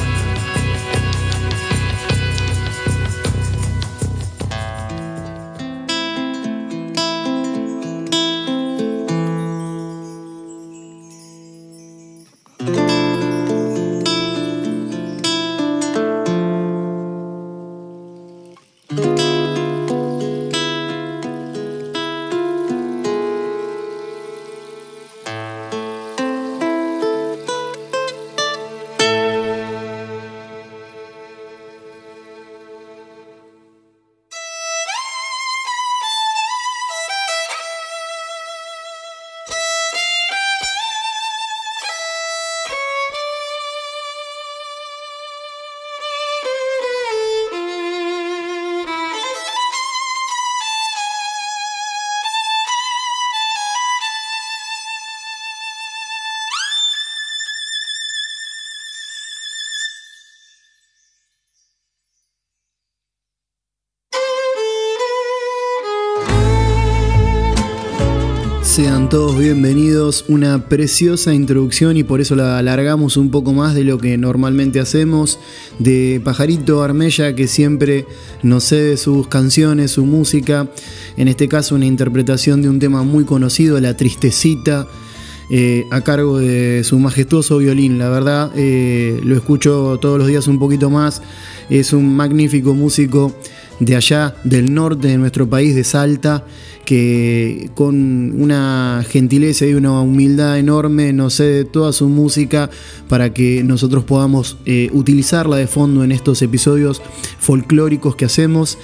Todos 69.09 69.39
bienvenidos, 69.39 70.25
una 70.27 70.65
preciosa 70.65 71.33
introducción 71.33 71.97
y 71.97 72.03
por 72.03 72.21
eso 72.21 72.35
la 72.35 72.59
alargamos 72.59 73.17
un 73.17 73.31
poco 73.31 73.53
más 73.53 73.73
de 73.73 73.83
lo 73.83 73.97
que 73.97 74.19
normalmente 74.19 74.79
hacemos, 74.79 75.39
de 75.79 76.21
Pajarito 76.23 76.83
Armella 76.83 77.33
que 77.33 77.47
siempre 77.47 78.05
nos 78.43 78.65
cede 78.65 78.97
sus 78.97 79.27
canciones, 79.27 79.91
su 79.91 80.05
música, 80.05 80.69
en 81.17 81.27
este 81.27 81.47
caso 81.47 81.73
una 81.73 81.87
interpretación 81.87 82.61
de 82.61 82.69
un 82.69 82.77
tema 82.77 83.01
muy 83.01 83.23
conocido, 83.23 83.79
La 83.79 83.97
Tristecita, 83.97 84.87
eh, 85.49 85.87
a 85.89 86.01
cargo 86.01 86.37
de 86.37 86.83
su 86.83 86.99
majestuoso 86.99 87.57
violín, 87.57 87.97
la 87.97 88.09
verdad 88.09 88.51
eh, 88.55 89.19
lo 89.23 89.35
escucho 89.35 89.97
todos 89.99 90.19
los 90.19 90.27
días 90.27 90.47
un 90.47 90.59
poquito 90.59 90.91
más, 90.91 91.23
es 91.71 91.93
un 91.93 92.15
magnífico 92.15 92.75
músico 92.75 93.33
de 93.79 93.95
allá 93.95 94.35
del 94.43 94.73
norte 94.73 95.07
de 95.07 95.17
nuestro 95.17 95.49
país, 95.49 95.75
de 95.75 95.83
Salta, 95.83 96.45
que 96.85 97.69
con 97.75 98.41
una 98.41 99.05
gentileza 99.07 99.65
y 99.65 99.73
una 99.73 100.01
humildad 100.01 100.57
enorme 100.57 101.13
nos 101.13 101.35
cede 101.35 101.63
toda 101.63 101.93
su 101.93 102.09
música 102.09 102.69
para 103.07 103.33
que 103.33 103.63
nosotros 103.63 104.03
podamos 104.03 104.57
eh, 104.65 104.89
utilizarla 104.91 105.57
de 105.57 105.67
fondo 105.67 106.03
en 106.03 106.11
estos 106.11 106.41
episodios 106.41 107.01
folclóricos 107.39 108.15
que 108.15 108.25
hacemos. 108.25 108.77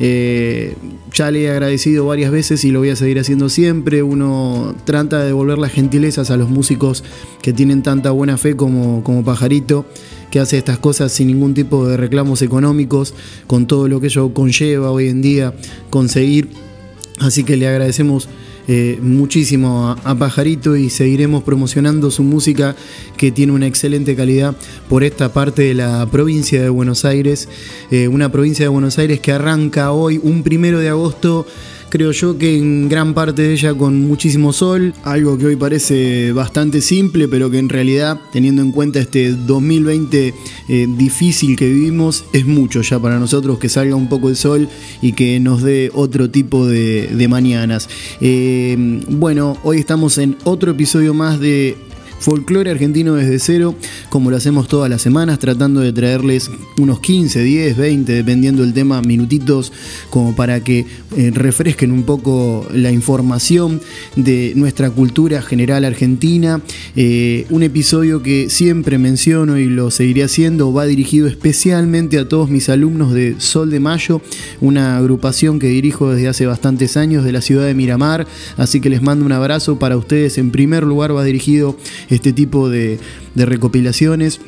Eh, 0.00 0.76
ya 1.12 1.32
le 1.32 1.42
he 1.42 1.50
agradecido 1.50 2.06
varias 2.06 2.30
veces 2.30 2.64
y 2.64 2.70
lo 2.70 2.78
voy 2.78 2.90
a 2.90 2.96
seguir 2.96 3.18
haciendo 3.18 3.48
siempre. 3.48 4.02
Uno 4.02 4.76
trata 4.84 5.18
de 5.18 5.26
devolver 5.26 5.58
las 5.58 5.72
gentilezas 5.72 6.30
a 6.30 6.36
los 6.36 6.48
músicos 6.48 7.02
que 7.42 7.52
tienen 7.52 7.82
tanta 7.82 8.12
buena 8.12 8.38
fe 8.38 8.54
como, 8.54 9.02
como 9.02 9.24
Pajarito 9.24 9.84
que 10.30 10.40
hace 10.40 10.58
estas 10.58 10.78
cosas 10.78 11.12
sin 11.12 11.28
ningún 11.28 11.54
tipo 11.54 11.86
de 11.86 11.96
reclamos 11.96 12.42
económicos, 12.42 13.14
con 13.46 13.66
todo 13.66 13.88
lo 13.88 14.00
que 14.00 14.08
ello 14.08 14.32
conlleva 14.34 14.90
hoy 14.90 15.08
en 15.08 15.22
día 15.22 15.54
conseguir. 15.90 16.48
Así 17.20 17.44
que 17.44 17.56
le 17.56 17.66
agradecemos 17.66 18.28
eh, 18.70 18.98
muchísimo 19.00 19.96
a, 20.04 20.18
Pajarito 20.18 20.76
y 20.76 20.90
seguiremos 20.90 21.42
promocionando 21.42 22.10
su 22.10 22.22
música 22.22 22.76
que 23.16 23.32
tiene 23.32 23.52
una 23.52 23.66
excelente 23.66 24.14
calidad 24.14 24.54
por 24.90 25.04
esta 25.04 25.32
parte 25.32 25.62
de 25.62 25.72
la 25.72 26.06
provincia 26.10 26.60
de 26.62 26.68
Buenos 26.68 27.06
Aires. 27.06 27.48
Eh, 27.90 28.08
una 28.08 28.30
provincia 28.30 28.66
de 28.66 28.68
Buenos 28.68 28.98
Aires 28.98 29.20
que 29.20 29.32
arranca 29.32 29.92
hoy, 29.92 30.20
un 30.22 30.42
primero 30.42 30.80
de 30.80 30.90
agosto 30.90 31.46
creo 31.88 32.12
yo 32.12 32.38
que 32.38 32.56
en 32.56 32.88
gran 32.88 33.14
parte 33.14 33.42
de 33.42 33.52
ella 33.52 33.74
con 33.74 34.06
muchísimo 34.06 34.52
sol, 34.52 34.94
algo 35.02 35.38
que 35.38 35.46
hoy 35.46 35.56
parece 35.56 36.32
bastante 36.32 36.80
simple, 36.80 37.28
pero 37.28 37.50
que 37.50 37.58
en 37.58 37.68
realidad, 37.68 38.20
teniendo 38.32 38.62
en 38.62 38.72
cuenta 38.72 38.98
este 38.98 39.32
2020 39.32 40.34
eh, 40.68 40.86
difícil 40.96 41.56
que 41.56 41.68
vivimos, 41.68 42.24
es 42.32 42.46
mucho 42.46 42.82
ya 42.82 42.98
para 42.98 43.18
nosotros 43.18 43.58
que 43.58 43.68
salga 43.68 43.96
un 43.96 44.08
poco 44.08 44.28
el 44.28 44.36
sol 44.36 44.68
y 45.02 45.12
que 45.12 45.40
nos 45.40 45.62
dé 45.62 45.90
otro 45.94 46.30
tipo 46.30 46.66
de, 46.66 47.26
mañanas. 47.28 47.88
Eh, 48.20 48.76
bueno, 49.08 49.58
hoy 49.62 49.78
estamos 49.78 50.16
en 50.18 50.36
otro 50.44 50.70
episodio 50.70 51.12
más 51.12 51.40
de 51.40 51.76
Folclore 52.20 52.70
argentino 52.70 53.14
desde 53.14 53.38
cero, 53.38 53.74
como 54.08 54.30
lo 54.30 54.36
hacemos 54.36 54.68
todas 54.68 54.90
las 54.90 55.02
semanas, 55.02 55.38
tratando 55.38 55.80
de 55.80 55.92
traerles 55.92 56.50
unos 56.76 57.00
15, 57.00 57.42
10, 57.42 57.76
20, 57.76 58.12
dependiendo 58.12 58.62
del 58.62 58.74
tema, 58.74 59.00
minutitos, 59.02 59.72
como 60.10 60.34
para 60.34 60.62
que 60.62 60.86
eh, 61.16 61.30
refresquen 61.32 61.92
un 61.92 62.02
poco 62.02 62.66
la 62.72 62.90
información 62.90 63.80
de 64.16 64.52
nuestra 64.56 64.90
cultura 64.90 65.42
general 65.42 65.84
argentina. 65.84 66.60
Eh, 66.96 67.46
un 67.50 67.62
episodio 67.62 68.22
que 68.22 68.50
siempre 68.50 68.98
menciono 68.98 69.58
y 69.58 69.66
lo 69.66 69.90
seguiré 69.90 70.24
haciendo, 70.24 70.72
va 70.72 70.86
dirigido 70.86 71.28
especialmente 71.28 72.18
a 72.18 72.28
todos 72.28 72.50
mis 72.50 72.68
alumnos 72.68 73.12
de 73.12 73.36
Sol 73.38 73.70
de 73.70 73.80
Mayo, 73.80 74.20
una 74.60 74.96
agrupación 74.96 75.58
que 75.58 75.68
dirijo 75.68 76.10
desde 76.10 76.28
hace 76.28 76.46
bastantes 76.46 76.96
años 76.96 77.24
de 77.24 77.32
la 77.32 77.40
ciudad 77.40 77.66
de 77.66 77.74
Miramar, 77.74 78.26
así 78.56 78.80
que 78.80 78.90
les 78.90 79.02
mando 79.02 79.24
un 79.24 79.32
abrazo 79.32 79.78
para 79.78 79.96
ustedes. 79.96 80.38
En 80.38 80.50
primer 80.50 80.82
lugar 80.84 81.14
va 81.14 81.24
dirigido 81.24 81.76
este 82.08 82.32
tipo 82.32 82.68
de, 82.68 82.98
recopilaciones 83.34 84.40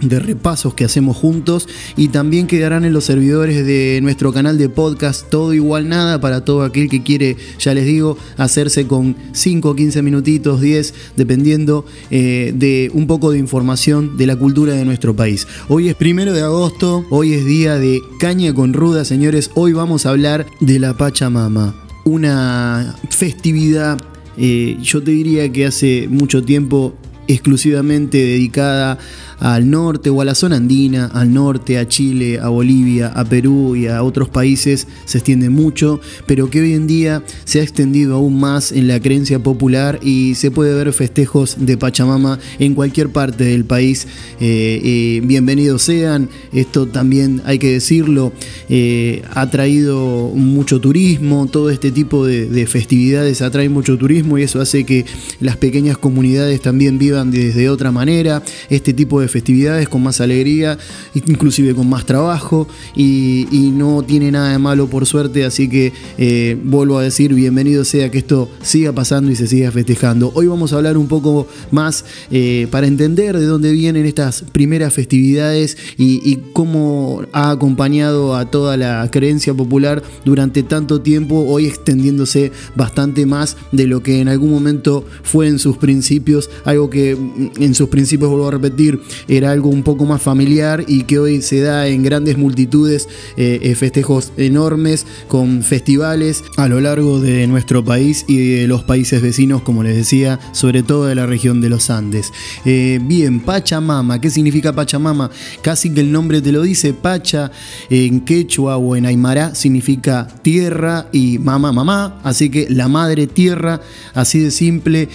de 0.00 0.18
repasos 0.18 0.72
que 0.72 0.86
hacemos 0.86 1.14
juntos 1.14 1.68
y 1.94 2.08
también 2.08 2.46
quedarán 2.46 2.86
en 2.86 2.94
los 2.94 3.04
servidores 3.04 3.66
de 3.66 3.98
nuestro 4.02 4.32
canal 4.32 4.56
de 4.56 4.70
podcast 4.70 5.28
todo 5.28 5.52
igual 5.52 5.90
nada 5.90 6.18
para 6.22 6.42
todo 6.42 6.62
aquel 6.62 6.88
que 6.88 7.02
quiere, 7.02 7.36
ya 7.58 7.74
les 7.74 7.84
digo, 7.84 8.16
hacerse 8.38 8.86
con 8.86 9.14
5 9.32 9.76
15 9.76 10.00
minutitos, 10.00 10.62
10, 10.62 10.94
dependiendo 11.16 11.84
eh, 12.10 12.52
de 12.54 12.90
un 12.94 13.06
poco 13.06 13.30
de 13.30 13.38
información 13.38 14.16
de 14.16 14.26
la 14.26 14.36
cultura 14.36 14.72
de 14.72 14.86
nuestro 14.86 15.14
país. 15.14 15.46
Hoy 15.68 15.90
es 15.90 15.96
primero 15.96 16.32
de 16.32 16.40
agosto, 16.40 17.04
hoy 17.10 17.34
es 17.34 17.44
día 17.44 17.76
de 17.76 18.00
caña 18.18 18.54
con 18.54 18.72
ruda, 18.72 19.04
señores, 19.04 19.50
hoy 19.54 19.74
vamos 19.74 20.06
a 20.06 20.10
hablar 20.10 20.46
de 20.60 20.78
la 20.78 20.96
Pachamama, 20.96 21.74
una 22.04 22.96
festividad 23.10 23.98
eh, 24.36 24.76
yo 24.80 25.02
te 25.02 25.10
diría 25.10 25.50
que 25.50 25.66
hace 25.66 26.08
mucho 26.08 26.42
tiempo 26.42 26.94
exclusivamente 27.26 28.18
dedicada 28.18 28.98
al 29.40 29.70
norte 29.70 30.10
o 30.10 30.20
a 30.20 30.24
la 30.24 30.34
zona 30.34 30.56
andina, 30.56 31.06
al 31.06 31.32
norte, 31.32 31.78
a 31.78 31.88
Chile, 31.88 32.38
a 32.38 32.48
Bolivia, 32.48 33.08
a 33.08 33.24
Perú 33.24 33.74
y 33.74 33.86
a 33.86 34.02
otros 34.02 34.28
países 34.28 34.86
se 35.06 35.18
extiende 35.18 35.48
mucho, 35.48 36.00
pero 36.26 36.50
que 36.50 36.60
hoy 36.60 36.74
en 36.74 36.86
día 36.86 37.24
se 37.44 37.60
ha 37.60 37.62
extendido 37.62 38.16
aún 38.16 38.38
más 38.38 38.70
en 38.70 38.86
la 38.86 39.00
creencia 39.00 39.38
popular 39.38 39.98
y 40.02 40.34
se 40.34 40.50
puede 40.50 40.74
ver 40.74 40.92
festejos 40.92 41.56
de 41.58 41.76
Pachamama 41.76 42.38
en 42.58 42.74
cualquier 42.74 43.10
parte 43.10 43.44
del 43.44 43.64
país. 43.64 44.06
Eh, 44.40 44.80
eh, 44.82 45.20
bienvenidos 45.24 45.82
sean, 45.82 46.28
esto 46.52 46.86
también 46.86 47.42
hay 47.46 47.58
que 47.58 47.72
decirlo, 47.72 48.32
eh, 48.68 49.22
ha 49.32 49.48
traído 49.50 50.32
mucho 50.34 50.80
turismo, 50.80 51.46
todo 51.46 51.70
este 51.70 51.90
tipo 51.90 52.26
de, 52.26 52.46
de 52.46 52.66
festividades 52.66 53.40
atrae 53.40 53.68
mucho 53.68 53.96
turismo 53.96 54.36
y 54.36 54.42
eso 54.42 54.60
hace 54.60 54.84
que 54.84 55.06
las 55.40 55.56
pequeñas 55.56 55.96
comunidades 55.96 56.60
también 56.60 56.98
vivan 56.98 57.30
desde 57.30 57.70
otra 57.70 57.90
manera, 57.90 58.42
este 58.68 58.92
tipo 58.92 59.20
de 59.20 59.29
festividades 59.30 59.88
con 59.88 60.02
más 60.02 60.20
alegría, 60.20 60.78
inclusive 61.14 61.74
con 61.74 61.88
más 61.88 62.06
trabajo 62.06 62.68
y, 62.96 63.46
no 63.70 64.02
tiene 64.02 64.30
nada 64.32 64.50
de 64.50 64.58
malo 64.58 64.88
por 64.88 65.06
suerte, 65.06 65.44
así 65.44 65.68
que 65.68 65.92
eh, 66.18 66.58
vuelvo 66.64 66.98
a 66.98 67.02
decir, 67.02 67.32
bienvenido 67.34 67.84
sea 67.84 68.10
que 68.10 68.18
esto 68.18 68.50
siga 68.62 68.92
pasando 68.92 69.30
y 69.30 69.36
se 69.36 69.46
siga 69.46 69.70
festejando. 69.70 70.32
Hoy 70.34 70.48
vamos 70.48 70.72
a 70.72 70.76
hablar 70.76 70.98
un 70.98 71.06
poco 71.06 71.46
más 71.70 72.04
eh, 72.30 72.66
para 72.70 72.86
entender 72.86 73.38
de 73.38 73.46
dónde 73.46 73.72
vienen 73.72 74.06
estas 74.06 74.42
primeras 74.52 74.92
festividades 74.92 75.76
y, 75.96 76.38
cómo 76.52 77.22
ha 77.32 77.50
acompañado 77.50 78.34
a 78.34 78.50
toda 78.50 78.76
la 78.76 79.08
creencia 79.10 79.54
popular 79.54 80.02
durante 80.24 80.62
tanto 80.62 81.00
tiempo, 81.00 81.44
hoy 81.46 81.66
extendiéndose 81.66 82.52
bastante 82.74 83.26
más 83.26 83.56
de 83.72 83.86
lo 83.86 84.02
que 84.02 84.20
en 84.20 84.28
algún 84.28 84.50
momento 84.50 85.04
fue 85.22 85.48
en 85.48 85.58
sus 85.58 85.76
principios, 85.76 86.50
algo 86.64 86.90
que 86.90 87.16
mm, 87.16 87.62
en 87.62 87.74
sus 87.74 87.88
principios, 87.88 88.30
vuelvo 88.30 88.48
a 88.48 88.52
repetir, 88.52 89.00
era 89.28 89.50
algo 89.50 89.68
un 89.68 89.82
poco 89.82 90.06
más 90.06 90.22
familiar 90.22 90.84
y 90.86 91.02
que 91.04 91.18
hoy 91.18 91.42
se 91.42 91.60
da 91.60 91.86
en 91.86 92.02
grandes 92.02 92.38
multitudes, 92.38 93.08
eh, 93.36 93.60
eh, 93.62 93.74
festejos 93.74 94.32
enormes 94.36 95.06
con 95.28 95.62
festivales 95.62 96.44
a 96.56 96.68
lo 96.68 96.80
largo 96.80 97.20
de 97.20 97.46
nuestro 97.46 97.84
país 97.84 98.24
y 98.28 98.56
de 98.56 98.66
los 98.66 98.84
países 98.84 99.22
vecinos, 99.22 99.62
como 99.62 99.82
les 99.82 99.96
decía, 99.96 100.38
sobre 100.52 100.82
todo 100.82 101.06
de 101.06 101.14
la 101.14 101.26
región 101.26 101.60
de 101.60 101.68
los 101.68 101.90
Andes. 101.90 102.32
Eh, 102.64 103.00
bien, 103.02 103.40
Pachamama, 103.40 104.20
¿qué 104.20 104.30
significa 104.30 104.72
Pachamama? 104.72 105.30
Casi 105.62 105.90
que 105.90 106.00
el 106.00 106.12
nombre 106.12 106.40
te 106.40 106.52
lo 106.52 106.62
dice, 106.62 106.92
Pacha 106.92 107.50
en 107.88 108.20
quechua 108.20 108.76
o 108.76 108.96
en 108.96 109.06
aymara 109.06 109.54
significa 109.54 110.28
tierra 110.42 111.08
y 111.12 111.38
mamá, 111.38 111.72
mamá, 111.72 112.20
así 112.22 112.50
que 112.50 112.68
la 112.70 112.88
madre 112.88 113.26
tierra, 113.26 113.80
así 114.14 114.38
de 114.40 114.50
simple, 114.50 115.08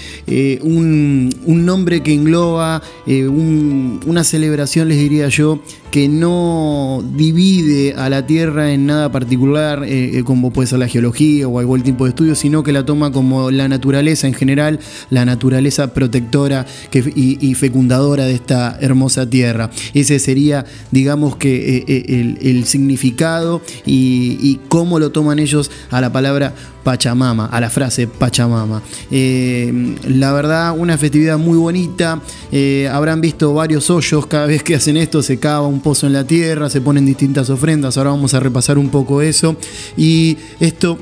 un, 0.61 1.29
un, 1.45 1.65
nombre 1.65 2.01
que 2.01 2.13
engloba 2.13 2.81
un 3.07 3.94
una 4.05 4.23
celebración, 4.23 4.87
les 4.87 4.97
diría 4.97 5.27
yo, 5.29 5.59
que 5.91 6.07
no 6.09 7.03
divide 7.15 7.93
a 7.93 8.09
la 8.09 8.25
Tierra 8.25 8.73
en 8.73 8.85
nada 8.85 9.11
particular, 9.11 9.83
eh, 9.83 10.19
eh, 10.19 10.23
como 10.23 10.51
puede 10.51 10.67
ser 10.67 10.79
la 10.79 10.87
geología 10.87 11.47
o 11.47 11.59
algún 11.59 11.83
tipo 11.83 12.03
de 12.03 12.09
estudio, 12.09 12.35
sino 12.35 12.63
que 12.63 12.73
la 12.73 12.85
toma 12.85 13.11
como 13.11 13.51
la 13.51 13.67
naturaleza 13.67 14.27
en 14.27 14.33
general, 14.33 14.79
la 15.09 15.25
naturaleza 15.25 15.93
protectora 15.93 16.65
y, 16.93 17.55
fecundadora 17.55 18.25
de 18.25 18.33
esta 18.33 18.77
hermosa 18.81 19.29
Tierra. 19.29 19.69
Ese 19.93 20.19
sería, 20.19 20.65
digamos 20.91 21.37
que, 21.37 21.85
eh, 21.87 22.37
el, 22.41 22.65
significado 22.65 23.61
y, 23.85 24.37
y 24.41 24.59
cómo 24.67 24.99
lo 24.99 25.11
toman 25.11 25.39
ellos 25.39 25.71
a 25.91 26.01
la 26.01 26.11
palabra 26.11 26.53
Pachamama, 26.85 27.47
a 27.47 27.59
la 27.59 27.71
frase 27.71 28.05
Pachamama. 28.05 28.79
Eh, 29.09 29.95
la 30.07 30.31
verdad, 30.33 30.77
una 30.77 30.99
festividad 30.99 31.39
muy 31.39 31.57
bonita. 31.57 32.21
Eh, 32.51 32.87
habrán 32.93 33.21
visto 33.21 33.55
varios 33.55 33.89
hoyos 33.89 34.27
cada 34.27 34.45
vez 34.45 34.61
que 34.61 34.75
hacen 34.75 34.95
esto, 34.95 35.23
se 35.23 35.39
cava 35.39 35.67
un 35.67 35.81
pozo 35.81 36.05
en 36.05 36.13
la 36.13 36.27
tierra, 36.27 36.69
se 36.69 36.81
ponen 36.81 37.03
distintas 37.03 37.49
ofrendas. 37.49 37.97
Ahora 37.97 38.11
vamos 38.11 38.35
a 38.35 38.39
repasar 38.39 38.77
un 38.77 38.89
poco 38.89 39.23
eso. 39.23 39.55
Y 39.97 40.37
esto 40.59 40.99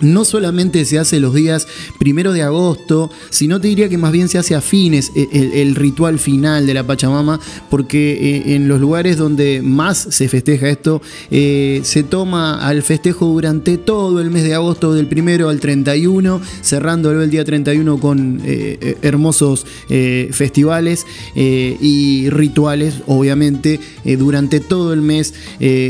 no 0.00 0.24
solamente 0.24 0.84
se 0.84 0.98
hace 0.98 1.20
los 1.20 1.34
días 1.34 1.66
primero 1.98 2.32
de 2.32 2.42
agosto, 2.42 3.10
sino 3.30 3.60
te 3.60 3.68
diría 3.68 3.88
que 3.88 3.98
más 3.98 4.12
bien 4.12 4.28
se 4.28 4.38
hace 4.38 4.54
a 4.54 4.60
fines 4.60 5.12
eh, 5.14 5.28
el, 5.54 5.74
ritual 5.74 6.18
final 6.18 6.66
de 6.66 6.74
la 6.74 6.86
Pachamama, 6.86 7.40
porque 7.70 8.12
eh, 8.12 8.54
en 8.54 8.68
los 8.68 8.80
lugares 8.80 9.16
donde 9.16 9.62
más 9.62 9.98
se 10.10 10.28
festeja 10.28 10.68
esto, 10.68 11.02
eh, 11.30 11.80
se 11.84 12.02
toma 12.02 12.66
al 12.66 12.82
festejo 12.82 13.26
durante 13.26 13.78
todo 13.78 14.20
el 14.20 14.30
mes 14.30 14.44
de 14.44 14.54
agosto, 14.54 14.94
del 14.94 15.06
primero 15.06 15.48
al 15.48 15.60
31, 15.60 16.40
cerrándolo 16.62 17.22
el 17.22 17.30
día 17.30 17.44
31 17.44 17.98
con 17.98 18.40
hermosos 19.02 19.66
festivales 20.30 21.06
y 21.34 22.28
rituales, 22.30 22.94
obviamente, 23.06 23.80
durante 24.18 24.60
todo 24.60 24.92
el 24.92 25.02
mes 25.02 25.34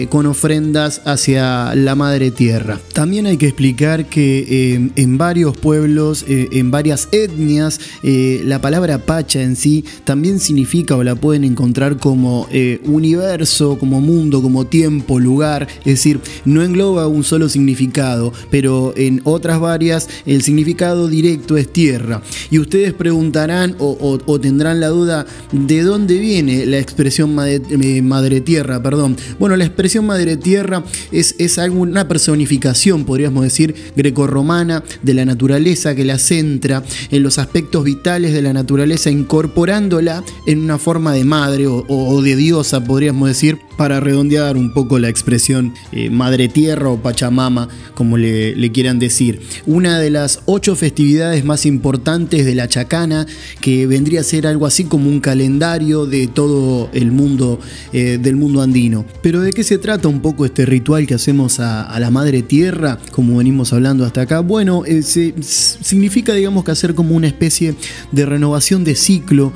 con 0.09 0.27
ofrendas 0.27 1.03
hacia 1.05 1.75
la 1.75 1.95
Madre 1.95 2.31
Tierra. 2.31 2.81
También 2.93 3.27
hay 3.27 3.37
que 3.37 3.47
explicar 3.47 3.98
que 4.07 4.75
eh, 4.75 4.91
en 4.97 5.19
varios 5.19 5.57
pueblos, 5.57 6.25
eh, 6.29 6.49
en 6.53 6.71
varias 6.71 7.09
etnias, 7.13 7.81
eh, 8.03 8.43
la 8.45 8.61
palabra 8.61 8.99
pacha 8.99 9.43
en 9.43 9.57
sí 9.57 9.85
también 10.05 10.41
significa 10.41 10.97
o 10.97 11.05
la 11.05 11.15
pueden 11.15 11.45
encontrar 11.45 11.99
como 11.99 12.49
universo, 12.85 13.79
como 13.79 14.01
mundo, 14.01 14.43
como 14.43 14.67
tiempo, 14.67 15.19
lugar. 15.19 15.69
Es 15.81 15.95
decir, 15.95 16.21
no 16.45 16.63
engloba 16.63 17.07
un 17.07 17.25
solo 17.25 17.49
significado, 17.49 18.33
pero 18.51 18.93
en 18.97 19.21
otras 19.25 19.61
varias 19.61 20.09
el 20.27 20.43
significado 20.43 21.09
directo 21.09 21.57
es 21.57 21.73
tierra. 21.73 22.23
Y 22.51 22.59
ustedes 22.59 22.93
preguntarán 22.93 23.77
o, 23.79 24.39
tendrán 24.41 24.81
la 24.81 24.89
duda 24.89 25.27
de 25.53 25.83
dónde 25.83 26.19
viene 26.19 26.67
la 26.67 26.79
expresión 26.79 27.35
madre, 27.35 28.41
tierra. 28.41 28.83
Perdón. 28.83 29.17
Bueno, 29.39 29.57
la 29.57 29.65
expresión 29.65 30.07
madre 30.07 30.37
tierra 30.37 30.85
es, 31.13 31.35
es 31.39 31.59
una 31.69 32.09
personificación, 32.09 33.05
podríamos 33.05 33.45
decir, 33.45 33.75
grecorromana 33.97 34.83
de 35.03 35.15
la 35.15 35.25
naturaleza 35.25 35.95
que 35.95 36.05
la 36.05 36.19
centra 36.19 36.83
en 37.11 37.23
los 37.23 37.39
aspectos 37.39 37.85
vitales 37.85 38.33
de 38.33 38.43
la 38.43 38.53
naturaleza, 38.53 39.11
incorporándola 39.11 40.23
en 40.47 40.61
una 40.61 40.79
forma 40.79 41.13
de 41.13 41.25
madre 41.25 41.67
o, 41.67 42.23
de 42.23 42.37
diosa, 42.37 42.83
podríamos 42.83 43.29
decir, 43.29 43.59
para 43.77 44.01
redondear 44.01 44.57
un 44.57 44.73
poco 44.73 44.99
la 44.99 45.09
expresión 45.09 45.73
eh, 45.93 46.11
Madre 46.11 46.49
Tierra 46.49 46.89
o 46.89 47.01
Pachamama, 47.01 47.69
como 47.95 48.17
le, 48.17 48.71
quieran 48.73 48.99
decir. 48.99 49.41
Una 49.67 49.99
de 49.99 50.11
las 50.11 50.41
ocho 50.47 50.77
festividades 50.77 51.45
más 51.45 51.65
importantes 51.65 52.45
de 52.45 52.55
la 52.55 52.69
Chacana, 52.69 53.27
que 53.61 53.87
vendría 53.87 54.21
a 54.21 54.25
ser 54.25 54.47
algo 54.47 54.67
así 54.67 54.85
como 54.85 55.09
un 55.09 55.21
calendario 55.21 56.07
de 56.07 56.27
todo 56.27 56.91
el 56.93 57.13
mundo, 57.13 57.61
eh, 57.93 58.19
del 58.21 58.37
mundo 58.37 58.63
andino. 58.63 59.05
Pero 59.23 59.41
¿de 59.41 59.53
qué 59.53 59.65
se 59.65 59.79
trata 59.79 60.09
un 60.09 60.21
poco 60.21 60.45
este 60.45 60.67
ritual 60.67 61.07
que 61.07 61.15
hacemos 61.15 61.61
a, 61.61 61.99
la 61.99 62.11
Madre 62.11 62.43
Tierra, 62.43 62.99
como 63.11 63.39
venimos 63.39 63.73
hablando 63.79 64.05
hasta 64.05 64.23
acá? 64.23 64.41
Bueno, 64.41 64.85
eh, 64.87 65.03
significa, 65.03 66.35
digamos, 66.35 66.65
que 66.65 66.71
hacer 66.71 66.95
como 66.95 67.15
una 67.15 67.27
especie 67.27 67.75
de 68.13 68.27
renovación 68.27 68.85
de 68.85 68.95
ciclo, 68.95 69.53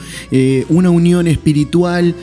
una 0.69 0.91
unión 0.91 1.27
espiritual 1.27 2.15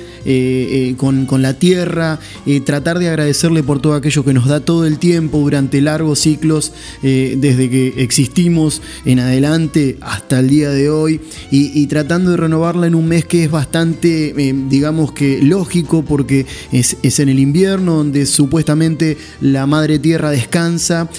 con, 0.97 1.25
con 1.25 1.41
la 1.41 1.53
tierra, 1.53 2.19
eh, 2.45 2.61
tratar 2.61 2.99
de 2.99 3.09
agradecerle 3.09 3.63
por 3.63 3.81
todo 3.81 3.93
aquello 3.93 4.23
que 4.23 4.33
nos 4.33 4.47
da 4.47 4.59
todo 4.59 4.85
el 4.85 4.97
tiempo 4.97 5.39
durante 5.39 5.81
largos 5.81 6.19
ciclos, 6.19 6.71
eh, 7.03 7.35
desde 7.37 7.69
que 7.69 7.93
existimos 7.97 8.81
en 9.05 9.19
adelante 9.19 9.97
hasta 10.01 10.39
el 10.39 10.49
día 10.49 10.69
de 10.69 10.89
hoy, 10.89 11.21
y, 11.51 11.85
tratando 11.87 12.31
de 12.31 12.37
renovarla 12.37 12.87
en 12.87 12.95
un 12.95 13.07
mes 13.07 13.25
que 13.25 13.43
es 13.43 13.51
bastante, 13.51 14.33
eh, 14.37 14.55
digamos 14.69 15.11
que 15.11 15.41
lógico, 15.41 16.03
porque 16.03 16.45
es, 16.71 16.97
en 17.19 17.29
el 17.29 17.39
invierno 17.39 17.97
donde 17.97 18.25
supuestamente 18.25 19.17
la 19.41 19.65
madre 19.65 19.99
tierra 19.99 20.31
descansa 20.31 21.09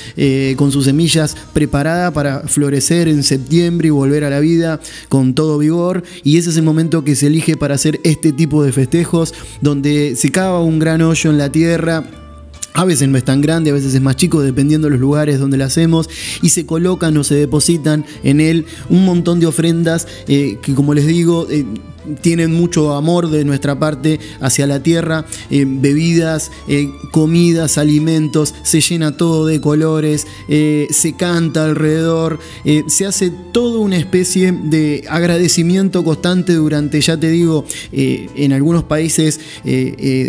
sus 0.71 0.85
semillas 0.85 1.37
preparada 1.53 2.13
para 2.13 2.41
florecer 2.41 3.09
en 3.09 3.23
septiembre 3.23 3.89
y 3.89 3.91
volver 3.91 4.25
a 4.25 4.31
la 4.31 4.41
vida 4.41 4.81
con 5.09 5.35
todo 5.35 5.59
vigor, 5.59 6.03
y 6.25 6.39
ese 6.39 6.51
es 6.51 6.57
el 6.57 6.63
momento 6.63 7.05
que 7.05 7.17
se 7.17 7.27
elige 7.27 7.57
para 7.57 7.75
hacer 7.75 8.01
este 8.05 8.33
tipo 8.33 8.63
de 8.63 8.73
festejos, 8.73 9.35
donde 9.61 10.15
se 10.17 10.31
cava 10.31 10.63
un 10.63 10.79
gran 10.79 11.03
hoyo 11.03 11.31
en 11.31 11.39
la 11.39 11.51
tierra. 11.51 12.05
A 12.73 12.85
veces 12.85 13.09
no 13.09 13.19
es 13.19 13.25
tan 13.25 13.41
grande, 13.41 13.71
a 13.71 13.75
veces 13.75 13.95
es 13.95 14.01
más 14.01 14.15
chico, 14.15 14.43
dependiendo 14.43 14.87
de 14.87 14.93
los 14.93 15.01
lugares 15.01 15.41
donde 15.41 15.57
lo 15.57 15.65
hacemos, 15.65 16.09
y 16.41 16.51
se 16.51 16.67
colocan 16.67 17.17
o 17.17 17.25
se 17.25 17.35
depositan 17.35 18.05
en 18.23 18.41
él 18.41 18.65
un 18.89 19.05
montón 19.05 19.41
de 19.41 19.47
ofrendas 19.47 20.07
eh, 20.29 20.57
que, 20.63 20.75
como 20.75 20.95
les 20.95 21.07
digo, 21.07 21.49
eh, 21.51 21.65
tienen 22.23 22.53
mucho 22.53 22.95
amor 22.95 23.31
de 23.31 23.45
nuestra 23.45 23.79
parte 23.79 24.21
hacia 24.41 24.67
la 24.67 24.83
tierra, 24.83 25.27
eh, 25.51 25.65
bebidas, 25.67 26.51
eh, 26.69 26.89
comidas, 27.11 27.79
alimentos, 27.79 28.55
se 28.63 28.81
llena 28.81 29.17
todo 29.17 29.47
de 29.47 29.61
colores, 29.61 30.27
eh, 30.49 30.87
se 30.91 31.15
canta 31.15 31.65
alrededor, 31.65 32.39
se 32.87 33.07
hace 33.07 33.31
toda 33.53 33.81
una 33.81 33.97
especie 33.97 34.53
de 34.53 35.05
agradecimiento 35.09 36.05
constante 36.05 36.55
durante, 36.55 37.01
ya 37.01 37.19
te 37.19 37.31
digo, 37.31 37.65
en 37.93 38.53
algunos 38.53 38.85
países 38.85 39.41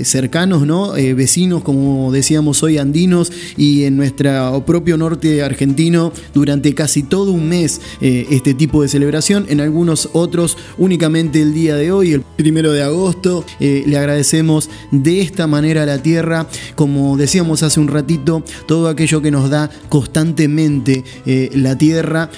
cercanos, 0.04 0.66
¿no? 0.66 0.92
vecinos, 0.92 1.64
como 1.64 2.12
decíamos 2.12 2.64
hoy, 2.64 2.78
andinos, 2.78 3.32
y 3.58 3.84
en 3.84 3.98
nuestro 3.98 4.64
propio 4.66 4.98
norte 4.98 5.44
argentino, 5.44 6.12
durante 6.34 6.74
casi 6.74 7.04
todo 7.04 7.32
un 7.32 7.48
mes 7.48 7.82
este 8.02 8.54
tipo 8.54 8.82
de 8.82 8.88
celebración, 8.88 9.46
en 9.50 9.62
algunos 9.62 10.10
otros 10.14 10.58
únicamente 10.78 11.42
el 11.42 11.54
día 11.54 11.61
de 11.62 11.92
hoy, 11.92 12.14
el 12.14 12.22
primero 12.22 12.72
de 12.72 12.84
agosto. 12.84 13.46
Eh, 13.60 13.84
le 13.86 13.98
agradecemos 13.98 14.70
de 14.92 15.22
esta 15.22 15.48
manera 15.48 15.84
a 15.84 15.86
la 15.86 16.02
tierra, 16.02 16.48
como 16.76 17.18
decíamos 17.18 17.64
hace 17.64 17.80
un 17.80 17.88
ratito, 17.88 18.44
todo 18.68 18.88
aquello 18.88 19.22
que 19.22 19.32
nos 19.32 19.50
da 19.50 19.70
constantemente 19.90 21.04
eh, 21.26 21.52
la 21.54 21.78
tierra. 21.78 22.30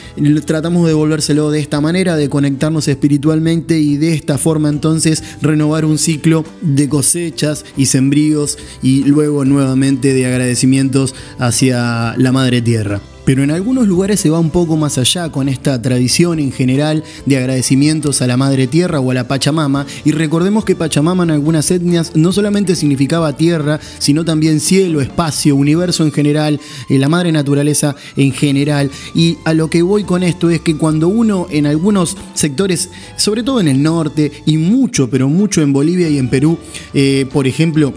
Tratamos 0.45 0.83
de 0.83 0.89
devolvérselo 0.89 1.51
de 1.51 1.59
esta 1.59 1.79
manera, 1.81 2.15
de 2.15 2.29
conectarnos 2.29 2.87
espiritualmente 2.87 3.79
y 3.79 3.97
de 3.97 4.13
esta 4.13 4.37
forma 4.37 4.69
entonces 4.69 5.23
renovar 5.41 5.85
un 5.85 5.97
ciclo 5.97 6.43
de 6.61 6.89
cosechas 6.89 7.65
y 7.77 7.85
sembríos 7.85 8.57
y 8.81 9.03
luego 9.05 9.45
nuevamente 9.45 10.13
de 10.13 10.25
agradecimientos 10.25 11.15
hacia 11.39 12.15
la 12.17 12.31
madre 12.31 12.61
tierra. 12.61 13.01
Pero 13.25 13.43
en 13.43 13.51
algunos 13.51 13.87
lugares 13.87 14.19
se 14.19 14.29
va 14.29 14.39
un 14.39 14.49
poco 14.49 14.75
más 14.75 14.97
allá 14.97 15.29
con 15.29 15.47
esta 15.47 15.81
tradición 15.81 16.39
en 16.39 16.51
general 16.51 17.03
de 17.25 17.37
agradecimientos 17.37 18.21
a 18.21 18.27
la 18.27 18.37
Madre 18.37 18.67
Tierra 18.67 18.99
o 18.99 19.11
a 19.11 19.13
la 19.13 19.27
Pachamama. 19.27 19.85
Y 20.03 20.11
recordemos 20.11 20.65
que 20.65 20.75
Pachamama 20.75 21.23
en 21.23 21.31
algunas 21.31 21.71
etnias 21.71 22.15
no 22.15 22.31
solamente 22.33 22.75
significaba 22.75 23.37
tierra, 23.37 23.79
sino 23.99 24.25
también 24.25 24.59
cielo, 24.59 25.01
espacio, 25.01 25.55
universo 25.55 26.03
en 26.03 26.11
general, 26.11 26.59
eh, 26.89 26.97
la 26.97 27.09
Madre 27.09 27.31
Naturaleza 27.31 27.95
en 28.17 28.33
general. 28.33 28.91
Y 29.15 29.37
a 29.45 29.53
lo 29.53 29.69
que 29.69 29.81
voy 29.81 30.03
con 30.03 30.23
esto 30.23 30.49
es 30.49 30.61
que 30.61 30.75
cuando 30.75 31.07
uno 31.07 31.47
en 31.49 31.65
algunos 31.65 32.17
sectores, 32.33 32.89
sobre 33.17 33.43
todo 33.43 33.61
en 33.61 33.67
el 33.69 33.81
norte 33.81 34.31
y 34.45 34.57
mucho, 34.57 35.09
pero 35.09 35.29
mucho 35.29 35.61
en 35.61 35.71
Bolivia 35.71 36.09
y 36.09 36.17
en 36.17 36.29
Perú, 36.29 36.57
eh, 36.93 37.25
por 37.31 37.47
ejemplo, 37.47 37.93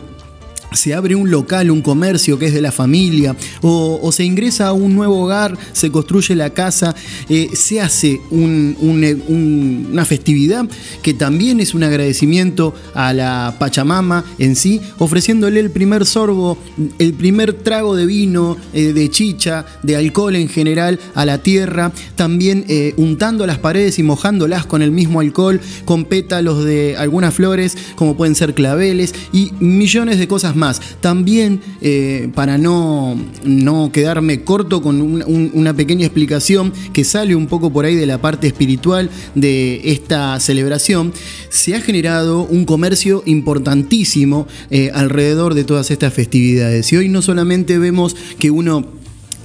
se 0.73 0.95
abre 0.95 1.15
un 1.15 1.31
local, 1.31 1.71
un 1.71 1.83
comercio 1.83 2.39
que 2.39 2.47
es 2.47 2.55
de 2.55 2.61
la 2.61 2.73
familia, 2.73 3.37
o, 3.63 4.11
se 4.13 4.25
ingresa 4.25 4.69
a 4.69 4.73
un 4.73 4.95
nuevo 4.95 5.25
hogar, 5.25 5.59
se 5.73 5.91
construye 5.91 6.35
la 6.35 6.51
casa, 6.51 6.95
eh, 7.29 7.51
se 7.55 7.81
hace 7.81 8.21
una 8.31 10.05
festividad 10.05 10.67
que 11.03 11.15
también 11.15 11.61
es 11.61 11.75
un 11.75 11.83
agradecimiento 11.83 12.75
a 12.95 13.13
la 13.13 13.57
Pachamama 13.59 14.25
en 14.39 14.57
sí, 14.57 14.81
ofreciéndole 14.99 15.61
el 15.61 15.71
primer 15.71 16.07
sorbo, 16.07 16.59
el 16.99 17.15
primer 17.15 17.53
trago 17.53 17.95
de 17.95 18.07
vino, 18.07 18.57
eh, 18.73 18.93
de 18.93 19.11
chicha, 19.11 19.67
de 19.83 19.97
alcohol 19.97 20.37
en 20.37 20.49
general 20.49 20.99
a 21.15 21.25
la 21.25 21.39
tierra, 21.39 21.93
también 22.17 22.65
eh, 22.69 22.95
untando 22.97 23.47
las 23.47 23.59
paredes 23.59 23.99
y 23.99 24.03
mojándolas 24.03 24.67
con 24.67 24.83
el 24.83 24.91
mismo 24.91 25.21
alcohol, 25.21 25.61
con 25.85 26.05
pétalos 26.05 26.65
de 26.65 26.97
algunas 26.97 27.35
flores, 27.35 27.77
como 27.95 28.17
pueden 28.17 28.35
ser 28.35 28.55
claveles 28.55 29.15
y 29.33 29.53
millones 29.61 30.19
de 30.19 30.29
cosas 30.29 30.56
más. 30.57 30.81
También, 31.01 31.61
eh, 31.81 32.31
para 32.35 32.59
no, 32.59 33.19
no, 33.45 33.91
quedarme 33.93 34.43
corto 34.43 34.83
con 34.83 35.01
una 35.03 35.75
pequeña 35.75 36.07
explicación 36.07 36.73
que 36.93 37.05
sale 37.05 37.37
un 37.37 37.47
poco 37.47 37.73
por 37.73 37.85
ahí 37.85 37.95
de 37.95 38.07
la 38.07 38.21
parte 38.21 38.47
espiritual 38.47 39.11
de 39.35 39.93
esta 39.93 40.39
celebración, 40.41 41.13
se 41.49 41.75
ha 41.75 41.81
generado 41.81 42.43
un 42.43 42.65
comercio 42.65 43.23
importantísimo 43.27 44.47
eh, 44.71 44.91
alrededor 44.95 45.55
de 45.55 45.65
todas 45.65 45.91
estas 45.91 46.13
festividades. 46.13 46.93
Y 46.93 46.97
hoy 46.97 47.09
no 47.09 47.23
solamente 47.23 47.79
vemos 47.79 48.17
que 48.39 48.51
uno 48.51 48.85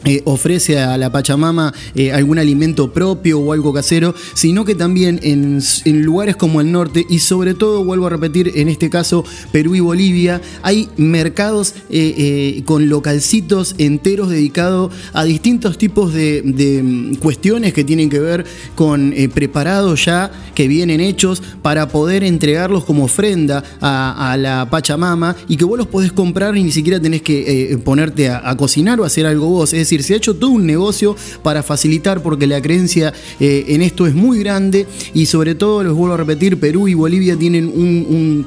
eh, 0.03 0.23
ofrece 0.25 0.79
a 0.79 0.97
la 0.97 1.11
Pachamama 1.11 1.75
eh, 1.93 2.11
algún 2.11 2.39
alimento 2.39 2.91
propio 2.91 3.39
o 3.39 3.53
algo 3.53 3.71
casero, 3.71 4.15
sino 4.33 4.65
que 4.65 4.73
también 4.73 5.19
en, 5.21 5.61
lugares 6.03 6.35
como 6.35 6.59
el 6.59 6.71
norte 6.71 7.05
y 7.07 7.19
sobre 7.19 7.53
todo, 7.53 7.85
vuelvo 7.85 8.07
a 8.07 8.09
repetir, 8.09 8.51
en 8.55 8.67
este 8.67 8.89
caso 8.89 9.23
Perú 9.51 9.75
y 9.75 9.79
Bolivia, 9.79 10.41
hay 10.63 10.89
mercados 10.97 11.75
eh, 11.91 12.63
con 12.65 12.89
localcitos 12.89 13.75
enteros 13.77 14.29
dedicados 14.29 14.91
a 15.13 15.23
distintos 15.23 15.77
tipos 15.77 16.13
de, 16.13 16.41
mm, 16.83 17.15
cuestiones 17.17 17.71
que 17.71 17.83
tienen 17.83 18.09
que 18.09 18.19
ver 18.19 18.45
con 18.73 19.13
preparados 19.35 20.05
ya, 20.05 20.31
que 20.55 20.67
vienen 20.67 20.99
hechos 20.99 21.43
para 21.61 21.89
poder 21.89 22.23
entregarlos 22.23 22.85
como 22.85 23.03
ofrenda 23.03 23.63
a, 23.79 24.35
la 24.39 24.67
Pachamama 24.69 25.35
y 25.47 25.57
que 25.57 25.65
vos 25.65 25.77
los 25.77 25.87
podés 25.87 26.11
comprar 26.11 26.57
y 26.57 26.63
ni 26.63 26.71
siquiera 26.71 26.99
tenés 26.99 27.21
que 27.21 27.79
ponerte 27.83 28.29
a, 28.29 28.55
cocinar 28.57 28.99
o 28.99 29.05
hacer 29.05 29.27
algo 29.27 29.47
vos. 29.47 29.73
Es 29.73 29.90
decir, 29.91 30.03
se 30.03 30.13
ha 30.13 30.17
hecho 30.17 30.35
todo 30.35 30.51
un 30.51 30.65
negocio 30.65 31.15
para 31.43 31.63
facilitar 31.63 32.23
porque 32.23 32.47
la 32.47 32.61
creencia 32.61 33.13
eh, 33.39 33.65
en 33.69 33.81
esto 33.81 34.07
es 34.07 34.13
muy 34.13 34.39
grande 34.39 34.87
y 35.13 35.25
sobre 35.25 35.55
todo, 35.55 35.83
les 35.83 35.93
vuelvo 35.93 36.13
a 36.13 36.17
repetir, 36.17 36.59
Perú 36.59 36.87
y 36.87 36.93
Bolivia 36.93 37.35
tienen 37.37 37.67
un, 37.67 38.45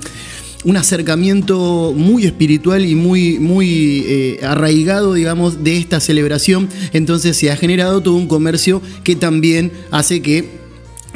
acercamiento 0.76 1.92
muy 1.94 2.24
espiritual 2.24 2.84
y 2.86 2.94
muy, 2.94 3.38
muy 3.38 4.04
eh, 4.06 4.40
arraigado, 4.42 5.12
digamos, 5.12 5.62
de 5.62 5.76
esta 5.76 6.00
celebración. 6.00 6.68
Entonces 6.92 7.36
se 7.36 7.50
ha 7.50 7.56
generado 7.56 8.00
todo 8.00 8.14
un 8.14 8.26
comercio 8.26 8.80
que 9.02 9.14
también 9.14 9.72
hace 9.90 10.22
que 10.22 10.64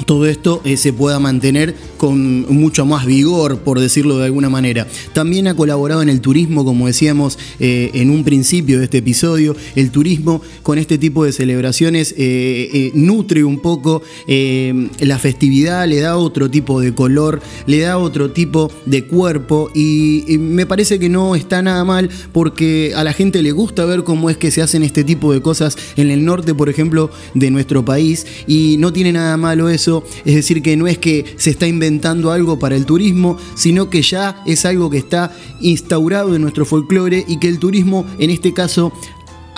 todo 0.06 0.26
esto 0.26 0.60
eh, 0.64 0.76
se 0.76 0.92
pueda 0.92 1.18
mantener 1.18 1.74
con 1.98 2.46
mucho 2.54 2.86
más 2.86 3.04
vigor, 3.04 3.58
por 3.58 3.80
decirlo 3.80 4.18
de 4.18 4.24
alguna 4.24 4.48
manera. 4.48 4.86
También 5.12 5.48
ha 5.48 5.54
colaborado 5.54 6.00
en 6.00 6.08
el 6.08 6.20
turismo, 6.20 6.64
como 6.64 6.86
decíamos 6.86 7.38
eh, 7.60 7.90
en 7.94 8.10
un 8.10 8.24
principio 8.24 8.78
de 8.78 8.84
este 8.84 8.98
episodio. 8.98 9.54
El 9.74 9.90
turismo 9.90 10.40
con 10.62 10.78
este 10.78 10.96
tipo 10.96 11.24
de 11.24 11.32
celebraciones 11.32 12.14
eh, 12.16 12.90
nutre 12.94 13.44
un 13.44 13.60
poco 13.60 14.02
la 14.26 15.18
festividad, 15.18 15.86
le 15.86 16.00
da 16.00 16.16
otro 16.16 16.50
tipo 16.50 16.80
de 16.80 16.94
color, 16.94 17.40
le 17.66 17.80
da 17.80 17.98
otro 17.98 18.30
tipo 18.30 18.70
de 18.86 19.04
cuerpo 19.04 19.70
y, 19.74 20.24
y 20.32 20.38
me 20.38 20.66
parece 20.66 20.98
que 20.98 21.08
no 21.08 21.34
está 21.34 21.62
nada 21.62 21.84
mal 21.84 22.08
porque 22.32 22.92
a 22.96 23.04
la 23.04 23.12
gente 23.12 23.42
le 23.42 23.52
gusta 23.52 23.84
ver 23.84 24.04
cómo 24.04 24.30
es 24.30 24.36
que 24.36 24.50
se 24.50 24.62
hacen 24.62 24.82
este 24.82 25.04
tipo 25.04 25.32
de 25.32 25.42
cosas 25.42 25.76
en 25.96 26.10
el 26.10 26.24
norte, 26.24 26.54
por 26.54 26.68
ejemplo, 26.68 27.10
de 27.34 27.50
nuestro 27.50 27.84
país 27.84 28.26
y 28.46 28.76
no 28.78 28.92
tiene 28.92 29.12
nada 29.12 29.36
malo 29.36 29.68
eso 29.68 30.04
es 30.24 30.34
decir, 30.34 30.62
que 30.62 30.76
no 30.76 30.86
es 30.86 30.98
que 30.98 31.24
se 31.36 31.50
está 31.50 31.66
inventando 31.66 31.87
algo 32.30 32.58
para 32.58 32.76
el 32.76 32.86
turismo, 32.86 33.36
sino 33.54 33.88
que 33.88 34.02
ya 34.02 34.42
es 34.46 34.64
algo 34.64 34.90
que 34.90 34.98
está 34.98 35.32
instaurado 35.60 36.34
en 36.34 36.42
nuestro 36.42 36.64
folclore 36.64 37.24
y 37.26 37.38
que 37.38 37.48
el 37.48 37.58
turismo 37.58 38.06
en 38.18 38.30
este 38.30 38.52
caso 38.52 38.92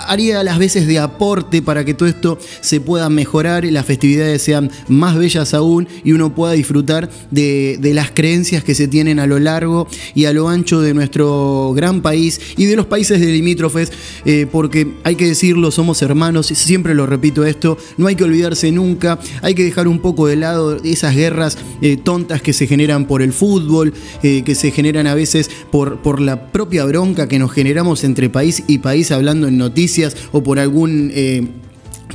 haría 0.07 0.43
las 0.43 0.59
veces 0.59 0.87
de 0.87 0.99
aporte 0.99 1.61
para 1.61 1.85
que 1.85 1.93
todo 1.93 2.07
esto 2.07 2.37
se 2.61 2.79
pueda 2.79 3.09
mejorar 3.09 3.65
y 3.65 3.71
las 3.71 3.85
festividades 3.85 4.41
sean 4.41 4.71
más 4.87 5.17
bellas 5.17 5.53
aún 5.53 5.87
y 6.03 6.11
uno 6.13 6.33
pueda 6.35 6.53
disfrutar 6.53 7.09
de, 7.29 7.79
las 7.93 8.11
creencias 8.11 8.63
que 8.63 8.73
se 8.73 8.87
tienen 8.87 9.19
a 9.19 9.27
lo 9.27 9.37
largo 9.37 9.87
y 10.15 10.25
a 10.25 10.33
lo 10.33 10.47
ancho 10.47 10.79
de 10.81 10.93
nuestro 10.93 11.73
gran 11.75 12.01
país 12.01 12.39
y 12.55 12.65
de 12.65 12.75
los 12.77 12.85
países 12.85 13.19
de 13.19 13.27
limítrofes, 13.27 13.91
eh, 14.25 14.47
porque 14.49 14.93
hay 15.03 15.15
que 15.15 15.27
decirlo, 15.27 15.71
somos 15.71 16.01
hermanos, 16.01 16.47
siempre 16.47 16.93
lo 16.95 17.05
repito 17.05 17.45
esto, 17.45 17.77
no 17.97 18.07
hay 18.07 18.15
que 18.15 18.23
olvidarse 18.23 18.71
nunca, 18.71 19.19
hay 19.41 19.55
que 19.55 19.63
dejar 19.63 19.87
un 19.87 19.99
poco 19.99 20.27
de 20.27 20.37
lado 20.37 20.77
esas 20.83 21.15
guerras 21.15 21.57
eh, 21.81 21.97
tontas 21.97 22.41
que 22.41 22.53
se 22.53 22.65
generan 22.67 23.05
por 23.05 23.21
el 23.21 23.33
fútbol, 23.33 23.93
eh, 24.23 24.43
que 24.45 24.55
se 24.55 24.71
generan 24.71 25.07
a 25.07 25.15
veces 25.15 25.49
por, 25.69 26.01
por 26.01 26.21
la 26.21 26.51
propia 26.51 26.85
bronca 26.85 27.27
que 27.27 27.39
nos 27.39 27.51
generamos 27.51 28.03
entre 28.05 28.29
país 28.29 28.63
y 28.67 28.77
país 28.77 29.11
hablando 29.11 29.47
en 29.47 29.57
noticias 29.57 29.90
o 30.31 30.43
por 30.43 30.59
algún 30.59 31.11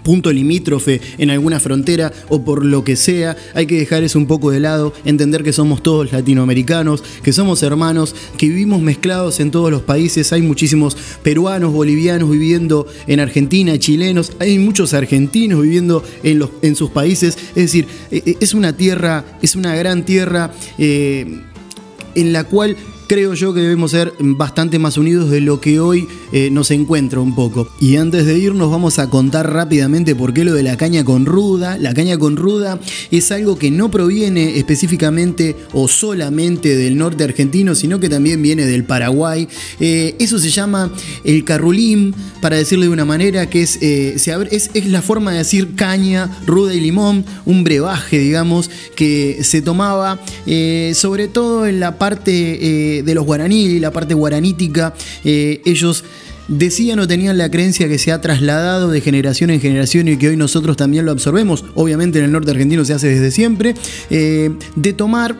punto 0.02 0.32
limítrofe 0.32 1.00
en 1.18 1.30
alguna 1.30 1.60
frontera 1.60 2.12
o 2.28 2.44
por 2.44 2.64
lo 2.64 2.84
que 2.84 2.96
sea, 2.96 3.36
hay 3.54 3.66
que 3.66 3.78
dejar 3.78 4.04
eso 4.04 4.18
un 4.18 4.26
poco 4.26 4.50
de 4.50 4.60
lado, 4.60 4.92
entender 5.04 5.42
que 5.42 5.52
somos 5.52 5.82
todos 5.82 6.12
latinoamericanos, 6.12 7.02
que 7.22 7.32
somos 7.32 7.62
hermanos, 7.62 8.14
que 8.36 8.48
vivimos 8.48 8.80
mezclados 8.80 9.40
en 9.40 9.50
todos 9.50 9.70
los 9.70 9.82
países, 9.82 10.32
hay 10.32 10.42
muchísimos 10.42 10.96
peruanos, 11.22 11.72
bolivianos 11.72 12.30
viviendo 12.30 12.86
en 13.06 13.20
Argentina, 13.20 13.78
chilenos, 13.78 14.32
hay 14.38 14.58
muchos 14.58 14.94
argentinos 14.94 15.62
viviendo 15.62 16.04
en, 16.22 16.38
los, 16.38 16.50
en 16.62 16.76
sus 16.76 16.90
países, 16.90 17.36
es 17.48 17.54
decir, 17.54 17.86
e, 18.10 18.22
e, 18.24 18.36
es 18.40 18.54
una 18.54 18.76
tierra, 18.76 19.24
es 19.42 19.56
una 19.56 19.74
gran 19.74 20.04
tierra 20.04 20.52
eh, 20.78 21.40
en 22.14 22.32
la 22.32 22.44
cual 22.44 22.76
creo 23.06 23.34
yo 23.34 23.54
que 23.54 23.60
debemos 23.60 23.92
ser 23.92 24.12
bastante 24.18 24.78
más 24.78 24.98
unidos 24.98 25.30
de 25.30 25.40
lo 25.40 25.60
que 25.60 25.80
hoy 25.80 26.08
eh, 26.32 26.50
nos 26.50 26.70
encuentra 26.70 27.20
un 27.20 27.34
poco. 27.34 27.68
Y 27.80 27.96
antes 27.96 28.26
de 28.26 28.38
irnos 28.38 28.70
vamos 28.70 28.98
a 28.98 29.08
contar 29.08 29.52
rápidamente 29.52 30.14
por 30.14 30.32
qué 30.32 30.44
lo 30.44 30.54
de 30.54 30.62
la 30.62 30.76
caña 30.76 31.04
con 31.04 31.26
ruda. 31.26 31.78
La 31.78 31.94
caña 31.94 32.18
con 32.18 32.36
ruda 32.36 32.80
es 33.10 33.30
algo 33.30 33.58
que 33.58 33.70
no 33.70 33.90
proviene 33.90 34.58
específicamente 34.58 35.56
o 35.72 35.88
solamente 35.88 36.76
del 36.76 36.96
norte 36.96 37.24
argentino, 37.24 37.74
sino 37.74 38.00
que 38.00 38.08
también 38.08 38.42
viene 38.42 38.66
del 38.66 38.84
Paraguay. 38.84 39.48
Eh, 39.80 40.16
eso 40.18 40.38
se 40.38 40.50
llama 40.50 40.92
el 41.24 41.44
carrulín, 41.44 42.14
para 42.40 42.56
decirlo 42.56 42.84
de 42.84 42.90
una 42.90 43.04
manera, 43.04 43.48
que 43.48 43.62
eh, 43.62 44.16
es, 44.50 44.70
es 44.74 44.86
la 44.86 45.02
forma 45.02 45.32
de 45.32 45.38
decir 45.38 45.74
caña, 45.74 46.30
ruda 46.46 46.74
y 46.74 46.80
limón, 46.80 47.24
un 47.44 47.64
brebaje, 47.64 48.18
digamos, 48.18 48.70
que 48.94 49.38
se 49.42 49.62
tomaba 49.62 50.20
sobre 50.94 51.28
todo 51.28 51.66
en 51.66 51.80
la 51.80 51.98
parte 51.98 52.95
de, 53.02 53.14
los 53.14 53.24
guaraní, 53.24 53.78
la 53.80 53.90
parte 53.90 54.14
guaranítica, 54.14 54.94
eh, 55.24 55.60
ellos 55.64 56.04
decían 56.48 56.98
o 57.00 57.08
tenían 57.08 57.38
la 57.38 57.50
creencia 57.50 57.88
que 57.88 57.98
se 57.98 58.12
ha 58.12 58.20
trasladado 58.20 58.90
de 58.90 59.00
generación 59.00 59.50
en 59.50 59.60
generación 59.60 60.08
y 60.08 60.16
que 60.16 60.28
hoy 60.28 60.36
nosotros 60.36 60.76
también 60.76 61.04
lo 61.04 61.12
absorbemos, 61.12 61.64
obviamente 61.74 62.18
en 62.18 62.26
el 62.26 62.32
norte 62.32 62.50
argentino 62.50 62.84
se 62.84 62.94
hace 62.94 63.08
desde 63.08 63.30
siempre, 63.30 63.74
eh, 64.10 64.50
de 64.76 64.92
tomar 64.92 65.36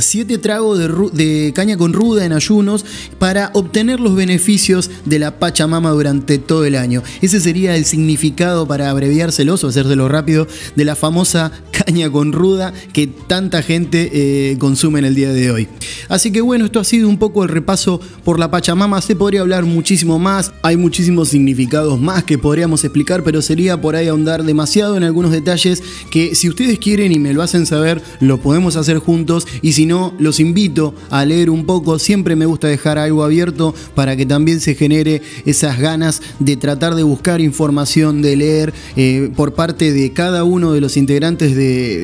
siete 0.00 0.38
tragos 0.38 0.78
de, 1.12 1.52
caña 1.54 1.76
con 1.76 1.92
ruda 1.92 2.24
en 2.24 2.32
ayunos 2.32 2.84
para 3.18 3.50
obtener 3.54 4.00
los 4.00 4.14
beneficios 4.14 4.90
de 5.04 5.18
la 5.18 5.38
Pachamama 5.38 5.90
durante 5.90 6.38
todo 6.38 6.64
el 6.64 6.74
año. 6.74 7.02
Ese 7.22 7.40
sería 7.40 7.76
el 7.76 7.84
significado, 7.84 8.66
para 8.66 8.90
abreviárselos 8.90 9.62
o 9.64 9.68
hacérselo 9.68 10.08
rápido, 10.08 10.48
de 10.74 10.84
la 10.84 10.96
famosa 10.96 11.52
caña 11.74 12.10
con 12.10 12.32
ruda 12.32 12.72
que 12.92 13.06
tanta 13.06 13.62
gente 13.62 14.10
eh, 14.12 14.56
consume 14.58 15.00
en 15.00 15.04
el 15.06 15.14
día 15.14 15.32
de 15.32 15.50
hoy. 15.50 15.68
Así 16.08 16.30
que 16.30 16.40
bueno, 16.40 16.66
esto 16.66 16.80
ha 16.80 16.84
sido 16.84 17.08
un 17.08 17.18
poco 17.18 17.42
el 17.42 17.48
repaso 17.48 18.00
por 18.24 18.38
la 18.38 18.50
Pachamama. 18.50 19.00
Se 19.00 19.16
podría 19.16 19.40
hablar 19.40 19.64
muchísimo 19.64 20.18
más, 20.18 20.52
hay 20.62 20.76
muchísimos 20.76 21.28
significados 21.28 22.00
más 22.00 22.24
que 22.24 22.38
podríamos 22.38 22.84
explicar, 22.84 23.22
pero 23.22 23.42
sería 23.42 23.80
por 23.80 23.96
ahí 23.96 24.08
ahondar 24.08 24.44
demasiado 24.44 24.96
en 24.96 25.04
algunos 25.04 25.32
detalles 25.32 25.82
que 26.10 26.34
si 26.34 26.48
ustedes 26.48 26.78
quieren 26.78 27.12
y 27.12 27.18
me 27.18 27.32
lo 27.32 27.42
hacen 27.42 27.66
saber, 27.66 28.02
lo 28.20 28.38
podemos 28.38 28.76
hacer 28.76 28.98
juntos 28.98 29.46
y 29.62 29.72
si 29.72 29.86
no, 29.86 30.14
los 30.18 30.40
invito 30.40 30.94
a 31.10 31.24
leer 31.24 31.50
un 31.50 31.66
poco. 31.66 31.98
Siempre 31.98 32.36
me 32.36 32.46
gusta 32.46 32.68
dejar 32.68 32.98
algo 32.98 33.24
abierto 33.24 33.74
para 33.94 34.16
que 34.16 34.26
también 34.26 34.60
se 34.60 34.74
genere 34.74 35.22
esas 35.44 35.78
ganas 35.78 36.22
de 36.38 36.56
tratar 36.56 36.94
de 36.94 37.02
buscar 37.02 37.40
información, 37.40 38.22
de 38.22 38.36
leer 38.36 38.74
eh, 38.96 39.30
por 39.34 39.54
parte 39.54 39.92
de 39.92 40.12
cada 40.12 40.44
uno 40.44 40.72
de 40.72 40.80
los 40.80 40.96
integrantes 40.96 41.54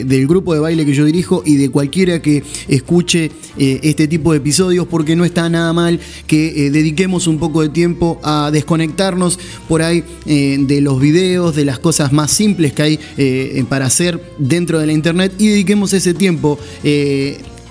del 0.05 0.27
grupo 0.27 0.55
de 0.55 0.61
baile 0.61 0.85
que 0.85 0.95
yo 0.95 1.05
dirijo 1.05 1.43
y 1.45 1.57
de 1.57 1.69
cualquiera 1.69 2.21
que 2.21 2.43
escuche 2.69 3.31
eh, 3.59 3.81
este 3.83 4.09
tipo 4.09 4.33
de 4.33 4.39
episodios, 4.39 4.87
porque 4.87 5.17
no 5.17 5.25
está 5.25 5.49
nada 5.49 5.73
mal 5.73 6.01
que 6.27 6.67
eh, 6.67 6.71
dediquemos 6.71 7.27
un 7.27 7.39
poco 7.39 7.63
de 7.63 7.69
tiempo 7.69 8.21
a 8.23 8.51
desconectarnos 8.53 9.39
por 9.69 9.83
ahí 9.83 10.05
de 10.27 10.81
los 10.81 11.01
videos, 11.01 11.55
de 11.57 11.65
las 11.65 11.79
cosas 11.79 12.13
más 12.13 12.31
simples 12.31 12.73
que 12.73 12.83
hay 12.83 13.01
para 13.69 13.87
hacer 13.87 14.21
dentro 14.39 14.79
de 14.79 14.87
la 14.87 14.93
internet 14.93 15.33
y 15.39 15.49
dediquemos 15.49 15.93
ese 15.93 16.15
tiempo 16.15 16.59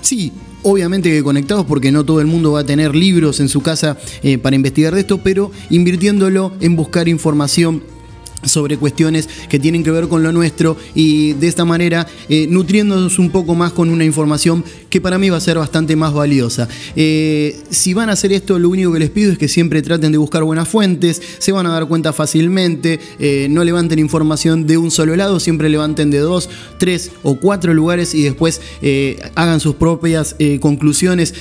Sí, 0.00 0.32
obviamente 0.62 1.10
que 1.10 1.22
conectados 1.22 1.66
porque 1.66 1.92
no 1.92 2.04
todo 2.04 2.20
el 2.20 2.26
mundo 2.26 2.52
va 2.52 2.60
a 2.60 2.66
tener 2.66 2.94
libros 2.94 3.40
en 3.40 3.48
su 3.48 3.60
casa 3.60 3.98
eh, 4.22 4.38
para 4.38 4.56
investigar 4.56 4.94
de 4.94 5.00
esto, 5.00 5.18
pero 5.22 5.50
invirtiéndolo 5.70 6.52
en 6.60 6.76
buscar 6.76 7.08
información 7.08 7.82
sobre 8.42 8.76
cuestiones 8.76 9.28
que 9.48 9.58
tienen 9.58 9.82
que 9.82 9.90
ver 9.90 10.08
con 10.08 10.22
lo 10.22 10.32
nuestro 10.32 10.76
y 10.94 11.34
de 11.34 11.48
esta 11.48 11.64
manera 11.64 12.06
eh, 12.28 12.46
nutriéndonos 12.48 13.18
un 13.18 13.30
poco 13.30 13.54
más 13.54 13.72
con 13.72 13.90
una 13.90 14.04
información 14.04 14.64
que 14.90 15.00
para 15.00 15.18
mí 15.18 15.30
va 15.30 15.36
a 15.36 15.40
ser 15.40 15.56
bastante 15.56 15.96
más 15.96 16.12
valiosa. 16.12 16.68
Eh, 16.96 17.58
si 17.70 17.94
van 17.94 18.10
a 18.10 18.12
hacer 18.12 18.32
esto, 18.32 18.58
lo 18.58 18.68
único 18.68 18.92
que 18.92 18.98
les 18.98 19.10
pido 19.10 19.32
es 19.32 19.38
que 19.38 19.48
siempre 19.48 19.80
traten 19.82 20.12
de 20.12 20.18
buscar 20.18 20.42
buenas 20.42 20.68
fuentes, 20.68 21.22
se 21.38 21.52
van 21.52 21.66
a 21.66 21.70
dar 21.70 21.86
cuenta 21.86 22.12
fácilmente, 22.12 22.98
eh, 23.18 23.46
no 23.48 23.64
levanten 23.64 23.98
información 23.98 24.66
de 24.66 24.76
un 24.76 24.90
solo 24.90 25.14
lado, 25.16 25.38
siempre 25.40 25.68
levanten 25.68 26.10
de 26.10 26.18
dos, 26.18 26.50
tres 26.78 27.12
o 27.22 27.36
cuatro 27.36 27.72
lugares 27.72 28.14
y 28.14 28.22
después 28.22 28.60
hagan 29.36 29.60
sus 29.60 29.76
propias 29.76 30.34
conclusiones 30.60 31.34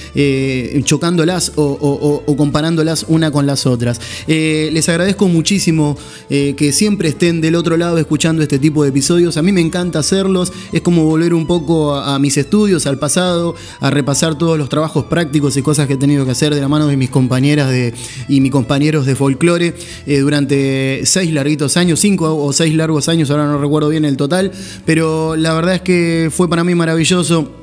chocándolas 0.83 1.53
o, 1.55 2.35
comparándolas 2.37 3.05
una 3.07 3.31
con 3.31 3.47
las 3.47 3.65
otras. 3.65 3.99
les 4.27 4.87
agradezco 4.89 5.27
muchísimo 5.27 5.97
que 6.29 6.71
siempre 6.71 7.09
estén 7.09 7.41
del 7.41 7.55
otro 7.55 7.77
lado 7.77 7.97
escuchando 7.97 8.43
este 8.43 8.59
tipo 8.59 8.83
de 8.83 8.89
episodios. 8.89 9.37
A 9.37 9.41
mí 9.41 9.51
me 9.51 9.61
encanta 9.61 9.99
hacerlos, 9.99 10.53
es 10.71 10.81
como 10.81 11.05
volver 11.05 11.33
un 11.33 11.47
poco 11.47 11.95
a, 11.95 12.19
mis 12.19 12.37
estudios, 12.37 12.85
al 12.85 12.99
pasado, 12.99 13.38
a 13.79 13.89
repasar 13.89 14.37
todos 14.37 14.57
los 14.57 14.69
trabajos 14.69 15.05
prácticos 15.05 15.57
y 15.57 15.61
cosas 15.61 15.87
que 15.87 15.93
he 15.93 15.97
tenido 15.97 16.25
que 16.25 16.31
hacer 16.31 16.53
de 16.53 16.61
la 16.61 16.67
mano 16.67 16.87
de 16.87 16.97
mis 16.97 17.09
compañeras 17.09 17.69
de, 17.69 17.93
y 18.27 18.41
mis 18.41 18.51
compañeros 18.51 19.05
de 19.05 19.15
folclore 19.15 19.73
eh, 20.05 20.19
durante 20.19 21.01
seis 21.05 21.31
larguitos 21.33 21.77
años, 21.77 21.99
cinco 21.99 22.35
o 22.35 22.53
seis 22.53 22.75
largos 22.75 23.09
años, 23.09 23.29
ahora 23.29 23.45
no 23.45 23.57
recuerdo 23.59 23.89
bien 23.89 24.05
el 24.05 24.17
total, 24.17 24.51
pero 24.85 25.35
la 25.35 25.53
verdad 25.53 25.75
es 25.75 25.81
que 25.81 26.29
fue 26.31 26.49
para 26.49 26.63
mí 26.63 26.75
maravilloso. 26.75 27.55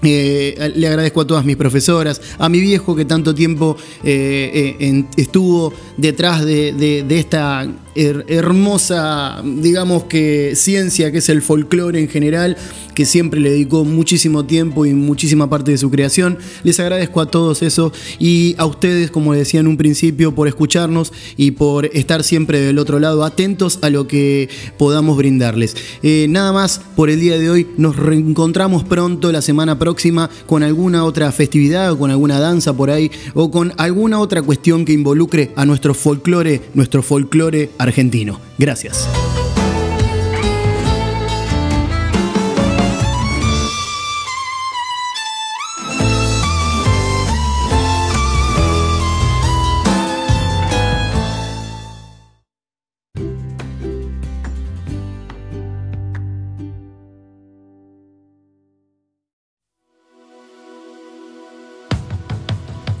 Eh, 0.00 0.72
le 0.76 0.86
agradezco 0.86 1.22
a 1.22 1.26
todas 1.26 1.44
mis 1.44 1.56
profesoras, 1.56 2.20
a 2.38 2.48
mi 2.48 2.60
viejo 2.60 2.94
que 2.94 3.04
tanto 3.04 3.34
tiempo 3.34 3.76
eh, 4.04 5.04
estuvo 5.16 5.72
detrás 5.96 6.44
de, 6.44 7.04
esta 7.10 7.66
hermosa, 7.98 9.42
digamos 9.44 10.04
que 10.04 10.52
ciencia 10.54 11.10
que 11.10 11.18
es 11.18 11.28
el 11.28 11.42
folclore 11.42 11.98
en 12.00 12.08
general, 12.08 12.56
que 12.94 13.04
siempre 13.04 13.40
le 13.40 13.50
dedicó 13.50 13.84
muchísimo 13.84 14.44
tiempo 14.44 14.86
y 14.86 14.92
muchísima 14.92 15.48
parte 15.48 15.70
de 15.70 15.78
su 15.78 15.90
creación. 15.90 16.38
Les 16.64 16.80
agradezco 16.80 17.20
a 17.20 17.26
todos 17.26 17.62
eso 17.62 17.92
y 18.18 18.54
a 18.58 18.66
ustedes, 18.66 19.10
como 19.10 19.34
decía 19.34 19.60
en 19.60 19.66
un 19.68 19.76
principio, 19.76 20.34
por 20.34 20.48
escucharnos 20.48 21.12
y 21.36 21.52
por 21.52 21.86
estar 21.86 22.24
siempre 22.24 22.60
del 22.60 22.78
otro 22.78 22.98
lado, 22.98 23.24
atentos 23.24 23.78
a 23.82 23.90
lo 23.90 24.06
que 24.06 24.48
podamos 24.78 25.16
brindarles. 25.16 25.76
nada 26.28 26.52
más 26.52 26.80
por 26.96 27.10
el 27.10 27.20
día 27.20 27.38
de 27.38 27.50
hoy, 27.50 27.66
nos 27.76 27.96
reencontramos 27.96 28.84
pronto 28.84 29.30
la 29.32 29.42
semana 29.42 29.78
próxima 29.78 30.28
con 30.46 30.62
alguna 30.62 31.04
otra 31.04 31.30
festividad 31.32 31.92
o 31.92 31.98
con 31.98 32.10
alguna 32.10 32.40
danza 32.40 32.76
por 32.76 32.90
ahí 32.90 33.10
o 33.34 33.50
con 33.50 33.72
alguna 33.76 34.20
otra 34.20 34.42
cuestión 34.42 34.84
que 34.84 34.92
involucre 34.92 35.52
a 35.56 35.64
nuestro 35.64 35.94
folclore, 35.94 36.62
nuestro 36.74 37.02
folclore. 37.02 37.70
Gracias. 38.58 39.08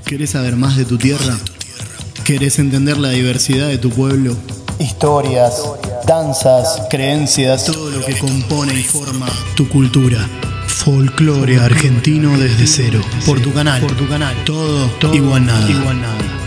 ¿Querés 0.06 0.30
saber 0.30 0.56
más 0.56 0.76
de 0.78 0.86
tu 0.86 0.96
tierra? 0.96 1.36
¿Querés 2.24 2.58
entender 2.58 2.96
la 2.96 3.10
diversidad 3.10 3.68
de 3.68 3.76
tu 3.76 3.90
pueblo? 3.90 4.34
Historias, 4.80 5.60
danzas, 6.06 6.82
creencias, 6.88 7.64
todo 7.64 7.90
lo 7.90 8.04
que 8.04 8.16
compone 8.16 8.74
y 8.74 8.84
forma 8.84 9.26
tu 9.56 9.68
cultura. 9.68 10.24
Folclore 10.68 11.58
argentino 11.58 12.38
desde 12.38 12.66
cero. 12.68 13.00
Por 13.26 13.40
tu 13.40 13.52
canal. 13.52 13.80
Por 13.80 13.96
tu 13.96 14.08
canal. 14.08 14.36
Todo, 14.44 14.88
igual 15.12 15.46
nada. 15.46 15.68
Igual 15.68 16.00
nada. 16.00 16.37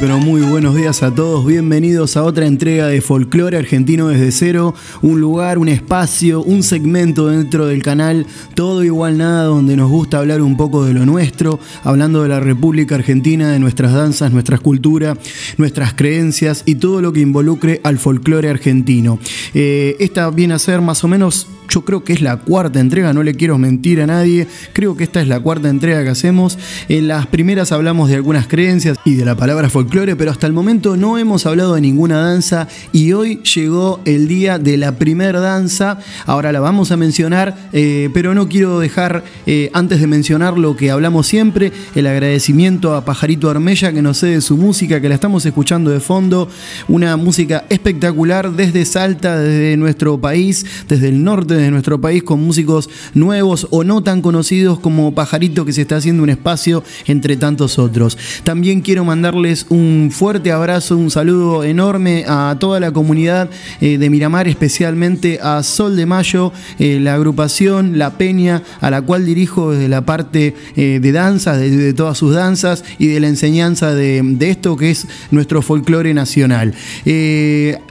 Pero 0.00 0.18
muy 0.18 0.42
buenos 0.42 0.74
días 0.74 1.02
a 1.02 1.14
todos. 1.14 1.46
Bienvenidos 1.46 2.16
a 2.16 2.24
otra 2.24 2.46
entrega 2.46 2.86
de 2.88 3.00
Folclore 3.00 3.56
Argentino 3.56 4.08
desde 4.08 4.30
cero. 4.30 4.74
Un 5.00 5.20
lugar, 5.20 5.58
un 5.58 5.68
espacio, 5.68 6.42
un 6.42 6.62
segmento 6.62 7.28
dentro 7.28 7.66
del 7.66 7.82
canal 7.82 8.26
Todo 8.54 8.84
Igual 8.84 9.18
Nada, 9.18 9.44
donde 9.44 9.76
nos 9.76 9.90
gusta 9.90 10.18
hablar 10.18 10.42
un 10.42 10.56
poco 10.56 10.84
de 10.84 10.92
lo 10.92 11.06
nuestro, 11.06 11.60
hablando 11.82 12.22
de 12.22 12.28
la 12.28 12.40
República 12.40 12.96
Argentina, 12.96 13.50
de 13.50 13.58
nuestras 13.58 13.92
danzas, 13.92 14.32
nuestra 14.32 14.58
cultura, 14.58 15.16
nuestras 15.56 15.94
creencias 15.94 16.62
y 16.66 16.74
todo 16.74 17.00
lo 17.00 17.12
que 17.12 17.20
involucre 17.20 17.80
al 17.82 17.98
folclore 17.98 18.50
argentino. 18.50 19.18
Eh, 19.54 19.96
esta 20.00 20.28
viene 20.30 20.54
a 20.54 20.58
ser 20.58 20.82
más 20.82 21.04
o 21.04 21.08
menos 21.08 21.48
yo 21.68 21.84
creo 21.84 22.04
que 22.04 22.12
es 22.12 22.20
la 22.20 22.36
cuarta 22.38 22.80
entrega, 22.80 23.12
no 23.12 23.22
le 23.22 23.34
quiero 23.34 23.58
mentir 23.58 24.00
a 24.00 24.06
nadie, 24.06 24.46
creo 24.72 24.96
que 24.96 25.04
esta 25.04 25.20
es 25.20 25.28
la 25.28 25.40
cuarta 25.40 25.68
entrega 25.68 26.02
que 26.04 26.10
hacemos. 26.10 26.58
En 26.88 27.08
las 27.08 27.26
primeras 27.26 27.72
hablamos 27.72 28.08
de 28.08 28.16
algunas 28.16 28.46
creencias 28.46 28.98
y 29.04 29.14
de 29.14 29.24
la 29.24 29.36
palabra 29.36 29.70
folclore, 29.70 30.16
pero 30.16 30.30
hasta 30.30 30.46
el 30.46 30.52
momento 30.52 30.96
no 30.96 31.18
hemos 31.18 31.46
hablado 31.46 31.74
de 31.74 31.80
ninguna 31.80 32.18
danza 32.18 32.68
y 32.92 33.12
hoy 33.12 33.40
llegó 33.42 34.00
el 34.04 34.28
día 34.28 34.58
de 34.58 34.76
la 34.76 34.92
primera 34.92 35.40
danza, 35.40 35.98
ahora 36.26 36.52
la 36.52 36.60
vamos 36.60 36.92
a 36.92 36.96
mencionar, 36.96 37.56
eh, 37.72 38.10
pero 38.12 38.34
no 38.34 38.48
quiero 38.48 38.78
dejar 38.78 39.24
eh, 39.46 39.70
antes 39.72 40.00
de 40.00 40.06
mencionar 40.06 40.58
lo 40.58 40.76
que 40.76 40.90
hablamos 40.90 41.26
siempre, 41.26 41.72
el 41.94 42.06
agradecimiento 42.06 42.94
a 42.94 43.04
Pajarito 43.04 43.50
Armella 43.50 43.92
que 43.92 44.02
nos 44.02 44.18
cede 44.18 44.40
su 44.40 44.56
música, 44.56 45.00
que 45.00 45.08
la 45.08 45.14
estamos 45.14 45.44
escuchando 45.46 45.90
de 45.90 46.00
fondo, 46.00 46.48
una 46.88 47.16
música 47.16 47.64
espectacular 47.68 48.52
desde 48.52 48.84
Salta, 48.84 49.38
desde 49.38 49.76
nuestro 49.76 50.18
país, 50.18 50.64
desde 50.88 51.08
el 51.08 51.22
norte 51.24 51.54
de 51.56 51.70
nuestro 51.70 52.00
país 52.00 52.22
con 52.22 52.42
músicos 52.42 52.88
nuevos 53.14 53.66
o 53.70 53.84
no 53.84 54.02
tan 54.02 54.22
conocidos 54.22 54.78
como 54.78 55.14
Pajarito 55.14 55.64
que 55.64 55.72
se 55.72 55.82
está 55.82 55.96
haciendo 55.96 56.22
un 56.22 56.30
espacio 56.30 56.82
entre 57.06 57.36
tantos 57.36 57.78
otros. 57.78 58.18
También 58.44 58.80
quiero 58.80 59.04
mandarles 59.04 59.66
un 59.68 60.10
fuerte 60.12 60.52
abrazo, 60.52 60.96
un 60.96 61.10
saludo 61.10 61.64
enorme 61.64 62.24
a 62.26 62.56
toda 62.58 62.80
la 62.80 62.92
comunidad 62.92 63.50
eh, 63.80 63.98
de 63.98 64.10
Miramar, 64.10 64.48
especialmente 64.48 65.38
a 65.42 65.62
Sol 65.62 65.96
de 65.96 66.06
Mayo, 66.06 66.52
eh, 66.78 66.98
la 67.00 67.14
agrupación 67.14 67.98
La 67.98 68.18
Peña, 68.18 68.62
a 68.80 68.90
la 68.90 69.02
cual 69.02 69.24
dirijo 69.24 69.72
desde 69.72 69.88
la 69.88 70.04
parte 70.04 70.54
eh, 70.76 70.98
de 71.00 71.12
danzas, 71.12 71.58
de, 71.58 71.92
todas 71.94 72.18
sus 72.18 72.34
danzas 72.34 72.84
y 72.98 73.06
de 73.08 73.20
la 73.20 73.28
enseñanza 73.28 73.94
de, 73.94 74.20
de 74.22 74.50
esto 74.50 74.76
que 74.76 74.90
es 74.90 75.06
nuestro 75.30 75.62
folclore 75.62 76.14
nacional. 76.14 76.74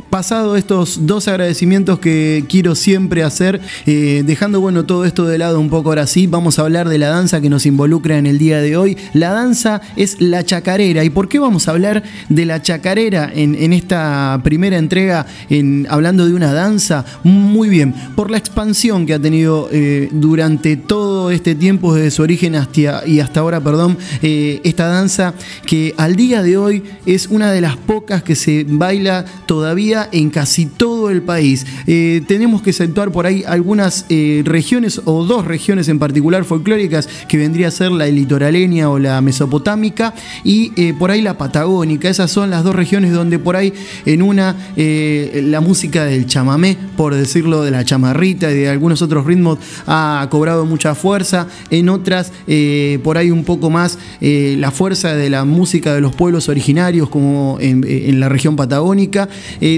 pasado 0.10 0.56
estos 0.56 1.06
dos 1.06 1.28
agradecimientos 1.28 2.00
que 2.00 2.46
quiero 2.48 2.76
siempre 2.76 3.24
hacer, 3.24 3.55
eh, 3.86 4.24
dejando 4.26 4.62
bueno 4.62 4.86
todo 4.86 5.06
esto 5.06 5.26
de 5.26 5.38
lado 5.38 5.60
un 5.60 5.70
poco 5.70 5.90
ahora 5.90 6.08
sí, 6.08 6.28
vamos 6.28 6.60
a 6.60 6.64
hablar 6.64 6.90
de 6.90 6.98
la 6.98 7.10
danza 7.10 7.42
que 7.42 7.50
nos 7.50 7.66
involucra 7.66 8.18
en 8.18 8.26
el 8.26 8.38
día 8.38 8.60
de 8.60 8.78
hoy. 8.78 8.98
La 9.14 9.32
danza 9.32 9.82
es 9.96 10.20
la 10.20 10.44
chacarera. 10.44 11.04
¿Y 11.04 11.10
por 11.10 11.28
qué 11.28 11.40
vamos 11.40 11.68
a 11.68 11.72
hablar 11.72 12.04
de 12.30 12.46
la 12.46 12.62
chacarera 12.62 13.32
en, 13.34 13.74
esta 13.74 14.40
primera 14.44 14.78
entrega, 14.78 15.26
en, 15.50 15.88
hablando 15.90 16.26
de 16.26 16.34
una 16.34 16.54
danza? 16.54 17.06
Muy 17.24 17.70
bien, 17.70 17.94
por 18.16 18.32
la 18.32 18.38
expansión 18.38 19.06
que 19.06 19.14
ha 19.14 19.20
tenido 19.20 19.70
eh, 19.72 20.10
durante 20.12 20.78
todo 20.78 21.32
este 21.32 21.56
tiempo, 21.56 21.94
desde 21.94 22.12
su 22.12 22.24
origen 22.24 22.56
hasta, 22.56 23.08
y 23.08 23.20
hasta 23.20 23.40
ahora, 23.40 23.62
perdón, 23.62 23.98
eh, 24.22 24.62
esta 24.64 24.88
danza 24.88 25.34
que 25.66 25.94
al 25.98 26.16
día 26.16 26.44
de 26.44 26.58
hoy 26.58 26.84
es 27.06 27.28
una 27.28 27.52
de 27.52 27.62
las 27.62 27.78
pocas 27.78 28.24
que 28.24 28.36
se 28.36 28.66
baila 28.68 29.26
todavía 29.46 30.10
en 30.12 30.30
casi 30.30 30.66
todo 30.66 31.10
el 31.10 31.22
país. 31.22 31.66
tenemos 31.86 32.62
que 32.62 32.72
exceptuar 32.72 33.12
por 33.12 33.26
ahí 33.26 33.44
algunas 33.48 34.06
eh, 34.10 34.42
regiones 34.46 35.02
o 35.06 35.26
dos 35.26 35.46
regiones 35.46 35.88
en 35.88 36.00
particular 36.00 36.44
folclóricas 36.46 37.08
que 37.28 37.38
vendría 37.38 37.68
a 37.70 37.72
ser 37.72 37.92
la 37.92 38.08
litoraleña 38.08 38.90
o 38.90 39.00
la 39.00 39.22
mesopotámica 39.22 40.14
y 40.44 40.72
eh, 40.76 40.94
por 40.98 41.12
ahí 41.12 41.22
la 41.22 41.38
patagónica. 41.38 42.10
Esas 42.10 42.32
son 42.32 42.50
las 42.50 42.64
dos 42.64 42.76
regiones 42.76 43.14
donde 43.14 43.40
por 43.40 43.56
ahí 43.56 43.74
en 44.06 44.22
una 44.22 44.56
eh, 44.76 45.42
la 45.46 45.62
música 45.62 46.06
del 46.06 46.26
chamamé, 46.26 46.78
por 46.98 47.16
decirlo 47.16 47.64
de 47.64 47.72
la 47.72 47.84
chamarrita 47.86 48.52
y 48.52 48.56
de 48.56 48.70
algunos 48.70 49.02
otros 49.02 49.26
ritmos 49.26 49.60
ha 49.88 50.28
cobrado 50.30 50.66
mucha 50.66 50.96
fuerza, 50.96 51.48
en 51.70 51.90
otras 51.90 52.32
por 53.04 53.18
ahí 53.18 53.32
un 53.32 53.44
poco 53.44 53.70
más 53.70 53.98
la 54.22 54.72
fuerza 54.72 55.16
de 55.16 55.30
la 55.30 55.46
música 55.46 55.94
de 55.94 56.02
los 56.02 56.16
pueblos 56.16 56.50
originarios 56.50 57.10
como 57.10 57.58
en, 57.60 57.86
en 57.88 58.20
la 58.20 58.30
región 58.30 58.56
patagónica. 58.56 59.30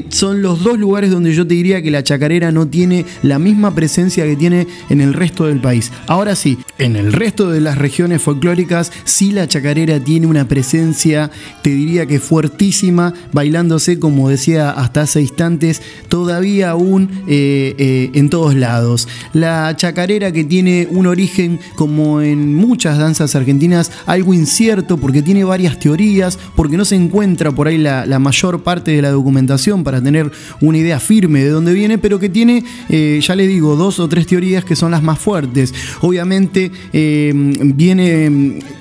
son 0.09 0.41
los 0.41 0.63
dos 0.63 0.77
lugares 0.77 1.11
donde 1.11 1.33
yo 1.33 1.45
te 1.45 1.53
diría 1.53 1.81
que 1.81 1.91
la 1.91 2.03
chacarera 2.03 2.51
no 2.51 2.67
tiene 2.67 3.05
la 3.23 3.39
misma 3.39 3.56
presencia 3.73 4.25
que 4.25 4.35
tiene 4.35 4.67
en 4.89 5.01
el 5.01 5.13
resto 5.13 5.45
del 5.45 5.59
país. 5.59 5.91
Ahora 6.07 6.35
sí, 6.35 6.57
en 6.77 6.95
el 6.95 7.13
resto 7.13 7.49
de 7.49 7.61
las 7.61 7.77
regiones 7.77 8.21
folclóricas, 8.21 8.91
sí 9.03 9.31
la 9.31 9.47
chacarera 9.47 9.99
tiene 9.99 10.27
una 10.27 10.47
presencia, 10.47 11.31
te 11.61 11.71
diría 11.71 12.05
que 12.05 12.19
fuertísima, 12.19 13.13
bailándose, 13.31 13.99
como 13.99 14.29
decía 14.29 14.71
hasta 14.71 15.01
hace 15.01 15.21
instantes, 15.21 15.81
todavía 16.07 16.71
aún 16.71 17.09
eh, 17.27 17.75
eh, 17.77 18.11
en 18.13 18.29
todos 18.29 18.55
lados. 18.55 19.07
La 19.33 19.75
chacarera 19.75 20.31
que 20.31 20.43
tiene 20.43 20.87
un 20.89 21.07
origen, 21.07 21.59
como 21.75 22.21
en 22.21 22.55
muchas 22.55 22.97
danzas 22.97 23.35
argentinas, 23.35 23.91
algo 24.05 24.33
incierto, 24.33 24.97
porque 24.97 25.21
tiene 25.21 25.43
varias 25.43 25.79
teorías, 25.79 26.37
porque 26.55 26.77
no 26.77 26.85
se 26.85 26.95
encuentra 26.95 27.51
por 27.51 27.67
ahí 27.67 27.77
la, 27.77 28.17
mayor 28.17 28.63
parte 28.63 28.91
de 28.91 29.01
la 29.01 29.11
documentación 29.11 29.83
para 29.83 30.01
tener 30.01 30.31
una 30.59 30.77
idea 30.79 30.99
firme 30.99 31.43
de 31.43 31.49
dónde 31.49 31.73
viene, 31.73 31.97
pero 31.97 32.19
que 32.19 32.29
tiene, 32.29 32.63
eh, 32.89 33.19
ya 33.21 33.35
les 33.35 33.46
digo, 33.47 33.75
dos 33.75 33.99
o 33.99 34.07
tres 34.07 34.27
teorías 34.27 34.63
que 34.63 34.75
son 34.75 34.91
las 34.91 35.01
más 35.01 35.19
fuertes. 35.19 35.73
Obviamente 36.01 36.71
eh, 36.93 37.31
viene 37.33 38.25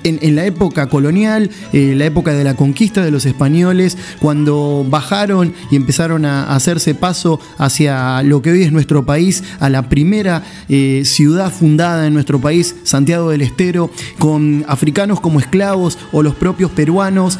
en, 0.03 0.35
la 0.35 0.45
época 0.45 0.87
colonial, 0.87 1.49
eh, 1.73 1.93
la 1.95 2.05
época 2.05 2.33
de 2.33 2.43
la 2.43 2.55
conquista 2.55 3.03
de 3.03 3.11
los 3.11 3.25
españoles, 3.25 3.97
cuando 4.19 4.85
bajaron 4.87 5.53
y 5.71 5.75
empezaron 5.75 6.25
a 6.25 6.55
hacerse 6.55 6.93
paso 6.93 7.39
hacia 7.57 8.21
lo 8.23 8.41
que 8.41 8.51
hoy 8.51 8.63
es 8.63 8.71
nuestro 8.71 9.05
país, 9.05 9.43
a 9.59 9.69
la 9.69 9.89
primera 9.89 10.43
eh, 10.69 11.01
ciudad 11.05 11.51
fundada 11.51 12.07
en 12.07 12.13
nuestro 12.13 12.39
país, 12.39 12.75
Santiago 12.83 13.29
del 13.29 13.41
Estero, 13.41 13.89
con 14.19 14.65
africanos 14.67 15.19
como 15.19 15.39
esclavos 15.39 15.97
o 16.11 16.21
los 16.21 16.35
propios 16.35 16.71
peruanos. 16.71 17.39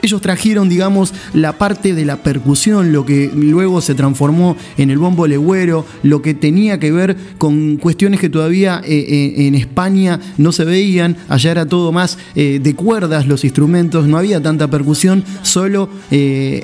Ellos 0.00 0.20
trajeron, 0.20 0.68
digamos, 0.68 1.12
la 1.34 1.58
parte 1.58 1.94
de 1.94 2.04
la 2.04 2.22
percusión, 2.22 2.92
lo 2.92 3.04
que 3.04 3.30
luego 3.34 3.80
se 3.80 3.94
transformó 3.94 4.56
en 4.76 4.90
el 4.90 4.98
bombo 4.98 5.26
legüero, 5.26 5.84
lo 6.02 6.22
que 6.22 6.34
tenía 6.34 6.78
que 6.78 6.92
ver 6.92 7.16
con 7.38 7.76
cuestiones 7.76 8.20
que 8.20 8.28
todavía 8.28 8.80
eh, 8.84 9.06
eh, 9.08 9.46
en 9.46 9.54
España 9.54 10.20
no 10.36 10.52
se 10.52 10.64
veían, 10.64 11.16
allá 11.28 11.50
era 11.50 11.66
todo 11.66 11.90
más 11.90 12.18
eh, 12.36 12.60
de 12.62 12.74
cuerdas 12.74 13.26
los 13.26 13.44
instrumentos, 13.44 14.06
no 14.06 14.18
había 14.18 14.40
tanta 14.40 14.70
percusión, 14.70 15.24
solo 15.42 15.88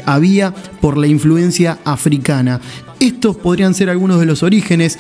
había 0.07 0.55
por 0.81 0.97
la 0.97 1.07
influencia 1.07 1.79
africana. 1.85 2.61
Estos 3.01 3.37
podrían 3.37 3.75
ser 3.75 3.91
algunos 3.91 4.21
de 4.21 4.27
los 4.27 4.43
orígenes. 4.43 4.99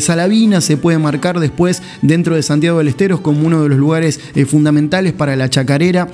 Salavina 0.00 0.60
se 0.60 0.76
puede 0.76 0.98
marcar 0.98 1.40
después 1.40 1.82
dentro 2.02 2.34
de 2.34 2.42
Santiago 2.42 2.78
del 2.78 2.88
Esteros 2.88 3.20
como 3.20 3.46
uno 3.46 3.62
de 3.62 3.68
los 3.68 3.78
lugares 3.78 4.20
fundamentales 4.46 5.12
para 5.12 5.36
la 5.36 5.48
chacarera 5.48 6.08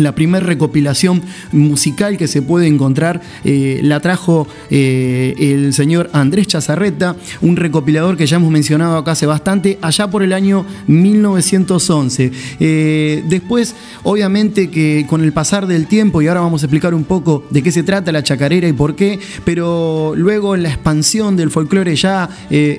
la 0.00 0.14
primera 0.14 0.44
recopilación 0.44 1.22
musical 1.52 2.16
que 2.16 2.26
se 2.26 2.42
puede 2.42 2.66
encontrar 2.66 3.20
eh, 3.44 3.80
la 3.82 4.00
trajo 4.00 4.48
eh, 4.70 5.34
el 5.38 5.72
señor 5.74 6.10
Andrés 6.12 6.48
Chazarreta, 6.48 7.16
un 7.40 7.56
recopilador 7.56 8.16
que 8.16 8.26
ya 8.26 8.36
hemos 8.36 8.50
mencionado 8.50 8.96
acá 8.96 9.12
hace 9.12 9.26
bastante, 9.26 9.78
allá 9.82 10.10
por 10.10 10.22
el 10.22 10.32
año 10.32 10.64
1911. 10.86 12.32
Eh, 12.60 13.24
después, 13.28 13.74
obviamente 14.02 14.70
que 14.70 15.06
con 15.08 15.22
el 15.22 15.32
pasar 15.32 15.66
del 15.66 15.86
tiempo, 15.86 16.22
y 16.22 16.28
ahora 16.28 16.40
vamos 16.40 16.62
a 16.62 16.66
explicar 16.66 16.94
un 16.94 17.04
poco 17.04 17.44
de 17.50 17.62
qué 17.62 17.72
se 17.72 17.82
trata 17.82 18.12
la 18.12 18.22
chacarera 18.22 18.68
y 18.68 18.72
por 18.72 18.96
qué, 18.96 19.18
pero 19.44 20.14
luego 20.16 20.56
la 20.56 20.68
expansión 20.68 21.36
del 21.36 21.50
folclore 21.50 21.94
ya 21.96 22.28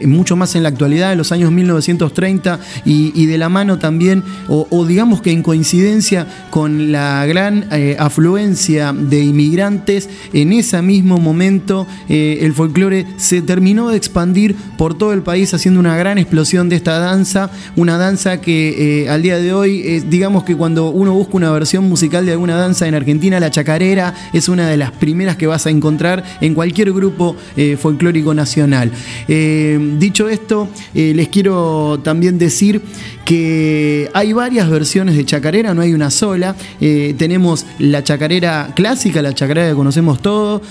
mucho 0.05 0.35
más 0.35 0.55
en 0.55 0.63
la 0.63 0.69
actualidad, 0.69 1.11
en 1.11 1.17
los 1.17 1.31
años 1.31 1.51
1930, 1.51 2.59
y, 2.85 3.25
de 3.25 3.37
la 3.37 3.49
mano 3.49 3.77
también, 3.77 4.23
o 4.47 4.85
digamos 4.85 5.21
que 5.21 5.31
en 5.31 5.43
coincidencia 5.43 6.27
con 6.49 6.91
la 6.91 7.10
gran 7.25 7.67
eh, 7.71 7.95
afluencia 7.99 8.93
de 8.93 9.21
inmigrantes, 9.23 10.09
en 10.33 10.53
ese 10.53 10.81
mismo 10.81 11.17
momento 11.17 11.87
eh, 12.09 12.39
el 12.41 12.53
folclore 12.53 13.05
se 13.17 13.41
terminó 13.41 13.89
de 13.89 13.97
expandir 13.97 14.55
por 14.77 14.97
todo 14.97 15.13
el 15.13 15.21
país 15.21 15.53
haciendo 15.53 15.79
una 15.79 15.97
gran 15.97 16.17
explosión 16.17 16.69
de 16.69 16.75
esta 16.75 16.99
danza, 16.99 17.51
una 17.75 17.97
danza 17.97 18.41
que 18.41 19.03
eh, 19.03 19.09
al 19.09 19.21
día 19.21 19.37
de 19.37 19.53
hoy, 19.53 19.99
digamos 20.09 20.43
que 20.43 20.55
cuando 20.55 20.89
uno 20.89 21.13
busca 21.13 21.37
una 21.37 21.51
versión 21.51 21.87
musical 21.87 22.25
de 22.25 22.31
alguna 22.31 22.55
danza 22.55 22.87
en 22.87 22.95
Argentina, 22.95 23.39
la 23.39 23.51
chacarera 23.51 24.13
es 24.33 24.49
una 24.49 24.67
de 24.67 24.77
las 24.77 24.91
primeras 24.91 25.37
que 25.37 25.47
vas 25.47 25.65
a 25.67 25.69
encontrar 25.69 26.23
en 26.41 26.53
cualquier 26.53 26.91
grupo 26.91 27.35
folclórico 27.77 28.33
nacional. 28.33 28.91
dicho 29.27 30.29
esto, 30.29 30.69
les 30.93 31.27
quiero 31.27 31.99
también 32.03 32.37
decir 32.37 32.81
que 33.25 34.09
hay 34.13 34.33
varias 34.33 34.69
versiones 34.69 35.15
de 35.15 35.25
chacarera, 35.25 35.73
no 35.73 35.81
hay 35.81 35.93
una 35.93 36.09
sola. 36.09 36.55
tenemos 36.79 37.65
la 37.79 38.03
chacarera 38.03 38.73
clásica, 38.75 39.21
la 39.21 39.33
chacarera 39.33 39.69
que 39.69 39.75
conocemos 39.75 40.21
todos. 40.21 40.61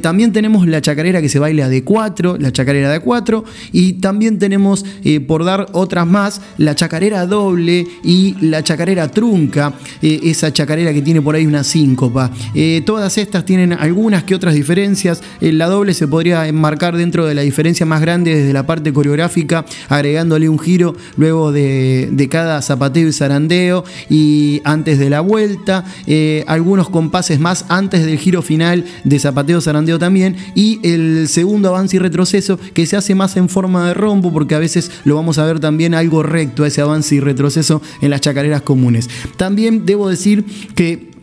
también 0.00 0.32
tenemos 0.32 0.66
la 0.66 0.80
chacarera 0.80 1.20
que 1.20 1.28
se 1.28 1.38
baila 1.38 1.68
de 1.68 1.82
cuatro, 1.84 2.36
la 2.38 2.52
chacarera 2.52 2.90
de 2.90 3.00
cuatro. 3.00 3.44
Y 3.72 3.94
también 3.94 4.38
tenemos, 4.38 4.84
por 5.26 5.44
dar 5.44 5.66
otras 5.72 6.06
más, 6.06 6.40
la 6.58 6.74
chacarera 6.74 7.26
doble 7.26 7.86
y 8.02 8.36
la 8.40 8.62
chacarera 8.62 9.08
trunca, 9.08 9.74
esa 10.02 10.52
chacarera 10.52 10.92
que 10.92 11.02
tiene 11.02 11.22
por 11.22 11.34
ahí 11.34 11.46
una 11.46 11.64
síncopa. 11.64 12.30
todas 12.84 13.18
estas 13.18 13.44
tienen 13.44 13.72
algunas 13.72 14.24
que 14.24 14.34
otras 14.34 14.54
diferencias. 14.54 15.22
la 15.40 15.66
doble 15.66 15.94
se 15.94 16.08
podría 16.08 16.46
enmarcar 16.46 16.96
dentro 16.96 17.26
de 17.26 17.34
la 17.34 17.42
diferencia 17.42 17.86
más 17.86 18.00
grande 18.00 18.34
desde 18.34 18.52
la 18.52 18.66
parte 18.66 18.92
coreográfica, 18.92 19.64
agregándole 19.88 20.48
un 20.48 20.58
giro 20.58 20.94
luego 21.16 21.52
de, 21.52 21.93
cada 22.30 22.60
zapateo 22.62 23.08
y 23.08 23.12
zarandeo 23.12 23.84
y 24.08 24.60
antes 24.64 24.98
de 24.98 25.10
la 25.10 25.20
vuelta, 25.20 25.84
eh, 26.06 26.44
algunos 26.46 26.88
compases 26.88 27.40
más 27.40 27.64
antes 27.68 28.04
del 28.04 28.18
giro 28.18 28.42
final 28.42 28.84
de 29.04 29.18
zapateo 29.18 29.60
zarandeo 29.60 29.98
también 29.98 30.36
y 30.54 30.80
el 30.82 31.28
segundo 31.28 31.68
avance 31.68 31.96
y 31.96 31.98
retroceso 31.98 32.58
que 32.72 32.86
se 32.86 32.96
hace 32.96 33.14
más 33.14 33.36
en 33.36 33.48
forma 33.48 33.88
de 33.88 33.94
rombo 33.94 34.32
porque 34.32 34.54
a 34.54 34.58
veces 34.58 34.90
lo 35.04 35.16
vamos 35.16 35.38
a 35.38 35.44
ver 35.44 35.60
también 35.60 35.94
algo 35.94 36.22
recto 36.22 36.64
ese 36.64 36.80
avance 36.80 37.14
y 37.14 37.20
retroceso 37.20 37.80
en 38.00 38.10
las 38.10 38.20
chacareras 38.20 38.62
comunes. 38.62 39.08
También 39.36 39.86
debo 39.86 40.08
decir 40.08 40.44
que 40.74 41.13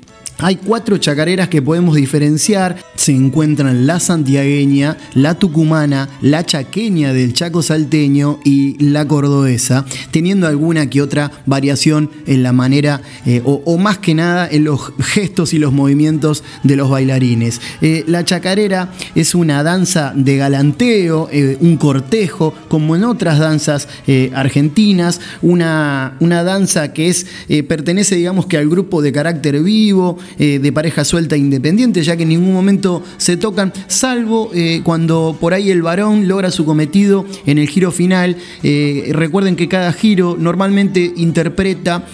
hay 0.41 0.55
cuatro 0.55 0.97
chacareras 0.97 1.49
que 1.49 1.61
podemos 1.61 1.95
diferenciar. 1.95 2.77
Se 2.95 3.13
encuentran 3.13 3.85
la 3.85 3.99
santiagueña, 3.99 4.97
la 5.13 5.35
tucumana, 5.35 6.09
la 6.21 6.45
chaqueña 6.45 7.13
del 7.13 7.33
Chaco 7.33 7.61
salteño 7.61 8.39
y 8.43 8.83
la 8.83 9.07
cordobesa, 9.07 9.85
teniendo 10.09 10.47
alguna 10.47 10.89
que 10.89 11.01
otra 11.01 11.31
variación 11.45 12.09
en 12.25 12.43
la 12.43 12.53
manera 12.53 13.01
eh, 13.25 13.41
o, 13.45 13.77
más 13.77 13.99
que 13.99 14.13
nada 14.13 14.47
en 14.49 14.63
los 14.65 14.93
gestos 14.99 15.53
y 15.53 15.59
los 15.59 15.73
movimientos 15.73 16.43
de 16.63 16.75
los 16.75 16.89
bailarines. 16.89 17.61
Eh, 17.81 18.03
la 18.07 18.25
chacarera 18.25 18.91
es 19.15 19.35
una 19.35 19.63
danza 19.63 20.13
de 20.15 20.37
galanteo, 20.37 21.29
eh, 21.31 21.57
un 21.59 21.77
cortejo, 21.77 22.53
como 22.67 22.95
en 22.95 23.03
otras 23.03 23.39
danzas 23.39 23.87
argentinas, 24.33 25.19
una, 25.41 26.15
una 26.19 26.43
danza 26.43 26.93
que 26.93 27.09
es, 27.09 27.25
pertenece 27.67 28.15
digamos 28.15 28.45
que 28.45 28.57
al 28.57 28.69
grupo 28.69 29.01
de 29.01 29.11
carácter 29.11 29.61
vivo, 29.61 30.17
eh, 30.39 30.59
de 30.59 30.71
pareja 30.71 31.03
suelta 31.03 31.37
independiente, 31.37 32.03
ya 32.03 32.15
que 32.15 32.23
en 32.23 32.29
ningún 32.29 32.53
momento 32.53 33.03
se 33.17 33.37
tocan, 33.37 33.73
salvo 33.87 34.51
eh, 34.53 34.81
cuando 34.83 35.37
por 35.39 35.53
ahí 35.53 35.71
el 35.71 35.81
varón 35.81 36.27
logra 36.27 36.51
su 36.51 36.65
cometido 36.65 37.25
en 37.45 37.57
el 37.57 37.67
giro 37.67 37.91
final. 37.91 38.37
Eh, 38.63 39.09
recuerden 39.13 39.55
que 39.55 39.67
cada 39.67 39.93
giro 39.93 40.37
normalmente 40.39 41.13
interpreta 41.15 42.05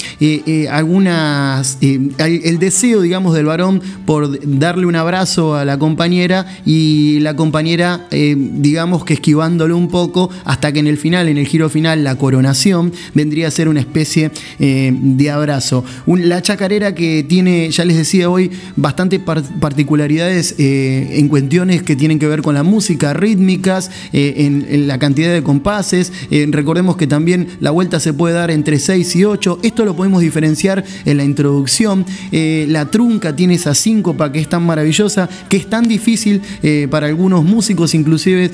algunas, 0.70 1.78
el 1.82 2.60
deseo, 2.60 3.02
digamos, 3.02 3.36
del 3.36 3.46
varón 3.46 3.82
por 4.06 4.40
darle 4.60 4.86
un 4.86 4.96
abrazo 4.96 5.56
a 5.56 5.66
la 5.66 5.78
compañera 5.78 6.46
y 6.66 7.20
la 7.20 7.36
compañera, 7.36 8.08
digamos 8.10 9.06
que 9.06 9.14
esquivándolo 9.14 9.78
un 9.78 9.90
poco, 9.90 10.30
hasta 10.44 10.72
que 10.72 10.80
en 10.80 10.88
el 10.88 10.98
final, 10.98 11.28
en 11.28 11.38
el 11.38 11.48
giro 11.48 11.70
final, 11.70 12.04
la 12.04 12.16
coronación 12.16 12.92
vendría 13.14 13.48
a 13.48 13.52
ser 13.52 13.70
una 13.70 13.80
especie 13.80 14.32
de 14.60 15.30
abrazo. 15.30 15.84
la 16.08 16.42
chacarera 16.42 16.96
que 16.96 17.24
tiene, 17.28 17.70
ya 17.70 17.86
les 17.86 17.98
decía, 17.98 18.07
decía 18.08 18.30
hoy, 18.30 18.52
bastantes 18.78 19.20
particularidades 19.20 20.56
eh, 20.60 21.20
en 21.20 21.28
cuestiones 21.28 21.84
que 21.84 21.98
tienen 21.98 22.20
que 22.20 22.28
ver 22.28 22.42
con 22.42 22.56
la 22.56 22.64
música, 22.64 23.14
rítmicas, 23.14 23.92
eh, 24.14 24.46
en, 24.70 24.88
la 24.88 24.98
cantidad 24.98 25.34
de 25.34 25.44
compases. 25.44 26.14
Eh, 26.32 26.48
recordemos 26.50 26.96
que 26.96 27.06
también 27.06 27.50
la 27.60 27.72
vuelta 27.72 28.00
se 28.00 28.14
puede 28.14 28.34
dar 28.34 28.50
entre 28.50 28.80
6 28.80 29.14
y 29.18 29.26
8. 29.26 29.60
Esto 29.62 29.84
lo 29.84 29.94
podemos 29.94 30.22
diferenciar 30.22 30.86
en 31.04 31.18
la 31.18 31.26
introducción. 31.26 32.06
la 32.32 32.86
trunca 32.86 33.36
tiene 33.36 33.56
esa 33.56 33.76
síncopa 33.76 34.32
que 34.32 34.40
es 34.40 34.48
tan 34.48 34.66
maravillosa, 34.66 35.28
que 35.50 35.58
es 35.58 35.70
tan 35.70 35.86
difícil 35.88 36.42
para 36.90 37.08
algunos 37.08 37.44
músicos 37.44 37.94
inclusive 37.94 38.52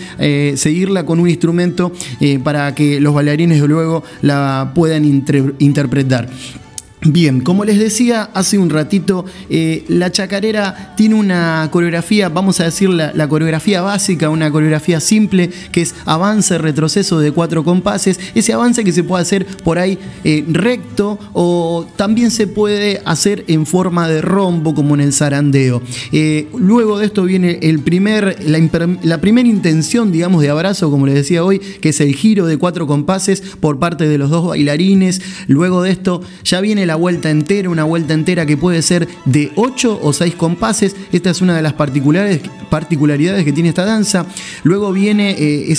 seguirla 0.55 1.05
con 1.05 1.19
un 1.19 1.30
instrumento 1.30 1.91
para 2.43 2.73
que 2.73 2.99
los 2.99 3.13
bailarines 3.13 3.61
luego 3.61 4.03
la 4.21 4.71
puedan 4.73 5.05
interpretar. 5.05 6.30
Bien, 7.05 7.41
como 7.41 7.65
les 7.65 7.80
decía 7.80 8.30
hace 8.34 8.57
un 8.57 8.69
ratito, 8.69 9.25
eh, 9.49 9.84
la 9.89 10.09
chacarera 10.11 10.93
tiene 10.95 11.15
una 11.15 11.67
coreografía, 11.69 12.30
vamos 12.30 12.61
a 12.61 12.65
decir 12.65 12.89
la, 12.89 13.27
coreografía 13.27 13.81
básica, 13.81 14.30
una 14.30 14.49
coreografía 14.51 15.01
simple, 15.01 15.49
que 15.73 15.81
es 15.81 15.95
avance, 16.05 16.57
retroceso 16.57 17.19
de 17.19 17.31
cuatro 17.31 17.65
compases. 17.65 18.19
Ese 18.35 18.53
avance 18.53 18.85
que 18.85 18.93
se 18.93 19.03
puede 19.03 19.21
hacer 19.21 19.45
por 19.63 19.80
ahí 19.80 19.99
eh, 20.23 20.45
recto 20.47 21.19
o 21.34 21.85
también 21.97 22.31
se 22.31 22.47
puede 22.47 23.01
hacer 23.03 23.43
en 23.47 23.65
forma 23.65 24.07
de 24.07 24.21
rombo, 24.21 24.73
como 24.73 24.95
en 24.95 25.01
el 25.01 25.11
zarandeo. 25.11 25.81
Eh, 26.13 26.47
luego 26.57 26.99
de 26.99 27.07
esto 27.07 27.23
viene 27.23 27.59
el 27.63 27.80
primer, 27.80 28.38
la, 28.45 29.17
primera 29.19 29.49
intención, 29.49 30.11
digamos, 30.11 30.41
de 30.41 30.49
abrazo, 30.49 30.89
como 30.89 31.05
les 31.05 31.15
decía 31.15 31.43
hoy, 31.43 31.59
que 31.59 31.89
es 31.89 31.99
el 31.99 32.15
giro 32.15 32.45
de 32.45 32.57
cuatro 32.57 32.88
compases 32.88 33.41
por 33.59 33.77
parte 33.77 34.07
de 34.07 34.17
los 34.17 34.30
dos 34.30 34.47
bailarines. 34.47 35.21
Luego 35.47 35.81
de 35.81 35.91
esto 35.91 36.21
ya 36.45 36.61
viene 36.61 36.85
la 36.85 36.92
vuelta 36.95 37.29
entera, 37.29 37.69
una 37.69 37.83
vuelta 37.83 38.13
entera 38.13 38.45
que 38.45 38.57
puede 38.57 38.81
ser 38.81 39.07
de 39.25 39.51
8 39.55 39.99
o 40.01 40.13
6 40.13 40.35
compases. 40.35 40.95
Esta 41.11 41.29
es 41.29 41.41
una 41.41 41.55
de 41.55 41.61
las 41.61 41.73
particularidades, 41.73 42.41
que 43.43 43.53
tiene 43.53 43.69
esta 43.69 43.85
danza. 43.85 44.25
Luego 44.63 44.91
viene 44.91 45.31
eh, 45.31 45.71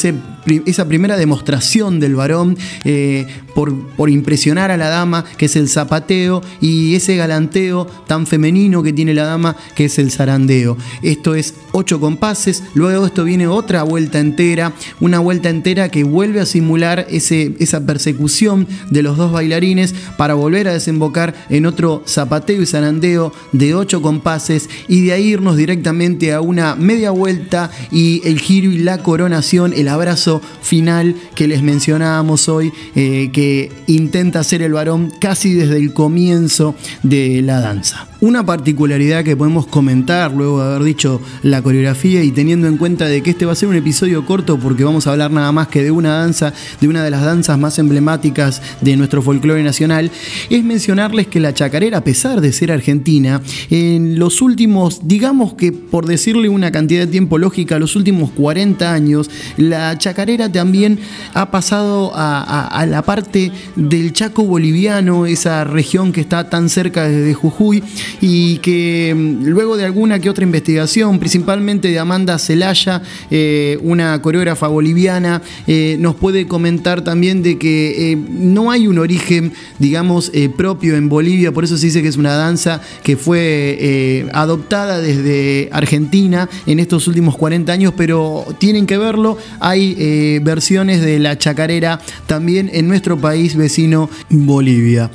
esa 0.67 0.89
primera 0.89 1.17
demostración 1.17 2.01
del 2.01 2.15
varón 2.15 2.57
eh, 2.85 3.27
por, 3.55 3.75
por, 3.75 4.11
impresionar 4.11 4.71
a 4.71 4.77
la 4.77 4.89
dama, 4.89 5.25
que 5.37 5.47
es 5.47 5.57
el 5.57 5.69
zapateo, 5.69 6.43
y 6.61 6.95
ese 6.95 7.17
galanteo 7.17 7.87
tan 8.07 8.27
femenino 8.27 8.83
que 8.83 8.93
tiene 8.93 9.15
la 9.15 9.25
dama, 9.25 9.57
que 9.75 9.87
es 9.87 9.99
el 9.99 10.11
zarandeo. 10.11 10.77
Esto 11.03 11.35
es 11.35 11.55
8 11.73 12.01
compases. 12.01 12.63
Luego 12.75 13.07
esto 13.07 13.25
viene 13.25 13.47
otra 13.47 13.83
vuelta 13.83 14.21
entera, 14.21 14.73
una 15.01 15.19
vuelta 15.19 15.51
entera 15.51 15.89
que 15.89 16.05
vuelve 16.05 16.41
a 16.41 16.47
simular 16.47 17.07
ese, 17.11 17.55
esa 17.59 17.85
persecución 17.85 18.67
de 18.91 19.03
los 19.03 19.17
dos 19.17 19.33
bailarines 19.33 19.95
para 20.17 20.35
volver 20.35 20.69
a 20.69 20.73
desembocar 20.73 21.35
en 21.49 21.67
otro 21.67 22.03
zapateo 22.07 22.63
y 22.63 22.67
zarandeo 22.67 23.33
de 23.53 23.75
8 23.75 24.03
compases 24.03 24.69
y 24.89 25.03
de 25.03 25.13
ahí 25.13 25.29
irnos 25.29 25.57
directamente 25.57 26.33
a 26.33 26.41
una 26.41 26.77
media 26.77 27.11
vuelta 27.11 27.71
y 27.91 28.23
el 28.25 28.39
giro 28.39 28.71
y 28.71 28.79
la 28.79 28.99
coronación, 28.99 29.73
el 29.75 29.89
abrazo 29.89 30.41
final 30.63 31.17
que 31.35 31.49
les 31.49 31.63
mencionábamos 31.63 32.49
hoy, 32.49 32.73
eh, 32.95 33.31
que 33.33 33.44
intenta 33.87 34.41
hacer 34.41 34.63
el 34.63 34.73
varón 34.73 35.13
casi 35.21 35.55
desde 35.55 35.77
el 35.77 35.93
comienzo 35.93 36.75
de 37.03 37.43
la 37.43 37.61
danza. 37.61 38.09
Una 38.25 38.47
particularidad 38.47 39.23
que 39.23 39.37
podemos 39.37 39.67
comentar 39.67 40.33
luego 40.33 40.59
de 40.59 40.71
haber 40.71 40.83
dicho 40.83 41.21
la 41.43 41.61
coreografía 41.61 42.25
y 42.25 42.31
teniendo 42.31 42.67
en 42.69 42.79
cuenta 42.79 43.05
de 43.05 43.23
que 43.23 43.29
este 43.29 43.45
va 43.45 43.53
a 43.53 43.55
ser 43.55 43.69
un 43.69 43.77
episodio 43.77 44.25
corto 44.25 44.59
porque 44.59 44.83
vamos 44.83 45.07
a 45.07 45.13
hablar 45.13 45.31
nada 45.31 45.53
más 45.53 45.69
que 45.69 45.83
de 45.83 45.91
una 45.91 46.21
danza, 46.21 46.55
de 46.81 46.89
una 46.89 47.05
de 47.05 47.11
las 47.11 47.21
danzas 47.21 47.59
más 47.59 47.79
emblemáticas 47.79 48.63
de 48.81 48.97
nuestro 48.97 49.21
folclore 49.21 49.63
nacional, 49.63 50.11
es 50.49 50.65
mencionarles 50.65 51.27
que 51.27 51.39
la 51.39 51.53
chacarera, 51.53 51.99
a 51.99 52.01
pesar 52.05 52.41
de 52.41 52.55
ser 52.55 52.73
argentina, 52.73 53.43
en 53.69 54.19
los 54.19 54.41
últimos, 54.41 55.07
digamos 55.07 55.53
que 55.53 55.73
por 55.73 56.07
decirle 56.07 56.49
una 56.49 56.73
cantidad 56.73 57.03
de 57.03 57.09
tiempo 57.09 57.37
lógica, 57.37 57.79
los 57.79 57.95
últimos 57.95 58.31
40 58.31 58.91
años, 58.91 59.31
la 59.59 59.99
chacarera 59.99 60.51
también 60.51 60.99
ha 61.35 61.51
pasado 61.51 62.13
a, 62.15 62.69
a 62.69 62.87
la 62.87 63.03
parte 63.03 63.53
del 63.77 64.15
Chaco 64.15 64.45
boliviano, 64.45 65.27
esa 65.27 65.65
región 65.65 66.11
que 66.11 66.23
está 66.23 66.49
tan 66.49 66.71
cerca 66.71 67.07
desde 67.07 67.35
Jujuy, 67.35 67.83
y 68.21 68.59
que 68.59 69.15
mm, 69.15 69.45
luego 69.47 69.77
de 69.77 69.85
alguna 69.85 70.19
que 70.19 70.31
otra 70.31 70.45
investigación, 70.45 71.19
principalmente 71.19 71.89
de 71.89 71.99
Amanda 71.99 72.39
Celaya, 72.39 73.03
eh, 73.31 73.79
una 73.83 74.21
coreógrafa 74.21 74.69
boliviana, 74.69 75.43
eh, 75.67 75.97
nos 75.99 76.15
puede 76.15 76.47
comentar 76.47 77.03
también 77.03 77.43
de 77.43 77.59
que 77.59 78.13
eh, 78.13 78.17
no 78.17 78.71
hay 78.71 78.87
un 78.87 78.99
origen, 78.99 79.53
digamos, 79.79 80.33
propio 80.57 80.97
en 80.97 81.09
Bolivia, 81.09 81.53
por 81.53 81.65
eso 81.65 81.77
se 81.77 81.87
dice 81.87 82.03
que 82.03 82.09
es 82.09 82.17
una 82.17 82.35
danza 82.35 82.81
que 83.03 83.17
fue 83.17 84.27
adoptada 84.33 85.01
desde 85.01 85.69
Argentina 85.73 86.49
en 86.67 86.81
estos 86.81 87.09
últimos 87.09 87.37
40 87.37 87.73
años, 87.73 87.95
pero 87.97 88.45
tienen 88.59 88.87
que 88.87 88.99
verlo, 88.99 89.39
hay 89.61 90.41
versiones 90.41 91.01
de 91.01 91.19
la 91.19 91.39
chacarera 91.39 92.01
también 92.27 92.71
en 92.73 92.89
nuestro 92.89 93.19
país 93.19 93.57
vecino 93.57 94.11
Bolivia. 94.31 95.11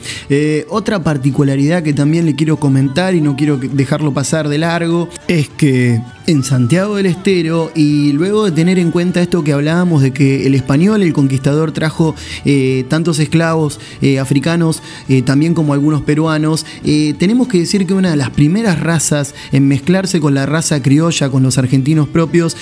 otra 0.69 1.03
particularidad 1.03 1.83
que 1.83 1.93
también 1.93 2.25
le 2.25 2.35
quiero 2.35 2.57
comentar, 2.57 2.78
y 2.79 3.21
no 3.21 3.35
quiero 3.35 3.57
dejarlo 3.57 4.13
pasar 4.13 4.47
de 4.47 4.57
largo, 4.57 5.09
es 5.27 5.49
que 5.49 5.99
en 6.29 6.43
Santiago 6.43 6.97
del 6.97 7.07
Estero 7.07 7.71
y 7.73 8.11
luego 8.11 8.45
de 8.45 8.51
tener 8.51 8.77
en 8.77 8.91
cuenta 8.91 9.19
esto 9.19 9.43
que 9.43 9.51
hablábamos 9.51 10.03
de 10.03 10.11
que 10.11 10.45
el 10.45 10.53
español, 10.53 11.01
el 11.01 11.11
conquistador, 11.11 11.71
trajo 11.71 12.13
eh, 12.45 12.85
tantos 12.87 13.17
esclavos 13.17 13.79
eh, 14.03 14.19
africanos, 14.19 14.83
eh, 15.07 15.23
también 15.23 15.55
como 15.55 15.73
algunos 15.73 16.03
peruanos, 16.03 16.67
tenemos 17.17 17.47
que 17.47 17.59
decir 17.59 17.87
que 17.87 17.95
una 17.95 18.11
de 18.11 18.15
las 18.15 18.29
primeras 18.29 18.79
razas 18.79 19.33
en 19.51 19.67
mezclarse 19.67 20.19
con 20.19 20.35
la 20.35 20.45
raza 20.45 20.83
criolla, 20.83 21.29
con 21.29 21.41
los 21.41 21.57
argentinos 21.57 22.07
propios, 22.07 22.55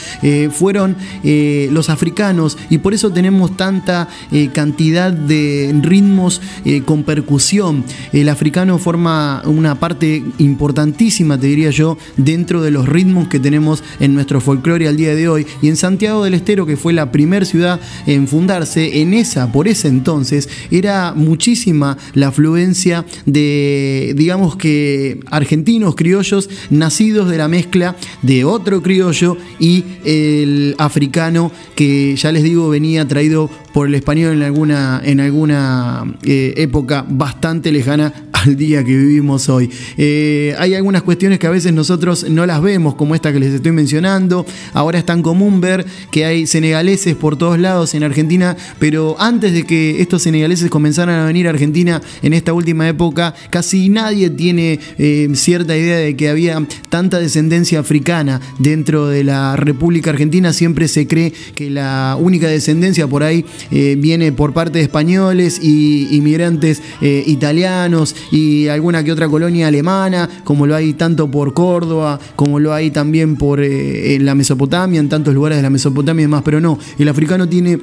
fueron 0.52 0.96
los 1.24 1.90
africanos 1.90 2.58
y 2.70 2.78
por 2.78 2.94
eso 2.94 3.12
tenemos 3.12 3.58
tanta 3.58 4.08
cantidad 4.54 5.12
de 5.12 5.78
ritmos 5.82 6.42
con 6.86 7.04
percusión. 7.04 7.84
El 8.14 8.30
africano 8.30 8.78
forma 8.80 9.42
una 9.46 9.76
parte 9.76 10.07
importantísima, 10.38 11.40
te 11.40 11.48
diría 11.48 11.72
yo, 11.72 11.98
dentro 12.18 12.62
de 12.62 12.72
los 12.72 12.88
ritmos 12.88 13.28
que 13.28 13.40
tenemos 13.40 13.84
en 14.00 14.14
nuestro 14.14 14.42
folclore 14.42 14.88
al 14.88 14.98
día 14.98 15.16
de 15.16 15.28
hoy. 15.28 15.46
Y 15.62 15.70
en 15.70 15.78
Santiago 15.78 16.24
del 16.24 16.34
Estero, 16.34 16.66
que 16.66 16.78
fue 16.78 16.94
la 16.94 17.12
primera 17.12 17.46
ciudad 17.46 17.80
en 18.06 18.28
fundarse, 18.28 19.02
en 19.02 19.14
esa, 19.14 19.52
por 19.52 19.68
ese 19.68 19.88
entonces, 19.88 20.50
era 20.72 21.14
muchísima 21.16 21.98
la 22.14 22.28
afluencia 22.28 23.06
de, 23.26 24.14
digamos 24.16 24.56
que, 24.56 25.20
argentinos 25.32 25.96
criollos 25.96 26.50
nacidos 26.70 27.30
de 27.30 27.38
la 27.38 27.48
mezcla 27.48 27.96
de 28.22 28.46
otro 28.46 28.82
criollo 28.82 29.38
y 29.60 29.84
el 30.06 30.76
africano 30.78 31.52
que 31.76 32.16
ya 32.16 32.32
les 32.32 32.44
digo 32.44 32.70
venía 32.70 33.08
traído 33.08 33.50
por 33.74 33.88
el 33.88 33.96
español 33.96 34.34
en 34.34 34.44
alguna, 34.44 35.02
en 35.04 35.20
alguna 35.20 36.04
eh, 36.24 36.54
época 36.58 37.06
bastante 37.08 37.72
lejana 37.72 38.12
al 38.44 38.56
día 38.56 38.84
que 38.84 38.96
vivimos 38.96 39.50
hoy. 39.50 39.70
Eh, 39.98 40.56
hay 40.58 40.76
algunas 40.76 41.02
cuestiones 41.02 41.40
que 41.40 41.48
a 41.48 41.50
veces 41.50 41.74
nosotros 41.74 42.30
no 42.30 42.46
las 42.46 42.62
vemos, 42.62 42.96
como 42.96 43.16
esta 43.16 43.34
que 43.34 43.40
les 43.40 43.54
estoy 43.54 43.72
mencionando. 43.72 44.46
Ahora 44.74 45.00
es 45.00 45.06
tan 45.06 45.22
común 45.22 45.62
ver 45.62 45.86
que 46.12 46.26
hay 46.26 46.48
senegaleses 46.48 47.16
por 47.16 47.38
todos 47.38 47.60
lados 47.60 47.94
en 47.94 48.04
Argentina, 48.04 48.56
pero 48.80 49.16
antes 49.20 49.54
de 49.54 49.64
que 49.64 50.02
estos 50.02 50.24
senegaleses 50.24 50.70
comenzaran 50.70 51.20
a 51.20 51.26
venir 51.26 51.48
a 51.48 51.52
Argentina 51.52 52.02
en 52.22 52.34
esta 52.34 52.54
última 52.54 52.88
época, 52.88 53.34
casi 53.50 53.90
nadie 53.90 54.30
tiene 54.30 54.80
eh, 54.98 55.30
cierta 55.34 55.76
idea 55.76 55.98
de 55.98 56.16
que 56.16 56.30
había 56.30 56.66
tanta 56.90 57.20
descendencia 57.20 57.80
africana 57.80 58.42
dentro 58.60 59.08
de 59.08 59.24
la 59.24 59.56
República 59.56 60.12
Argentina. 60.12 60.54
Siempre 60.54 60.88
se 60.88 61.08
cree 61.08 61.34
que 61.56 61.70
la 61.70 62.18
única 62.20 62.48
descendencia 62.48 63.08
por 63.08 63.24
ahí 63.24 63.46
eh, 63.72 63.96
viene 63.98 64.32
por 64.32 64.54
parte 64.54 64.80
de 64.80 64.84
españoles 64.84 65.60
y 65.62 66.16
inmigrantes 66.16 66.82
italianos 67.02 68.16
y 68.32 68.68
alguna 68.68 69.04
que 69.04 69.12
otra 69.12 69.28
colonia 69.28 69.68
alemana, 69.68 70.30
como 70.44 70.66
lo 70.68 70.76
hay 70.76 70.94
tanto 70.94 71.30
por 71.30 71.54
Córdoba, 71.54 72.20
como 72.36 72.60
lo 72.60 72.74
hay 72.74 72.92
también 72.92 73.36
por 73.36 73.62
eh, 73.62 74.18
la 74.20 74.36
Mesopotamia, 74.36 75.00
en 75.00 75.10
tantos 75.10 75.34
lugares 75.34 75.58
de 75.58 75.62
la 75.64 75.70
Mesopotamia 75.70 76.22
y 76.22 76.26
demás, 76.26 76.42
pero 76.44 76.60
no, 76.60 76.78
el 76.98 77.08
africano 77.08 77.48
tiene 77.48 77.80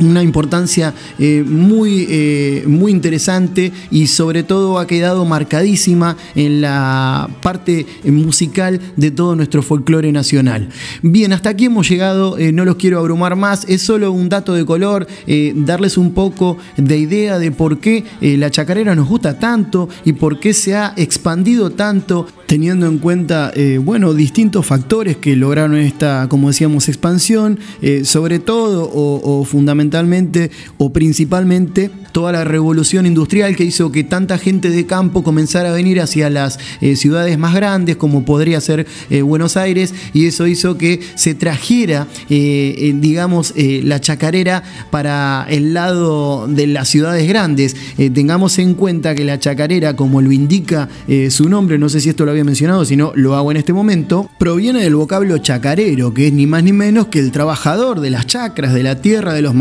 una 0.00 0.22
importancia 0.22 0.94
eh, 1.18 1.44
muy, 1.46 2.06
eh, 2.08 2.64
muy 2.66 2.92
interesante 2.92 3.72
y 3.90 4.06
sobre 4.06 4.42
todo 4.42 4.78
ha 4.78 4.86
quedado 4.86 5.24
marcadísima 5.24 6.16
en 6.34 6.60
la 6.60 7.28
parte 7.42 7.86
musical 8.04 8.80
de 8.96 9.10
todo 9.10 9.36
nuestro 9.36 9.62
folclore 9.62 10.10
nacional. 10.12 10.68
Bien, 11.02 11.32
hasta 11.32 11.50
aquí 11.50 11.66
hemos 11.66 11.88
llegado, 11.88 12.38
eh, 12.38 12.52
no 12.52 12.64
los 12.64 12.76
quiero 12.76 12.98
abrumar 12.98 13.36
más, 13.36 13.64
es 13.68 13.82
solo 13.82 14.12
un 14.12 14.28
dato 14.28 14.54
de 14.54 14.64
color, 14.64 15.06
darles 15.54 15.96
un 15.96 16.12
poco 16.12 16.56
de 16.76 16.98
idea 16.98 17.38
de 17.38 17.50
por 17.50 17.78
qué 17.78 18.04
la 18.20 18.50
chacarera 18.50 18.94
nos 18.94 19.08
gusta 19.08 19.38
tanto 19.38 19.88
y 20.04 20.12
por 20.12 20.40
qué 20.40 20.52
se 20.52 20.74
ha 20.74 20.92
expandido 20.96 21.70
tanto 21.70 22.26
teniendo 22.46 22.86
en 22.86 22.98
cuenta, 22.98 23.52
bueno, 23.80 24.12
distintos 24.12 24.66
factores 24.66 25.16
que 25.16 25.36
lograron 25.36 25.76
esta, 25.76 26.26
como 26.28 26.48
decíamos, 26.48 26.88
expansión, 26.88 27.58
sobre 28.02 28.38
todo 28.38 28.84
o, 28.84 29.40
o 29.40 29.44
fundamentalmente 29.44 29.89
o 30.78 30.92
principalmente 30.92 31.90
toda 32.12 32.32
la 32.32 32.44
revolución 32.44 33.06
industrial 33.06 33.56
que 33.56 33.64
hizo 33.64 33.92
que 33.92 34.04
tanta 34.04 34.38
gente 34.38 34.70
de 34.70 34.86
campo 34.86 35.22
comenzara 35.22 35.70
a 35.70 35.72
venir 35.72 36.00
hacia 36.00 36.30
las 36.30 36.58
eh, 36.80 36.96
ciudades 36.96 37.38
más 37.38 37.54
grandes 37.54 37.96
como 37.96 38.24
podría 38.24 38.60
ser 38.60 38.86
eh, 39.10 39.22
Buenos 39.22 39.56
Aires 39.56 39.94
y 40.12 40.26
eso 40.26 40.46
hizo 40.46 40.76
que 40.76 41.00
se 41.14 41.34
trajera 41.34 42.06
eh, 42.28 42.94
digamos 42.96 43.54
la 43.56 44.00
chacarera 44.00 44.62
para 44.90 45.46
el 45.48 45.74
lado 45.74 46.46
de 46.48 46.66
las 46.66 46.88
ciudades 46.88 47.28
grandes. 47.28 47.76
Tengamos 47.96 48.58
en 48.58 48.74
cuenta 48.74 49.14
que 49.14 49.24
la 49.24 49.38
chacarera 49.38 49.94
como 49.96 50.20
lo 50.20 50.32
indica 50.32 50.88
su 51.30 51.48
nombre 51.48 51.78
no 51.78 51.88
sé 51.88 52.00
si 52.00 52.08
esto 52.08 52.24
lo 52.24 52.30
había 52.30 52.44
mencionado 52.44 52.84
si 52.84 52.96
no 52.96 53.12
lo 53.14 53.36
hago 53.36 53.50
en 53.50 53.56
este 53.56 53.72
momento 53.72 54.30
proviene 54.38 54.82
del 54.82 54.94
vocablo 54.94 55.38
chacarero 55.38 56.14
que 56.14 56.28
es 56.28 56.32
ni 56.32 56.46
más 56.46 56.62
ni 56.62 56.72
menos 56.72 57.08
que 57.08 57.18
el 57.18 57.32
trabajador 57.32 58.00
de 58.00 58.10
las 58.10 58.26
chacras 58.26 58.72
de 58.72 58.82
la 58.82 59.00
tierra 59.00 59.34
de 59.34 59.42
los 59.42 59.54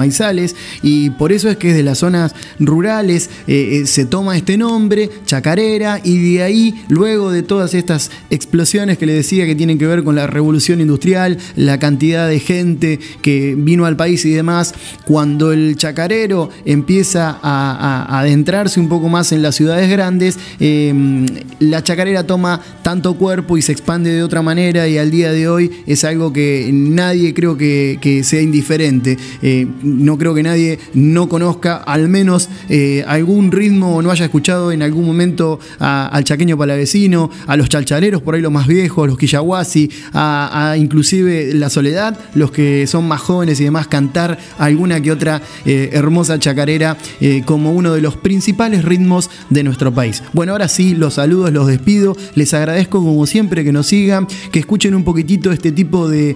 y 0.82 1.12
por 1.12 1.32
eso 1.32 1.50
es 1.50 1.58
que 1.58 1.70
es 1.70 1.76
de 1.76 1.84
las 1.84 2.00
zonas 2.00 2.36
rurales, 2.60 3.30
eh, 3.48 3.82
eh, 3.82 3.86
se 3.86 4.06
toma 4.06 4.36
este 4.36 4.58
nombre, 4.58 5.10
Chacarera, 5.26 6.02
y 6.04 6.34
de 6.34 6.44
ahí, 6.44 6.84
luego 6.90 7.32
de 7.32 7.42
todas 7.42 7.74
estas 7.74 8.12
explosiones 8.30 8.98
que 8.98 9.06
le 9.06 9.14
decía 9.14 9.46
que 9.46 9.56
tienen 9.56 9.78
que 9.78 9.88
ver 9.88 10.04
con 10.04 10.16
la 10.16 10.28
revolución 10.28 10.82
industrial, 10.82 11.38
la 11.56 11.80
cantidad 11.80 12.28
de 12.28 12.40
gente 12.40 13.00
que 13.22 13.56
vino 13.58 13.86
al 13.86 13.96
país 13.96 14.26
y 14.26 14.32
demás, 14.32 14.74
cuando 15.06 15.54
el 15.54 15.78
chacarero 15.78 16.50
empieza 16.66 17.40
a, 17.42 18.20
adentrarse 18.20 18.80
un 18.80 18.90
poco 18.90 19.08
más 19.08 19.32
en 19.32 19.42
las 19.42 19.56
ciudades 19.56 19.90
grandes, 19.90 20.38
em, 20.60 21.26
la 21.60 21.82
chacarera 21.82 22.26
toma 22.26 22.62
tanto 22.84 23.14
cuerpo 23.16 23.58
y 23.58 23.62
se 23.62 23.72
expande 23.72 24.12
de 24.12 24.24
otra 24.24 24.42
manera 24.42 24.88
y 24.88 24.98
al 24.98 25.12
día 25.12 25.32
de 25.32 25.48
hoy 25.48 25.72
es 25.88 26.04
algo 26.04 26.34
que 26.34 26.70
nadie 26.74 27.34
creo 27.34 27.58
que, 27.58 27.98
sea 28.24 28.42
indiferente. 28.42 29.18
Eh, 29.42 29.68
no 30.10 30.18
creo 30.18 30.34
que 30.34 30.42
nadie 30.42 30.80
no 30.96 31.30
conozca 31.30 31.78
al 31.78 32.10
menos 32.10 32.50
eh, 32.68 33.04
algún 33.08 33.52
ritmo 33.52 34.02
no 34.02 34.10
haya 34.10 34.26
escuchado 34.26 34.72
en 34.72 34.82
algún 34.82 35.06
momento 35.06 35.60
al 35.78 36.24
chaqueño 36.24 36.58
palavecino, 36.58 37.30
a 37.46 37.56
los 37.56 37.70
chalchaleros, 37.70 38.24
por 38.24 38.34
ahí 38.34 38.42
los 38.42 38.52
más 38.52 38.66
viejos, 38.66 39.08
los 39.08 39.20
quillahuasi, 39.20 39.92
a, 40.14 40.76
inclusive 40.80 41.54
la 41.54 41.70
soledad, 41.70 42.18
los 42.34 42.50
que 42.50 42.88
son 42.88 43.08
más 43.08 43.22
jóvenes 43.22 43.62
y 43.62 43.66
demás, 43.66 43.88
cantar 43.88 44.40
alguna 44.58 45.00
que 45.00 45.12
otra 45.12 45.44
eh, 45.66 45.92
hermosa 45.94 46.40
chacarera 46.40 46.98
eh, 47.22 47.44
como 47.46 47.74
uno 47.74 47.94
de 47.94 48.02
los 48.02 48.16
principales 48.16 48.84
ritmos 48.84 49.30
de 49.52 49.64
nuestro 49.64 49.94
país. 49.94 50.24
Bueno, 50.34 50.54
ahora 50.54 50.70
sí, 50.70 50.96
los 50.96 51.16
saludos, 51.16 51.54
los 51.54 51.68
despido, 51.68 52.18
les 52.34 52.52
agradezco 52.56 53.04
como 53.04 53.28
siempre 53.28 53.64
que 53.64 53.72
nos 53.72 53.86
sigan, 53.86 54.28
que 54.52 54.58
escuchen 54.58 54.96
un 54.96 55.04
poquitito 55.04 55.52
este 55.52 55.72
tipo 55.72 56.10
de, 56.10 56.36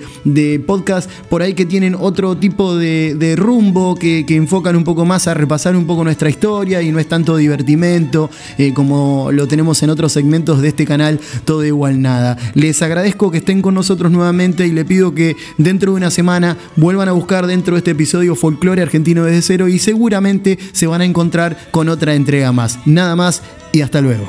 podcast 0.68 1.10
por 1.30 1.42
ahí 1.42 1.56
que 1.56 1.66
tienen 1.66 1.96
otro 2.00 2.38
tipo 2.38 2.76
de, 2.76 3.36
rumbo, 3.38 3.53
que, 4.00 4.26
que 4.26 4.36
enfocan 4.36 4.76
un 4.76 4.84
poco 4.84 5.06
más 5.06 5.28
a 5.28 5.34
repasar 5.34 5.76
un 5.76 5.86
poco 5.86 6.04
nuestra 6.04 6.30
historia 6.30 6.82
y 6.82 6.92
no 6.92 7.00
es 7.00 7.08
tanto 7.08 7.38
divertimento 7.38 8.30
eh, 8.58 8.74
como 8.74 9.32
lo 9.32 9.48
tenemos 9.48 9.84
en 9.84 9.92
otros 9.92 10.12
segmentos 10.12 10.62
de 10.62 10.70
este 10.70 10.86
canal, 10.86 11.20
todo 11.46 11.64
igual 11.64 12.02
nada. 12.02 12.38
Les 12.56 12.82
agradezco 12.82 13.30
que 13.30 13.38
estén 13.38 13.62
con 13.62 13.76
nosotros 13.76 14.12
nuevamente 14.12 14.66
y 14.66 14.72
le 14.72 14.86
pido 14.86 15.14
que 15.14 15.36
dentro 15.58 15.92
de 15.92 15.98
una 15.98 16.10
semana 16.10 16.58
vuelvan 16.76 17.10
a 17.10 17.12
buscar 17.12 17.46
dentro 17.46 17.76
de 17.76 17.80
este 17.80 17.92
episodio 17.92 18.36
Folclore 18.36 18.82
Argentino 18.82 19.24
desde 19.24 19.42
cero 19.44 19.68
y 19.68 19.78
seguramente 19.78 20.58
se 20.72 20.88
van 20.88 21.02
a 21.02 21.06
encontrar 21.06 21.58
con 21.72 21.90
otra 21.90 22.16
entrega 22.16 22.52
más. 22.52 22.80
Nada 22.86 23.16
más 23.16 23.44
y 23.72 23.82
hasta 23.82 24.02
luego. 24.02 24.28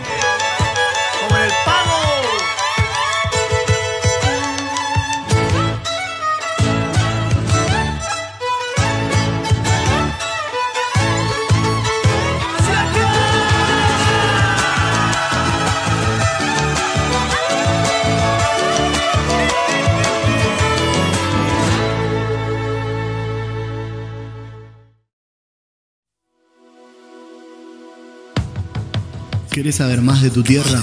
¿Querés 29.55 29.76
saber 29.76 30.02
más 30.02 30.20
de 30.20 30.31
tu 30.31 30.43
tierra? 30.43 30.82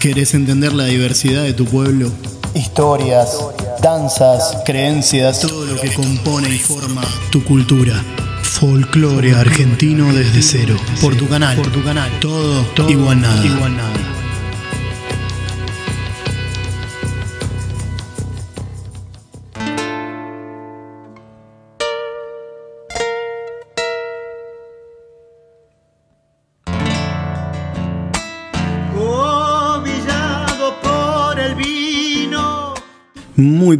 ¿Querés 0.00 0.32
entender 0.32 0.72
la 0.72 0.86
diversidad 0.86 1.42
de 1.42 1.52
tu 1.52 1.66
pueblo? 1.66 2.10
Historias, 2.54 3.36
danzas, 3.82 4.56
creencias, 4.64 5.42
todo 5.42 5.66
lo 5.66 5.78
que 5.78 5.92
compone 5.92 6.48
y 6.48 6.58
forma 6.58 7.02
tu 7.30 7.44
cultura. 7.44 8.02
Folclore 8.42 9.34
argentino 9.34 10.14
desde 10.14 10.40
cero. 10.40 10.78
Por 11.02 11.14
tu 11.14 11.28
canal. 11.28 11.58
Por 11.58 11.70
tu 11.70 11.84
canal. 11.84 12.10
Todo, 12.20 12.62
todo 12.74 12.88
igual 12.88 13.20
nada. 13.20 13.44
Igual 13.44 13.76
nada. 13.76 14.13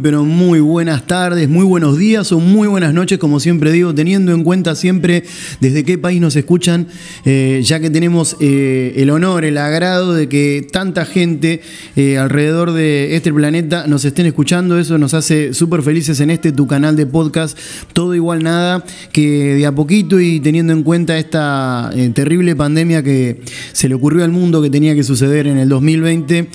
Pero 0.01 0.25
muy 0.25 0.59
buenas 0.59 1.07
tardes, 1.07 1.47
muy 1.47 1.63
buenos 1.63 1.97
días 1.97 2.31
o 2.31 2.39
muy 2.39 2.67
buenas 2.67 2.93
noches, 2.93 3.17
como 3.17 3.39
siempre 3.39 3.71
digo, 3.71 3.95
teniendo 3.95 4.33
en 4.33 4.43
cuenta 4.43 4.75
siempre 4.75 5.23
desde 5.61 5.83
qué 5.85 5.97
país 5.97 6.19
nos 6.19 6.35
escuchan, 6.35 6.87
eh, 7.23 7.61
ya 7.63 7.79
que 7.79 7.89
tenemos 7.89 8.35
eh, 8.41 8.93
el 8.97 9.09
honor, 9.09 9.45
el 9.45 9.57
agrado 9.57 10.13
de 10.13 10.27
que 10.27 10.67
tanta 10.69 11.05
gente 11.05 11.61
eh, 11.95 12.17
alrededor 12.17 12.73
de 12.73 13.15
este 13.15 13.31
planeta 13.31 13.87
nos 13.87 14.03
estén 14.03 14.25
escuchando. 14.25 14.77
Eso 14.77 14.97
nos 14.97 15.13
hace 15.13 15.53
súper 15.53 15.81
felices 15.81 16.19
en 16.19 16.29
este 16.29 16.51
tu 16.51 16.67
canal 16.67 16.95
de 16.95 17.05
podcast, 17.05 17.57
todo 17.93 18.15
igual 18.15 18.43
nada, 18.43 18.83
que 19.13 19.55
de 19.55 19.65
a 19.65 19.73
poquito 19.73 20.19
y 20.19 20.41
teniendo 20.41 20.73
en 20.73 20.83
cuenta 20.83 21.17
esta 21.17 21.91
terrible 22.13 22.55
pandemia 22.55 23.01
que 23.01 23.41
se 23.71 23.87
le 23.87 23.95
ocurrió 23.95 24.23
al 24.23 24.31
mundo 24.31 24.61
que 24.61 24.69
tenía 24.69 24.93
que 24.93 25.03
suceder 25.03 25.47
en 25.47 25.57
el 25.57 25.69
2020, 25.69 26.49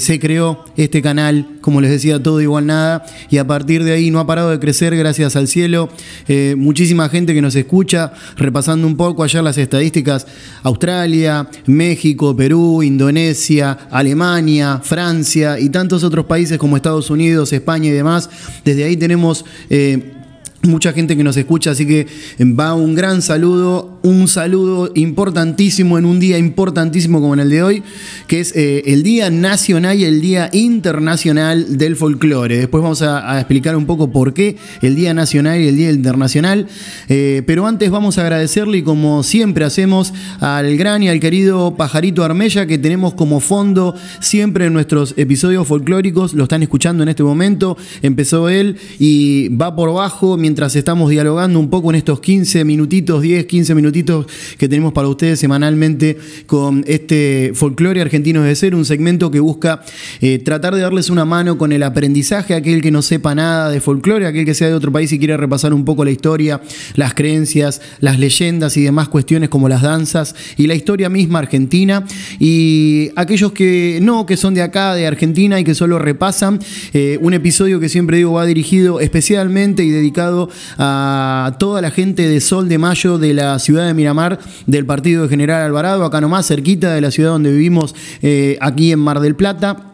se 0.00 0.18
creó 0.20 0.64
este 0.76 1.02
canal, 1.02 1.46
como 1.60 1.80
les 1.80 1.90
decía 1.90 2.22
todo 2.22 2.40
igual 2.40 2.47
nada, 2.66 3.04
y 3.30 3.38
a 3.38 3.46
partir 3.46 3.84
de 3.84 3.92
ahí 3.92 4.10
no 4.10 4.20
ha 4.20 4.26
parado 4.26 4.50
de 4.50 4.58
crecer 4.58 4.96
gracias 4.96 5.36
al 5.36 5.48
cielo. 5.48 5.88
Eh, 6.26 6.54
muchísima 6.56 7.08
gente 7.08 7.34
que 7.34 7.42
nos 7.42 7.54
escucha, 7.54 8.12
repasando 8.36 8.86
un 8.86 8.96
poco 8.96 9.22
ayer 9.22 9.42
las 9.42 9.58
estadísticas, 9.58 10.26
Australia, 10.62 11.48
México, 11.66 12.34
Perú, 12.34 12.82
Indonesia, 12.82 13.78
Alemania, 13.90 14.80
Francia 14.82 15.58
y 15.60 15.68
tantos 15.68 16.04
otros 16.04 16.26
países 16.26 16.58
como 16.58 16.76
Estados 16.76 17.10
Unidos, 17.10 17.52
España 17.52 17.88
y 17.88 17.92
demás. 17.92 18.28
Desde 18.64 18.84
ahí 18.84 18.96
tenemos... 18.96 19.44
Eh, 19.70 20.14
mucha 20.62 20.92
gente 20.92 21.16
que 21.16 21.22
nos 21.22 21.36
escucha, 21.36 21.70
así 21.70 21.86
que 21.86 22.06
va 22.40 22.74
un 22.74 22.94
gran 22.94 23.22
saludo, 23.22 23.97
un 24.08 24.26
saludo 24.26 24.90
importantísimo 24.94 25.98
en 25.98 26.06
un 26.06 26.18
día 26.18 26.38
importantísimo 26.38 27.20
como 27.20 27.34
en 27.34 27.40
el 27.40 27.50
de 27.50 27.62
hoy, 27.62 27.82
que 28.26 28.40
es 28.40 28.56
eh, 28.56 28.82
el 28.86 29.02
Día 29.02 29.30
Nacional 29.30 29.98
y 29.98 30.04
el 30.04 30.22
Día 30.22 30.48
Internacional 30.52 31.76
del 31.76 31.94
Folclore. 31.94 32.56
Después 32.56 32.82
vamos 32.82 33.02
a, 33.02 33.38
explicar 33.38 33.76
un 33.76 33.84
poco 33.84 34.10
por 34.10 34.32
qué 34.32 34.56
el 34.80 34.96
Día 34.96 35.12
Nacional 35.12 35.60
y 35.60 35.68
el 35.68 35.76
Día 35.76 35.90
Internacional, 35.90 36.68
eh, 37.08 37.42
pero 37.46 37.66
antes 37.66 37.90
vamos 37.90 38.16
a 38.16 38.22
agradecerle, 38.22 38.82
como 38.82 39.22
siempre 39.22 39.64
hacemos, 39.64 40.14
al 40.40 40.76
gran 40.78 41.02
y 41.02 41.10
al 41.10 41.20
querido 41.20 41.76
Pajarito 41.76 42.24
Armella, 42.24 42.66
que 42.66 42.78
tenemos 42.78 43.12
como 43.12 43.40
fondo 43.40 43.94
siempre 44.20 44.66
en 44.66 44.72
nuestros 44.72 45.14
episodios 45.18 45.68
folclóricos, 45.68 46.32
lo 46.32 46.44
están 46.44 46.62
escuchando 46.62 47.02
en 47.02 47.10
este 47.10 47.22
momento, 47.22 47.76
empezó 48.00 48.48
él 48.48 48.76
y 48.98 49.48
va 49.48 49.76
por 49.76 49.92
bajo 49.92 50.38
mientras 50.38 50.74
estamos 50.76 51.10
dialogando 51.10 51.60
un 51.60 51.68
poco 51.68 51.90
en 51.90 51.96
estos 51.96 52.20
15 52.20 52.64
minutitos, 52.64 53.20
10, 53.20 53.44
15 53.44 53.74
minutitos 53.74 53.97
que 54.04 54.68
tenemos 54.68 54.92
para 54.92 55.08
ustedes 55.08 55.40
semanalmente 55.40 56.18
con 56.46 56.84
este 56.86 57.52
folclore 57.54 58.00
argentino 58.00 58.42
de 58.42 58.54
ser, 58.54 58.74
un 58.74 58.84
segmento 58.84 59.30
que 59.30 59.40
busca 59.40 59.82
eh, 60.20 60.38
tratar 60.38 60.74
de 60.74 60.80
darles 60.80 61.10
una 61.10 61.24
mano 61.24 61.58
con 61.58 61.72
el 61.72 61.82
aprendizaje 61.82 62.54
a 62.54 62.58
aquel 62.58 62.80
que 62.80 62.90
no 62.90 63.02
sepa 63.02 63.34
nada 63.34 63.70
de 63.70 63.80
folclore, 63.80 64.26
aquel 64.26 64.44
que 64.44 64.54
sea 64.54 64.68
de 64.68 64.74
otro 64.74 64.92
país 64.92 65.12
y 65.12 65.18
quiere 65.18 65.36
repasar 65.36 65.72
un 65.72 65.84
poco 65.84 66.04
la 66.04 66.10
historia, 66.10 66.60
las 66.94 67.14
creencias, 67.14 67.80
las 68.00 68.18
leyendas 68.18 68.76
y 68.76 68.82
demás 68.82 69.08
cuestiones 69.08 69.48
como 69.48 69.68
las 69.68 69.82
danzas 69.82 70.34
y 70.56 70.66
la 70.66 70.74
historia 70.74 71.08
misma 71.08 71.40
argentina. 71.40 72.04
Y 72.38 73.10
aquellos 73.16 73.52
que 73.52 73.98
no, 74.02 74.26
que 74.26 74.36
son 74.36 74.54
de 74.54 74.62
acá, 74.62 74.94
de 74.94 75.06
Argentina 75.06 75.58
y 75.58 75.64
que 75.64 75.74
solo 75.74 75.98
repasan, 75.98 76.60
eh, 76.92 77.18
un 77.20 77.34
episodio 77.34 77.80
que 77.80 77.88
siempre 77.88 78.18
digo 78.18 78.32
va 78.32 78.46
dirigido 78.46 79.00
especialmente 79.00 79.84
y 79.84 79.90
dedicado 79.90 80.48
a 80.78 81.56
toda 81.58 81.80
la 81.80 81.90
gente 81.90 82.28
de 82.28 82.40
Sol 82.40 82.68
de 82.68 82.78
Mayo 82.78 83.18
de 83.18 83.34
la 83.34 83.58
ciudad 83.58 83.77
de 83.86 83.94
Miramar, 83.94 84.38
del 84.66 84.86
partido 84.86 85.22
de 85.24 85.28
General 85.28 85.62
Alvarado, 85.62 86.04
acá 86.04 86.20
nomás, 86.20 86.46
cerquita 86.46 86.92
de 86.92 87.00
la 87.00 87.10
ciudad 87.10 87.30
donde 87.30 87.50
vivimos, 87.52 87.94
eh, 88.22 88.58
aquí 88.60 88.92
en 88.92 88.98
Mar 88.98 89.20
del 89.20 89.34
Plata. 89.34 89.87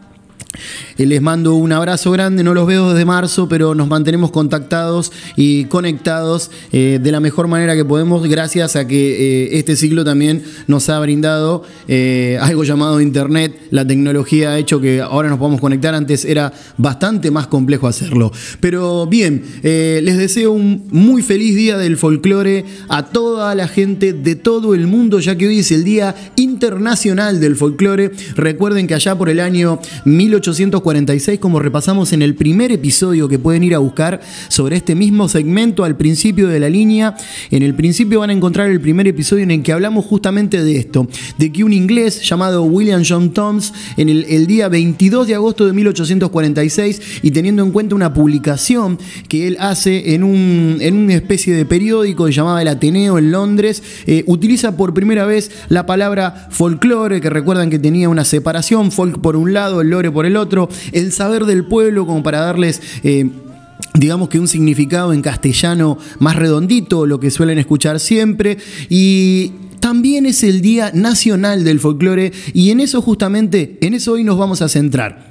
Eh, 0.97 1.05
les 1.05 1.21
mando 1.21 1.55
un 1.55 1.71
abrazo 1.71 2.11
grande, 2.11 2.43
no 2.43 2.53
los 2.53 2.67
veo 2.67 2.93
desde 2.93 3.05
marzo, 3.05 3.47
pero 3.47 3.75
nos 3.75 3.87
mantenemos 3.87 4.31
contactados 4.31 5.11
y 5.35 5.65
conectados 5.65 6.51
eh, 6.71 6.99
de 7.01 7.11
la 7.11 7.19
mejor 7.19 7.47
manera 7.47 7.75
que 7.75 7.85
podemos, 7.85 8.27
gracias 8.27 8.75
a 8.75 8.87
que 8.87 9.45
eh, 9.45 9.59
este 9.59 9.75
ciclo 9.75 10.03
también 10.03 10.43
nos 10.67 10.89
ha 10.89 10.99
brindado 10.99 11.63
algo 12.39 12.63
llamado 12.63 13.01
Internet. 13.01 13.57
La 13.71 13.85
tecnología 13.85 14.51
ha 14.51 14.57
hecho 14.57 14.81
que 14.81 15.01
ahora 15.01 15.29
nos 15.29 15.37
podamos 15.37 15.61
conectar, 15.61 15.93
antes 15.93 16.25
era 16.25 16.51
bastante 16.77 17.31
más 17.31 17.47
complejo 17.47 17.87
hacerlo. 17.87 18.31
Pero 18.59 19.05
bien, 19.05 19.43
les 19.63 20.17
deseo 20.17 20.51
un 20.51 20.87
muy 20.91 21.21
feliz 21.21 21.55
día 21.55 21.77
del 21.77 21.97
folclore 21.97 22.65
a 22.89 23.05
toda 23.05 23.53
la 23.55 23.67
gente 23.67 24.13
de 24.13 24.35
todo 24.35 24.73
el 24.73 24.87
mundo, 24.87 25.19
ya 25.19 25.35
que 25.35 25.47
hoy 25.47 25.59
es 25.59 25.71
el 25.71 25.83
Día 25.83 26.15
Internacional 26.35 27.39
del 27.39 27.55
Folclore. 27.55 28.11
Recuerden 28.35 28.87
que 28.87 28.93
allá 28.93 29.17
por 29.17 29.29
el 29.29 29.39
año 29.39 29.79
1840 30.05 30.44
46, 30.45 31.39
como 31.39 31.59
repasamos 31.59 32.13
en 32.13 32.21
el 32.21 32.35
primer 32.35 32.71
episodio 32.71 33.27
que 33.27 33.39
pueden 33.39 33.63
ir 33.63 33.73
a 33.73 33.79
buscar 33.79 34.21
sobre 34.47 34.75
este 34.75 34.93
mismo 34.93 35.27
segmento 35.27 35.83
al 35.83 35.97
principio 35.97 36.47
de 36.47 36.59
la 36.59 36.69
línea. 36.69 37.15
En 37.49 37.63
el 37.63 37.73
principio 37.73 38.19
van 38.19 38.29
a 38.29 38.33
encontrar 38.33 38.69
el 38.69 38.79
primer 38.79 39.07
episodio 39.07 39.43
en 39.43 39.49
el 39.49 39.63
que 39.63 39.71
hablamos 39.71 40.05
justamente 40.05 40.63
de 40.63 40.77
esto, 40.77 41.07
de 41.39 41.51
que 41.51 41.63
un 41.63 41.73
inglés 41.73 42.21
llamado 42.21 42.63
William 42.63 43.01
John 43.07 43.33
Toms, 43.33 43.73
en 43.97 44.09
el, 44.09 44.45
día 44.45 44.69
22 44.69 45.27
de 45.27 45.33
agosto 45.33 45.65
de 45.65 45.73
1846, 45.73 47.01
y 47.23 47.31
teniendo 47.31 47.63
en 47.63 47.71
cuenta 47.71 47.95
una 47.95 48.13
publicación 48.13 48.99
que 49.27 49.47
él 49.47 49.57
hace 49.59 50.13
en, 50.13 50.23
un, 50.23 50.77
en 50.79 50.95
una 50.95 51.15
especie 51.15 51.55
de 51.55 51.65
periódico 51.65 52.29
llamado 52.29 52.59
El 52.59 52.67
Ateneo 52.67 53.17
en 53.17 53.31
Londres, 53.31 53.81
eh, 54.05 54.23
utiliza 54.27 54.77
por 54.77 54.93
primera 54.93 55.25
vez 55.25 55.49
la 55.69 55.87
palabra 55.87 56.49
folclore, 56.51 57.19
que 57.19 57.31
recuerdan 57.31 57.71
que 57.71 57.79
tenía 57.79 58.09
una 58.09 58.25
separación, 58.25 58.91
folk 58.91 59.19
por 59.21 59.35
un 59.35 59.51
lado, 59.51 59.81
el 59.81 59.89
lore 59.89 60.11
por 60.11 60.27
el 60.27 60.34
otro, 60.37 60.69
el 60.91 61.11
saber 61.11 61.45
del 61.45 61.65
pueblo 61.65 62.05
como 62.05 62.23
para 62.23 62.39
darles... 62.41 62.81
Eh, 63.03 63.29
digamos 63.93 64.27
que 64.27 64.39
un 64.39 64.47
significado 64.47 65.13
en 65.13 65.21
castellano 65.21 65.97
más 66.19 66.35
redondito, 66.35 67.05
lo 67.05 67.19
que 67.19 67.31
suelen 67.31 67.59
escuchar 67.59 67.99
siempre, 67.99 68.57
y 68.89 69.51
también 69.79 70.25
es 70.25 70.43
el 70.43 70.61
Día 70.61 70.91
Nacional 70.93 71.63
del 71.63 71.79
Folclore 71.79 72.33
y 72.53 72.71
en 72.71 72.79
eso 72.79 73.01
justamente, 73.01 73.77
en 73.81 73.93
eso 73.93 74.13
hoy 74.13 74.23
nos 74.23 74.37
vamos 74.37 74.61
a 74.61 74.69
centrar. 74.69 75.29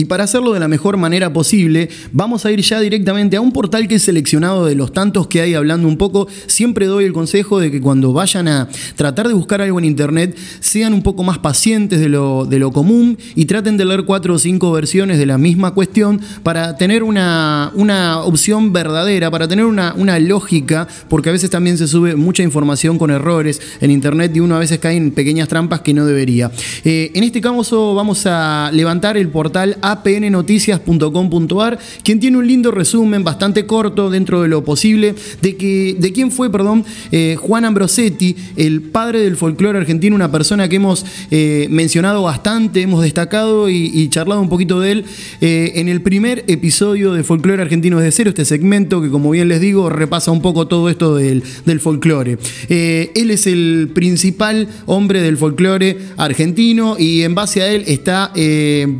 Y 0.00 0.06
para 0.06 0.24
hacerlo 0.24 0.54
de 0.54 0.60
la 0.60 0.66
mejor 0.66 0.96
manera 0.96 1.30
posible, 1.30 1.90
vamos 2.10 2.46
a 2.46 2.50
ir 2.50 2.62
ya 2.62 2.80
directamente 2.80 3.36
a 3.36 3.42
un 3.42 3.52
portal 3.52 3.86
que 3.86 3.96
es 3.96 4.02
seleccionado 4.02 4.64
de 4.64 4.74
los 4.74 4.94
tantos 4.94 5.26
que 5.26 5.42
hay 5.42 5.52
hablando 5.52 5.86
un 5.86 5.98
poco. 5.98 6.26
Siempre 6.46 6.86
doy 6.86 7.04
el 7.04 7.12
consejo 7.12 7.60
de 7.60 7.70
que 7.70 7.82
cuando 7.82 8.14
vayan 8.14 8.48
a 8.48 8.66
tratar 8.96 9.28
de 9.28 9.34
buscar 9.34 9.60
algo 9.60 9.78
en 9.78 9.84
internet, 9.84 10.34
sean 10.60 10.94
un 10.94 11.02
poco 11.02 11.22
más 11.22 11.36
pacientes 11.36 12.00
de 12.00 12.08
lo, 12.08 12.46
de 12.46 12.58
lo 12.58 12.72
común 12.72 13.18
y 13.34 13.44
traten 13.44 13.76
de 13.76 13.84
leer 13.84 14.06
cuatro 14.06 14.36
o 14.36 14.38
cinco 14.38 14.72
versiones 14.72 15.18
de 15.18 15.26
la 15.26 15.36
misma 15.36 15.74
cuestión 15.74 16.18
para 16.42 16.78
tener 16.78 17.02
una, 17.02 17.70
una 17.74 18.20
opción 18.20 18.72
verdadera, 18.72 19.30
para 19.30 19.48
tener 19.48 19.66
una, 19.66 19.92
una 19.98 20.18
lógica, 20.18 20.88
porque 21.10 21.28
a 21.28 21.32
veces 21.32 21.50
también 21.50 21.76
se 21.76 21.86
sube 21.86 22.16
mucha 22.16 22.42
información 22.42 22.96
con 22.96 23.10
errores 23.10 23.60
en 23.82 23.90
internet 23.90 24.32
y 24.34 24.40
uno 24.40 24.56
a 24.56 24.60
veces 24.60 24.78
cae 24.78 24.96
en 24.96 25.10
pequeñas 25.10 25.48
trampas 25.48 25.82
que 25.82 25.92
no 25.92 26.06
debería. 26.06 26.50
Eh, 26.86 27.10
en 27.14 27.22
este 27.22 27.42
caso 27.42 27.94
vamos 27.94 28.24
a 28.24 28.70
levantar 28.72 29.18
el 29.18 29.28
portal 29.28 29.76
apnnoticias.com.ar, 29.90 31.78
quien 32.02 32.20
tiene 32.20 32.38
un 32.38 32.46
lindo 32.46 32.70
resumen 32.70 33.24
bastante 33.24 33.66
corto 33.66 34.10
dentro 34.10 34.42
de 34.42 34.48
lo 34.48 34.64
posible 34.64 35.14
de, 35.42 35.56
que, 35.56 35.96
de 35.98 36.12
quién 36.12 36.30
fue, 36.30 36.50
perdón, 36.50 36.84
eh, 37.12 37.36
Juan 37.38 37.64
Ambrosetti, 37.64 38.36
el 38.56 38.82
padre 38.82 39.20
del 39.20 39.36
folclore 39.36 39.78
argentino, 39.78 40.16
una 40.16 40.30
persona 40.30 40.68
que 40.68 40.76
hemos 40.76 41.04
eh, 41.30 41.66
mencionado 41.70 42.22
bastante, 42.22 42.82
hemos 42.82 43.02
destacado 43.02 43.68
y, 43.68 44.08
charlado 44.10 44.40
un 44.40 44.48
poquito 44.48 44.80
de 44.80 44.92
él 44.92 45.04
eh, 45.40 45.72
en 45.76 45.88
el 45.88 46.02
primer 46.02 46.44
episodio 46.48 47.12
de 47.12 47.22
Folclore 47.22 47.62
Argentino 47.62 47.98
desde 47.98 48.12
cero, 48.12 48.30
este 48.30 48.44
segmento 48.44 49.00
que 49.00 49.08
como 49.08 49.30
bien 49.30 49.48
les 49.48 49.60
digo 49.60 49.88
repasa 49.88 50.30
un 50.30 50.42
poco 50.42 50.66
todo 50.66 50.88
esto 50.88 51.14
del, 51.14 51.42
del 51.64 51.80
folclore. 51.80 52.38
él 52.68 53.30
es 53.30 53.46
el 53.46 53.90
principal 53.94 54.68
hombre 54.86 55.22
del 55.22 55.36
folclore 55.36 55.96
argentino 56.16 56.96
y 56.98 57.22
en 57.22 57.34
base 57.34 57.62
a 57.62 57.70
él 57.70 57.84
está 57.86 58.32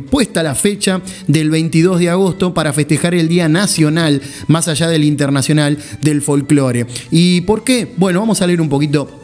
puesta 0.09 0.43
la 0.43 0.55
del 1.27 1.49
22 1.49 1.99
de 1.99 2.09
agosto 2.09 2.53
para 2.53 2.73
festejar 2.73 3.13
el 3.13 3.27
Día 3.27 3.49
Nacional, 3.49 4.21
más 4.47 4.67
allá 4.67 4.87
del 4.87 5.03
internacional, 5.03 5.77
del 6.01 6.21
folclore. 6.21 6.85
¿Y 7.09 7.41
por 7.41 7.63
qué? 7.63 7.93
Bueno, 7.97 8.19
vamos 8.19 8.41
a 8.41 8.47
leer 8.47 8.61
un 8.61 8.69
poquito 8.69 9.20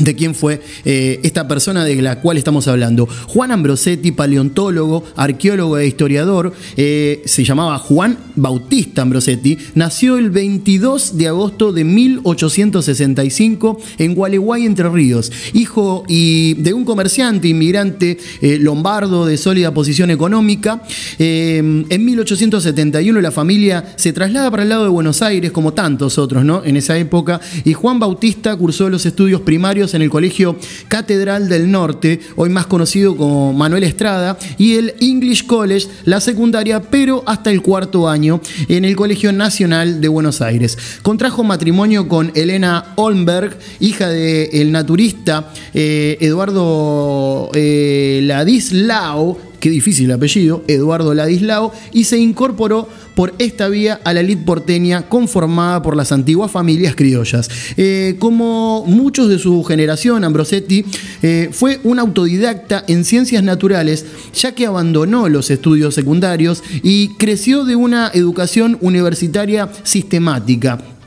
de 0.00 0.14
quién 0.14 0.34
fue 0.34 0.60
eh, 0.84 1.20
esta 1.22 1.48
persona 1.48 1.84
de 1.84 2.00
la 2.00 2.20
cual 2.20 2.38
estamos 2.38 2.68
hablando. 2.68 3.08
Juan 3.26 3.50
Ambrosetti, 3.50 4.12
paleontólogo, 4.12 5.04
arqueólogo 5.16 5.78
e 5.78 5.86
historiador, 5.86 6.52
eh, 6.76 7.22
se 7.24 7.44
llamaba 7.44 7.78
Juan 7.78 8.18
Bautista 8.36 9.02
Ambrosetti, 9.02 9.58
nació 9.74 10.18
el 10.18 10.30
22 10.30 11.16
de 11.16 11.28
agosto 11.28 11.72
de 11.72 11.84
1865 11.84 13.80
en 13.98 14.14
Gualeguay, 14.14 14.66
Entre 14.66 14.88
Ríos, 14.88 15.32
hijo 15.52 16.04
y 16.08 16.54
de 16.54 16.72
un 16.72 16.84
comerciante 16.84 17.48
inmigrante 17.48 18.18
eh, 18.40 18.58
lombardo 18.60 19.26
de 19.26 19.36
sólida 19.36 19.74
posición 19.74 20.10
económica. 20.10 20.82
en 21.18 22.04
1871 22.04 23.20
la 23.20 23.30
familia 23.30 23.94
se 23.96 24.12
traslada 24.12 24.50
para 24.50 24.62
el 24.62 24.68
lado 24.68 24.84
de 24.84 24.90
Buenos 24.90 25.22
Aires, 25.22 25.52
como 25.52 25.72
tantos 25.72 26.18
otros 26.18 26.44
¿no? 26.44 26.64
en 26.64 26.76
esa 26.76 26.96
época, 26.96 27.40
y 27.64 27.72
Juan 27.72 27.98
Bautista 27.98 28.56
cursó 28.56 28.88
los 28.88 29.04
estudios 29.06 29.40
primarios 29.40 29.87
en 29.94 30.02
el 30.02 30.10
Colegio 30.10 30.56
Catedral 30.88 31.48
del 31.48 31.70
Norte, 31.70 32.20
hoy 32.36 32.50
más 32.50 32.66
conocido 32.66 33.16
como 33.16 33.52
Manuel 33.52 33.84
Estrada, 33.84 34.38
y 34.56 34.74
el 34.74 34.94
English 35.00 35.46
College, 35.46 35.88
la 36.04 36.20
secundaria, 36.20 36.80
pero 36.80 37.22
hasta 37.26 37.50
el 37.50 37.62
cuarto 37.62 38.08
año 38.08 38.40
en 38.68 38.84
el 38.84 38.96
Colegio 38.96 39.32
Nacional 39.32 40.00
de 40.00 40.08
Buenos 40.08 40.40
Aires. 40.40 40.78
Contrajo 41.02 41.44
matrimonio 41.44 42.08
con 42.08 42.32
Elena 42.34 42.92
Olmberg, 42.96 43.58
hija 43.80 44.08
del 44.08 44.72
naturista 44.72 45.52
eh, 45.74 46.16
Eduardo 46.20 47.50
eh, 47.54 48.20
Ladislao, 48.22 49.47
qué 49.60 49.70
difícil 49.70 50.06
el 50.06 50.12
apellido, 50.12 50.62
Eduardo 50.68 51.14
Ladislao, 51.14 51.72
y 51.92 52.04
se 52.04 52.18
incorporó 52.18 52.88
por 53.14 53.34
esta 53.38 53.68
vía 53.68 54.00
a 54.04 54.12
la 54.12 54.20
elite 54.20 54.44
porteña 54.44 55.08
conformada 55.08 55.82
por 55.82 55.96
las 55.96 56.12
antiguas 56.12 56.50
familias 56.50 56.94
criollas. 56.94 57.50
Eh, 57.76 58.16
como 58.18 58.84
muchos 58.86 59.28
de 59.28 59.38
su 59.38 59.64
generación, 59.64 60.24
Ambrosetti 60.24 60.84
eh, 61.22 61.50
fue 61.52 61.80
un 61.84 61.98
autodidacta 61.98 62.84
en 62.86 63.04
ciencias 63.04 63.42
naturales, 63.42 64.06
ya 64.34 64.52
que 64.52 64.66
abandonó 64.66 65.28
los 65.28 65.50
estudios 65.50 65.94
secundarios 65.94 66.62
y 66.82 67.08
creció 67.16 67.64
de 67.64 67.76
una 67.76 68.10
educación 68.14 68.78
universitaria 68.80 69.68
sistemática. 69.82 70.97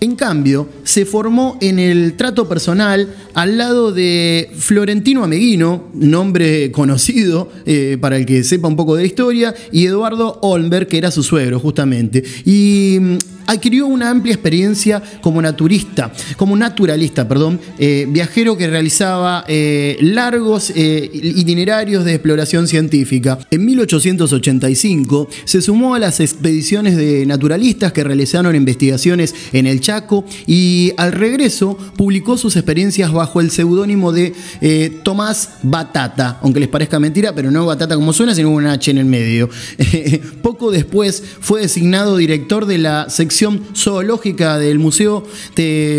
En 0.00 0.16
cambio, 0.16 0.68
se 0.84 1.06
formó 1.06 1.58
en 1.60 1.78
el 1.78 2.14
trato 2.14 2.48
personal 2.48 3.14
al 3.34 3.58
lado 3.58 3.92
de 3.92 4.50
Florentino 4.56 5.24
Ameguino, 5.24 5.88
nombre 5.94 6.70
conocido 6.72 7.50
eh, 7.64 7.96
para 8.00 8.16
el 8.16 8.26
que 8.26 8.44
sepa 8.44 8.68
un 8.68 8.76
poco 8.76 8.96
de 8.96 9.06
historia, 9.06 9.54
y 9.72 9.86
Eduardo 9.86 10.38
Olmberg, 10.42 10.86
que 10.88 10.98
era 10.98 11.10
su 11.10 11.22
suegro 11.22 11.58
justamente. 11.60 12.22
Y 12.44 12.98
mm, 13.00 13.18
adquirió 13.46 13.86
una 13.86 14.10
amplia 14.10 14.34
experiencia 14.34 15.02
como 15.20 15.40
naturista, 15.40 16.12
como 16.36 16.56
naturalista, 16.56 17.28
perdón, 17.28 17.60
eh, 17.78 18.06
viajero 18.08 18.56
que 18.56 18.66
realizaba 18.66 19.44
eh, 19.48 19.96
largos 20.00 20.70
eh, 20.74 21.10
itinerarios 21.12 22.04
de 22.04 22.14
exploración 22.14 22.66
científica. 22.68 23.38
En 23.50 23.64
1885 23.64 25.28
se 25.44 25.62
sumó 25.62 25.94
a 25.94 25.98
las 25.98 26.20
expediciones 26.20 26.96
de 26.96 27.26
naturalistas 27.26 27.92
que 27.92 28.04
realizaron 28.04 28.54
investigaciones 28.56 29.34
en 29.52 29.66
el 29.66 29.80
Chaco 29.80 30.24
y 30.46 30.92
al 30.96 31.12
regreso 31.12 31.78
publicó 31.96 32.36
sus 32.36 32.56
experiencias 32.56 33.12
bajo 33.12 33.40
el 33.40 33.50
seudónimo 33.50 34.12
de 34.12 34.34
Tomás 35.02 35.50
Batata, 35.62 36.38
aunque 36.42 36.60
les 36.60 36.68
parezca 36.68 36.98
mentira, 36.98 37.34
pero 37.34 37.50
no 37.50 37.66
Batata 37.66 37.94
como 37.94 38.12
suena, 38.12 38.34
sino 38.34 38.50
una 38.50 38.72
H 38.72 38.90
en 38.90 38.98
el 38.98 39.06
medio. 39.06 39.48
poco 40.42 40.70
después 40.70 41.22
fue 41.40 41.62
designado 41.62 42.16
director 42.16 42.66
de 42.66 42.78
la 42.78 43.10
sección 43.10 43.35
zoológica 43.74 44.58
del 44.58 44.78
Museo 44.78 45.24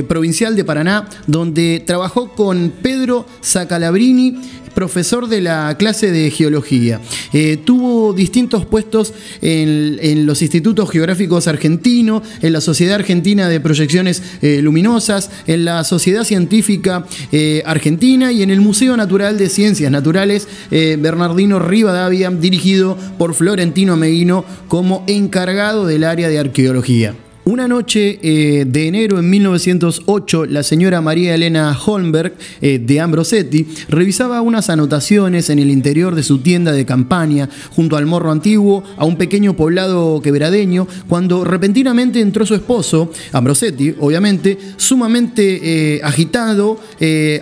Provincial 0.07 0.55
de 0.55 0.64
Paraná, 0.64 1.09
donde 1.27 1.84
trabajó 1.85 2.30
con 2.34 2.72
Pedro 2.81 3.26
Zacalabrini, 3.43 4.38
profesor 4.77 5.27
de 5.27 5.41
la 5.41 5.76
clase 5.76 6.11
de 6.11 6.30
geología. 6.30 7.01
Eh, 7.34 7.57
tuvo 7.65 8.14
distintos 8.14 8.64
puestos 8.64 9.11
en, 9.41 10.27
los 10.27 10.43
institutos 10.43 10.91
geográficos 10.91 11.47
argentinos, 11.47 12.22
en 12.43 12.53
la 12.53 12.61
Sociedad 12.61 12.93
Argentina 12.93 13.49
de 13.49 13.59
Proyecciones 13.59 14.22
eh, 14.43 14.61
Luminosas, 14.61 15.31
en 15.47 15.65
la 15.65 15.84
Sociedad 15.84 16.23
Científica 16.26 17.07
eh, 17.31 17.64
Argentina 17.65 18.31
y 18.31 18.43
en 18.43 18.51
el 18.51 18.61
Museo 18.61 18.95
Natural 18.95 19.39
de 19.39 19.49
Ciencias 19.49 19.91
Naturales 19.91 20.47
Bernardino 20.69 21.57
Rivadavia, 21.57 22.30
dirigido 22.30 22.99
por 23.18 23.34
Florentino 23.34 23.97
Meguino 23.97 24.45
como 24.68 25.03
encargado 25.07 25.88
del 25.88 26.03
área 26.03 26.30
de 26.30 26.38
arqueología. 26.38 27.15
Una 27.47 27.65
noche 27.65 28.19
eh, 28.21 28.65
de 28.65 28.87
enero 28.89 29.19
en 29.19 29.29
1908, 29.29 30.47
la 30.47 30.63
señora 30.63 30.99
María 30.99 31.33
Elena 31.33 31.79
Holmberg 31.85 32.33
eh, 32.59 32.77
de 32.77 32.99
Ambrosetti 32.99 33.65
revisaba 33.87 34.41
unas 34.41 34.69
anotaciones 34.69 35.49
en 35.49 35.59
el 35.59 35.71
interior 35.71 36.13
de 36.13 36.23
su 36.23 36.39
tienda 36.39 36.73
de 36.73 36.85
campaña, 36.85 37.47
junto 37.73 37.95
al 37.95 38.05
morro 38.05 38.33
antiguo, 38.33 38.83
a 38.97 39.05
un 39.05 39.15
pequeño 39.15 39.55
poblado 39.55 40.21
quebradeño, 40.21 40.89
cuando 41.07 41.45
repentinamente 41.45 42.19
entró 42.19 42.45
su 42.45 42.53
esposo, 42.53 43.13
Ambrosetti, 43.31 43.95
obviamente, 43.97 44.57
sumamente 44.75 45.95
eh, 45.95 46.01
agitado, 46.03 46.81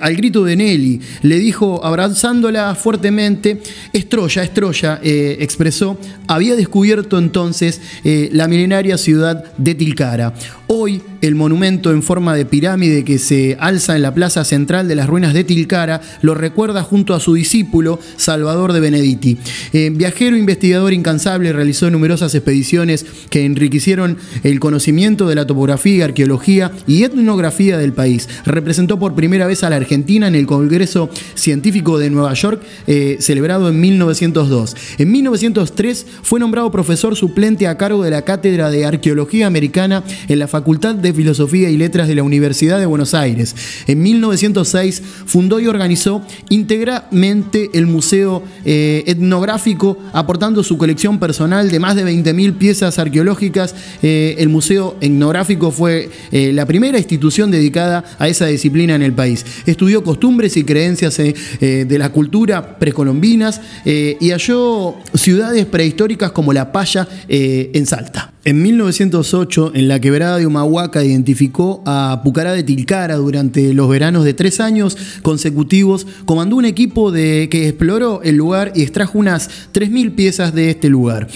al 0.02 0.16
grito 0.16 0.44
de 0.44 0.56
Nelly. 0.56 1.02
Le 1.24 1.40
dijo, 1.40 1.84
abrazándola 1.84 2.76
fuertemente, 2.76 3.60
es 3.92 4.08
Troya, 4.08 4.44
es 4.44 4.54
Troya, 4.54 5.00
expresó, 5.02 5.98
había 6.28 6.56
descubierto 6.56 7.18
entonces 7.18 7.82
la 8.04 8.48
milenaria 8.48 8.98
ciudad 8.98 9.44
de 9.58 9.74
Tilcara 9.74 9.95
cara. 9.96 10.34
Hoy 10.68 11.02
el 11.26 11.36
monumento 11.36 11.92
en 11.92 12.04
forma 12.04 12.36
de 12.36 12.46
pirámide 12.46 13.04
que 13.04 13.18
se 13.18 13.58
alza 13.60 13.96
en 13.96 14.04
la 14.04 14.14
plaza 14.14 14.44
central 14.46 14.88
de 14.88 14.96
las 14.96 15.08
ruinas 15.08 15.34
de 15.34 15.44
Tilcara 15.44 16.02
lo 16.22 16.36
recuerda 16.36 16.84
junto 16.84 17.16
a 17.16 17.20
su 17.20 17.34
discípulo 17.34 18.00
Salvador 18.16 18.74
de 18.74 18.80
Benedetti. 18.80 19.38
Eh, 19.74 19.92
viajero 19.92 20.38
investigador 20.38 20.94
incansable, 20.94 21.52
realizó 21.52 21.90
numerosas 21.90 22.36
expediciones 22.36 23.06
que 23.30 23.44
enriquecieron 23.44 24.18
el 24.44 24.60
conocimiento 24.60 25.28
de 25.28 25.36
la 25.36 25.48
topografía, 25.48 26.06
arqueología 26.06 26.72
y 26.86 27.04
etnografía 27.04 27.78
del 27.78 27.94
país. 27.94 28.30
Representó 28.46 29.00
por 29.00 29.16
primera 29.16 29.48
vez 29.48 29.64
a 29.64 29.70
la 29.70 29.78
Argentina 29.78 30.28
en 30.28 30.36
el 30.36 30.46
Congreso 30.46 31.10
Científico 31.34 31.98
de 31.98 32.12
Nueva 32.12 32.34
York, 32.34 32.62
eh, 32.86 33.18
celebrado 33.20 33.70
en 33.70 33.80
1902. 33.80 34.76
En 35.00 35.12
1903 35.12 36.06
fue 36.22 36.40
nombrado 36.40 36.72
profesor 36.72 37.16
suplente 37.16 37.68
a 37.68 37.78
cargo 37.78 38.04
de 38.04 38.12
la 38.12 38.22
Cátedra 38.22 38.70
de 38.70 38.86
Arqueología 38.86 39.48
Americana 39.48 40.04
en 40.28 40.40
la 40.40 40.48
Facultad 40.48 40.94
de 40.94 41.15
Filosofía 41.16 41.70
y 41.70 41.78
Letras 41.78 42.08
de 42.08 42.16
la 42.16 42.24
Universidad 42.24 42.80
de 42.80 42.86
Buenos 42.86 43.14
Aires. 43.14 43.56
En 43.88 44.02
1906 44.02 45.02
fundó 45.26 45.60
y 45.60 45.68
organizó 45.68 46.22
íntegramente 46.50 47.70
el 47.74 47.88
Museo 47.88 48.44
eh, 48.66 49.04
Etnográfico, 49.08 49.98
aportando 50.14 50.64
su 50.64 50.78
colección 50.78 51.20
personal 51.20 51.72
de 51.72 51.80
más 51.80 51.96
de 51.96 52.06
20.000 52.06 52.58
piezas 52.58 53.00
arqueológicas. 53.00 53.76
Eh, 54.04 54.36
el 54.40 54.50
Museo 54.50 54.98
Etnográfico 55.02 55.72
fue 55.72 56.10
eh, 56.32 56.52
la 56.54 56.66
primera 56.66 56.98
institución 56.98 57.52
dedicada 57.52 58.04
a 58.20 58.28
esa 58.28 58.46
disciplina 58.46 58.96
en 58.96 59.02
el 59.02 59.14
país. 59.14 59.46
Estudió 59.66 60.04
costumbres 60.04 60.58
y 60.58 60.64
creencias 60.64 61.16
de 61.16 61.98
la 61.98 62.12
cultura 62.12 62.78
precolombinas 62.78 63.62
y 63.86 64.30
halló 64.32 64.96
ciudades 65.14 65.66
prehistóricas 65.66 66.32
como 66.32 66.54
La 66.54 66.72
Paya 66.72 67.08
en 67.28 67.86
Salta. 67.86 68.34
En 68.46 68.62
1908, 68.62 69.72
en 69.74 69.88
la 69.88 70.00
quebrada 70.00 70.38
de 70.38 70.46
Humahuaca, 70.46 71.02
identificó 71.08 71.82
a 71.86 72.22
Pucará 72.24 72.54
de 72.54 72.64
Tilcara 72.64 73.16
durante 73.16 73.74
los 73.74 73.90
veranos 73.90 74.24
de 74.24 74.34
tres 74.34 74.60
años 74.60 74.98
consecutivos. 75.22 76.08
Comandó 76.26 76.56
un 76.56 76.66
equipo 76.66 77.12
de, 77.12 77.48
que 77.50 77.68
exploró 77.68 78.22
el 78.24 78.36
lugar 78.36 78.72
y 78.76 78.82
extrajo 78.82 79.18
unas 79.18 79.50
3.000 79.74 80.16
piezas 80.16 80.54
de 80.54 80.70
este 80.70 80.90
lugar. 80.90 81.28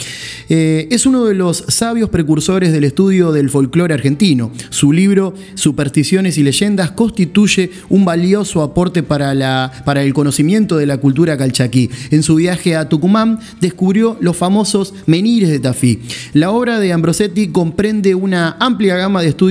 Eh, 0.50 0.88
es 0.92 1.06
uno 1.06 1.26
de 1.26 1.36
los 1.36 1.66
sabios 1.68 2.10
precursores 2.10 2.72
del 2.72 2.84
estudio 2.84 3.32
del 3.32 3.50
folclore 3.50 3.94
argentino. 3.94 4.52
Su 4.70 4.92
libro, 4.92 5.34
Supersticiones 5.56 6.38
y 6.38 6.44
Leyendas, 6.44 6.92
constituye 6.92 7.72
un 7.90 8.06
valioso 8.06 8.62
aporte 8.62 9.04
para, 9.04 9.34
la, 9.34 9.72
para 9.86 10.04
el 10.04 10.14
conocimiento 10.14 10.78
de 10.78 10.86
la 10.86 10.98
cultura 10.98 11.38
calchaquí. 11.38 11.90
En 12.12 12.24
su 12.24 12.36
viaje 12.36 12.76
a 12.76 12.90
Tucumán, 12.90 13.40
descubrió 13.62 14.18
los 14.22 14.38
famosos 14.38 14.94
menires 15.06 15.50
de 15.50 15.60
Tafí. 15.60 16.00
La 16.34 16.52
obra 16.52 16.80
de 16.80 16.94
Ambrosetti 16.94 17.50
comprende 17.50 18.16
una 18.16 18.58
amplia 18.60 18.96
gama 18.96 19.22
de 19.22 19.30
estudios 19.30 19.49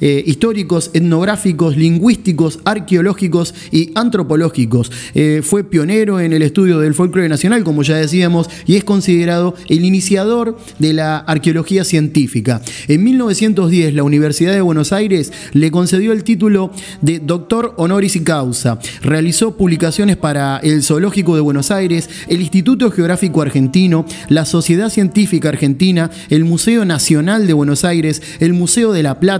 eh, 0.00 0.24
históricos, 0.26 0.90
etnográficos, 0.92 1.76
lingüísticos, 1.76 2.58
arqueológicos 2.64 3.54
y 3.70 3.92
antropológicos. 3.94 4.90
Eh, 5.14 5.42
fue 5.42 5.64
pionero 5.64 6.20
en 6.20 6.32
el 6.32 6.42
estudio 6.42 6.80
del 6.80 6.94
folclore 6.94 7.28
nacional, 7.28 7.62
como 7.62 7.82
ya 7.82 7.96
decíamos, 7.96 8.48
y 8.66 8.76
es 8.76 8.84
considerado 8.84 9.54
el 9.68 9.84
iniciador 9.84 10.58
de 10.78 10.92
la 10.92 11.18
arqueología 11.18 11.84
científica. 11.84 12.60
En 12.88 13.04
1910, 13.04 13.94
la 13.94 14.02
Universidad 14.02 14.52
de 14.52 14.60
Buenos 14.60 14.92
Aires 14.92 15.32
le 15.52 15.70
concedió 15.70 16.12
el 16.12 16.24
título 16.24 16.72
de 17.02 17.20
doctor 17.20 17.74
honoris 17.76 18.16
causa. 18.24 18.78
Realizó 19.02 19.56
publicaciones 19.56 20.16
para 20.16 20.58
el 20.58 20.82
Zoológico 20.82 21.34
de 21.34 21.40
Buenos 21.40 21.70
Aires, 21.70 22.08
el 22.28 22.40
Instituto 22.40 22.90
Geográfico 22.90 23.42
Argentino, 23.42 24.06
la 24.28 24.44
Sociedad 24.44 24.88
Científica 24.90 25.48
Argentina, 25.48 26.10
el 26.30 26.44
Museo 26.44 26.84
Nacional 26.84 27.46
de 27.46 27.52
Buenos 27.52 27.84
Aires, 27.84 28.22
el 28.40 28.52
Museo 28.52 28.92
de 28.92 29.02
la 29.02 29.20
Plata, 29.20 29.35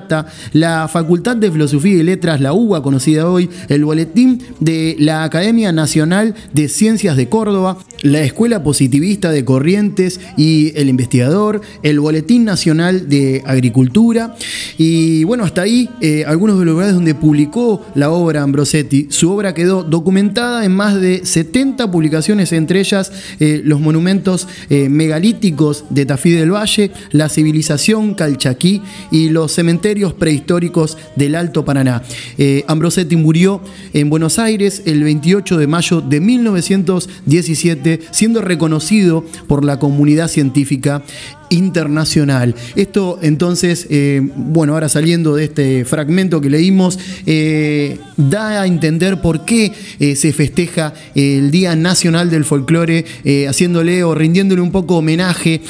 la 0.53 0.89
Facultad 0.89 1.37
de 1.37 1.51
Filosofía 1.51 1.95
y 1.95 2.03
Letras, 2.03 2.41
la 2.41 2.53
UBA 2.53 2.83
conocida 2.83 3.31
hoy, 3.31 3.49
el 3.69 3.85
Boletín 3.85 4.43
de 4.61 4.97
la 4.99 5.25
Academia 5.25 5.73
Nacional 5.73 6.35
de 6.53 6.69
Ciencias 6.69 7.17
de 7.17 7.29
Córdoba, 7.29 7.79
la 8.03 8.21
Escuela 8.23 8.63
Positivista 8.63 9.31
de 9.31 9.45
Corrientes 9.45 10.21
y 10.37 10.73
el 10.77 10.89
Investigador, 10.89 11.61
el 11.83 12.01
Boletín 12.01 12.45
Nacional 12.45 13.09
de 13.09 13.43
Agricultura 13.47 14.35
y 14.77 15.25
bueno, 15.25 15.45
hasta 15.45 15.63
ahí 15.63 15.89
eh, 16.01 16.25
algunos 16.27 16.59
de 16.59 16.65
los 16.65 16.75
lugares 16.75 16.95
donde 16.95 17.15
publicó 17.15 17.85
la 17.95 18.11
obra 18.11 18.43
Ambrosetti. 18.43 19.07
Su 19.11 19.31
obra 19.31 19.55
quedó 19.55 19.83
documentada 19.85 20.65
en 20.65 20.73
más 20.73 21.01
de 21.01 21.25
70 21.25 21.91
publicaciones, 21.91 22.53
entre 22.53 22.81
ellas 22.81 23.13
eh, 23.39 23.63
los 23.65 23.81
monumentos 23.81 24.49
eh, 24.69 24.89
megalíticos 24.89 25.85
de 25.91 26.07
Tafí 26.07 26.31
del 26.31 26.53
Valle, 26.53 26.91
las 27.13 27.37
civilización 27.37 28.15
calchaquí 28.15 28.81
y 29.11 29.29
los 29.29 29.53
cementerios 29.53 29.86
prehistóricos 30.15 30.99
del 31.15 31.35
Alto 31.35 31.65
Paraná. 31.65 32.03
Eh, 32.39 32.65
Ambrosetti 32.67 33.17
murió 33.17 33.61
en 33.93 34.11
Buenos 34.11 34.39
Aires 34.39 34.83
el 34.87 35.05
28 35.05 35.59
de 35.59 35.67
mayo 35.67 36.01
de 36.01 36.21
1917, 36.21 38.01
siendo 38.11 38.43
reconocido 38.43 39.25
por 39.47 39.65
la 39.65 39.79
comunidad 39.79 40.29
científica 40.29 41.03
internacional. 41.51 42.55
Esto 42.75 43.19
entonces, 43.23 43.87
eh, 43.91 44.21
bueno, 44.37 44.75
ahora 44.75 44.89
saliendo 44.89 45.37
de 45.37 45.45
este 45.45 45.85
fragmento 45.85 46.41
que 46.41 46.51
leímos, 46.51 46.99
eh, 47.27 47.99
da 48.17 48.63
a 48.63 48.67
entender 48.67 49.21
por 49.21 49.45
qué 49.45 49.73
eh, 49.99 50.17
se 50.17 50.33
festeja 50.33 50.95
el 51.15 51.51
Día 51.51 51.77
Nacional 51.77 52.31
del 52.31 52.45
Folclore, 52.45 53.05
haciéndole 53.49 54.05
o 54.05 54.15
rindiéndole 54.15 54.61
un 54.61 54.71
poco 54.71 54.97
homenaje 54.97 55.61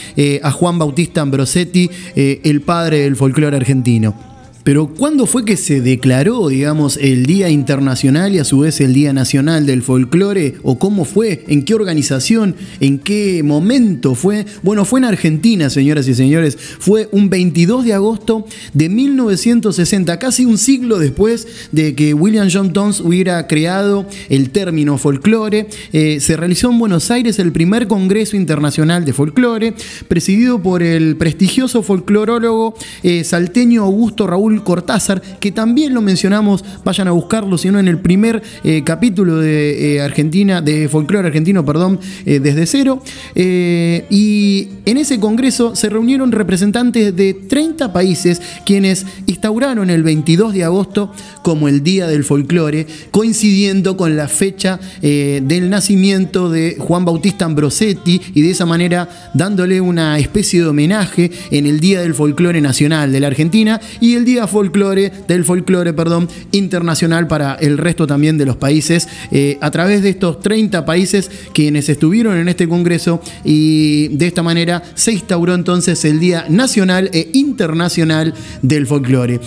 a 0.43 0.51
Juan 0.51 0.79
Bautista 0.79 1.21
Ambrosetti, 1.21 1.91
el 2.15 2.61
padre 2.61 3.01
del 3.01 3.17
folclore 3.17 3.57
argentino. 3.57 4.36
Pero 4.67 4.89
¿cuándo 4.89 5.27
fue 5.27 5.45
que 5.45 5.57
se 5.57 5.81
declaró, 5.81 6.49
digamos, 6.49 6.97
el 7.01 7.25
Día 7.25 7.49
Internacional 7.51 8.35
y 8.35 8.41
a 8.41 8.45
su 8.45 8.59
vez 8.59 8.81
el 8.81 8.95
Día 8.95 9.13
Nacional 9.13 9.65
del 9.65 9.81
Folclore? 9.81 10.57
¿O 10.65 10.77
cómo 10.77 11.05
fue? 11.05 11.45
¿En 11.47 11.65
qué 11.65 11.73
organización? 11.73 12.57
¿En 12.81 12.99
qué 12.99 13.45
momento 13.45 14.17
fue? 14.17 14.45
Bueno, 14.65 14.85
fue 14.85 14.99
en 14.99 15.05
Argentina, 15.05 15.71
señoras 15.71 16.09
y 16.09 16.17
señores. 16.17 16.59
Fue 16.59 17.09
un 17.13 17.31
22 17.31 17.85
de 17.85 17.93
agosto 17.93 18.45
de 18.75 18.89
1960, 18.89 20.19
casi 20.19 20.45
un 20.45 20.59
siglo 20.59 20.99
después 20.99 21.47
de 21.71 21.95
que 21.95 22.13
William 22.13 22.49
John 22.53 22.73
Tons 22.73 23.01
hubiera 23.01 23.47
creado 23.47 24.05
el 24.31 24.51
término 24.51 24.99
folclore. 24.99 25.69
Eh, 25.93 26.19
se 26.19 26.37
realizó 26.37 26.73
en 26.73 26.81
Buenos 26.81 27.13
Aires 27.13 27.39
el 27.39 27.53
primer 27.53 27.87
Congreso 27.87 28.37
Internacional 28.37 29.05
de 29.05 29.13
Folclore, 29.13 29.75
presidido 30.09 30.61
por 30.61 30.83
el 30.83 31.15
prestigioso 31.15 31.85
folclorólogo 31.85 32.75
eh, 33.05 33.23
salteño 33.23 33.85
Augusto 33.85 34.27
Raúl 34.27 34.56
Cortázar, 34.61 35.23
que 35.41 35.53
también 35.53 35.95
lo 35.95 36.03
mencionamos, 36.03 36.65
vayan 36.85 37.09
a 37.09 37.13
buscarlo, 37.13 37.59
sino 37.59 37.79
en 37.79 37.89
el 37.89 37.99
primer 37.99 38.43
eh, 38.65 38.83
capítulo 38.85 39.37
de 39.39 39.97
eh, 39.97 40.01
Argentina, 40.01 40.61
de 40.61 40.89
folclore 40.89 41.29
argentino, 41.29 41.65
perdón, 41.65 42.01
eh, 42.25 42.41
desde 42.41 42.67
cero. 42.67 43.03
y 43.35 44.69
en 44.85 44.97
ese 44.97 45.19
congreso 45.19 45.75
se 45.75 45.89
reunieron 45.89 46.33
representantes 46.33 47.15
de 47.15 47.35
30 47.35 47.93
países 47.93 48.41
quienes 48.65 49.07
instauraron 49.27 49.91
el 49.91 50.03
22 50.03 50.55
de 50.55 50.65
agosto 50.65 51.13
como 51.43 51.69
el 51.69 51.83
Día 51.83 52.07
del 52.07 52.25
Folclore, 52.25 52.87
coincidiendo 53.11 53.97
con 53.97 54.17
la 54.17 54.29
fecha 54.29 54.79
del 55.01 55.71
nacimiento 55.71 56.51
de 56.51 56.77
Juan 56.79 57.05
Bautista 57.05 57.45
Ambrosetti 57.45 58.21
y 58.35 58.43
de 58.43 58.51
esa 58.51 58.67
manera 58.67 59.31
dándole 59.35 59.81
una 59.81 60.19
especie 60.19 60.61
de 60.61 60.69
homenaje 60.69 61.31
en 61.51 61.67
el 61.67 61.81
Día 61.81 62.01
del 62.01 62.15
Folclore 62.15 62.61
Nacional 62.61 63.13
de 63.13 63.21
la 63.21 63.27
Argentina 63.29 63.81
y 64.01 64.15
el 64.15 64.25
Día 64.25 64.46
folclore, 64.47 65.13
del 65.29 65.45
folclore, 65.45 65.93
perdón, 65.93 66.29
internacional 66.53 67.27
para 67.27 67.55
el 67.55 67.79
resto 67.79 68.07
también 68.07 68.39
de 68.39 68.47
los 68.47 68.57
países, 68.57 69.09
eh, 69.31 69.59
a 69.61 69.71
través 69.71 70.03
de 70.03 70.11
estos 70.11 70.41
30 70.41 70.85
países 70.85 71.31
quienes 71.53 71.89
estuvieron 71.89 72.37
en 72.37 72.49
este 72.49 72.69
congreso 72.69 73.21
y 73.45 74.09
de 74.09 74.27
esta 74.27 74.43
manera 74.43 74.83
se 74.95 75.13
instauró 75.13 75.55
entonces 75.55 76.05
el 76.05 76.21
Día 76.21 76.47
Nacional 76.49 77.11
e 77.13 77.31
Internacional 77.33 78.35
del 78.63 78.87
Folclore. 78.87 79.41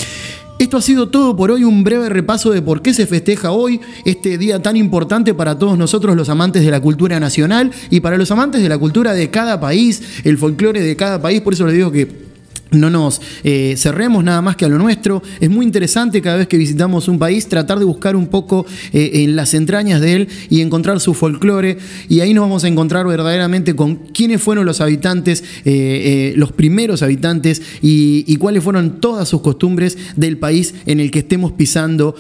Esto 0.60 0.76
ha 0.76 0.82
sido 0.82 1.08
todo 1.08 1.38
por 1.38 1.52
hoy, 1.52 1.64
un 1.64 1.86
breve 1.86 2.10
repaso 2.10 2.52
de 2.52 2.62
por 2.62 2.82
qué 2.82 2.94
se 2.94 3.08
festeja 3.08 3.52
hoy 3.52 3.80
este 4.04 4.38
día 4.38 4.62
tan 4.62 4.76
importante 4.76 5.34
para 5.34 5.58
todos 5.58 5.78
nosotros 5.78 6.18
los 6.18 6.28
amantes 6.28 6.66
de 6.66 6.70
la 6.70 6.82
cultura 6.82 7.18
nacional 7.18 7.72
y 7.90 8.02
para 8.02 8.18
los 8.18 8.30
amantes 8.32 8.62
de 8.62 8.68
la 8.68 8.78
cultura 8.78 9.14
de 9.14 9.30
cada 9.30 9.62
país, 9.62 10.02
el 10.26 10.38
folclore 10.38 10.82
de 10.82 10.98
cada 10.98 11.22
país, 11.22 11.40
por 11.40 11.54
eso 11.54 11.66
les 11.66 11.76
digo 11.76 11.94
que 11.94 12.29
no 12.72 12.90
nos 12.90 13.22
eh, 13.44 13.76
cerremos 13.78 14.24
nada 14.24 14.42
más 14.42 14.56
que 14.56 14.66
a 14.66 14.70
lo 14.70 14.78
nuestro. 14.78 15.24
Es 15.40 15.50
muy 15.50 15.66
interesante 15.66 16.22
cada 16.22 16.38
vez 16.38 16.48
que 16.48 16.58
visitamos 16.58 17.08
un 17.08 17.20
país 17.20 17.48
tratar 17.48 17.80
de 17.80 17.86
buscar 17.86 18.16
un 18.16 18.28
poco 18.28 18.66
eh, 18.94 19.12
en 19.24 19.36
las 19.36 19.54
entrañas 19.54 20.02
de 20.02 20.14
él 20.14 20.28
y 20.50 20.62
encontrar 20.62 21.00
su 21.00 21.14
folclore. 21.14 21.78
Y 22.08 22.20
ahí 22.20 22.34
nos 22.34 22.44
vamos 22.44 22.64
a 22.64 22.68
encontrar 22.68 23.08
verdaderamente 23.08 23.76
con 23.76 23.96
quiénes 23.96 24.42
fueron 24.42 24.66
los 24.66 24.82
habitantes, 24.82 25.44
eh, 25.66 26.34
los 26.36 26.52
primeros 26.52 27.02
habitantes 27.02 27.62
y, 27.82 28.36
cuáles 28.40 28.64
fueron 28.64 29.02
todas 29.02 29.28
sus 29.28 29.42
costumbres 29.42 29.98
del 30.16 30.38
país 30.38 30.74
en 30.86 31.02
el 31.02 31.12
que 31.12 31.20
estemos 31.20 31.52
pisando 31.52 32.16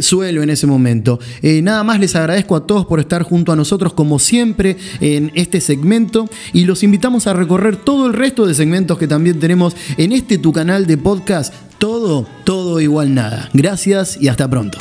suelo 0.00 0.42
en 0.42 0.50
ese 0.50 0.66
momento. 0.66 1.20
nada 1.62 1.84
más 1.84 2.00
les 2.00 2.16
agradezco 2.16 2.56
a 2.56 2.66
todos 2.66 2.86
por 2.86 2.98
estar 2.98 3.22
junto 3.22 3.52
a 3.52 3.56
nosotros 3.56 3.92
como 3.92 4.18
siempre 4.18 4.76
en 5.00 5.30
este 5.36 5.60
segmento 5.60 6.28
y 6.52 6.64
los 6.64 6.82
invitamos 6.82 7.28
a 7.28 7.34
recorrer 7.34 7.76
todo 7.76 8.08
el 8.08 8.14
resto 8.14 8.46
de 8.46 8.54
segmentos 8.54 8.98
que 8.98 9.06
también 9.06 9.38
tenemos 9.38 9.76
en 9.96 10.12
este 10.12 10.38
tu 10.38 10.52
canal 10.52 10.86
de 10.86 10.96
podcast, 10.96 11.52
todo, 11.78 12.26
todo 12.44 12.80
igual 12.80 13.14
nada. 13.14 13.48
Gracias 13.52 14.16
y 14.20 14.28
hasta 14.28 14.48
pronto. 14.48 14.78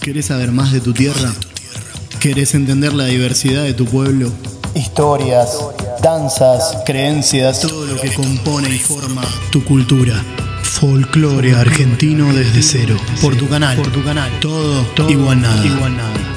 ¿Querés 0.00 0.26
saber 0.26 0.52
más 0.52 0.72
de 0.72 0.80
tu 0.80 0.94
tierra? 0.94 1.34
¿Querés 2.18 2.54
entender 2.54 2.94
la 2.94 3.04
diversidad 3.04 3.64
de 3.64 3.74
tu 3.74 3.84
pueblo? 3.84 4.32
Historias 4.78 5.58
danzas, 6.00 6.78
creencias, 6.86 7.62
todo 7.62 7.84
lo 7.84 8.00
que 8.00 8.14
compone 8.14 8.68
y 8.68 8.78
forma 8.78 9.22
tu 9.50 9.64
cultura. 9.64 10.14
Folclore 10.62 11.52
argentino 11.56 12.32
desde 12.32 12.62
cero. 12.62 12.96
Por 13.20 13.34
tu 13.34 13.48
canal. 13.48 13.76
Por 13.76 13.90
tu 13.90 14.04
canal. 14.04 14.30
Todo, 14.38 14.84
todo 14.94 15.10
igual 15.10 15.40
nada. 15.40 15.66
Igual 15.66 15.96
nada. 15.96 16.27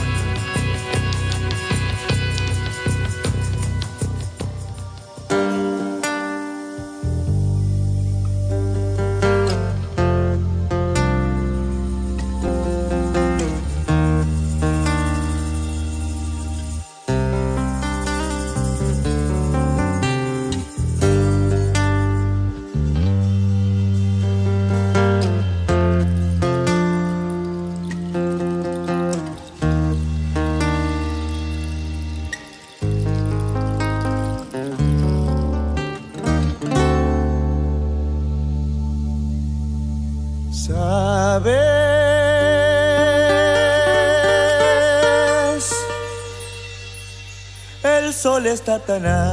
Sol 48.87 49.30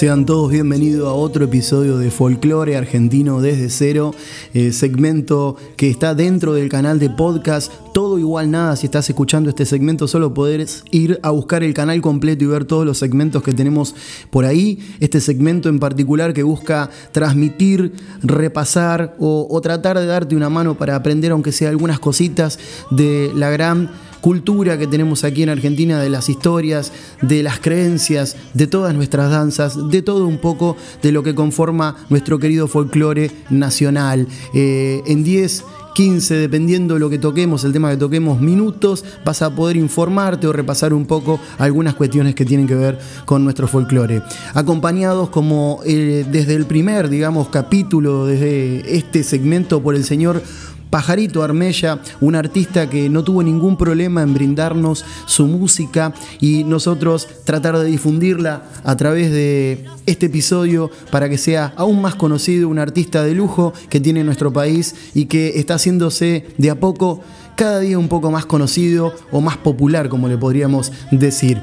Sean 0.00 0.24
todos 0.24 0.50
bienvenidos 0.50 1.06
a 1.06 1.12
otro 1.12 1.44
episodio 1.44 1.98
de 1.98 2.10
Folklore 2.10 2.74
Argentino 2.74 3.42
desde 3.42 3.68
cero, 3.68 4.14
eh, 4.54 4.72
segmento 4.72 5.56
que 5.76 5.90
está 5.90 6.14
dentro 6.14 6.54
del 6.54 6.70
canal 6.70 6.98
de 6.98 7.10
podcast. 7.10 7.70
Todo 7.92 8.18
igual 8.18 8.50
nada, 8.50 8.76
si 8.76 8.86
estás 8.86 9.10
escuchando 9.10 9.50
este 9.50 9.66
segmento, 9.66 10.08
solo 10.08 10.32
podés 10.32 10.84
ir 10.90 11.20
a 11.22 11.28
buscar 11.28 11.62
el 11.62 11.74
canal 11.74 12.00
completo 12.00 12.44
y 12.44 12.46
ver 12.46 12.64
todos 12.64 12.86
los 12.86 12.96
segmentos 12.96 13.42
que 13.42 13.52
tenemos 13.52 13.94
por 14.30 14.46
ahí. 14.46 14.78
Este 15.00 15.20
segmento 15.20 15.68
en 15.68 15.78
particular 15.78 16.32
que 16.32 16.44
busca 16.44 16.88
transmitir, 17.12 17.92
repasar 18.22 19.16
o, 19.18 19.48
o 19.50 19.60
tratar 19.60 19.98
de 19.98 20.06
darte 20.06 20.34
una 20.34 20.48
mano 20.48 20.78
para 20.78 20.96
aprender, 20.96 21.32
aunque 21.32 21.52
sea 21.52 21.68
algunas 21.68 22.00
cositas 22.00 22.58
de 22.90 23.30
la 23.34 23.50
gran 23.50 23.90
cultura 24.20 24.78
que 24.78 24.86
tenemos 24.86 25.24
aquí 25.24 25.42
en 25.42 25.48
Argentina, 25.48 26.00
de 26.00 26.10
las 26.10 26.28
historias, 26.28 26.92
de 27.22 27.42
las 27.42 27.60
creencias, 27.60 28.36
de 28.54 28.66
todas 28.66 28.94
nuestras 28.94 29.30
danzas, 29.30 29.90
de 29.90 30.02
todo 30.02 30.26
un 30.26 30.38
poco 30.38 30.76
de 31.02 31.12
lo 31.12 31.22
que 31.22 31.34
conforma 31.34 31.96
nuestro 32.08 32.38
querido 32.38 32.68
folclore 32.68 33.30
nacional. 33.50 34.26
Eh, 34.54 35.02
en 35.06 35.24
10 35.24 35.64
15, 35.94 36.36
dependiendo 36.36 36.94
de 36.94 37.00
lo 37.00 37.10
que 37.10 37.18
toquemos, 37.18 37.64
el 37.64 37.72
tema 37.72 37.90
que 37.90 37.96
toquemos, 37.96 38.40
minutos, 38.40 39.04
vas 39.24 39.42
a 39.42 39.54
poder 39.54 39.76
informarte 39.76 40.46
o 40.46 40.52
repasar 40.52 40.94
un 40.94 41.06
poco 41.06 41.40
algunas 41.58 41.94
cuestiones 41.94 42.34
que 42.34 42.44
tienen 42.44 42.66
que 42.66 42.74
ver 42.74 42.98
con 43.24 43.44
nuestro 43.44 43.66
folclore. 43.66 44.22
Acompañados 44.54 45.30
como 45.30 45.80
eh, 45.84 46.24
desde 46.30 46.54
el 46.54 46.66
primer, 46.66 47.08
digamos, 47.08 47.48
capítulo, 47.48 48.26
desde 48.26 48.96
este 48.96 49.22
segmento 49.22 49.82
por 49.82 49.94
el 49.94 50.04
señor 50.04 50.42
Pajarito 50.90 51.42
Armella, 51.42 52.00
un 52.20 52.34
artista 52.34 52.90
que 52.90 53.08
no 53.08 53.22
tuvo 53.22 53.42
ningún 53.42 53.76
problema 53.76 54.22
en 54.22 54.34
brindarnos 54.34 55.04
su 55.26 55.46
música 55.46 56.12
y 56.40 56.64
nosotros 56.64 57.28
tratar 57.44 57.78
de 57.78 57.84
difundirla 57.84 58.64
a 58.82 58.96
través 58.96 59.30
de 59.30 59.84
este 60.06 60.26
episodio 60.26 60.90
para 61.10 61.28
que 61.28 61.38
sea 61.38 61.72
aún 61.76 62.02
más 62.02 62.16
conocido, 62.16 62.68
un 62.68 62.78
artista 62.78 63.22
de 63.22 63.34
lujo 63.34 63.72
que 63.88 64.00
tiene 64.00 64.24
nuestro 64.24 64.52
país 64.52 64.94
y 65.14 65.26
que 65.26 65.60
está 65.60 65.74
haciéndose 65.74 66.46
de 66.58 66.70
a 66.70 66.80
poco 66.80 67.20
cada 67.54 67.78
día 67.80 67.98
un 67.98 68.08
poco 68.08 68.30
más 68.30 68.46
conocido 68.46 69.14
o 69.30 69.40
más 69.40 69.56
popular, 69.58 70.08
como 70.08 70.28
le 70.28 70.38
podríamos 70.38 70.92
decir. 71.10 71.60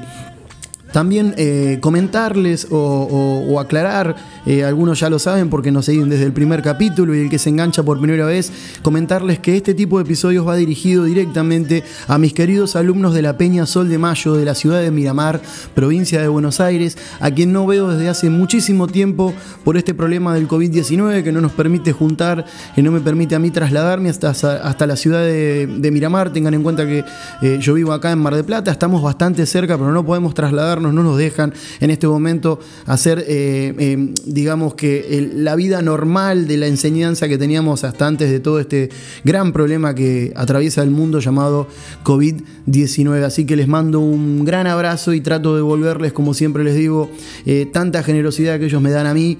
También 0.92 1.34
eh, 1.36 1.78
comentarles 1.80 2.66
o, 2.70 3.58
aclarar, 3.60 4.16
eh, 4.46 4.64
algunos 4.64 5.00
ya 5.00 5.10
lo 5.10 5.18
saben 5.18 5.50
porque 5.50 5.70
nos 5.70 5.86
siguen 5.86 6.08
desde 6.08 6.24
el 6.24 6.32
primer 6.32 6.62
capítulo 6.62 7.14
y 7.14 7.20
el 7.20 7.30
que 7.30 7.38
se 7.38 7.50
engancha 7.50 7.82
por 7.82 7.98
primera 8.00 8.24
vez, 8.24 8.52
comentarles 8.82 9.38
que 9.38 9.56
este 9.56 9.74
tipo 9.74 9.98
de 9.98 10.04
episodios 10.04 10.46
va 10.46 10.56
dirigido 10.56 11.04
directamente 11.04 11.84
a 12.06 12.18
mis 12.18 12.32
queridos 12.32 12.76
alumnos 12.76 13.14
de 13.14 13.22
la 13.22 13.36
Peña 13.36 13.66
Sol 13.66 13.88
de 13.88 13.98
Mayo 13.98 14.34
de 14.34 14.44
la 14.44 14.54
ciudad 14.54 14.80
de 14.80 14.90
Miramar, 14.90 15.40
provincia 15.74 16.20
de 16.20 16.28
Buenos 16.28 16.60
Aires, 16.60 16.96
a 17.20 17.30
quien 17.30 17.52
no 17.52 17.66
veo 17.66 17.88
desde 17.88 18.08
hace 18.08 18.30
muchísimo 18.30 18.86
tiempo 18.86 19.34
por 19.64 19.76
este 19.76 19.92
problema 19.94 20.34
del 20.34 20.48
COVID-19 20.48 21.22
que 21.22 21.32
no 21.32 21.40
nos 21.40 21.52
permite 21.52 21.92
juntar, 21.92 22.46
que 22.74 22.82
no 22.82 22.90
me 22.90 23.00
permite 23.00 23.34
a 23.34 23.38
mí 23.38 23.50
trasladarme 23.50 24.08
hasta, 24.08 24.30
hasta 24.30 24.86
la 24.86 24.96
ciudad 24.96 25.20
de, 25.20 25.88
Miramar. 25.92 26.32
Tengan 26.32 26.54
en 26.54 26.62
cuenta 26.62 26.86
que 26.86 27.04
eh, 27.42 27.58
yo 27.60 27.74
vivo 27.74 27.92
acá 27.92 28.12
en 28.12 28.18
Mar 28.18 28.34
de 28.34 28.44
Plata, 28.44 28.70
estamos 28.70 29.02
bastante 29.02 29.44
cerca, 29.46 29.76
pero 29.76 29.90
no 29.92 30.04
podemos 30.04 30.34
trasladar 30.34 30.77
no 30.80 31.02
nos 31.02 31.18
dejan 31.18 31.52
en 31.80 31.90
este 31.90 32.06
momento 32.06 32.60
hacer, 32.86 33.24
eh, 33.26 33.74
eh, 33.78 34.14
digamos 34.24 34.74
que 34.74 35.30
la 35.34 35.56
vida 35.56 35.82
normal 35.82 36.46
de 36.46 36.56
la 36.56 36.66
enseñanza 36.66 37.28
que 37.28 37.38
teníamos 37.38 37.84
hasta 37.84 38.06
antes 38.06 38.30
de 38.30 38.40
todo 38.40 38.60
este 38.60 38.90
gran 39.24 39.52
problema 39.52 39.94
que 39.94 40.32
atraviesa 40.36 40.82
el 40.82 40.90
mundo 40.90 41.20
llamado 41.20 41.66
COVID-19. 42.04 43.24
Así 43.24 43.44
que 43.44 43.56
les 43.56 43.68
mando 43.68 44.00
un 44.00 44.44
gran 44.44 44.66
abrazo 44.66 45.12
y 45.12 45.20
trato 45.20 45.52
de 45.52 45.58
devolverles, 45.58 46.12
como 46.12 46.34
siempre 46.34 46.64
les 46.64 46.74
digo, 46.74 47.10
eh, 47.46 47.66
tanta 47.72 48.02
generosidad 48.02 48.58
que 48.58 48.66
ellos 48.66 48.80
me 48.82 48.90
dan 48.90 49.06
a 49.06 49.14
mí 49.14 49.38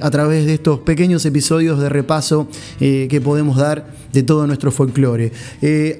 a 0.00 0.10
través 0.10 0.46
de 0.46 0.54
estos 0.54 0.80
pequeños 0.80 1.24
episodios 1.26 1.80
de 1.80 1.88
repaso 1.88 2.48
que 2.78 3.20
podemos 3.22 3.56
dar 3.56 3.92
de 4.12 4.22
todo 4.22 4.46
nuestro 4.46 4.70
folclore. 4.70 5.32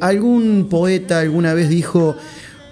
algún 0.01 0.69
poeta 0.71 1.21
alguna 1.21 1.55
vez 1.55 1.69
dijo, 1.69 2.17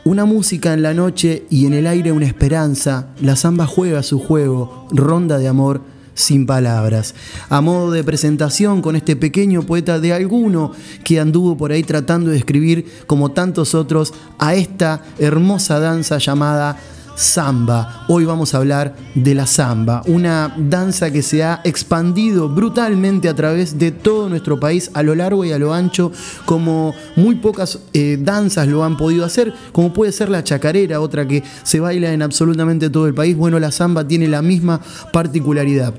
una 0.04 0.26
música 0.26 0.74
en 0.74 0.82
la 0.82 0.92
noche 0.92 1.46
y 1.48 1.66
en 1.66 1.72
el 1.72 1.86
aire 1.86 2.12
una 2.12 2.26
esperanza, 2.26 3.08
la 3.20 3.36
samba 3.36 3.66
juega 3.66 4.02
su 4.02 4.18
juego, 4.18 4.86
ronda 4.90 5.38
de 5.38 5.48
amor 5.48 5.80
sin 6.14 6.46
palabras. 6.46 7.14
A 7.48 7.60
modo 7.60 7.90
de 7.90 8.04
presentación 8.04 8.82
con 8.82 8.96
este 8.96 9.16
pequeño 9.16 9.62
poeta 9.62 9.98
de 9.98 10.12
alguno 10.12 10.72
que 11.04 11.20
anduvo 11.20 11.56
por 11.56 11.72
ahí 11.72 11.82
tratando 11.82 12.30
de 12.30 12.36
escribir, 12.36 12.86
como 13.06 13.32
tantos 13.32 13.74
otros, 13.74 14.12
a 14.38 14.54
esta 14.54 15.02
hermosa 15.18 15.80
danza 15.80 16.18
llamada 16.18 16.76
samba. 17.14 18.04
Hoy 18.08 18.24
vamos 18.24 18.54
a 18.54 18.58
hablar 18.58 18.94
de 19.14 19.34
la 19.34 19.46
samba, 19.46 20.02
una 20.06 20.54
danza 20.56 21.10
que 21.10 21.22
se 21.22 21.42
ha 21.42 21.60
expandido 21.64 22.48
brutalmente 22.48 23.28
a 23.28 23.34
través 23.34 23.78
de 23.78 23.90
todo 23.90 24.28
nuestro 24.28 24.58
país 24.58 24.90
a 24.94 25.02
lo 25.02 25.14
largo 25.14 25.44
y 25.44 25.52
a 25.52 25.58
lo 25.58 25.72
ancho, 25.72 26.12
como 26.44 26.94
muy 27.16 27.36
pocas 27.36 27.78
eh, 27.92 28.18
danzas 28.20 28.68
lo 28.68 28.84
han 28.84 28.96
podido 28.96 29.24
hacer, 29.24 29.54
como 29.72 29.92
puede 29.92 30.12
ser 30.12 30.28
la 30.28 30.44
chacarera, 30.44 31.00
otra 31.00 31.26
que 31.26 31.42
se 31.62 31.80
baila 31.80 32.12
en 32.12 32.22
absolutamente 32.22 32.90
todo 32.90 33.06
el 33.06 33.14
país. 33.14 33.36
Bueno, 33.36 33.58
la 33.58 33.70
samba 33.70 34.06
tiene 34.06 34.28
la 34.28 34.42
misma 34.42 34.80
particularidad. 35.12 35.94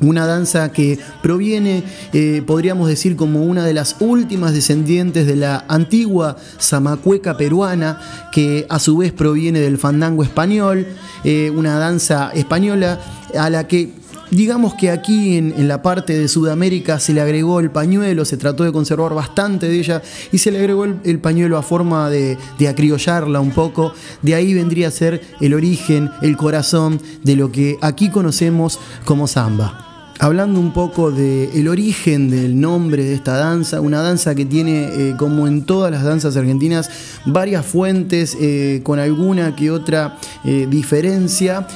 Una 0.00 0.26
danza 0.26 0.72
que 0.72 0.98
proviene, 1.22 1.84
eh, 2.12 2.42
podríamos 2.44 2.88
decir, 2.88 3.16
como 3.16 3.42
una 3.42 3.64
de 3.64 3.74
las 3.74 3.96
últimas 4.00 4.52
descendientes 4.52 5.26
de 5.26 5.36
la 5.36 5.64
antigua 5.68 6.36
zamacueca 6.60 7.36
peruana, 7.36 8.00
que 8.32 8.66
a 8.68 8.78
su 8.78 8.96
vez 8.96 9.12
proviene 9.12 9.60
del 9.60 9.78
fandango 9.78 10.22
español, 10.22 10.86
eh, 11.22 11.50
una 11.54 11.78
danza 11.78 12.30
española 12.34 13.00
a 13.38 13.50
la 13.50 13.68
que 13.68 13.92
Digamos 14.30 14.74
que 14.74 14.90
aquí 14.90 15.36
en, 15.36 15.68
la 15.68 15.82
parte 15.82 16.18
de 16.18 16.28
Sudamérica 16.28 16.98
se 16.98 17.12
le 17.12 17.20
agregó 17.20 17.60
el 17.60 17.70
pañuelo, 17.70 18.24
se 18.24 18.36
trató 18.36 18.64
de 18.64 18.72
conservar 18.72 19.14
bastante 19.14 19.68
de 19.68 19.78
ella 19.78 20.02
y 20.32 20.38
se 20.38 20.50
le 20.50 20.58
agregó 20.58 20.84
el, 20.84 21.18
pañuelo 21.20 21.56
a 21.56 21.62
forma 21.62 22.10
de, 22.10 22.36
de, 22.58 22.68
acriollarla 22.68 23.40
un 23.40 23.52
poco. 23.52 23.92
De 24.22 24.34
ahí 24.34 24.54
vendría 24.54 24.88
a 24.88 24.90
ser 24.90 25.22
el 25.40 25.54
origen, 25.54 26.10
el 26.22 26.36
corazón 26.36 27.00
de 27.22 27.36
lo 27.36 27.52
que 27.52 27.78
aquí 27.80 28.10
conocemos 28.10 28.78
como 29.04 29.26
samba 29.26 29.93
hablando 30.18 30.60
un 30.60 30.72
poco 30.72 31.10
del 31.10 31.68
origen 31.68 32.30
del 32.30 32.60
nombre 32.60 33.04
de 33.04 33.14
esta 33.14 33.36
danza, 33.36 33.80
una 33.80 34.00
danza 34.00 34.34
que 34.34 34.44
tiene, 34.44 34.84
eh, 34.84 35.14
como 35.18 35.46
en 35.46 35.64
todas 35.64 35.90
las 35.90 36.04
danzas 36.04 36.36
argentinas, 36.36 36.90
varias 37.26 37.66
fuentes 37.66 38.36
eh, 38.40 38.80
con 38.82 38.98
alguna 38.98 39.56
que 39.56 39.70
otra 39.70 40.18
eh, 40.44 40.66
diferencia, 40.70 41.66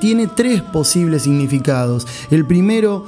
tiene 0.00 0.26
tres 0.26 0.62
posibles 0.62 1.22
significados. 1.22 2.06
El 2.30 2.46
primero, 2.46 3.06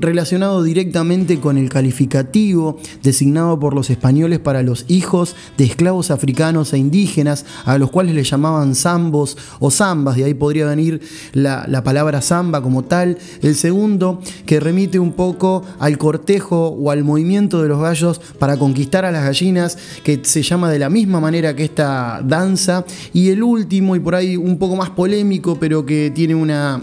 relacionado 0.00 0.62
directamente 0.62 1.40
con 1.40 1.58
el 1.58 1.68
calificativo 1.68 2.78
designado 3.02 3.58
por 3.58 3.74
los 3.74 3.90
españoles 3.90 4.38
para 4.38 4.62
los 4.62 4.84
hijos 4.88 5.34
de 5.56 5.64
esclavos 5.64 6.10
africanos 6.10 6.72
e 6.72 6.78
indígenas, 6.78 7.44
a 7.64 7.78
los 7.78 7.90
cuales 7.90 8.14
le 8.14 8.22
llamaban 8.22 8.74
zambos 8.74 9.36
o 9.58 9.70
zambas, 9.70 10.16
de 10.16 10.24
ahí 10.24 10.34
podría 10.34 10.66
venir 10.66 11.00
la, 11.32 11.66
la 11.68 11.82
palabra 11.82 12.20
zamba 12.20 12.62
como 12.62 12.84
tal. 12.84 13.18
El 13.42 13.54
segundo, 13.54 14.07
que 14.46 14.60
remite 14.60 14.98
un 14.98 15.12
poco 15.12 15.64
al 15.78 15.98
cortejo 15.98 16.68
o 16.68 16.90
al 16.90 17.04
movimiento 17.04 17.62
de 17.62 17.68
los 17.68 17.80
gallos 17.80 18.20
para 18.38 18.56
conquistar 18.56 19.04
a 19.04 19.10
las 19.10 19.24
gallinas, 19.24 19.78
que 20.04 20.20
se 20.22 20.42
llama 20.42 20.70
de 20.70 20.78
la 20.78 20.90
misma 20.90 21.20
manera 21.20 21.54
que 21.54 21.64
esta 21.64 22.20
danza. 22.24 22.84
Y 23.12 23.30
el 23.30 23.42
último, 23.42 23.96
y 23.96 24.00
por 24.00 24.14
ahí 24.14 24.36
un 24.36 24.58
poco 24.58 24.76
más 24.76 24.90
polémico, 24.90 25.58
pero 25.58 25.84
que 25.84 26.10
tiene 26.14 26.34
una 26.34 26.82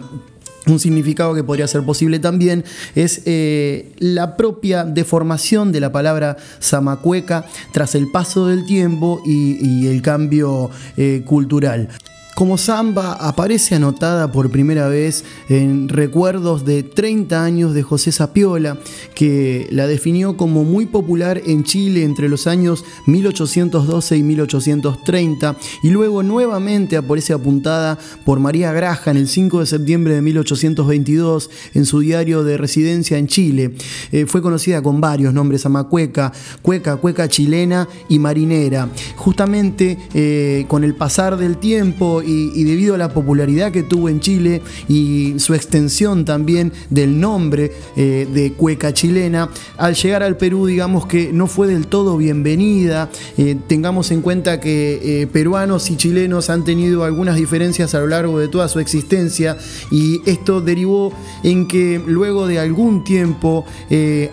un 0.67 0.79
significado 0.79 1.33
que 1.35 1.43
podría 1.43 1.67
ser 1.67 1.83
posible 1.83 2.19
también 2.19 2.63
es 2.95 3.21
eh, 3.25 3.93
la 3.99 4.35
propia 4.35 4.83
deformación 4.83 5.71
de 5.71 5.79
la 5.79 5.91
palabra 5.91 6.37
zamacueca 6.61 7.45
tras 7.71 7.95
el 7.95 8.09
paso 8.11 8.47
del 8.47 8.65
tiempo 8.65 9.21
y, 9.25 9.87
el 9.87 10.01
cambio 10.01 10.71
eh, 10.97 11.21
cultural. 11.25 11.89
Como 12.35 12.57
samba 12.57 13.13
aparece 13.13 13.75
anotada 13.75 14.29
por 14.29 14.51
primera 14.51 14.89
vez 14.89 15.23
en 15.47 15.87
recuerdos 15.87 16.65
de 16.65 16.83
30 16.83 17.41
años 17.41 17.73
de 17.73 17.81
José 17.81 18.11
Sapiola, 18.11 18.77
que 19.13 19.69
la 19.71 19.87
definió 19.87 20.35
como 20.35 20.65
muy 20.65 20.85
popular 20.85 21.41
en 21.45 21.63
Chile 21.63 22.03
entre 22.03 22.27
los 22.27 22.45
años 22.45 22.83
1812 23.05 24.17
y 24.17 24.23
1830, 24.23 25.55
y 25.81 25.91
luego 25.91 26.23
nuevamente 26.23 26.97
aparece 26.97 27.31
apuntada 27.31 27.97
por 28.25 28.41
María 28.41 28.73
Graja 28.73 29.11
en 29.11 29.17
el 29.17 29.29
5 29.29 29.61
de 29.61 29.65
septiembre 29.65 30.15
de 30.15 30.21
1822 30.21 31.49
en 31.73 31.85
su 31.85 32.01
diario 32.01 32.43
de 32.43 32.57
residencia 32.57 33.17
en 33.17 33.27
Chile. 33.27 33.75
Eh, 34.11 34.25
fue 34.25 34.41
conocida 34.41 34.81
con 34.81 34.99
varios 34.99 35.33
nombres, 35.33 35.65
amacueca, 35.65 36.33
cueca, 36.61 36.97
cueca 36.97 37.29
chilena 37.29 37.87
y 38.09 38.19
marinera. 38.19 38.89
Justamente 39.15 39.97
eh, 40.13 40.65
con 40.67 40.83
el 40.83 40.95
pasar 40.95 41.37
del 41.37 41.59
tiempo 41.59 42.23
y, 42.25 42.63
debido 42.63 42.95
a 42.95 42.97
la 42.97 43.09
popularidad 43.09 43.71
que 43.71 43.83
tuvo 43.83 44.09
en 44.09 44.19
Chile 44.19 44.61
y 44.87 45.35
su 45.37 45.53
extensión 45.53 46.25
también 46.25 46.73
del 46.89 47.19
nombre 47.19 47.71
eh, 47.95 48.27
de 48.31 48.53
cueca 48.53 48.93
chilena, 48.93 49.49
al 49.77 49.95
llegar 49.95 50.23
al 50.23 50.37
Perú 50.37 50.65
digamos 50.65 51.05
que 51.05 51.31
no 51.31 51.47
fue 51.47 51.67
del 51.67 51.87
todo 51.87 52.17
bienvenida. 52.17 53.09
Eh, 53.37 53.55
tengamos 53.67 54.11
en 54.11 54.21
cuenta 54.21 54.59
que 54.59 55.21
eh, 55.21 55.27
peruanos 55.27 55.89
y 55.89 55.97
chilenos 55.97 56.49
han 56.49 56.63
tenido 56.63 57.03
algunas 57.03 57.35
diferencias 57.35 57.93
a 57.95 57.99
lo 57.99 58.07
largo 58.07 58.39
de 58.39 58.47
toda 58.47 58.67
su 58.67 58.79
existencia 58.79 59.57
y 59.91 60.21
esto 60.25 60.61
derivó 60.61 61.13
en 61.43 61.67
que 61.67 62.01
luego 62.05 62.47
de 62.47 62.59
algún 62.59 63.03
tiempo 63.03 63.65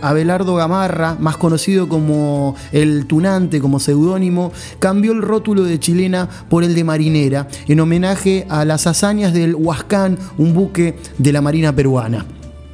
Abelardo 0.00 0.54
Gamarra, 0.54 1.16
más 1.20 1.36
conocido 1.36 1.88
como 1.88 2.56
el 2.72 3.06
Tunante, 3.06 3.60
como 3.60 3.80
seudónimo, 3.80 4.52
cambió 4.78 5.12
el 5.12 5.22
rótulo 5.22 5.64
de 5.64 5.78
chilena 5.78 6.28
por 6.48 6.64
el 6.64 6.74
de 6.74 6.84
marinera 6.84 7.48
en 7.68 7.80
homenaje 7.82 8.46
a 8.48 8.64
las 8.64 8.86
hazañas 8.86 9.32
del 9.32 9.54
Huascán, 9.54 10.18
un 10.38 10.54
buque 10.54 10.96
de 11.18 11.32
la 11.32 11.42
Marina 11.42 11.74
peruana. 11.74 12.24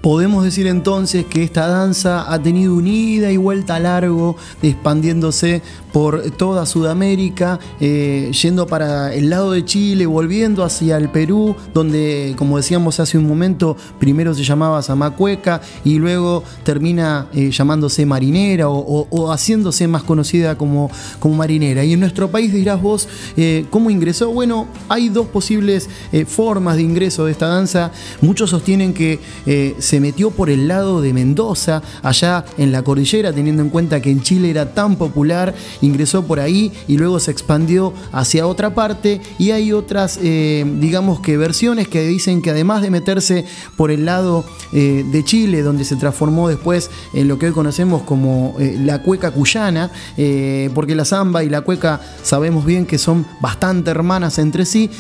Podemos 0.01 0.45
decir 0.45 0.69
entonces 0.69 1.27
que 1.27 1.43
esta 1.43 1.67
danza 1.67 2.33
ha 2.33 2.41
tenido 2.41 2.75
un 2.77 2.87
ida 2.87 3.33
y 3.33 3.37
vuelta 3.37 3.81
largo, 3.81 4.37
expandiéndose 4.63 5.61
por 5.93 6.31
toda 6.33 6.67
Sudamérica, 6.67 7.59
eh, 7.81 8.31
yendo 8.43 8.67
para 8.67 9.15
el 9.15 9.31
lado 9.31 9.53
de 9.53 9.65
Chile, 9.65 10.07
volviendo 10.07 10.65
hacia 10.65 10.97
el 10.97 11.09
Perú, 11.09 11.57
donde, 11.75 12.35
como 12.37 12.57
decíamos 12.57 13.01
hace 13.01 13.19
un 13.19 13.27
momento, 13.27 13.77
primero 13.99 14.35
se 14.35 14.45
llamaba 14.45 14.83
Zamacueca 14.83 15.61
y 15.85 15.99
luego 15.99 16.45
termina 16.65 17.29
eh, 17.33 17.51
llamándose 17.51 18.07
Marinera 18.07 18.69
o, 18.69 19.31
haciéndose 19.31 19.89
más 19.89 20.03
conocida 20.03 20.57
como, 20.57 20.91
como 21.19 21.37
Marinera. 21.37 21.85
Y 21.85 21.95
en 21.95 22.01
nuestro 22.01 22.31
país 22.31 22.53
dirás 22.53 22.81
vos, 22.81 23.09
eh, 23.37 23.67
¿cómo 23.71 23.91
ingresó? 23.91 24.31
Bueno, 24.31 24.67
hay 24.89 25.09
dos 25.09 25.27
posibles 25.29 25.89
formas 26.27 26.77
de 26.77 26.83
ingreso 26.83 27.25
de 27.25 27.33
esta 27.33 27.49
danza. 27.49 27.91
Muchos 28.21 28.51
sostienen 28.51 28.95
que 28.95 29.21
se 29.79 30.01
metió 30.01 30.31
por 30.31 30.51
el 30.51 30.69
lado 30.69 31.01
de 31.01 31.13
Mendoza, 31.13 31.83
allá 32.03 32.45
en 32.57 32.73
la 32.73 32.83
cordillera, 32.83 33.33
teniendo 33.33 33.63
en 33.63 33.71
cuenta 33.71 34.01
que 34.01 34.11
en 34.11 34.23
Chile 34.23 34.51
era 34.51 34.73
tan 34.73 34.97
popular, 34.97 35.55
ingresó 35.81 36.25
por 36.25 36.41
ahí 36.41 36.73
y 36.87 36.97
luego 36.97 37.21
se 37.21 37.31
expandió 37.31 37.93
hacia 38.13 38.47
otra 38.47 38.75
parte. 38.75 39.21
Y 39.39 39.51
hay 39.51 39.73
otras, 39.73 40.19
eh, 40.23 40.65
digamos 40.81 41.21
que 41.21 41.37
versiones 41.37 41.89
que 41.89 42.07
dicen 42.07 42.43
que 42.43 42.51
además 42.51 42.83
de 42.83 42.91
meterse 42.91 43.45
por 43.77 43.91
el 43.91 44.05
lado 44.05 44.45
eh, 44.73 45.05
de 45.11 45.25
Chile, 45.25 45.63
donde 45.63 45.85
se 45.85 45.97
transformó 45.97 46.49
después 46.49 46.91
en 47.15 47.29
lo 47.29 47.39
que 47.39 47.47
hoy 47.47 47.53
conocemos 47.53 48.03
como 48.03 48.57
la 48.59 49.03
cueca 49.03 49.31
cuyana, 49.31 49.91
porque 50.75 50.95
la 50.95 51.05
samba 51.05 51.45
y 51.45 51.49
la 51.49 51.61
cueca 51.63 52.01
sabemos 52.23 52.65
bien 52.65 52.87
que 52.87 52.99
son 52.99 53.27
bastante 53.41 53.91
hermanas 53.91 54.39
entre 54.39 54.65
sí, 54.65 54.91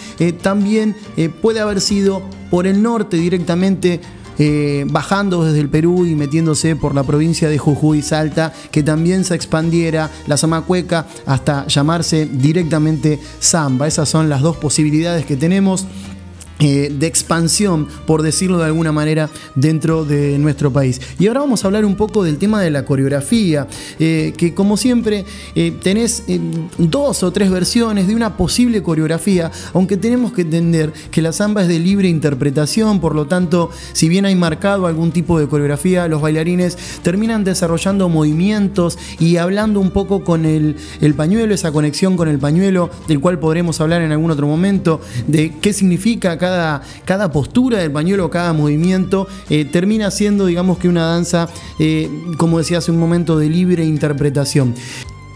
también 0.42 0.96
puede 1.40 1.60
haber 1.60 1.80
sido 1.80 2.22
por 2.50 2.66
el 2.66 2.82
norte 2.82 3.16
directamente 3.16 4.00
eh, 4.39 4.85
bajando 4.89 5.44
desde 5.44 5.60
el 5.60 5.69
Perú 5.69 6.06
y 6.06 6.15
metiéndose 6.15 6.77
por 6.77 6.94
la 6.94 7.02
provincia 7.02 7.48
de 7.48 7.59
Jujuy 7.59 7.98
y 7.98 8.02
Salta, 8.02 8.52
que 8.70 8.82
también 8.82 9.24
se 9.24 9.35
expandiera 9.35 10.10
la 10.27 10.36
Zamacueca 10.36 11.06
hasta 11.27 11.66
llamarse 11.66 12.27
directamente 12.27 13.19
Zamba. 13.40 13.86
Esas 13.86 14.09
son 14.09 14.28
las 14.28 14.43
dos 14.43 14.56
posibilidades 14.56 15.27
que 15.27 15.36
tenemos. 15.36 15.86
Eh, 16.60 16.93
de 16.93 17.06
expansión, 17.06 17.86
por 18.05 18.22
decirlo 18.22 18.59
de 18.59 18.64
alguna 18.64 18.90
manera, 18.90 19.30
dentro 19.55 20.05
de 20.05 20.40
nuestro 20.40 20.72
país. 20.72 21.01
Y 21.16 21.28
ahora 21.28 21.39
vamos 21.40 21.62
a 21.62 21.68
hablar 21.68 21.85
un 21.85 21.94
poco 21.94 22.24
del 22.24 22.36
tema 22.36 22.60
de 22.60 22.72
la 22.72 22.85
coreografía, 22.85 23.68
eh, 24.01 24.32
que 24.36 24.55
como 24.55 24.76
siempre 24.76 25.24
eh, 25.55 25.72
tenés 25.80 26.24
dos 26.76 27.22
o 27.22 27.30
tres 27.30 27.52
versiones 27.52 28.09
de 28.09 28.16
una 28.16 28.36
posible 28.36 28.82
coreografía, 28.82 29.52
aunque 29.72 29.97
tenemos 29.97 30.32
que 30.32 30.43
entender 30.43 30.93
que 31.12 31.22
la 31.22 31.30
samba 31.30 31.62
es 31.62 31.68
de 31.68 31.78
libre 31.78 32.09
interpretación, 32.09 32.98
por 32.98 33.14
lo 33.14 33.28
tanto, 33.28 33.70
si 33.93 34.09
bien 34.09 34.24
hay 34.24 34.35
marcado 34.35 34.89
algún 34.89 35.12
tipo 35.12 35.39
de 35.39 35.47
coreografía, 35.47 36.09
los 36.09 36.20
bailarines 36.20 36.76
terminan 37.02 37.44
desarrollando 37.44 38.09
movimientos 38.09 38.98
y 39.20 39.36
hablando 39.36 39.78
un 39.78 39.93
poco 39.93 40.24
con 40.24 40.44
el, 40.44 40.74
el 41.01 41.14
pañuelo, 41.14 41.55
esa 41.55 41.70
conexión 41.70 42.16
con 42.16 42.26
el 42.26 42.40
pañuelo, 42.40 42.90
del 43.06 43.20
cual 43.20 43.39
podremos 43.39 43.80
hablar 43.80 44.02
en 44.02 44.10
algún 44.10 44.32
otro 44.32 44.48
momento, 44.48 45.01
de 45.28 45.55
qué 45.60 45.72
significa 45.72 46.36
cada 46.36 46.48
cada, 47.05 47.33
postura 47.33 47.79
del 47.79 47.93
pañuelo, 47.93 48.31
cada 48.31 48.53
movimiento, 48.53 49.27
eh, 49.51 49.65
termina 49.65 50.11
siendo, 50.11 50.47
digamos 50.47 50.79
que 50.79 50.89
una 50.89 51.07
danza, 51.07 51.49
eh, 51.79 52.11
como 52.37 52.59
decía 52.59 52.79
hace 52.79 52.91
un 52.91 52.99
momento, 52.99 53.39
de 53.39 53.49
libre 53.49 53.85
interpretación. 53.85 54.75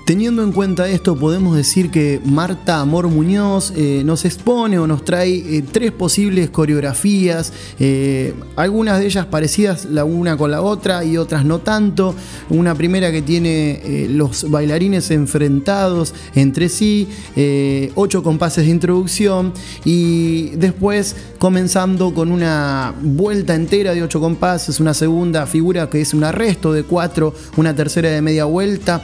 Teniendo 0.05 0.43
en 0.43 0.51
cuenta 0.51 0.89
esto, 0.89 1.15
podemos 1.15 1.57
decir 1.57 1.93
que 1.93 2.21
Marta 2.25 2.81
Amor 2.81 3.07
Muñoz 3.07 3.73
eh, 3.77 4.03
nos 4.05 4.25
expone 4.25 4.77
o 4.81 4.89
nos 4.89 5.05
trae 5.05 5.33
eh, 5.33 5.63
tres 5.71 5.93
posibles 5.93 6.51
coreografías, 6.51 7.53
eh, 7.79 8.35
algunas 8.57 8.99
de 8.99 9.07
ellas 9.07 9.27
parecidas 9.27 9.85
la 9.85 10.05
una 10.05 10.37
con 10.37 10.51
la 10.51 10.61
otra 10.61 11.05
y 11.05 11.17
otras 11.19 11.45
no 11.45 11.61
tanto. 11.61 12.17
Una 12.51 12.75
primera 12.75 13.13
que 13.13 13.23
tiene 13.23 14.09
los 14.11 14.51
bailarines 14.51 15.11
enfrentados 15.13 16.15
entre 16.35 16.69
sí, 16.69 17.09
ocho 17.95 18.23
compases 18.23 18.67
de 18.67 18.71
introducción 18.73 19.53
y 19.85 20.51
después 20.57 21.17
comenzando 21.39 22.13
con 22.13 22.31
una 22.31 22.95
vuelta 23.01 23.55
entera 23.55 23.95
de 23.95 24.03
ocho 24.03 24.21
compases, 24.21 24.81
una 24.81 24.95
segunda 24.95 25.47
figura 25.47 25.89
que 25.89 26.01
es 26.01 26.13
un 26.13 26.25
arresto 26.25 26.73
de 26.73 26.83
cuatro, 26.83 27.35
una 27.57 27.75
tercera 27.75 28.11
de 28.11 28.21
media 28.21 28.45
vuelta 28.45 29.03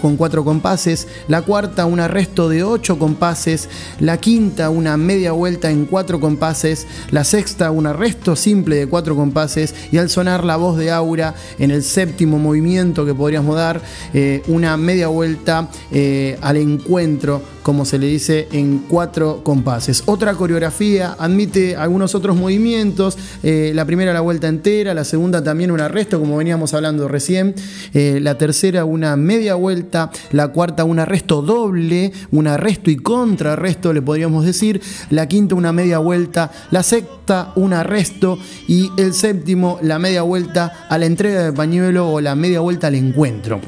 con 0.00 0.16
cuatro 0.16 0.31
compases, 0.44 1.06
la 1.28 1.42
cuarta 1.42 1.84
un 1.84 2.00
arresto 2.00 2.48
de 2.48 2.64
8 2.64 2.98
compases, 2.98 3.68
la 4.00 4.18
quinta 4.18 4.70
una 4.70 4.96
media 4.96 5.32
vuelta 5.32 5.70
en 5.70 5.84
4 5.84 6.18
compases, 6.18 6.86
la 7.10 7.24
sexta 7.24 7.70
un 7.70 7.86
arresto 7.86 8.34
simple 8.36 8.76
de 8.76 8.86
4 8.86 9.14
compases 9.14 9.74
y 9.92 9.98
al 9.98 10.08
sonar 10.08 10.44
la 10.44 10.56
voz 10.56 10.78
de 10.78 10.90
Aura 10.90 11.34
en 11.58 11.70
el 11.70 11.82
séptimo 11.82 12.38
movimiento 12.38 13.04
que 13.04 13.14
podríamos 13.14 13.54
dar, 13.56 13.82
eh, 14.14 14.42
una 14.46 14.76
media 14.76 15.08
vuelta 15.08 15.68
eh, 15.90 16.38
al 16.40 16.56
encuentro 16.56 17.42
como 17.62 17.84
se 17.84 17.98
le 17.98 18.06
dice, 18.06 18.48
en 18.52 18.78
cuatro 18.88 19.42
compases. 19.44 20.02
Otra 20.06 20.34
coreografía 20.34 21.16
admite 21.18 21.76
algunos 21.76 22.14
otros 22.14 22.36
movimientos, 22.36 23.16
eh, 23.42 23.72
la 23.74 23.84
primera 23.84 24.12
la 24.12 24.20
vuelta 24.20 24.48
entera, 24.48 24.94
la 24.94 25.04
segunda 25.04 25.42
también 25.42 25.70
un 25.70 25.80
arresto, 25.80 26.18
como 26.18 26.36
veníamos 26.36 26.74
hablando 26.74 27.08
recién, 27.08 27.54
eh, 27.94 28.18
la 28.20 28.36
tercera 28.36 28.84
una 28.84 29.16
media 29.16 29.54
vuelta, 29.54 30.10
la 30.30 30.48
cuarta 30.48 30.84
un 30.84 30.98
arresto 30.98 31.42
doble, 31.42 32.12
un 32.30 32.46
arresto 32.46 32.90
y 32.90 32.96
contrarresto 32.96 33.92
le 33.92 34.02
podríamos 34.02 34.44
decir, 34.44 34.80
la 35.10 35.26
quinta 35.26 35.54
una 35.54 35.72
media 35.72 35.98
vuelta, 35.98 36.50
la 36.70 36.82
sexta 36.82 37.52
un 37.56 37.72
arresto 37.72 38.38
y 38.68 38.90
el 38.96 39.14
séptimo 39.14 39.78
la 39.82 39.98
media 39.98 40.22
vuelta 40.22 40.86
a 40.88 40.98
la 40.98 41.06
entrega 41.06 41.42
de 41.42 41.52
pañuelo 41.52 42.10
o 42.10 42.20
la 42.20 42.34
media 42.34 42.60
vuelta 42.60 42.88
al 42.88 42.94
encuentro 42.94 43.60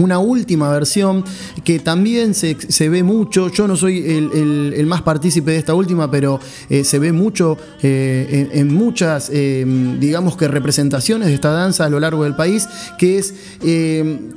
una 0.00 0.18
última 0.18 0.70
versión 0.70 1.24
que 1.64 1.78
también 1.78 2.34
se, 2.34 2.88
ve 2.88 3.02
mucho, 3.02 3.48
yo 3.50 3.68
no 3.68 3.76
soy 3.76 3.98
el, 4.06 4.86
más 4.86 5.02
partícipe 5.02 5.52
de 5.52 5.58
esta 5.58 5.74
última, 5.74 6.10
pero 6.10 6.40
eh, 6.68 6.84
se 6.84 6.98
ve 6.98 7.12
mucho 7.12 7.56
eh, 7.82 8.48
en, 8.52 8.72
muchas, 8.74 9.30
eh, 9.32 9.64
digamos 9.98 10.36
que 10.36 10.48
representaciones 10.48 11.28
de 11.28 11.34
esta 11.34 11.50
danza 11.50 11.84
a 11.84 11.90
lo 11.90 12.00
largo 12.00 12.24
del 12.24 12.34
país, 12.34 12.68
que 12.98 13.18
es, 13.18 13.34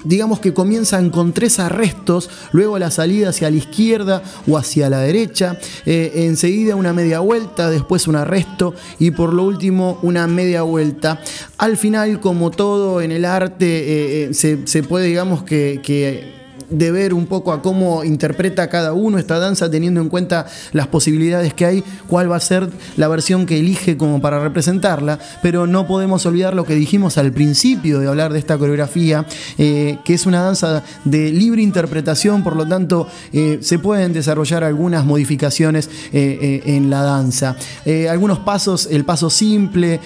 digamos 0.04 0.40
que 0.40 0.54
comienzan 0.54 1.10
con 1.10 1.34
tres 1.34 1.60
arrestos, 1.60 2.30
luego 2.52 2.78
la 2.78 2.92
salida 2.92 3.30
hacia 3.30 3.50
la 3.50 3.58
izquierda 3.58 4.24
o 4.48 4.58
hacia 4.58 4.90
la 4.90 5.00
derecha, 5.00 5.58
enseguida 5.86 6.76
una 6.76 6.94
media 6.94 7.20
vuelta, 7.20 7.70
después 7.70 8.08
un 8.08 8.16
arresto 8.16 8.74
y 9.00 9.12
por 9.12 9.34
lo 9.34 9.44
último 9.44 10.00
una 10.02 10.28
media 10.28 10.64
vuelta. 10.64 11.22
Al 11.58 11.78
final, 11.78 12.20
como 12.20 12.52
todo 12.52 13.02
en 13.02 13.12
el 13.12 13.26
arte, 13.26 14.30
se, 14.34 14.68
se 14.68 14.84
puede, 14.84 15.08
digamos, 15.08 15.44
que, 15.44 15.53
de 16.70 16.92
ver 16.92 17.14
un 17.14 17.28
poco 17.28 17.52
a 17.52 17.62
cómo 17.62 18.04
interpreta 18.04 18.70
cada 18.70 18.94
uno 18.94 19.18
esta 19.18 19.40
danza, 19.40 19.70
teniendo 19.70 20.02
en 20.02 20.10
cuenta 20.10 20.48
las 20.72 20.88
posibilidades 20.88 21.54
que 21.54 21.66
hay, 21.66 21.84
cuál 22.08 22.32
va 22.32 22.38
a 22.38 22.40
ser 22.40 22.70
la 22.98 23.08
versión 23.08 23.46
que 23.46 23.60
elige 23.60 23.98
como 23.98 24.22
para 24.22 24.42
representarla, 24.42 25.20
pero 25.42 25.68
no 25.68 25.88
podemos 25.88 26.26
olvidar 26.26 26.56
lo 26.56 26.66
que 26.66 26.76
dijimos 26.76 27.18
al 27.18 27.32
principio 27.32 28.00
de 28.00 28.08
hablar 28.08 28.34
de 28.34 28.40
esta 28.40 28.58
coreografía, 28.58 29.26
eh, 29.58 29.98
que 30.04 30.14
es 30.14 30.26
una 30.26 30.42
danza 30.42 30.84
de 31.04 31.32
libre 31.32 31.62
interpretación, 31.62 32.44
por 32.44 32.56
lo 32.56 32.68
tanto 32.68 33.08
eh, 33.32 33.60
se 33.62 33.80
pueden 33.80 34.14
desarrollar 34.14 34.64
algunas 34.64 35.06
modificaciones 35.06 35.90
eh, 36.12 36.62
en 36.66 36.90
la 36.90 37.04
danza. 37.04 37.56
algunos 38.10 38.40
pasos, 38.40 38.88
el 38.90 39.06
paso 39.06 39.30
simple, 39.30 40.00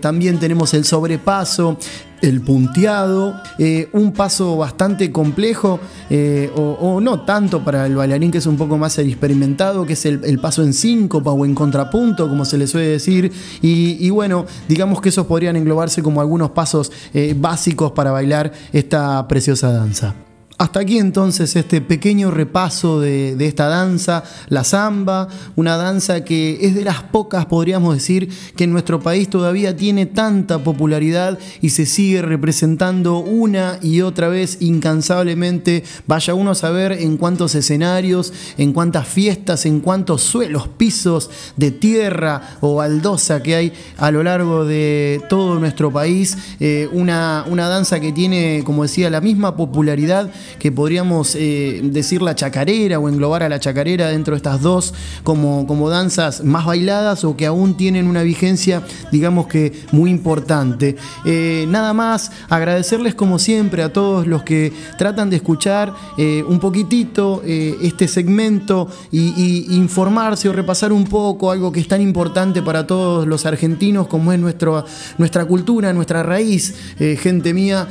también 0.00 0.38
tenemos 0.38 0.74
el 0.74 0.84
sobrepaso, 0.84 1.78
el 2.26 2.40
punteado, 2.40 3.40
eh, 3.58 3.88
un 3.92 4.12
paso 4.12 4.56
bastante 4.56 5.10
complejo, 5.10 5.80
eh, 6.10 6.50
o, 6.54 7.00
no 7.00 7.20
tanto 7.20 7.64
para 7.64 7.86
el 7.86 7.96
bailarín 7.96 8.30
que 8.30 8.38
es 8.38 8.46
un 8.46 8.56
poco 8.56 8.78
más 8.78 8.98
experimentado, 8.98 9.86
que 9.86 9.94
es 9.94 10.06
el, 10.06 10.38
paso 10.38 10.62
en 10.62 10.74
síncopa 10.74 11.30
o 11.30 11.44
en 11.44 11.54
contrapunto, 11.54 12.28
como 12.28 12.44
se 12.44 12.58
le 12.58 12.66
suele 12.66 12.88
decir, 12.88 13.32
y, 13.62 14.10
bueno, 14.10 14.46
digamos 14.68 15.00
que 15.00 15.08
esos 15.08 15.26
podrían 15.26 15.56
englobarse 15.56 16.02
como 16.02 16.20
algunos 16.20 16.50
pasos 16.50 16.92
eh, 17.14 17.34
básicos 17.38 17.92
para 17.92 18.10
bailar 18.10 18.52
esta 18.72 19.26
preciosa 19.28 19.72
danza. 19.72 20.25
Hasta 20.58 20.80
aquí 20.80 20.98
entonces 20.98 21.54
este 21.54 21.82
pequeño 21.82 22.30
repaso 22.30 22.98
de, 22.98 23.36
esta 23.46 23.68
danza, 23.68 24.24
la 24.48 24.64
samba, 24.64 25.28
una 25.54 25.76
danza 25.76 26.24
que 26.24 26.58
es 26.62 26.74
de 26.74 26.82
las 26.82 27.02
pocas, 27.02 27.44
podríamos 27.44 27.92
decir, 27.92 28.30
que 28.56 28.64
en 28.64 28.72
nuestro 28.72 29.00
país 29.00 29.28
todavía 29.28 29.76
tiene 29.76 30.06
tanta 30.06 30.64
popularidad 30.64 31.38
y 31.60 31.70
se 31.70 31.84
sigue 31.84 32.22
representando 32.22 33.18
una 33.18 33.78
y 33.82 34.00
otra 34.00 34.28
vez 34.28 34.56
incansablemente. 34.60 35.84
Vaya 36.06 36.32
uno 36.32 36.52
a 36.52 36.54
saber 36.54 36.92
en 36.92 37.18
cuántos 37.18 37.54
escenarios, 37.54 38.32
en 38.56 38.72
cuántas 38.72 39.06
fiestas, 39.06 39.66
en 39.66 39.80
cuántos 39.80 40.22
suelos, 40.22 40.68
pisos 40.68 41.28
de 41.58 41.70
tierra 41.70 42.56
o 42.62 42.76
baldosa 42.76 43.42
que 43.42 43.56
hay 43.56 43.72
a 43.98 44.10
lo 44.10 44.22
largo 44.22 44.64
de 44.64 45.20
todo 45.28 45.60
nuestro 45.60 45.92
país. 45.92 46.38
Eh, 46.60 46.88
una, 46.92 47.44
una 47.46 47.68
danza 47.68 48.00
que 48.00 48.12
tiene, 48.12 48.62
como 48.64 48.84
decía, 48.84 49.10
la 49.10 49.20
misma 49.20 49.54
popularidad 49.54 50.30
que 50.58 50.72
podríamos 50.72 51.34
eh, 51.34 51.80
decir 51.84 52.22
la 52.22 52.34
chacarera 52.34 52.98
o 52.98 53.08
englobar 53.08 53.42
a 53.42 53.48
la 53.48 53.60
chacarera 53.60 54.08
dentro 54.08 54.32
de 54.34 54.38
estas 54.38 54.60
dos 54.60 54.94
como, 55.22 55.66
como 55.66 55.88
danzas 55.90 56.44
más 56.44 56.66
bailadas 56.66 57.24
o 57.24 57.36
que 57.36 57.46
aún 57.46 57.76
tienen 57.76 58.06
una 58.06 58.22
vigencia, 58.22 58.82
digamos 59.12 59.46
que 59.46 59.72
muy 59.92 60.10
importante. 60.10 60.96
Eh, 61.24 61.66
nada 61.68 61.92
más, 61.92 62.32
agradecerles 62.48 63.14
como 63.14 63.38
siempre 63.38 63.82
a 63.82 63.92
todos 63.92 64.26
los 64.26 64.42
que 64.42 64.72
tratan 64.98 65.30
de 65.30 65.36
escuchar 65.36 65.94
eh, 66.18 66.44
un 66.46 66.60
poquitito 66.60 67.42
este 67.46 68.08
segmento 68.08 68.88
y, 69.10 69.76
informarse 69.76 70.48
o 70.48 70.52
repasar 70.52 70.92
un 70.92 71.04
poco 71.04 71.50
algo 71.50 71.72
que 71.72 71.80
es 71.80 71.88
tan 71.88 72.00
importante 72.00 72.62
para 72.62 72.86
todos 72.86 73.26
los 73.26 73.46
argentinos 73.46 74.06
como 74.06 74.32
es 74.32 74.38
nuestro, 74.38 74.84
nuestra 75.18 75.44
cultura, 75.44 75.92
nuestra 75.92 76.22
raíz, 76.22 76.74
gente 76.98 77.52
mía, 77.54 77.88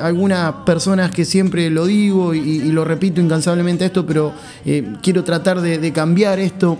algunas 0.00 0.52
personas 0.64 1.10
que 1.10 1.24
siempre 1.24 1.70
lo 1.70 1.83
digo 1.86 2.34
y, 2.34 2.70
lo 2.70 2.84
repito 2.84 3.20
incansablemente 3.20 3.84
esto, 3.84 4.04
pero 4.06 4.32
eh, 4.64 4.94
quiero 5.02 5.24
tratar 5.24 5.60
de, 5.60 5.92
cambiar 5.92 6.38
esto 6.38 6.76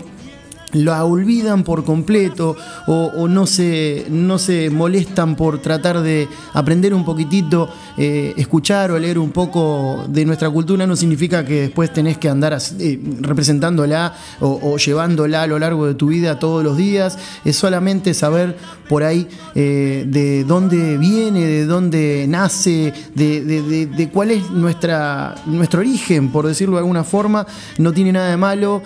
la 0.75 1.05
olvidan 1.05 1.63
por 1.63 1.83
completo 1.85 2.55
o, 2.87 3.27
no, 3.27 3.45
se, 3.47 4.05
no 4.09 4.37
se 4.37 4.69
molestan 4.69 5.35
por 5.35 5.61
tratar 5.61 6.01
de 6.01 6.27
aprender 6.53 6.93
un 6.93 7.05
poquitito, 7.05 7.69
eh, 7.97 8.33
escuchar 8.37 8.91
o 8.91 8.99
leer 8.99 9.17
un 9.17 9.31
poco 9.31 10.03
de 10.09 10.25
nuestra 10.25 10.49
cultura, 10.49 10.85
no 10.85 10.95
significa 10.95 11.45
que 11.45 11.61
después 11.61 11.93
tenés 11.93 12.17
que 12.17 12.29
andar 12.29 12.57
eh, 12.79 12.99
representándola 13.21 14.13
o, 14.41 14.77
llevándola 14.77 15.43
a 15.43 15.47
lo 15.47 15.57
largo 15.59 15.87
de 15.87 15.95
tu 15.95 16.07
vida 16.07 16.39
todos 16.39 16.63
los 16.63 16.75
días. 16.75 17.17
Es 17.45 17.55
solamente 17.55 18.13
saber 18.13 18.57
por 18.89 19.03
ahí 19.03 19.27
eh, 19.55 20.05
de 20.07 20.43
dónde 20.43 20.97
viene, 20.97 21.45
de 21.45 21.65
dónde 21.65 22.25
nace, 22.27 22.93
de, 23.15 24.09
cuál 24.11 24.31
es 24.31 24.49
nuestra, 24.51 25.35
nuestro 25.45 25.79
origen, 25.79 26.31
por 26.31 26.45
decirlo 26.45 26.75
de 26.75 26.79
alguna 26.79 27.03
forma. 27.03 27.47
No 27.77 27.93
tiene 27.93 28.11
nada 28.11 28.29
de 28.29 28.37
malo, 28.37 28.81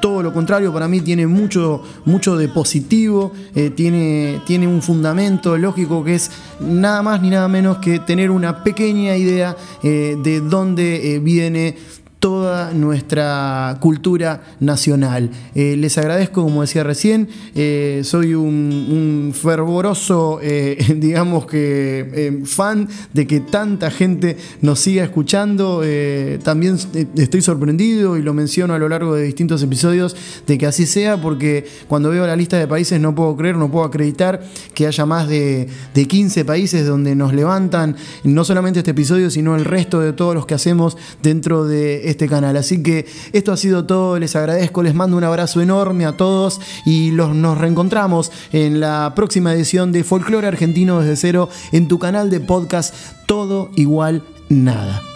todo 0.00 0.22
lo 0.22 0.32
contrario, 0.32 0.72
para 0.72 0.88
mí 0.88 1.00
tiene 1.10 1.26
mucho, 1.26 1.82
mucho 2.04 2.36
de 2.36 2.46
positivo, 2.46 3.32
eh, 3.56 3.70
tiene, 3.70 4.40
tiene 4.46 4.68
un 4.68 4.80
fundamento 4.80 5.58
lógico 5.58 6.04
que 6.04 6.14
es 6.14 6.30
nada 6.60 7.02
más 7.02 7.20
ni 7.20 7.30
nada 7.30 7.48
menos 7.48 7.78
que 7.78 7.98
tener 7.98 8.30
una 8.30 8.62
pequeña 8.62 9.16
idea 9.16 9.56
eh, 9.82 10.16
de 10.22 10.40
dónde 10.40 11.16
eh, 11.16 11.18
viene 11.18 11.76
toda 12.20 12.72
nuestra 12.74 13.78
cultura 13.80 14.42
nacional. 14.60 15.30
Eh, 15.54 15.76
les 15.78 15.96
agradezco, 15.96 16.42
como 16.42 16.60
decía 16.60 16.84
recién, 16.84 17.28
eh, 17.54 18.02
soy 18.04 18.34
un, 18.34 19.32
fervoroso, 19.34 20.38
eh, 20.42 20.76
digamos 20.96 21.46
que, 21.46 22.42
fan 22.44 22.88
de 23.14 23.26
que 23.26 23.40
tanta 23.40 23.90
gente 23.90 24.36
nos 24.60 24.80
siga 24.80 25.02
escuchando. 25.02 25.82
también 26.44 26.76
estoy 27.16 27.40
sorprendido 27.40 28.18
y 28.18 28.22
lo 28.22 28.34
menciono 28.34 28.74
a 28.74 28.78
lo 28.78 28.88
largo 28.88 29.14
de 29.14 29.22
distintos 29.22 29.62
episodios 29.62 30.14
de 30.46 30.58
que 30.58 30.66
así 30.66 30.84
sea, 30.84 31.20
porque 31.20 31.66
cuando 31.88 32.10
veo 32.10 32.26
la 32.26 32.36
lista 32.36 32.58
de 32.58 32.66
países 32.66 33.00
no 33.00 33.14
puedo 33.14 33.34
creer, 33.36 33.56
no 33.56 33.70
puedo 33.70 33.86
acreditar 33.86 34.42
que 34.74 34.86
haya 34.86 35.06
más 35.06 35.26
de, 35.26 35.68
de 35.94 36.04
15 36.04 36.44
países 36.44 36.86
donde 36.86 37.14
nos 37.14 37.32
levantan 37.32 37.96
no 38.24 38.44
solamente 38.44 38.80
este 38.80 38.90
episodio, 38.90 39.30
sino 39.30 39.56
el 39.56 39.64
resto 39.64 40.00
de 40.00 40.12
todos 40.12 40.34
los 40.34 40.44
que 40.44 40.54
hacemos 40.54 40.98
dentro 41.22 41.64
de 41.64 42.09
este 42.10 42.28
canal. 42.28 42.56
Así 42.56 42.82
que 42.82 43.06
esto 43.32 43.52
ha 43.52 43.56
sido 43.56 43.86
todo, 43.86 44.18
les 44.18 44.36
agradezco, 44.36 44.82
les 44.82 44.94
mando 44.94 45.16
un 45.16 45.24
abrazo 45.24 45.60
enorme 45.60 46.04
a 46.04 46.12
todos 46.12 46.60
y 46.84 47.10
los, 47.12 47.34
nos 47.34 47.58
reencontramos 47.58 48.30
en 48.52 48.80
la 48.80 49.12
próxima 49.14 49.52
edición 49.52 49.92
de 49.92 50.04
Folklore 50.04 50.46
Argentino 50.46 51.00
desde 51.00 51.16
cero 51.16 51.48
en 51.72 51.88
tu 51.88 51.98
canal 51.98 52.30
de 52.30 52.40
podcast 52.40 52.94
Todo 53.26 53.70
Igual 53.76 54.22
Nada. 54.48 55.09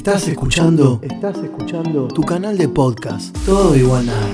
Estás 0.00 0.28
escuchando, 0.28 0.98
estás 1.02 1.36
escuchando 1.44 2.08
tu 2.08 2.22
canal 2.22 2.56
de 2.56 2.66
podcast, 2.70 3.36
todo 3.44 3.76
igual 3.76 4.06
nada. 4.06 4.30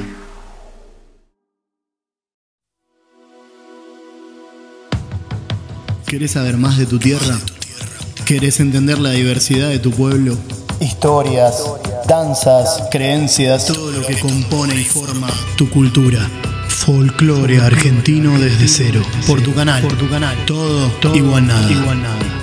¿Querés 6.06 6.30
saber 6.30 6.56
más 6.56 6.78
de 6.78 6.86
tu 6.86 7.00
tierra? 7.00 7.36
¿Querés 8.24 8.60
entender 8.60 9.00
la 9.00 9.10
diversidad 9.10 9.68
de 9.68 9.80
tu 9.80 9.90
pueblo? 9.90 10.36
Historias, 10.78 11.64
danzas, 12.06 12.84
creencias, 12.92 13.66
todo 13.66 13.90
lo 13.90 14.06
que 14.06 14.20
compone 14.20 14.80
y 14.80 14.84
forma 14.84 15.26
tu 15.56 15.68
cultura. 15.68 16.30
Folclore 16.68 17.58
argentino 17.60 18.38
desde 18.38 18.68
cero. 18.68 19.02
Por 19.26 19.42
tu 19.42 19.52
canal. 19.52 19.82
Por 19.82 19.98
tu 19.98 20.08
canal. 20.08 20.36
Todo, 20.46 20.86
todo 21.00 21.16
igual 21.16 21.48
nada. 21.48 21.68
Igual 21.68 22.02
nada. 22.02 22.35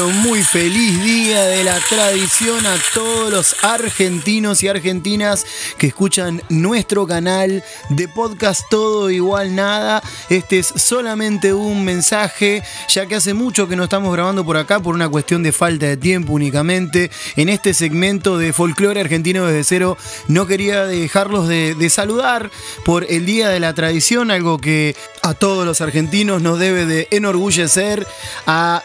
Pero 0.00 0.12
muy 0.12 0.42
feliz 0.42 1.02
día 1.04 1.44
de 1.44 1.62
la 1.62 1.78
tradición 1.90 2.64
a 2.64 2.74
todos 2.94 3.30
los 3.30 3.56
argentinos 3.62 4.62
y 4.62 4.68
argentinas 4.68 5.44
que 5.76 5.88
escuchan 5.88 6.42
nuestro 6.48 7.06
canal 7.06 7.62
de 7.90 8.08
podcast 8.08 8.62
Todo 8.70 9.10
Igual 9.10 9.54
Nada. 9.54 10.02
Este 10.30 10.58
es 10.58 10.72
solamente 10.74 11.52
un 11.52 11.84
mensaje, 11.84 12.62
ya 12.88 13.04
que 13.04 13.16
hace 13.16 13.34
mucho 13.34 13.68
que 13.68 13.76
no 13.76 13.84
estamos 13.84 14.10
grabando 14.10 14.42
por 14.42 14.56
acá 14.56 14.80
por 14.80 14.94
una 14.94 15.06
cuestión 15.06 15.42
de 15.42 15.52
falta 15.52 15.84
de 15.84 15.98
tiempo 15.98 16.32
únicamente. 16.32 17.10
En 17.36 17.50
este 17.50 17.74
segmento 17.74 18.38
de 18.38 18.54
folclore 18.54 19.02
argentino 19.02 19.44
desde 19.46 19.64
cero, 19.64 19.98
no 20.28 20.46
quería 20.46 20.86
dejarlos 20.86 21.46
de, 21.46 21.90
saludar 21.90 22.50
por 22.86 23.04
el 23.10 23.26
Día 23.26 23.50
de 23.50 23.60
la 23.60 23.74
Tradición, 23.74 24.30
algo 24.30 24.58
que 24.58 24.96
a 25.22 25.34
todos 25.34 25.66
los 25.66 25.82
argentinos 25.82 26.40
nos 26.40 26.58
debe 26.58 26.86
de 26.86 27.06
enorgullecer. 27.10 28.06
A 28.46 28.80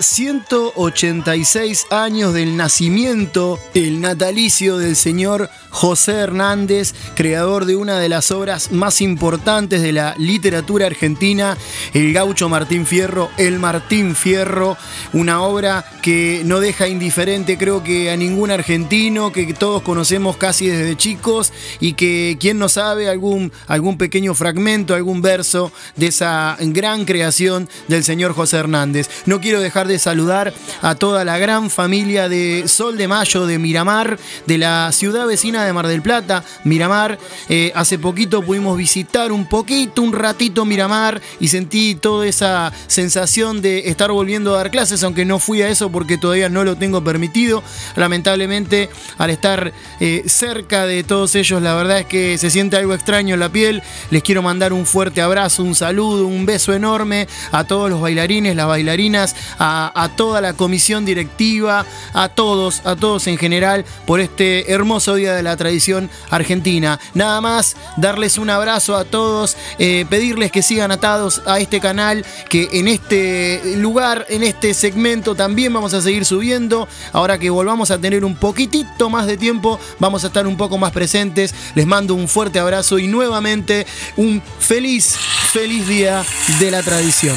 186 1.05 1.87
años 1.91 2.33
del 2.33 2.57
nacimiento, 2.57 3.59
el 3.75 4.01
natalicio 4.01 4.79
del 4.79 4.95
señor 4.95 5.51
José 5.69 6.13
Hernández, 6.13 6.95
creador 7.15 7.65
de 7.65 7.75
una 7.75 7.99
de 7.99 8.09
las 8.09 8.31
obras 8.31 8.71
más 8.71 9.01
importantes 9.01 9.81
de 9.81 9.91
la 9.91 10.15
literatura 10.17 10.87
argentina, 10.87 11.57
el 11.93 12.13
gaucho 12.13 12.49
Martín 12.49 12.85
Fierro, 12.87 13.29
el 13.37 13.59
Martín 13.59 14.15
Fierro, 14.15 14.77
una 15.13 15.41
obra 15.41 15.85
que 16.01 16.41
no 16.45 16.59
deja 16.59 16.87
indiferente 16.87 17.57
creo 17.57 17.83
que 17.83 18.09
a 18.09 18.15
ningún 18.15 18.51
argentino, 18.51 19.31
que 19.31 19.53
todos 19.53 19.81
conocemos 19.81 20.37
casi 20.37 20.67
desde 20.67 20.95
chicos 20.95 21.51
y 21.79 21.93
que 21.93 22.37
quien 22.39 22.57
no 22.57 22.69
sabe 22.69 23.09
algún, 23.09 23.51
algún 23.67 23.97
pequeño 23.97 24.33
fragmento, 24.33 24.95
algún 24.95 25.21
verso 25.21 25.71
de 25.97 26.07
esa 26.07 26.57
gran 26.59 27.05
creación 27.05 27.69
del 27.89 28.03
señor 28.03 28.33
José 28.33 28.57
Hernández. 28.57 29.09
No 29.25 29.41
quiero 29.41 29.59
dejar 29.59 29.87
de 29.87 29.99
saludar 29.99 30.53
a 30.81 30.94
toda 30.95 31.25
la 31.25 31.37
gran 31.37 31.69
familia 31.69 32.29
de 32.29 32.67
Sol 32.67 32.97
de 32.97 33.07
Mayo 33.07 33.45
de 33.45 33.59
Miramar, 33.59 34.17
de 34.45 34.57
la 34.57 34.91
ciudad 34.91 35.27
vecina 35.27 35.65
de 35.65 35.73
Mar 35.73 35.87
del 35.87 36.01
Plata, 36.01 36.43
Miramar. 36.63 37.19
Eh, 37.49 37.71
hace 37.75 37.99
poquito 37.99 38.41
pudimos 38.41 38.77
visitar 38.77 39.31
un 39.31 39.47
poquito, 39.47 40.01
un 40.01 40.13
ratito 40.13 40.65
Miramar 40.65 41.21
y 41.39 41.47
sentí 41.47 41.95
toda 41.95 42.25
esa 42.27 42.71
sensación 42.87 43.61
de 43.61 43.89
estar 43.89 44.11
volviendo 44.11 44.53
a 44.53 44.57
dar 44.57 44.71
clases, 44.71 45.03
aunque 45.03 45.25
no 45.25 45.39
fui 45.39 45.61
a 45.61 45.69
eso 45.69 45.91
porque 45.91 46.17
todavía 46.17 46.49
no 46.49 46.63
lo 46.63 46.75
tengo 46.75 47.03
permitido. 47.03 47.63
Lamentablemente, 47.95 48.89
al 49.17 49.29
estar 49.29 49.73
eh, 49.99 50.23
cerca 50.27 50.85
de 50.85 51.03
todos 51.03 51.35
ellos, 51.35 51.61
la 51.61 51.75
verdad 51.75 51.99
es 51.99 52.05
que 52.05 52.37
se 52.37 52.49
siente 52.49 52.77
algo 52.77 52.93
extraño 52.93 53.33
en 53.33 53.39
la 53.39 53.49
piel. 53.49 53.83
Les 54.11 54.23
quiero 54.23 54.41
mandar 54.41 54.73
un 54.73 54.85
fuerte 54.85 55.21
abrazo, 55.21 55.63
un 55.63 55.75
saludo, 55.75 56.27
un 56.27 56.45
beso 56.45 56.73
enorme 56.73 57.27
a 57.51 57.63
todos 57.63 57.89
los 57.89 58.01
bailarines, 58.01 58.55
las 58.55 58.67
bailarinas, 58.67 59.35
a, 59.59 59.91
a 59.95 60.15
toda 60.15 60.41
la 60.41 60.53
comisión 60.53 60.84
directiva, 60.85 61.85
a 62.13 62.29
todos, 62.29 62.81
a 62.85 62.95
todos 62.95 63.25
en 63.27 63.37
general, 63.37 63.85
por 64.05 64.19
este 64.19 64.71
hermoso 64.71 65.15
día 65.15 65.33
de 65.33 65.41
la 65.41 65.57
tradición 65.57 66.09
argentina. 66.29 66.99
Nada 67.13 67.41
más 67.41 67.75
darles 67.97 68.37
un 68.37 68.49
abrazo 68.49 68.95
a 68.95 69.03
todos, 69.03 69.57
eh, 69.79 70.05
pedirles 70.09 70.51
que 70.51 70.61
sigan 70.61 70.91
atados 70.91 71.41
a 71.45 71.59
este 71.59 71.79
canal, 71.79 72.23
que 72.49 72.69
en 72.73 72.87
este 72.87 73.77
lugar, 73.77 74.25
en 74.29 74.43
este 74.43 74.73
segmento 74.73 75.33
también 75.33 75.73
vamos 75.73 75.93
a 75.93 76.01
seguir 76.01 76.25
subiendo. 76.25 76.87
Ahora 77.13 77.39
que 77.39 77.49
volvamos 77.49 77.89
a 77.89 77.97
tener 77.97 78.23
un 78.23 78.35
poquitito 78.35 79.09
más 79.09 79.25
de 79.25 79.37
tiempo, 79.37 79.79
vamos 79.99 80.23
a 80.23 80.27
estar 80.27 80.45
un 80.45 80.57
poco 80.57 80.77
más 80.77 80.91
presentes. 80.91 81.53
Les 81.73 81.87
mando 81.87 82.13
un 82.13 82.27
fuerte 82.27 82.59
abrazo 82.59 82.99
y 82.99 83.07
nuevamente 83.07 83.87
un 84.17 84.41
feliz, 84.59 85.15
feliz 85.51 85.87
día 85.87 86.23
de 86.59 86.71
la 86.71 86.83
tradición. 86.83 87.35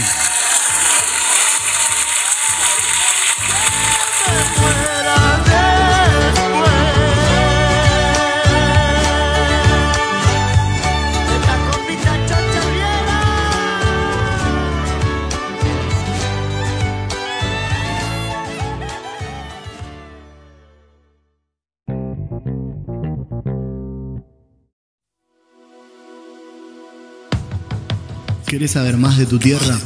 ¿Querés 28.48 28.70
saber 28.70 28.96
más 28.96 29.18
de 29.18 29.26
tu 29.26 29.38
tierra? 29.38 29.78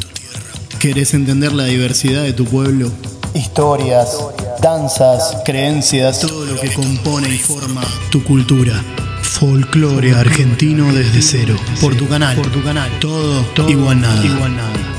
¿Querés 0.78 1.14
entender 1.14 1.52
la 1.52 1.64
diversidad 1.64 2.22
de 2.22 2.32
tu 2.32 2.44
pueblo? 2.44 2.92
Historias, 3.34 4.16
danzas, 4.62 5.38
creencias, 5.44 6.20
todo 6.20 6.46
lo 6.46 6.60
que 6.60 6.72
compone 6.72 7.28
y 7.28 7.38
forma 7.38 7.82
tu 8.10 8.22
cultura. 8.22 8.80
Folclore 9.20 10.14
argentino 10.14 10.92
desde 10.92 11.22
cero. 11.22 11.56
Por 11.80 11.96
tu 11.96 12.06
canal. 12.06 12.36
Por 12.36 12.52
tu 12.52 12.62
canal. 12.62 12.88
Todo, 13.00 13.42
todo 13.46 13.68
igual 13.68 14.00
nada. 14.00 14.24
Igual 14.24 14.56
nada. 14.56 14.91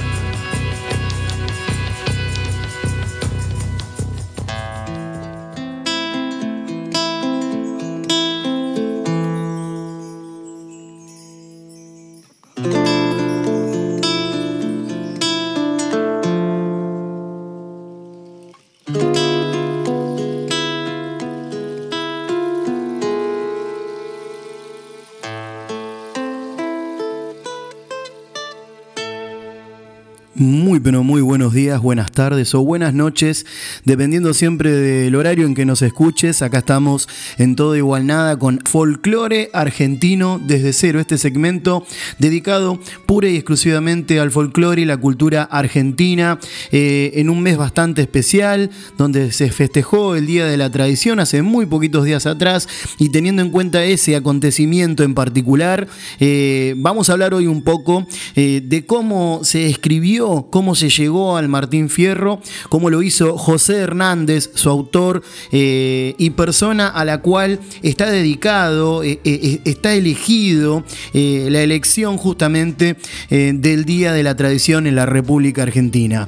Buenas 31.81 32.11
tardes 32.11 32.53
o 32.55 32.63
buenas 32.63 32.93
noches, 32.93 33.45
dependiendo 33.85 34.33
siempre 34.33 34.71
del 34.71 35.15
horario 35.15 35.45
en 35.45 35.55
que 35.55 35.65
nos 35.65 35.81
escuches. 35.81 36.41
Acá 36.41 36.59
estamos 36.59 37.07
en 37.37 37.55
Todo 37.55 37.75
Igual 37.75 38.05
Nada 38.05 38.37
con 38.37 38.59
Folclore 38.65 39.49
Argentino 39.53 40.39
desde 40.45 40.73
cero, 40.73 40.99
este 40.99 41.17
segmento 41.17 41.85
dedicado 42.19 42.79
pura 43.05 43.29
y 43.29 43.35
exclusivamente 43.35 44.19
al 44.19 44.31
folclore 44.31 44.81
y 44.81 44.85
la 44.85 44.97
cultura 44.97 45.43
argentina, 45.43 46.39
eh, 46.71 47.11
en 47.15 47.29
un 47.29 47.41
mes 47.41 47.57
bastante 47.57 48.01
especial, 48.01 48.69
donde 48.97 49.31
se 49.31 49.51
festejó 49.51 50.15
el 50.15 50.27
Día 50.27 50.45
de 50.45 50.57
la 50.57 50.69
Tradición 50.69 51.19
hace 51.19 51.41
muy 51.41 51.65
poquitos 51.65 52.05
días 52.05 52.25
atrás, 52.25 52.67
y 52.99 53.09
teniendo 53.09 53.41
en 53.41 53.49
cuenta 53.49 53.83
ese 53.83 54.15
acontecimiento 54.15 55.03
en 55.03 55.13
particular, 55.13 55.87
eh, 56.19 56.75
vamos 56.77 57.09
a 57.09 57.13
hablar 57.13 57.33
hoy 57.33 57.47
un 57.47 57.63
poco 57.63 58.05
eh, 58.35 58.61
de 58.63 58.85
cómo 58.85 59.41
se 59.43 59.67
escribió 59.67 60.03
cómo 60.49 60.75
se 60.75 60.89
llegó 60.89 61.37
al 61.37 61.49
Martín 61.63 61.87
Fierro, 61.87 62.41
cómo 62.67 62.89
lo 62.89 63.01
hizo 63.01 63.37
José 63.37 63.77
Hernández, 63.77 64.49
su 64.53 64.69
autor 64.69 65.23
eh, 65.53 66.13
y 66.17 66.31
persona 66.31 66.89
a 66.89 67.05
la 67.05 67.21
cual 67.21 67.61
está 67.81 68.11
dedicado, 68.11 69.01
eh, 69.01 69.21
eh, 69.23 69.61
está 69.63 69.93
elegido 69.93 70.83
la 71.13 71.61
elección 71.61 72.17
justamente 72.17 72.97
del 73.29 73.85
Día 73.85 74.11
de 74.11 74.23
la 74.23 74.35
Tradición 74.35 74.87
en 74.87 74.95
la 74.95 75.05
República 75.05 75.63
Argentina. 75.63 76.27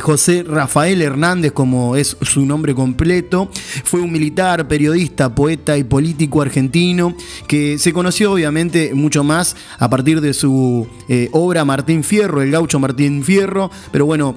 José 0.00 0.44
Rafael 0.46 1.02
Hernández, 1.02 1.52
como 1.52 1.96
es 1.96 2.16
su 2.20 2.46
nombre 2.46 2.74
completo, 2.74 3.50
fue 3.84 4.00
un 4.00 4.12
militar, 4.12 4.68
periodista, 4.68 5.34
poeta 5.34 5.76
y 5.76 5.84
político 5.84 6.42
argentino 6.42 7.16
que 7.46 7.78
se 7.78 7.92
conoció 7.92 8.32
obviamente 8.32 8.92
mucho 8.94 9.24
más 9.24 9.56
a 9.78 9.88
partir 9.90 10.20
de 10.20 10.34
su 10.34 10.86
obra 11.32 11.64
Martín 11.64 12.04
Fierro, 12.04 12.42
el 12.42 12.50
gaucho 12.50 12.78
Martín 12.78 13.24
Fierro, 13.24 13.70
pero 13.90 14.06
bueno, 14.06 14.36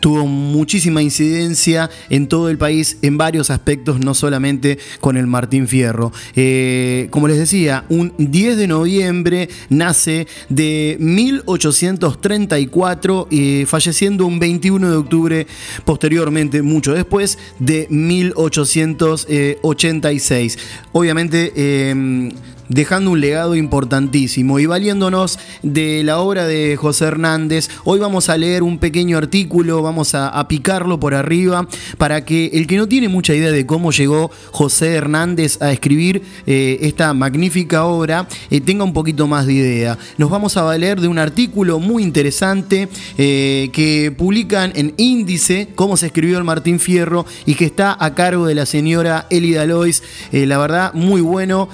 tuvo 0.00 0.26
muchísima 0.26 1.02
incidencia 1.02 1.90
en 2.10 2.26
todo 2.28 2.50
el 2.50 2.58
país 2.58 2.98
en 3.02 3.18
varios 3.18 3.50
aspectos, 3.50 3.98
no 4.00 4.14
solamente 4.14 4.78
con 5.00 5.16
el 5.16 5.26
Martín 5.26 5.66
Fierro. 5.68 6.12
Eh, 6.34 7.08
como 7.10 7.28
les 7.28 7.38
decía, 7.38 7.84
un 7.88 8.12
10 8.18 8.56
de 8.56 8.66
noviembre 8.66 9.48
nace 9.68 10.26
de 10.48 10.96
1834, 11.00 13.28
y 13.30 13.64
falleciendo 13.66 14.26
un 14.26 14.38
21 14.38 14.90
de 14.90 14.96
octubre 14.96 15.46
posteriormente, 15.84 16.62
mucho 16.62 16.94
después, 16.94 17.38
de 17.58 17.86
1886. 17.90 20.58
Obviamente, 20.92 21.52
eh, 21.54 22.32
dejando 22.72 23.10
un 23.10 23.20
legado 23.20 23.54
importantísimo 23.54 24.58
y 24.58 24.66
valiéndonos 24.66 25.38
de 25.62 26.02
la 26.04 26.18
obra 26.20 26.46
de 26.46 26.76
José 26.76 27.04
Hernández. 27.06 27.68
Hoy 27.84 27.98
vamos 27.98 28.28
a 28.28 28.38
leer 28.38 28.62
un 28.62 28.78
pequeño 28.78 29.18
artículo, 29.18 29.82
vamos 29.82 30.14
a, 30.14 30.42
picarlo 30.48 30.98
por 30.98 31.14
arriba 31.14 31.68
para 31.98 32.24
que 32.24 32.50
el 32.54 32.66
que 32.66 32.76
no 32.76 32.88
tiene 32.88 33.08
mucha 33.08 33.32
idea 33.32 33.52
de 33.52 33.64
cómo 33.64 33.92
llegó 33.92 34.30
José 34.50 34.94
Hernández 34.94 35.62
a 35.62 35.70
escribir 35.70 36.22
eh, 36.46 36.78
esta 36.82 37.14
magnífica 37.14 37.84
obra 37.84 38.26
eh, 38.50 38.60
tenga 38.60 38.82
un 38.82 38.92
poquito 38.92 39.26
más 39.28 39.46
de 39.46 39.52
idea. 39.52 39.98
Nos 40.18 40.30
vamos 40.30 40.56
a 40.56 40.62
valer 40.62 41.00
de 41.00 41.08
un 41.08 41.18
artículo 41.18 41.78
muy 41.78 42.02
interesante 42.02 42.88
eh, 43.18 43.70
que 43.72 44.12
publican 44.16 44.72
en 44.74 44.94
Índice, 44.96 45.68
cómo 45.74 45.96
se 45.96 46.06
escribió 46.06 46.38
el 46.38 46.44
Martín 46.44 46.80
Fierro 46.80 47.24
y 47.46 47.54
que 47.54 47.66
está 47.66 47.96
a 47.98 48.14
cargo 48.14 48.46
de 48.46 48.56
la 48.56 48.66
señora 48.66 49.26
Elida 49.30 49.64
Lois. 49.64 50.02
la 50.32 50.58
verdad, 50.58 50.92
muy 50.94 51.20
bueno 51.20 51.68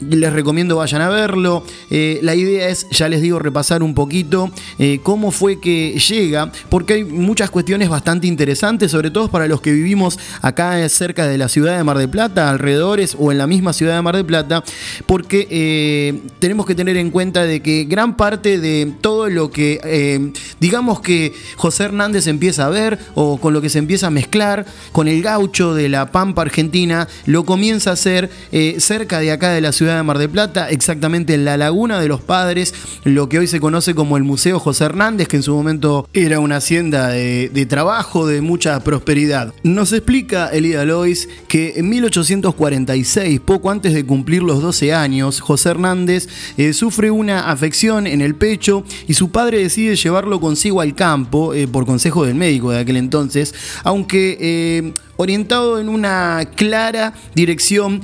les 0.00 0.32
recomiendo 0.32 0.76
vayan 0.76 1.02
a 1.02 1.08
verlo. 1.08 1.64
Eh, 1.90 2.20
la 2.22 2.34
idea 2.34 2.68
es, 2.68 2.86
ya 2.90 3.08
les 3.08 3.20
digo, 3.20 3.38
repasar 3.38 3.82
un 3.82 3.94
poquito 3.94 4.50
eh, 4.78 5.00
cómo 5.02 5.30
fue 5.30 5.60
que 5.60 5.98
llega, 5.98 6.52
porque 6.68 6.94
hay 6.94 7.04
muchas 7.04 7.50
cuestiones 7.50 7.88
bastante 7.88 8.26
interesantes, 8.26 8.90
sobre 8.90 9.10
todo 9.10 9.28
para 9.28 9.46
los 9.46 9.60
que 9.60 9.72
vivimos 9.72 10.18
acá 10.42 10.88
cerca 10.88 11.26
de 11.26 11.38
la 11.38 11.48
ciudad 11.48 11.76
de 11.76 11.84
Mar 11.84 11.98
del 11.98 12.08
Plata, 12.08 12.50
alrededores 12.50 13.16
o 13.18 13.32
en 13.32 13.38
la 13.38 13.46
misma 13.46 13.72
ciudad 13.72 13.96
de 13.96 14.02
Mar 14.02 14.16
del 14.16 14.26
Plata, 14.26 14.64
porque 15.06 15.46
eh, 15.50 16.20
tenemos 16.38 16.66
que 16.66 16.74
tener 16.74 16.96
en 16.96 17.10
cuenta 17.10 17.44
de 17.44 17.60
que 17.60 17.84
gran 17.84 18.16
parte 18.16 18.58
de 18.58 18.92
todo 19.00 19.28
lo 19.28 19.50
que, 19.50 20.32
digamos 20.60 21.00
que 21.00 21.32
José 21.56 21.84
Hernández 21.84 22.26
empieza 22.26 22.66
a 22.66 22.68
ver 22.68 22.98
o 23.14 23.38
con 23.38 23.52
lo 23.52 23.60
que 23.60 23.68
se 23.68 23.78
empieza 23.78 24.08
a 24.08 24.10
mezclar 24.10 24.66
con 24.92 25.08
el 25.08 25.22
gaucho 25.22 25.74
de 25.74 25.88
la 25.88 26.10
Pampa 26.10 26.42
Argentina, 26.42 27.08
lo 27.26 27.44
comienza 27.44 27.90
a 27.90 27.92
hacer 27.94 28.30
cerca 28.78 29.20
de 29.20 29.32
acá 29.32 29.50
de 29.50 29.60
la 29.60 29.72
ciudad 29.72 29.87
de 29.96 30.02
Mar 30.02 30.18
del 30.18 30.30
Plata, 30.30 30.70
exactamente 30.70 31.34
en 31.34 31.44
la 31.44 31.56
Laguna 31.56 32.00
de 32.00 32.08
los 32.08 32.20
Padres, 32.20 32.74
lo 33.04 33.28
que 33.28 33.38
hoy 33.38 33.46
se 33.46 33.60
conoce 33.60 33.94
como 33.94 34.16
el 34.16 34.24
Museo 34.24 34.58
José 34.58 34.84
Hernández, 34.84 35.28
que 35.28 35.36
en 35.36 35.42
su 35.42 35.54
momento 35.54 36.08
era 36.12 36.40
una 36.40 36.56
hacienda 36.56 37.08
de, 37.08 37.66
trabajo, 37.68 38.26
de 38.26 38.40
mucha 38.40 38.78
prosperidad. 38.80 39.52
Nos 39.62 39.92
explica 39.92 40.48
Elida 40.48 40.84
Lois 40.84 41.28
que 41.48 41.74
en 41.76 41.88
1846, 41.88 43.40
poco 43.40 43.70
antes 43.70 43.94
de 43.94 44.04
cumplir 44.04 44.42
los 44.42 44.62
12 44.62 44.92
años, 44.94 45.40
José 45.40 45.70
Hernández 45.70 46.28
eh, 46.56 46.72
sufre 46.72 47.10
una 47.10 47.50
afección 47.50 48.06
en 48.06 48.20
el 48.20 48.34
pecho 48.34 48.84
y 49.06 49.14
su 49.14 49.30
padre 49.30 49.58
decide 49.58 49.96
llevarlo 49.96 50.40
consigo 50.40 50.80
al 50.80 50.94
campo, 50.94 51.54
eh, 51.54 51.68
por 51.68 51.86
consejo 51.86 52.24
del 52.24 52.34
médico 52.34 52.70
de 52.70 52.80
aquel 52.80 52.96
entonces, 52.96 53.54
aunque 53.84 54.36
eh, 54.40 54.92
orientado 55.18 55.78
en 55.78 55.88
una 55.88 56.48
clara 56.56 57.12
dirección 57.34 58.00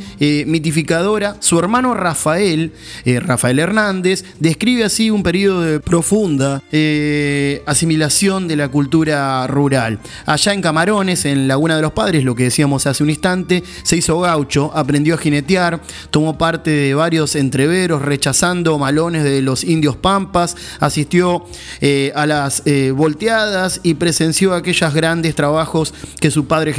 mitificadora, 0.47 1.37
su 1.41 1.59
hermano 1.59 1.95
Rafael, 1.95 2.73
eh, 3.05 3.21
Rafael 3.21 3.59
Hernández, 3.59 4.25
describe 4.41 4.85
así 4.85 5.11
un 5.11 5.23
periodo 5.23 5.63
de 5.63 5.81
profunda 5.81 6.63
eh, 6.73 7.63
asimilación 7.67 8.49
de 8.49 8.57
la 8.57 8.69
cultura 8.69 9.47
rural. 9.47 10.01
Allá 10.27 10.53
en 10.53 10.63
Camarones, 10.63 11.25
en 11.25 11.49
Laguna 11.49 11.77
de 11.77 11.83
los 11.83 11.93
Padres, 11.93 12.25
lo 12.25 12.35
que 12.35 12.45
decíamos 12.45 12.87
hace 12.87 13.03
un 13.03 13.11
instante, 13.11 13.63
se 13.83 13.97
hizo 13.97 14.21
gaucho, 14.21 14.71
aprendió 14.75 15.15
a 15.15 15.19
jinetear, 15.19 15.81
tomó 16.11 16.37
parte 16.37 16.71
de 16.71 16.95
varios 16.95 17.37
entreveros, 17.37 18.03
rechazando 18.03 18.79
malones 18.79 19.25
de 19.25 19.43
los 19.43 19.65
indios 19.65 19.97
pampas, 19.97 20.57
asistió 20.81 21.45
eh, 21.81 22.13
a 22.15 22.27
las 22.27 22.63
volteadas 22.95 23.81
y 23.83 23.95
presenció 23.95 24.55
aquellos 24.55 24.93
grandes 24.93 25.35
trabajos 25.35 25.95
que 26.21 26.31
su 26.31 26.47
padre 26.47 26.73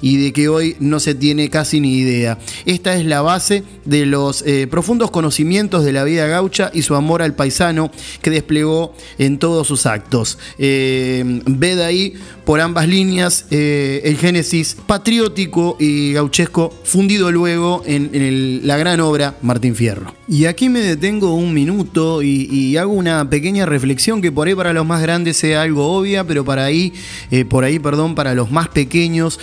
y 0.00 0.16
de 0.16 0.32
que 0.32 0.48
hoy 0.48 0.76
no 0.80 1.00
se 1.00 1.14
tiene 1.14 1.50
casi 1.50 1.80
ni 1.80 1.94
idea. 1.94 2.38
Esta 2.66 2.94
es 2.94 3.04
la 3.04 3.22
base 3.22 3.64
de 3.84 4.06
los 4.06 4.42
eh, 4.46 4.66
profundos 4.70 5.10
conocimientos 5.10 5.84
de 5.84 5.92
la 5.92 6.04
vida 6.04 6.26
gaucha 6.26 6.70
y 6.72 6.82
su 6.82 6.94
amor 6.94 7.22
al 7.22 7.34
paisano 7.34 7.90
que 8.22 8.30
desplegó 8.30 8.94
en 9.18 9.38
todos 9.38 9.66
sus 9.66 9.86
actos. 9.86 10.38
Eh, 10.58 11.22
ve 11.46 11.76
de 11.76 11.84
ahí 11.84 12.14
por 12.44 12.60
ambas 12.60 12.88
líneas 12.88 13.46
eh, 13.50 14.02
el 14.04 14.16
génesis 14.16 14.76
patriótico 14.86 15.76
y 15.78 16.12
gauchesco 16.12 16.74
fundido 16.84 17.30
luego 17.32 17.82
en, 17.86 18.66
la 18.66 18.76
gran 18.76 19.00
obra 19.00 19.36
Martín 19.42 19.74
Fierro. 19.74 20.14
Y 20.28 20.46
aquí 20.46 20.68
me 20.68 20.80
detengo 20.80 21.34
un 21.34 21.52
minuto 21.52 22.22
y, 22.22 22.76
hago 22.76 22.92
una 22.92 23.28
pequeña 23.30 23.66
reflexión 23.66 24.20
que 24.20 24.32
por 24.32 24.48
ahí 24.48 24.54
para 24.54 24.72
los 24.72 24.84
más 24.84 25.00
grandes 25.00 25.36
sea 25.36 25.62
algo 25.62 25.86
obvia, 25.96 26.24
pero 26.24 26.44
para 26.44 26.64
ahí, 26.64 26.92
por 27.48 27.62
ahí, 27.62 27.78
perdón, 27.78 28.14
para 28.14 28.34
los 28.34 28.50
más 28.50 28.68
pequeños 28.68 29.38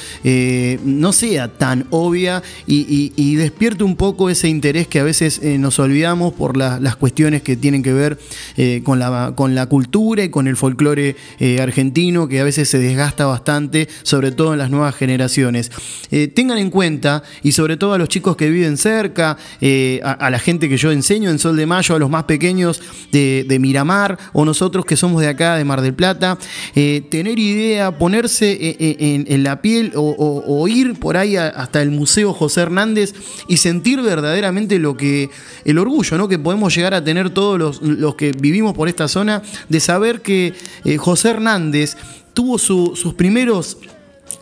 no 0.83 1.13
sea 1.13 1.47
tan 1.47 1.87
obvia 1.91 2.43
y, 2.67 3.13
y 3.15 3.35
despierto 3.35 3.85
un 3.85 3.95
poco 3.95 4.29
ese 4.29 4.47
interés 4.49 4.87
que 4.87 4.99
a 4.99 5.03
veces 5.03 5.39
eh, 5.43 5.57
nos 5.57 5.79
olvidamos 5.79 6.33
por 6.33 6.57
las 6.57 6.95
cuestiones 6.95 7.41
que 7.41 7.55
tienen 7.55 7.83
que 7.83 7.93
ver 7.93 8.17
eh, 8.57 8.81
con, 8.83 8.99
la, 8.99 9.33
con 9.35 9.55
la 9.55 9.67
cultura 9.67 10.23
y 10.23 10.29
con 10.29 10.47
el 10.47 10.57
folclore 10.57 11.15
eh, 11.39 11.61
argentino, 11.61 12.27
que 12.27 12.39
a 12.39 12.43
veces 12.43 12.69
se 12.69 12.79
desgasta 12.91 13.25
bastante, 13.25 13.87
sobre 14.03 14.31
todo 14.31 14.53
en 14.53 14.59
las 14.59 14.69
nuevas 14.69 14.95
generaciones. 14.95 15.71
Eh, 16.11 16.27
tengan 16.27 16.57
en 16.57 16.69
cuenta, 16.69 17.23
y 17.41 17.53
sobre 17.53 17.77
todo 17.77 17.93
a 17.93 17.97
los 17.97 18.09
chicos 18.09 18.35
que 18.35 18.49
viven 18.49 18.77
cerca, 18.77 19.37
eh, 19.61 20.01
a, 20.03 20.29
la 20.29 20.39
gente 20.39 20.69
que 20.69 20.77
yo 20.77 20.91
enseño 20.91 21.29
en 21.29 21.39
Sol 21.39 21.55
de 21.55 21.65
Mayo, 21.65 21.95
a 21.95 21.99
los 21.99 22.09
más 22.09 22.25
pequeños 22.25 22.81
de, 23.11 23.57
Miramar, 23.61 24.17
o 24.33 24.43
nosotros 24.43 24.85
que 24.85 24.95
somos 24.95 25.21
de 25.21 25.27
acá, 25.27 25.55
de 25.55 25.63
Mar 25.63 25.81
del 25.81 25.93
Plata, 25.93 26.37
tener 26.73 27.37
idea, 27.37 27.97
ponerse 27.97 28.75
en, 28.79 29.43
la 29.43 29.61
piel 29.61 29.93
o, 29.95 30.67
ir 30.67 30.99
por 30.99 31.17
ahí 31.17 31.35
hasta 31.35 31.81
el 31.81 31.91
Museo 31.91 32.33
José 32.33 32.61
Hernández 32.61 33.13
y 33.47 33.57
sentir 33.57 34.01
verdaderamente 34.01 34.79
lo 34.79 34.97
que, 34.97 35.29
el 35.65 35.77
orgullo 35.77 36.17
¿no? 36.17 36.27
que 36.27 36.39
podemos 36.39 36.73
llegar 36.75 36.93
a 36.93 37.03
tener 37.03 37.29
todos 37.29 37.81
los 37.81 38.15
que 38.15 38.31
vivimos 38.31 38.73
por 38.73 38.89
esta 38.89 39.07
zona, 39.07 39.43
de 39.69 39.79
saber 39.79 40.21
que 40.21 40.53
José 40.97 41.29
Hernández 41.29 41.95
tuvo 42.33 42.57
sus 42.57 43.13
primeros 43.13 43.77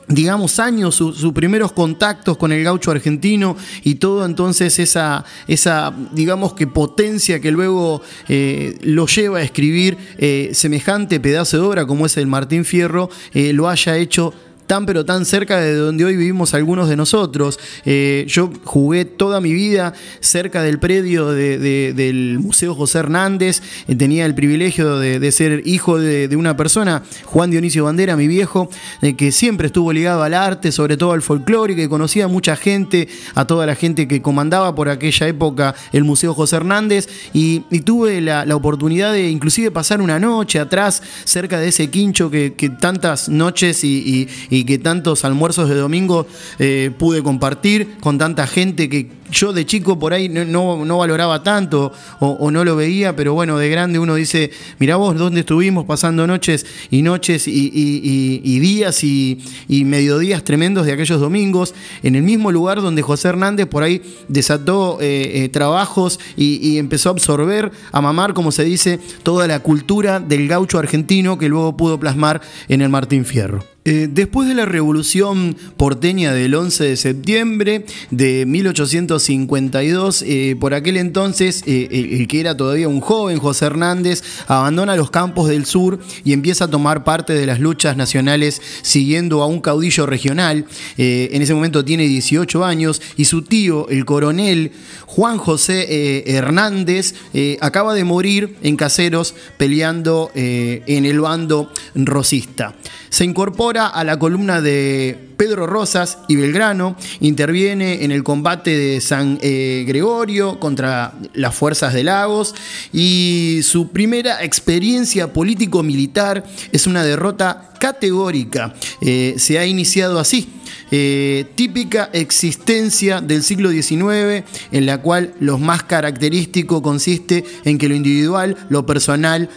digamos, 0.08 0.60
años, 0.60 0.96
sus 0.96 1.34
primeros 1.34 1.72
contactos 1.72 2.38
con 2.38 2.52
el 2.52 2.64
gaucho 2.64 2.92
argentino 2.92 3.56
y 3.84 3.96
todo 3.96 4.26
entonces 4.26 4.80
esa, 4.80 5.24
esa 5.48 5.94
digamos 6.12 6.54
que 6.54 6.66
potencia 6.66 7.40
que 7.40 7.52
luego 7.52 8.02
eh, 8.28 8.78
lo 8.82 9.06
lleva 9.06 9.40
a 9.40 9.44
escribir 9.44 9.98
eh, 10.18 10.50
semejante 10.54 11.20
pedazo 11.20 11.58
de 11.58 11.64
obra 11.64 11.86
como 11.86 12.08
es 12.08 12.18
el 12.18 12.26
Martín 12.28 12.66
Fierro, 12.66 13.10
eh, 13.34 13.54
lo 13.54 13.70
haya 13.70 13.98
hecho 13.98 14.34
tan 14.70 14.86
pero 14.86 15.04
tan 15.04 15.26
cerca 15.26 15.60
de 15.60 15.74
donde 15.74 16.06
hoy 16.06 16.16
vivimos 16.16 16.54
algunos 16.54 16.88
de 16.90 16.96
nosotros. 16.96 17.60
Eh, 17.86 18.26
yo 18.28 18.52
jugué 18.66 19.04
toda 19.04 19.42
mi 19.42 19.52
vida 19.52 19.94
cerca 20.20 20.62
del 20.62 20.78
predio 20.78 21.32
del 21.32 22.38
Museo 22.38 22.76
José 22.76 23.00
Hernández, 23.00 23.64
eh, 23.88 23.96
tenía 23.96 24.28
el 24.28 24.36
privilegio 24.36 25.00
de, 25.00 25.32
ser 25.32 25.64
hijo 25.66 25.98
de, 25.98 26.36
una 26.36 26.56
persona, 26.56 27.02
Juan 27.26 27.50
Dionisio 27.50 27.86
Bandera, 27.86 28.16
mi 28.16 28.28
viejo, 28.28 28.70
eh, 29.02 29.16
que 29.16 29.32
siempre 29.32 29.68
estuvo 29.68 29.92
ligado 29.92 30.22
al 30.22 30.36
arte, 30.36 30.72
sobre 30.72 30.98
todo 30.98 31.14
al 31.14 31.24
folclore, 31.24 31.76
que 31.76 31.90
conocía 31.90 32.26
a 32.26 32.28
mucha 32.28 32.56
gente, 32.56 33.08
a 33.34 33.46
toda 33.46 33.66
la 33.66 33.74
gente 33.74 34.08
que 34.08 34.22
comandaba 34.22 34.76
por 34.76 34.88
aquella 34.88 35.28
época 35.28 35.74
el 35.92 36.04
Museo 36.04 36.36
José 36.36 36.58
Hernández, 36.58 37.10
y, 37.34 37.62
tuve 37.80 38.22
la, 38.22 38.46
oportunidad 38.56 39.14
de 39.14 39.32
inclusive 39.32 39.72
pasar 39.72 40.00
una 40.00 40.20
noche 40.20 40.60
atrás, 40.60 41.02
cerca 41.24 41.60
de 41.60 41.70
ese 41.70 41.90
quincho 41.90 42.30
que, 42.30 42.52
tantas 42.80 43.30
noches 43.30 43.84
y 43.84 44.28
y 44.59 44.59
que 44.64 44.78
tantos 44.78 45.26
almuerzos 45.26 45.70
de 45.70 45.76
domingo 45.76 46.28
eh, 46.58 46.92
pude 46.98 47.24
compartir 47.24 47.98
con 48.00 48.18
tanta 48.18 48.48
gente 48.48 48.90
que 48.90 49.20
yo 49.32 49.54
de 49.54 49.66
chico 49.66 50.00
por 50.00 50.14
ahí 50.14 50.30
no, 50.30 50.98
valoraba 50.98 51.44
tanto 51.44 51.92
o, 52.20 52.52
no 52.52 52.64
lo 52.64 52.76
veía, 52.76 53.16
pero 53.16 53.34
bueno, 53.34 53.58
de 53.58 53.70
grande 53.70 54.00
uno 54.00 54.16
dice, 54.16 54.52
mira 54.80 54.96
vos 54.96 55.16
dónde 55.18 55.42
estuvimos 55.42 55.86
pasando 55.86 56.26
noches 56.28 56.66
y 56.90 57.02
noches 57.02 57.48
y, 57.48 58.60
días 58.60 59.04
y, 59.04 59.40
mediodías 59.86 60.44
tremendos 60.44 60.86
de 60.86 60.94
aquellos 60.94 61.20
domingos, 61.20 61.74
en 62.04 62.16
el 62.16 62.24
mismo 62.24 62.52
lugar 62.52 62.82
donde 62.82 63.02
José 63.02 63.30
Hernández 63.30 63.68
por 63.68 63.84
ahí 63.84 64.02
desató 64.28 65.00
eh, 65.02 65.44
eh, 65.44 65.50
trabajos 65.50 66.20
y, 66.36 66.78
empezó 66.78 67.10
a 67.10 67.12
absorber, 67.14 67.72
a 67.92 68.02
mamar, 68.02 68.34
como 68.34 68.52
se 68.52 68.64
dice, 68.64 69.00
toda 69.24 69.48
la 69.48 69.60
cultura 69.60 70.20
del 70.20 70.48
gaucho 70.48 70.80
argentino 70.80 71.38
que 71.38 71.50
luego 71.50 71.76
pudo 71.76 72.00
plasmar 72.00 72.42
en 72.68 72.82
el 72.82 72.90
Martín 72.90 73.26
Fierro. 73.26 73.64
Eh, 73.92 74.08
después 74.08 74.48
de 74.48 74.54
la 74.54 74.66
revolución 74.66 75.58
porteña 75.76 76.32
del 76.32 76.54
11 76.54 76.84
de 76.84 76.96
septiembre 76.96 77.86
de 78.12 78.46
1852, 78.46 80.24
eh, 80.28 80.56
por 80.60 80.76
aquel 80.76 80.96
entonces 80.96 81.64
eh, 81.66 81.88
el, 81.90 82.28
que 82.28 82.40
era 82.40 82.56
todavía 82.56 82.88
un 82.88 83.02
joven, 83.02 83.40
José 83.40 83.66
Hernández, 83.66 84.22
abandona 84.46 84.96
los 84.96 85.10
campos 85.10 85.50
del 85.50 85.66
sur 85.66 85.98
y 86.24 86.34
empieza 86.34 86.66
a 86.66 86.68
tomar 86.68 87.04
parte 87.04 87.34
de 87.34 87.48
las 87.48 87.60
luchas 87.60 87.98
nacionales 87.98 88.62
siguiendo 88.84 89.42
a 89.42 89.48
un 89.48 89.60
caudillo 89.60 90.06
regional. 90.06 90.66
en 90.98 91.42
ese 91.42 91.56
momento 91.56 91.84
tiene 91.84 92.04
18 92.04 92.64
años 92.64 93.02
y 93.18 93.26
su 93.26 93.42
tío, 93.42 93.90
el 93.90 94.06
coronel 94.06 94.72
Juan 95.08 95.40
José 95.40 96.30
Hernández, 96.30 97.16
acaba 97.60 97.96
de 97.96 98.04
morir 98.04 98.56
en 98.62 98.76
Caseros 98.76 99.34
peleando 99.58 100.30
en 100.36 101.06
el 101.06 101.22
bando 101.22 101.72
rosista. 101.96 102.76
Se 103.10 103.26
incorpora 103.26 103.79
a 103.88 104.04
la 104.04 104.18
columna 104.18 104.62
de 104.62 105.29
Pedro 105.40 105.68
Rosas 105.68 106.18
y 106.28 106.36
Belgrano, 106.36 106.98
interviene 107.22 108.04
en 108.04 108.12
el 108.12 108.26
combate 108.26 108.76
de 108.76 109.00
San 109.00 109.40
eh, 109.42 109.86
Gregorio 109.88 110.60
contra 110.60 111.14
las 111.34 111.56
fuerzas 111.56 111.94
de 111.94 112.04
Lagos 112.04 112.54
y 112.92 113.62
su 113.64 113.88
primera 113.88 114.44
experiencia 114.44 115.32
político-militar 115.32 116.44
es 116.74 116.88
una 116.88 117.06
derrota 117.06 117.70
categórica. 117.80 118.74
Eh, 119.00 119.36
se 119.38 119.58
ha 119.58 119.66
iniciado 119.66 120.20
así 120.20 120.50
eh, 120.92 121.46
típica 121.56 122.10
existencia 122.12 123.22
del 123.22 123.42
siglo 123.42 123.72
XIX, 123.72 124.44
en 124.74 124.86
la 124.86 124.98
cual 124.98 125.34
lo 125.40 125.58
más 125.58 125.84
característico 125.84 126.82
consiste 126.82 127.46
en 127.64 127.78
que 127.78 127.88
lo 127.88 127.96
individual, 127.96 128.58
lo 128.68 128.86
personal, 128.86 129.50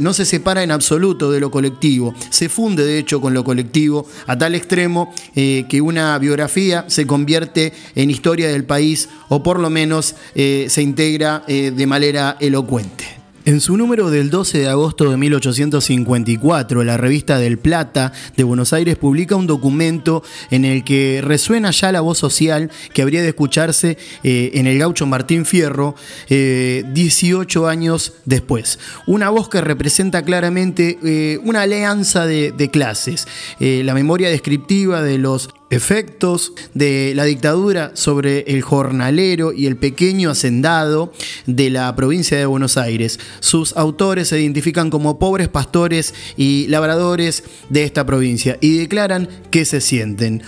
no 0.00 0.12
se 0.12 0.24
separa 0.24 0.64
en 0.64 0.72
absoluto 0.72 1.30
de 1.30 1.38
lo 1.38 1.52
colectivo, 1.52 2.14
se 2.30 2.48
funde 2.48 2.84
de 2.84 2.98
hecho 2.98 3.20
con 3.20 3.34
lo 3.34 3.44
colectivo 3.44 4.08
a 4.26 4.36
tal 4.36 4.56
extremo 4.56 5.14
eh, 5.34 5.64
que 5.68 5.80
una 5.80 6.18
biografía 6.18 6.84
se 6.88 7.06
convierte 7.06 7.72
en 7.94 8.10
historia 8.10 8.48
del 8.48 8.64
país 8.64 9.08
o 9.28 9.42
por 9.42 9.58
lo 9.58 9.70
menos 9.70 10.14
se 10.34 10.82
integra 10.82 11.44
de 11.46 11.86
manera 11.86 12.36
elocuente. 12.40 13.19
En 13.50 13.60
su 13.60 13.76
número 13.76 14.10
del 14.10 14.30
12 14.30 14.58
de 14.58 14.68
agosto 14.68 15.10
de 15.10 15.16
1854, 15.16 16.84
la 16.84 16.96
revista 16.96 17.36
del 17.40 17.58
Plata 17.58 18.12
de 18.36 18.44
Buenos 18.44 18.72
Aires 18.72 18.96
publica 18.96 19.34
un 19.34 19.48
documento 19.48 20.22
en 20.52 20.64
el 20.64 20.84
que 20.84 21.20
resuena 21.20 21.72
ya 21.72 21.90
la 21.90 22.00
voz 22.00 22.16
social 22.16 22.70
que 22.94 23.02
habría 23.02 23.22
de 23.22 23.30
escucharse 23.30 23.98
eh, 24.22 24.52
en 24.54 24.68
el 24.68 24.78
gaucho 24.78 25.04
Martín 25.04 25.44
Fierro 25.44 25.96
18 26.28 26.30
eh, 26.30 27.68
años 27.68 28.12
después. 28.24 28.78
Una 29.08 29.30
voz 29.30 29.48
que 29.48 29.60
representa 29.60 30.22
claramente 30.22 31.00
eh, 31.02 31.40
una 31.42 31.62
alianza 31.62 32.26
de, 32.26 32.52
de 32.52 32.70
clases, 32.70 33.26
la 33.58 33.94
memoria 33.94 34.30
descriptiva 34.30 35.02
de 35.02 35.18
los 35.18 35.48
efectos 35.70 36.52
de 36.74 37.12
la 37.14 37.24
dictadura 37.24 37.92
sobre 37.94 38.40
el 38.40 38.60
jornalero 38.60 39.52
y 39.52 39.66
el 39.66 39.76
pequeño 39.76 40.30
hacendado 40.30 41.12
de 41.46 41.70
la 41.70 41.94
provincia 41.96 42.36
de 42.36 42.46
Buenos 42.46 42.76
Aires. 42.76 43.20
Sus 43.38 43.76
autores 43.76 44.28
se 44.28 44.40
identifican 44.40 44.90
como 44.90 45.18
pobres 45.18 45.48
pastores 45.48 46.14
y 46.36 46.66
labradores 46.66 47.44
de 47.68 47.84
esta 47.84 48.04
provincia 48.04 48.58
y 48.60 48.78
declaran 48.78 49.28
que 49.50 49.64
se 49.64 49.80
sienten. 49.80 50.42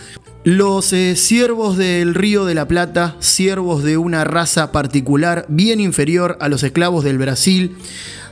Los 0.45 0.93
eh, 0.93 1.15
siervos 1.15 1.77
del 1.77 2.15
Río 2.15 2.45
de 2.45 2.57
la 2.57 2.67
Plata, 2.67 3.15
siervos 3.21 3.85
de 3.85 3.97
una 3.97 4.25
raza 4.25 4.73
particular 4.73 5.47
bien 5.49 5.79
inferior 5.79 6.37
a 6.41 6.49
los 6.49 6.65
esclavos 6.65 7.05
del 7.05 7.19
Brasil, 7.19 7.77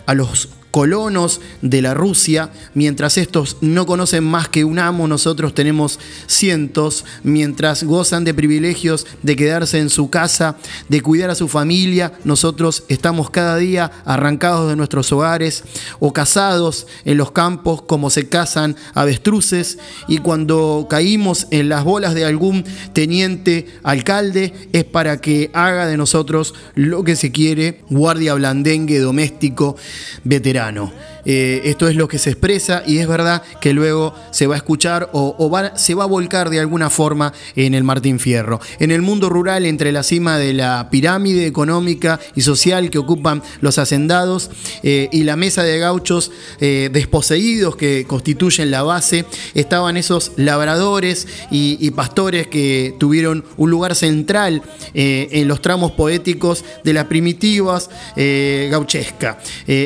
a 0.07 0.15
los 0.15 0.49
colonos 0.71 1.41
de 1.63 1.83
la 1.83 1.95
Rusia, 1.95 2.51
mientras 2.75 3.19
estos 3.19 3.57
no 3.61 3.87
conocen 3.87 4.25
más 4.25 4.49
que 4.49 4.65
un 4.65 4.79
amo, 4.79 5.09
nosotros 5.09 5.55
tenemos 5.55 5.99
cientos, 6.27 7.05
mientras 7.23 7.83
gozan 7.83 8.25
de 8.25 8.35
privilegios 8.35 9.07
de 9.23 9.37
quedarse 9.37 9.79
en 9.79 9.91
su 9.91 10.11
casa, 10.11 10.57
de 10.89 11.01
cuidar 11.01 11.31
a 11.31 11.35
su 11.35 11.49
familia, 11.49 12.13
nosotros 12.25 12.85
estamos 12.89 13.31
cada 13.31 13.57
día 13.57 13.91
arrancados 14.05 14.69
de 14.71 14.77
nuestros 14.77 15.11
hogares 15.13 15.65
o 15.99 16.13
casados 16.13 16.87
en 17.05 17.17
los 17.17 17.33
campos 17.33 17.83
como 17.83 18.11
se 18.11 18.29
cazan 18.29 18.77
avestruces. 18.95 19.79
Y 20.09 20.19
cuando 20.19 20.87
caímos 20.89 21.47
en 21.51 21.69
las 21.69 21.85
bolas 21.85 22.15
de 22.15 22.25
algún 22.25 22.65
teniente 22.93 23.67
alcalde 23.83 24.53
es 24.73 24.85
para 24.85 25.21
que 25.21 25.51
haga 25.53 25.87
de 25.87 25.97
nosotros 25.97 26.55
lo 26.75 27.05
que 27.05 27.17
se 27.17 27.33
quiere, 27.33 27.81
guardia 27.91 28.35
blandengue 28.35 28.99
doméstico 28.99 29.77
veterano 30.25 30.60
verano. 30.61 30.93
Eh, 31.25 31.63
esto 31.65 31.89
es 31.89 31.97
lo 31.97 32.09
que 32.09 32.19
se 32.19 32.31
expresa 32.31 32.83
y 32.87 32.99
es 32.99 33.09
verdad 33.09 33.43
que 33.61 33.73
luego 33.73 34.15
se 34.31 34.47
va 34.47 34.55
a 34.55 34.59
escuchar 34.59 35.11
o, 35.13 35.51
se 35.77 35.95
va 35.95 36.05
a 36.05 36.07
volcar 36.07 36.51
de 36.51 36.61
alguna 36.61 36.91
forma 36.91 37.33
en 37.57 37.75
el 37.75 37.85
Martín 37.85 38.19
Fierro. 38.19 38.61
En 38.79 38.91
el 38.91 39.03
mundo 39.03 39.29
rural, 39.29 39.67
entre 39.67 39.93
la 39.93 40.03
cima 40.03 40.39
de 40.39 40.55
la 40.55 40.89
pirámide 40.91 41.47
económica 41.47 42.21
y 42.35 42.43
social 42.43 42.91
que 42.91 42.99
ocupan 42.99 43.43
los 43.61 43.79
hacendados 43.79 44.51
eh, 44.83 45.09
y 45.13 45.25
la 45.25 45.37
mesa 45.37 45.63
de 45.63 45.79
gauchos 45.79 46.31
eh, 46.61 46.91
desposeídos 46.93 47.77
que 47.77 48.05
constituyen 48.07 48.71
la 48.71 48.83
base, 48.83 49.25
estaban 49.55 49.97
esos 49.97 50.33
labradores 50.37 51.27
y, 51.51 51.91
pastores 51.91 52.47
que 52.47 52.95
tuvieron 52.99 53.45
un 53.57 53.69
lugar 53.69 53.97
central 53.97 54.63
en 54.95 55.49
los 55.49 55.61
tramos 55.61 55.91
poéticos 55.93 56.65
de 56.85 56.93
las 56.93 57.07
primitivas 57.07 57.91
gauchesca. 58.17 59.39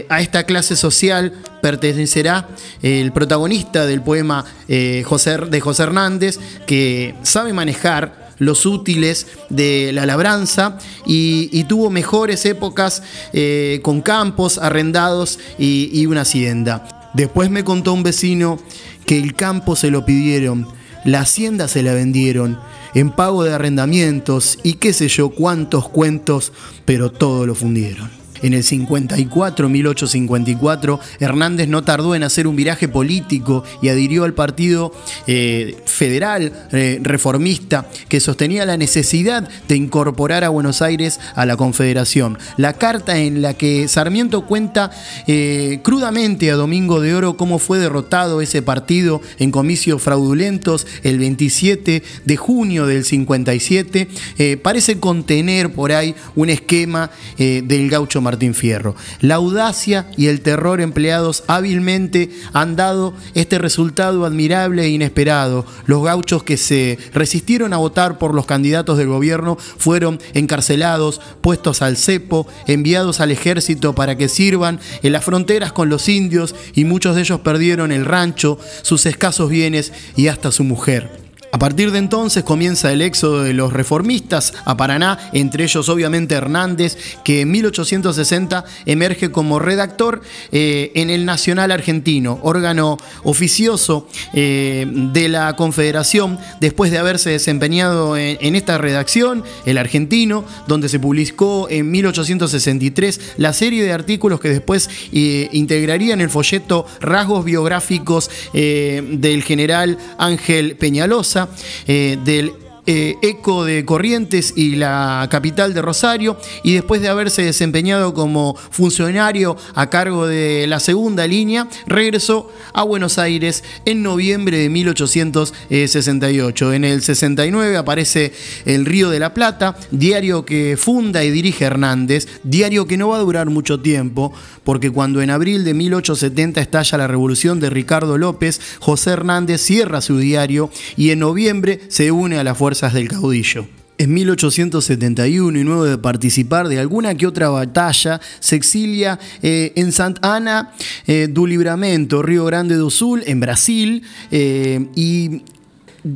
a 0.08 0.20
esta 0.20 0.44
clase 0.44 0.76
social 0.76 1.23
pertenecerá 1.62 2.48
el 2.82 3.12
protagonista 3.12 3.86
del 3.86 4.02
poema 4.02 4.44
eh, 4.68 5.04
de 5.50 5.60
José 5.60 5.82
Hernández, 5.82 6.38
que 6.66 7.14
sabe 7.22 7.52
manejar 7.52 8.24
los 8.38 8.66
útiles 8.66 9.26
de 9.48 9.92
la 9.92 10.06
labranza 10.06 10.78
y, 11.06 11.64
tuvo 11.64 11.90
mejores 11.90 12.44
épocas 12.44 13.02
eh, 13.32 13.80
con 13.82 14.02
campos 14.02 14.58
arrendados 14.58 15.38
y, 15.58 16.04
una 16.06 16.22
hacienda. 16.22 17.10
Después 17.14 17.50
me 17.50 17.64
contó 17.64 17.92
un 17.92 18.02
vecino 18.02 18.58
que 19.06 19.18
el 19.18 19.34
campo 19.34 19.76
se 19.76 19.90
lo 19.90 20.04
pidieron, 20.04 20.66
la 21.04 21.20
hacienda 21.20 21.68
se 21.68 21.82
la 21.82 21.94
vendieron, 21.94 22.58
en 22.94 23.10
pago 23.10 23.44
de 23.44 23.54
arrendamientos 23.54 24.58
y 24.62 24.74
qué 24.74 24.92
sé 24.92 25.08
yo 25.08 25.30
cuántos 25.30 25.88
cuentos, 25.88 26.52
pero 26.84 27.10
todo 27.10 27.46
lo 27.46 27.54
fundieron. 27.54 28.23
En 28.44 28.52
el 28.52 28.62
54, 28.62 29.70
1854, 29.70 31.00
Hernández 31.18 31.66
no 31.66 31.82
tardó 31.82 32.14
en 32.14 32.24
hacer 32.24 32.46
un 32.46 32.56
viraje 32.56 32.88
político 32.88 33.64
y 33.80 33.88
adhirió 33.88 34.24
al 34.24 34.34
Partido 34.34 34.92
eh, 35.26 35.78
Federal 35.86 36.52
eh, 36.70 37.00
Reformista 37.02 37.88
que 38.10 38.20
sostenía 38.20 38.66
la 38.66 38.76
necesidad 38.76 39.48
de 39.66 39.76
incorporar 39.76 40.44
a 40.44 40.50
Buenos 40.50 40.82
Aires 40.82 41.20
a 41.34 41.46
la 41.46 41.56
Confederación. 41.56 42.36
La 42.58 42.74
carta 42.74 43.16
en 43.16 43.40
la 43.40 43.54
que 43.54 43.88
Sarmiento 43.88 44.44
cuenta 44.44 44.90
eh, 45.26 45.80
crudamente 45.82 46.50
a 46.50 46.56
Domingo 46.56 47.00
de 47.00 47.14
Oro 47.14 47.38
cómo 47.38 47.58
fue 47.58 47.78
derrotado 47.78 48.42
ese 48.42 48.60
partido 48.60 49.22
en 49.38 49.52
comicios 49.52 50.02
fraudulentos 50.02 50.86
el 51.02 51.18
27 51.18 52.02
de 52.26 52.36
junio 52.36 52.86
del 52.86 53.06
57, 53.06 54.58
parece 54.62 55.00
contener 55.00 55.72
por 55.72 55.92
ahí 55.92 56.14
un 56.34 56.50
esquema 56.50 57.10
del 57.38 57.88
gaucho 57.88 58.20
Martín 58.20 58.33
Martín 58.34 58.54
Fierro. 58.54 58.96
La 59.20 59.36
audacia 59.36 60.06
y 60.16 60.26
el 60.26 60.40
terror 60.40 60.80
empleados 60.80 61.44
hábilmente 61.46 62.30
han 62.52 62.74
dado 62.74 63.14
este 63.34 63.58
resultado 63.58 64.24
admirable 64.24 64.82
e 64.82 64.88
inesperado. 64.88 65.64
Los 65.86 66.02
gauchos 66.02 66.42
que 66.42 66.56
se 66.56 66.98
resistieron 67.12 67.72
a 67.72 67.76
votar 67.76 68.18
por 68.18 68.34
los 68.34 68.44
candidatos 68.44 68.98
del 68.98 69.06
gobierno 69.06 69.56
fueron 69.56 70.18
encarcelados, 70.32 71.20
puestos 71.42 71.80
al 71.80 71.96
cepo, 71.96 72.48
enviados 72.66 73.20
al 73.20 73.30
ejército 73.30 73.94
para 73.94 74.16
que 74.16 74.28
sirvan 74.28 74.80
en 75.04 75.12
las 75.12 75.24
fronteras 75.24 75.72
con 75.72 75.88
los 75.88 76.08
indios 76.08 76.56
y 76.74 76.84
muchos 76.84 77.14
de 77.14 77.20
ellos 77.20 77.38
perdieron 77.38 77.92
el 77.92 78.04
rancho, 78.04 78.58
sus 78.82 79.06
escasos 79.06 79.48
bienes 79.48 79.92
y 80.16 80.26
hasta 80.26 80.50
su 80.50 80.64
mujer. 80.64 81.23
A 81.54 81.58
partir 81.58 81.92
de 81.92 82.00
entonces 82.00 82.42
comienza 82.42 82.92
el 82.92 83.00
éxodo 83.00 83.44
de 83.44 83.52
los 83.52 83.72
reformistas 83.72 84.54
a 84.64 84.76
Paraná, 84.76 85.30
entre 85.32 85.62
ellos 85.62 85.88
obviamente 85.88 86.34
Hernández, 86.34 86.98
que 87.22 87.42
en 87.42 87.52
1860 87.52 88.64
emerge 88.86 89.30
como 89.30 89.60
redactor 89.60 90.20
eh, 90.50 90.90
en 90.96 91.10
el 91.10 91.24
Nacional 91.24 91.70
Argentino, 91.70 92.40
órgano 92.42 92.98
oficioso 93.22 94.08
eh, 94.32 94.84
de 94.88 95.28
la 95.28 95.54
Confederación, 95.54 96.40
después 96.60 96.90
de 96.90 96.98
haberse 96.98 97.30
desempeñado 97.30 98.16
en, 98.16 98.56
esta 98.56 98.76
redacción, 98.76 99.44
El 99.64 99.78
Argentino, 99.78 100.44
donde 100.66 100.88
se 100.88 100.98
publicó 100.98 101.68
en 101.70 101.88
1863 101.88 103.34
la 103.36 103.52
serie 103.52 103.84
de 103.84 103.92
artículos 103.92 104.40
que 104.40 104.48
después 104.48 104.90
eh, 105.12 105.48
integrarían 105.52 106.20
el 106.20 106.30
folleto 106.30 106.84
Rasgos 107.00 107.44
Biográficos 107.44 108.28
del 108.52 109.44
general 109.44 109.98
Ángel 110.18 110.74
Peñalosa 110.76 111.43
eh, 111.86 112.18
del 112.22 112.52
eh, 112.86 113.16
Eco 113.22 113.64
de 113.64 113.86
Corrientes 113.86 114.52
y 114.56 114.76
la 114.76 115.26
capital 115.30 115.72
de 115.72 115.80
Rosario, 115.80 116.36
y 116.62 116.74
después 116.74 117.00
de 117.00 117.08
haberse 117.08 117.42
desempeñado 117.42 118.12
como 118.12 118.56
funcionario 118.56 119.56
a 119.74 119.88
cargo 119.88 120.26
de 120.26 120.66
la 120.66 120.80
segunda 120.80 121.26
línea, 121.26 121.66
regresó 121.86 122.52
a 122.74 122.82
Buenos 122.82 123.18
Aires 123.18 123.64
en 123.86 124.02
noviembre 124.02 124.58
de 124.58 124.68
1868. 124.68 126.74
En 126.74 126.84
el 126.84 127.02
69 127.02 127.78
aparece 127.78 128.34
El 128.66 128.84
Río 128.84 129.08
de 129.08 129.18
la 129.18 129.32
Plata, 129.32 129.78
diario 129.90 130.44
que 130.44 130.76
funda 130.78 131.24
y 131.24 131.30
dirige 131.30 131.64
Hernández, 131.64 132.28
diario 132.42 132.86
que 132.86 132.98
no 132.98 133.08
va 133.08 133.16
a 133.16 133.20
durar 133.20 133.48
mucho 133.48 133.80
tiempo, 133.80 134.34
porque 134.62 134.90
cuando 134.90 135.22
en 135.22 135.30
abril 135.30 135.64
de 135.64 135.72
1870 135.72 136.60
estalla 136.60 136.98
la 136.98 137.06
revolución 137.06 137.60
de 137.60 137.70
Ricardo 137.70 138.18
López, 138.18 138.60
José 138.80 139.12
Hernández 139.12 139.62
cierra 139.62 140.02
su 140.02 140.18
diario 140.18 140.68
y 140.96 141.10
en 141.10 141.20
noviembre 141.20 141.80
se 141.88 142.10
une 142.10 142.38
a 142.38 142.44
la 142.44 142.54
fuerza 142.54 142.73
del 142.80 143.08
caudillo. 143.08 143.66
En 143.96 144.12
1871 144.12 145.56
y 145.56 145.62
luego 145.62 145.84
de 145.84 145.98
participar 145.98 146.66
de 146.66 146.80
alguna 146.80 147.14
que 147.14 147.28
otra 147.28 147.48
batalla, 147.48 148.20
se 148.40 148.56
exilia 148.56 149.20
eh, 149.40 149.72
en 149.76 149.92
Santa 149.92 150.34
Ana 150.34 150.72
eh, 151.06 151.28
do 151.30 151.46
Libramento, 151.46 152.20
Río 152.20 152.44
Grande 152.44 152.74
do 152.74 152.90
Sul, 152.90 153.22
en 153.24 153.38
Brasil, 153.38 154.02
eh, 154.32 154.86
y 154.96 155.42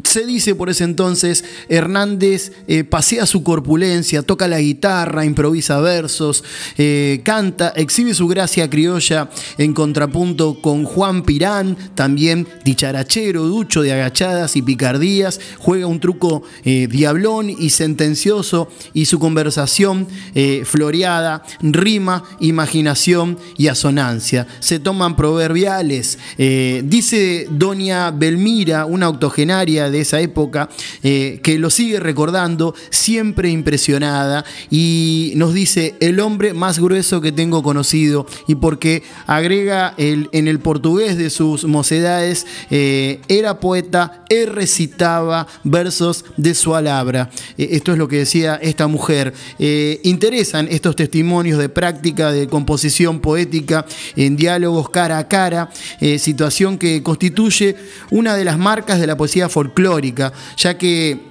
se 0.05 0.26
dice 0.26 0.55
por 0.55 0.68
ese 0.68 0.84
entonces, 0.84 1.44
Hernández 1.68 2.52
eh, 2.67 2.84
pasea 2.84 3.25
su 3.25 3.42
corpulencia, 3.42 4.23
toca 4.23 4.47
la 4.47 4.60
guitarra, 4.60 5.25
improvisa 5.25 5.81
versos, 5.81 6.44
eh, 6.76 7.23
canta, 7.25 7.73
exhibe 7.75 8.12
su 8.12 8.28
gracia 8.28 8.68
criolla 8.68 9.31
en 9.57 9.73
contrapunto 9.73 10.60
con 10.60 10.84
Juan 10.84 11.23
Pirán, 11.23 11.76
también 11.94 12.47
dicharachero, 12.65 13.44
ducho 13.44 13.81
de 13.81 13.92
agachadas 13.92 14.57
y 14.57 14.62
picardías, 14.62 15.41
juega 15.58 15.86
un 15.86 16.00
truco 16.00 16.42
eh, 16.65 16.86
diablón 16.91 17.49
y 17.49 17.70
sentencioso 17.70 18.68
y 18.92 19.07
su 19.07 19.18
conversación 19.18 20.07
floreada 20.65 21.42
rima, 21.60 22.25
imaginación 22.41 23.39
y 23.57 23.68
asonancia. 23.68 24.47
Se 24.60 24.78
toman 24.78 25.17
proverbiales. 25.17 26.18
dice 26.36 27.47
doña 27.50 28.10
Belmira, 28.10 28.86
una 28.86 29.08
octogenaria, 29.08 29.77
de 29.86 30.00
esa 30.00 30.20
época, 30.20 30.68
eh, 31.02 31.40
que 31.42 31.58
lo 31.58 31.70
sigue 31.70 32.00
recordando, 32.00 32.74
siempre 32.90 33.50
impresionada, 33.50 34.44
y 34.70 35.32
nos 35.36 35.55
dice 35.55 35.94
el 36.00 36.18
hombre 36.20 36.55
más 36.55 36.78
grueso 36.78 37.20
que 37.20 37.31
tengo 37.32 37.62
conocido, 37.62 38.26
y 38.48 38.57
porque 38.57 39.05
agrega 39.26 39.94
el, 39.97 40.28
en 40.32 40.48
el 40.48 40.58
portugués 40.58 41.16
de 41.16 41.31
sus 41.31 41.65
mocedades, 41.65 42.47
eh, 42.70 43.20
era 43.28 43.60
poeta, 43.60 44.24
él 44.28 44.48
recitaba 44.48 45.47
versos 45.62 46.24
de 46.36 46.55
su 46.55 46.74
alabra. 46.74 47.31
Eh, 47.57 47.68
esto 47.73 47.92
es 47.92 47.98
lo 47.98 48.08
que 48.08 48.18
decía 48.18 48.57
esta 48.60 48.86
mujer. 48.89 49.32
interesan 50.02 50.66
estos 50.70 50.97
testimonios 50.97 51.58
de 51.58 51.68
práctica 51.68 52.32
de 52.32 52.48
composición 52.48 53.20
poética 53.20 53.86
en 54.16 54.36
diálogos 54.36 54.90
cara 54.90 55.18
a 55.18 55.28
cara, 55.28 55.70
situación 56.18 56.78
que 56.78 57.02
constituye 57.02 57.76
una 58.10 58.34
de 58.34 58.44
las 58.44 58.58
marcas 58.58 58.98
de 59.00 59.07
la 59.07 59.16
poesía 59.16 59.48
folclórica 59.48 59.68
ya 60.57 60.79
que 60.79 61.29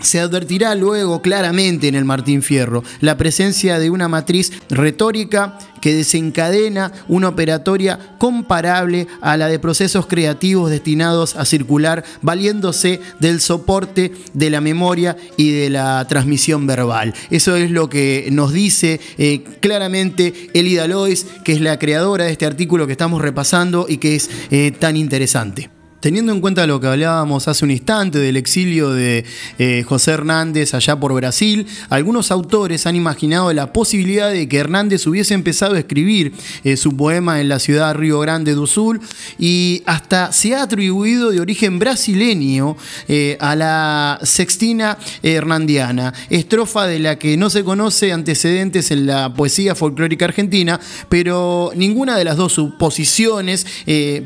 se 0.00 0.20
advertirá 0.20 0.74
luego 0.74 1.22
claramente 1.22 1.88
en 1.88 1.94
el 1.94 2.04
Martín 2.04 2.42
Fierro 2.42 2.84
la 3.00 3.16
presencia 3.16 3.78
de 3.78 3.90
una 3.90 4.08
matriz 4.08 4.52
retórica 4.70 5.58
que 5.80 5.94
desencadena 5.94 6.92
una 7.08 7.28
operatoria 7.28 7.98
comparable 8.18 9.06
a 9.20 9.36
la 9.36 9.48
de 9.48 9.58
procesos 9.58 10.06
creativos 10.06 10.70
destinados 10.70 11.36
a 11.36 11.44
circular 11.44 12.04
valiéndose 12.22 13.00
del 13.20 13.40
soporte 13.40 14.12
de 14.32 14.50
la 14.50 14.60
memoria 14.60 15.16
y 15.36 15.52
de 15.52 15.70
la 15.70 16.04
transmisión 16.08 16.66
verbal. 16.66 17.14
Eso 17.30 17.56
es 17.56 17.70
lo 17.70 17.88
que 17.88 18.28
nos 18.32 18.52
dice 18.52 19.00
eh, 19.18 19.44
claramente 19.60 20.50
Elida 20.54 20.86
Lois, 20.88 21.26
que 21.44 21.52
es 21.52 21.60
la 21.60 21.78
creadora 21.78 22.24
de 22.24 22.32
este 22.32 22.46
artículo 22.46 22.86
que 22.86 22.92
estamos 22.92 23.22
repasando 23.22 23.86
y 23.88 23.98
que 23.98 24.16
es 24.16 24.30
eh, 24.50 24.72
tan 24.72 24.96
interesante. 24.96 25.77
Teniendo 26.00 26.30
en 26.30 26.40
cuenta 26.40 26.64
lo 26.68 26.78
que 26.78 26.86
hablábamos 26.86 27.48
hace 27.48 27.64
un 27.64 27.72
instante 27.72 28.20
del 28.20 28.36
exilio 28.36 28.92
de 28.92 29.24
eh, 29.58 29.82
José 29.84 30.12
Hernández 30.12 30.72
allá 30.72 30.94
por 30.94 31.12
Brasil, 31.12 31.66
algunos 31.90 32.30
autores 32.30 32.86
han 32.86 32.94
imaginado 32.94 33.52
la 33.52 33.72
posibilidad 33.72 34.30
de 34.30 34.48
que 34.48 34.58
Hernández 34.58 35.08
hubiese 35.08 35.34
empezado 35.34 35.74
a 35.74 35.80
escribir 35.80 36.34
eh, 36.62 36.76
su 36.76 36.96
poema 36.96 37.40
en 37.40 37.48
la 37.48 37.58
ciudad 37.58 37.96
Río 37.96 38.20
Grande 38.20 38.54
do 38.54 38.68
Sul 38.68 39.00
y 39.40 39.82
hasta 39.86 40.30
se 40.30 40.54
ha 40.54 40.62
atribuido 40.62 41.32
de 41.32 41.40
origen 41.40 41.80
brasileño 41.80 42.76
eh, 43.08 43.36
a 43.40 43.56
la 43.56 44.20
sextina 44.22 44.98
hernandiana, 45.24 46.14
estrofa 46.30 46.86
de 46.86 47.00
la 47.00 47.18
que 47.18 47.36
no 47.36 47.50
se 47.50 47.64
conoce 47.64 48.12
antecedentes 48.12 48.92
en 48.92 49.08
la 49.08 49.34
poesía 49.34 49.74
folclórica 49.74 50.26
argentina, 50.26 50.78
pero 51.08 51.72
ninguna 51.74 52.16
de 52.16 52.24
las 52.24 52.36
dos 52.36 52.52
suposiciones, 52.52 53.66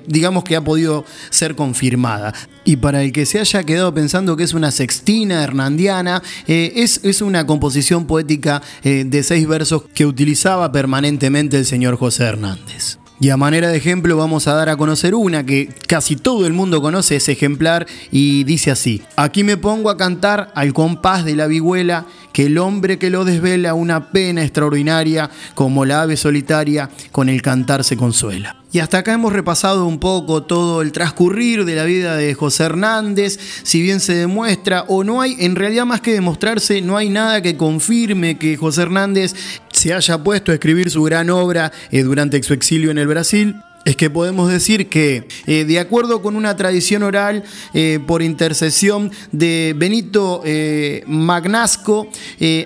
digamos 0.07 0.45
que 0.45 0.57
ha 0.57 0.61
podido 0.61 1.07
ser 1.31 1.57
confirmada. 1.63 2.35
Y 2.65 2.77
para 2.77 3.05
el 3.05 3.13
que 3.13 3.25
se 3.25 3.39
haya 3.39 3.63
quedado 3.63 3.95
pensando 3.95 4.37
que 4.37 4.43
es 4.43 4.53
una 4.53 4.73
sextina 4.73 5.45
hernandiana, 5.45 6.21
eh, 6.49 6.73
es, 6.75 7.01
es, 7.05 7.23
una 7.23 7.47
composición 7.47 8.07
poética 8.07 8.63
eh, 8.83 9.05
de 9.07 9.23
seis 9.23 9.47
versos 9.47 9.85
que 9.95 10.05
utilizaba 10.05 10.73
permanentemente 10.73 11.57
el 11.57 11.65
señor 11.65 11.97
José 11.97 12.25
Hernández. 12.25 12.99
Y 13.23 13.31
a 13.31 13.37
manera 13.37 13.69
de 13.69 13.77
ejemplo 13.77 14.17
vamos 14.17 14.49
a 14.49 14.55
dar 14.55 14.69
a 14.69 14.77
conocer 14.77 15.15
una 15.15 15.47
que 15.47 15.69
casi 15.87 16.17
todo 16.17 16.45
el 16.45 16.53
mundo 16.53 16.83
conoce 16.83 17.15
ese 17.15 17.31
ejemplar 17.31 17.87
y 18.11 18.43
dice 18.43 18.73
así, 18.73 19.03
aquí 19.15 19.45
me 19.45 19.57
pongo 19.57 19.91
a 19.91 19.97
cantar 19.97 20.51
al 20.57 20.73
compás 20.73 21.25
de 21.25 21.37
la 21.37 21.47
vihuela 21.47 22.07
que 22.33 22.47
el 22.47 22.59
hombre 22.59 22.99
que 22.99 23.11
lo 23.11 23.25
desvela 23.25 23.75
una 23.75 24.11
pena 24.11 24.43
extraordinaria 24.43 25.31
como 25.55 25.85
la 25.85 26.03
ave 26.03 26.17
solitaria 26.17 26.91
con 27.11 27.29
el 27.29 27.43
cantar 27.43 27.85
se 27.85 27.97
consuela. 27.97 28.57
Y 28.73 28.79
hasta 28.79 28.99
acá 28.99 29.13
hemos 29.13 29.35
repasado 29.35 29.87
un 29.87 29.99
poco 29.99 30.45
todo 30.45 30.81
el 30.81 30.93
transcurrir 30.93 31.67
de 31.67 31.75
la 31.75 31.85
vida 31.85 32.17
de 32.17 32.33
José 32.33 32.65
Hernández, 32.65 33.39
si 33.63 33.83
bien 33.83 34.01
se 34.01 34.15
demuestra 34.15 34.85
o 34.89 35.05
no 35.05 35.21
hay, 35.21 35.37
en 35.41 35.57
realidad 35.57 35.85
más 35.85 36.01
que 36.01 36.15
demostrarse, 36.15 36.81
no 36.81 36.97
hay 36.97 37.11
nada 37.11 37.43
que 37.43 37.59
confirme 37.59 38.39
que 38.39 38.57
José 38.57 38.83
Hernández 38.83 39.35
se 39.71 39.93
haya 39.93 40.17
puesto 40.25 40.53
a 40.53 40.55
escribir 40.55 40.91
su 40.91 41.03
gran 41.03 41.29
obra 41.29 41.71
eh, 41.91 42.03
durante 42.03 42.43
su 42.43 42.55
exilio 42.55 42.91
en 42.91 42.97
el 42.97 43.09
Brasil. 43.09 43.57
Es 43.85 43.97
que 43.97 44.11
podemos 44.11 44.51
decir 44.51 44.89
que, 44.89 45.27
eh, 45.47 45.65
de 45.65 45.79
acuerdo 45.81 46.23
con 46.23 46.37
una 46.37 46.57
tradición 46.57 47.03
oral 47.03 47.43
eh, 47.75 47.99
por 48.07 48.23
intercesión 48.23 49.11
de 49.33 49.75
Benito 49.77 50.43
eh, 50.45 51.03
Magnasco, 51.07 52.09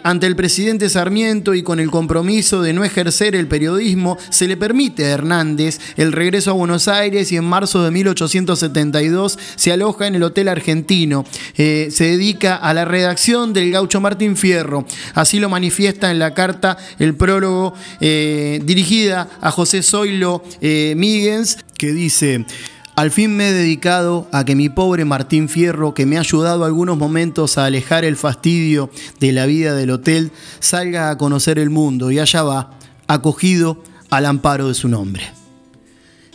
ante 0.03 0.27
el 0.27 0.37
presidente 0.37 0.89
Sarmiento 0.89 1.55
y 1.55 1.63
con 1.63 1.81
el 1.81 1.91
compromiso 1.91 2.63
de 2.63 2.73
no 2.73 2.85
ejercer 2.85 3.35
el 3.35 3.47
periodismo, 3.47 4.17
se 4.31 4.49
le 4.49 4.57
permite 4.57 5.05
a 5.05 5.11
Hernández 5.11 5.79
el 5.97 6.13
regreso 6.13 6.51
a 6.51 6.55
Buenos 6.55 6.89
Aires 6.89 7.31
y 7.33 7.37
en 7.37 7.45
marzo 7.45 7.83
de 7.83 7.91
1872 7.91 9.39
se 9.57 9.73
aloja 9.73 10.07
en 10.07 10.15
el 10.15 10.23
Hotel 10.23 10.49
Argentino. 10.49 11.25
se 11.55 11.91
dedica 11.91 12.57
a 12.57 12.73
la 12.75 12.85
redacción 12.85 13.53
del 13.53 13.71
gaucho 13.71 14.01
Martín 14.01 14.37
Fierro. 14.37 14.87
Así 15.15 15.41
lo 15.41 15.49
manifiesta 15.49 16.11
en 16.11 16.19
la 16.19 16.35
carta 16.35 16.77
el 16.99 17.15
prólogo 17.15 17.75
dirigida 18.01 19.29
a 19.41 19.51
José 19.51 19.83
Zoilo 19.83 20.43
que 21.79 21.93
dice, 21.93 22.45
al 22.97 23.11
fin 23.11 23.37
me 23.37 23.51
he 23.51 23.53
dedicado 23.53 24.27
a 24.33 24.45
que 24.45 24.57
mi 24.57 24.69
pobre 24.69 25.05
Martín 25.05 25.49
Fierro, 25.49 25.95
que 25.95 26.05
me 26.05 26.17
ha 26.17 26.21
ayudado 26.21 26.65
algunos 26.65 26.97
momentos 26.97 27.59
a 27.59 27.67
alejar 27.67 28.05
el 28.05 28.17
fastidio 28.17 28.91
de 29.21 29.33
la 29.33 29.47
vida 29.47 29.75
del 29.75 29.91
hotel, 29.91 30.33
salga 30.59 31.11
a 31.11 31.19
conocer 31.19 31.59
el 31.59 31.71
mundo 31.71 32.11
y 32.11 32.19
allá 32.19 32.43
va, 32.43 32.71
acogido 33.07 33.83
al 34.11 34.27
amparo 34.27 34.69
de 34.69 34.75
su 34.75 34.89
nombre. 34.89 35.23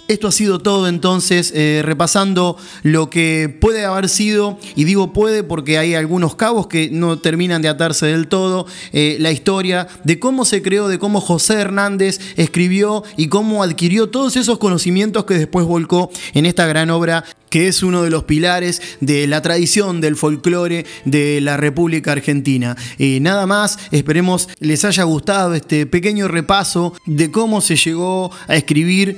Esto 0.07 0.27
ha 0.27 0.31
sido 0.31 0.59
todo 0.59 0.87
entonces, 0.87 1.53
eh, 1.55 1.81
repasando 1.85 2.57
lo 2.83 3.09
que 3.09 3.55
puede 3.61 3.85
haber 3.85 4.09
sido, 4.09 4.57
y 4.75 4.83
digo 4.83 5.13
puede 5.13 5.43
porque 5.43 5.77
hay 5.77 5.95
algunos 5.95 6.35
cabos 6.35 6.67
que 6.67 6.89
no 6.91 7.19
terminan 7.19 7.61
de 7.61 7.69
atarse 7.69 8.07
del 8.07 8.27
todo, 8.27 8.65
eh, 8.91 9.17
la 9.19 9.31
historia 9.31 9.87
de 10.03 10.19
cómo 10.19 10.43
se 10.43 10.61
creó, 10.61 10.87
de 10.87 10.99
cómo 10.99 11.21
José 11.21 11.53
Hernández 11.53 12.19
escribió 12.35 13.03
y 13.15 13.27
cómo 13.27 13.63
adquirió 13.63 14.09
todos 14.09 14.35
esos 14.35 14.57
conocimientos 14.57 15.25
que 15.25 15.35
después 15.35 15.65
volcó 15.65 16.11
en 16.33 16.45
esta 16.45 16.65
gran 16.65 16.89
obra 16.89 17.23
que 17.51 17.67
es 17.67 17.83
uno 17.83 18.01
de 18.01 18.09
los 18.09 18.23
pilares 18.23 18.81
de 19.01 19.27
la 19.27 19.41
tradición 19.41 20.01
del 20.01 20.15
folclore 20.15 20.85
de 21.03 21.41
la 21.41 21.57
República 21.57 22.13
Argentina. 22.13 22.77
Eh, 22.97 23.19
nada 23.19 23.45
más, 23.45 23.77
esperemos 23.91 24.47
les 24.59 24.85
haya 24.85 25.03
gustado 25.03 25.53
este 25.53 25.85
pequeño 25.85 26.29
repaso 26.29 26.93
de 27.05 27.29
cómo 27.29 27.59
se 27.59 27.75
llegó 27.75 28.31
a 28.47 28.55
escribir 28.55 29.17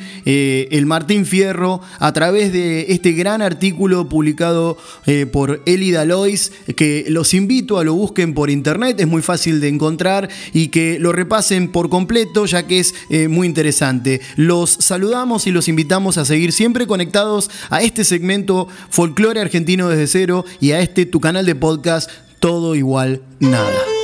el 0.73 0.87
Martín 0.87 1.27
Fierro 1.27 1.81
a 1.99 2.11
través 2.13 2.51
de 2.51 2.87
este 2.89 3.11
gran 3.11 3.43
artículo 3.43 4.09
publicado 4.09 4.75
eh, 5.05 5.27
por 5.27 5.61
Elida 5.67 6.03
Lois, 6.03 6.51
que 6.75 7.05
los 7.09 7.35
invito 7.35 7.77
a 7.77 7.83
lo 7.83 7.93
busquen 7.93 8.33
por 8.33 8.49
internet, 8.49 8.99
es 8.99 9.07
muy 9.07 9.21
fácil 9.21 9.61
de 9.61 9.67
encontrar 9.67 10.29
y 10.51 10.69
que 10.69 10.97
lo 10.99 11.11
repasen 11.11 11.71
por 11.71 11.89
completo 11.89 12.47
ya 12.47 12.65
que 12.65 12.79
es 12.79 12.95
eh, 13.11 13.27
muy 13.27 13.45
interesante. 13.45 14.19
Los 14.35 14.71
saludamos 14.71 15.45
y 15.45 15.51
los 15.51 15.67
invitamos 15.67 16.17
a 16.17 16.25
seguir 16.25 16.51
siempre 16.51 16.87
conectados 16.87 17.51
a 17.69 17.83
este 17.83 18.03
segmento 18.03 18.67
Folclore 18.89 19.41
Argentino 19.41 19.89
desde 19.89 20.07
cero 20.07 20.43
y 20.59 20.71
a 20.71 20.81
este 20.81 21.05
tu 21.05 21.19
canal 21.19 21.45
de 21.45 21.53
podcast 21.53 22.09
Todo 22.39 22.73
Igual 22.73 23.21
Nada. 23.39 24.02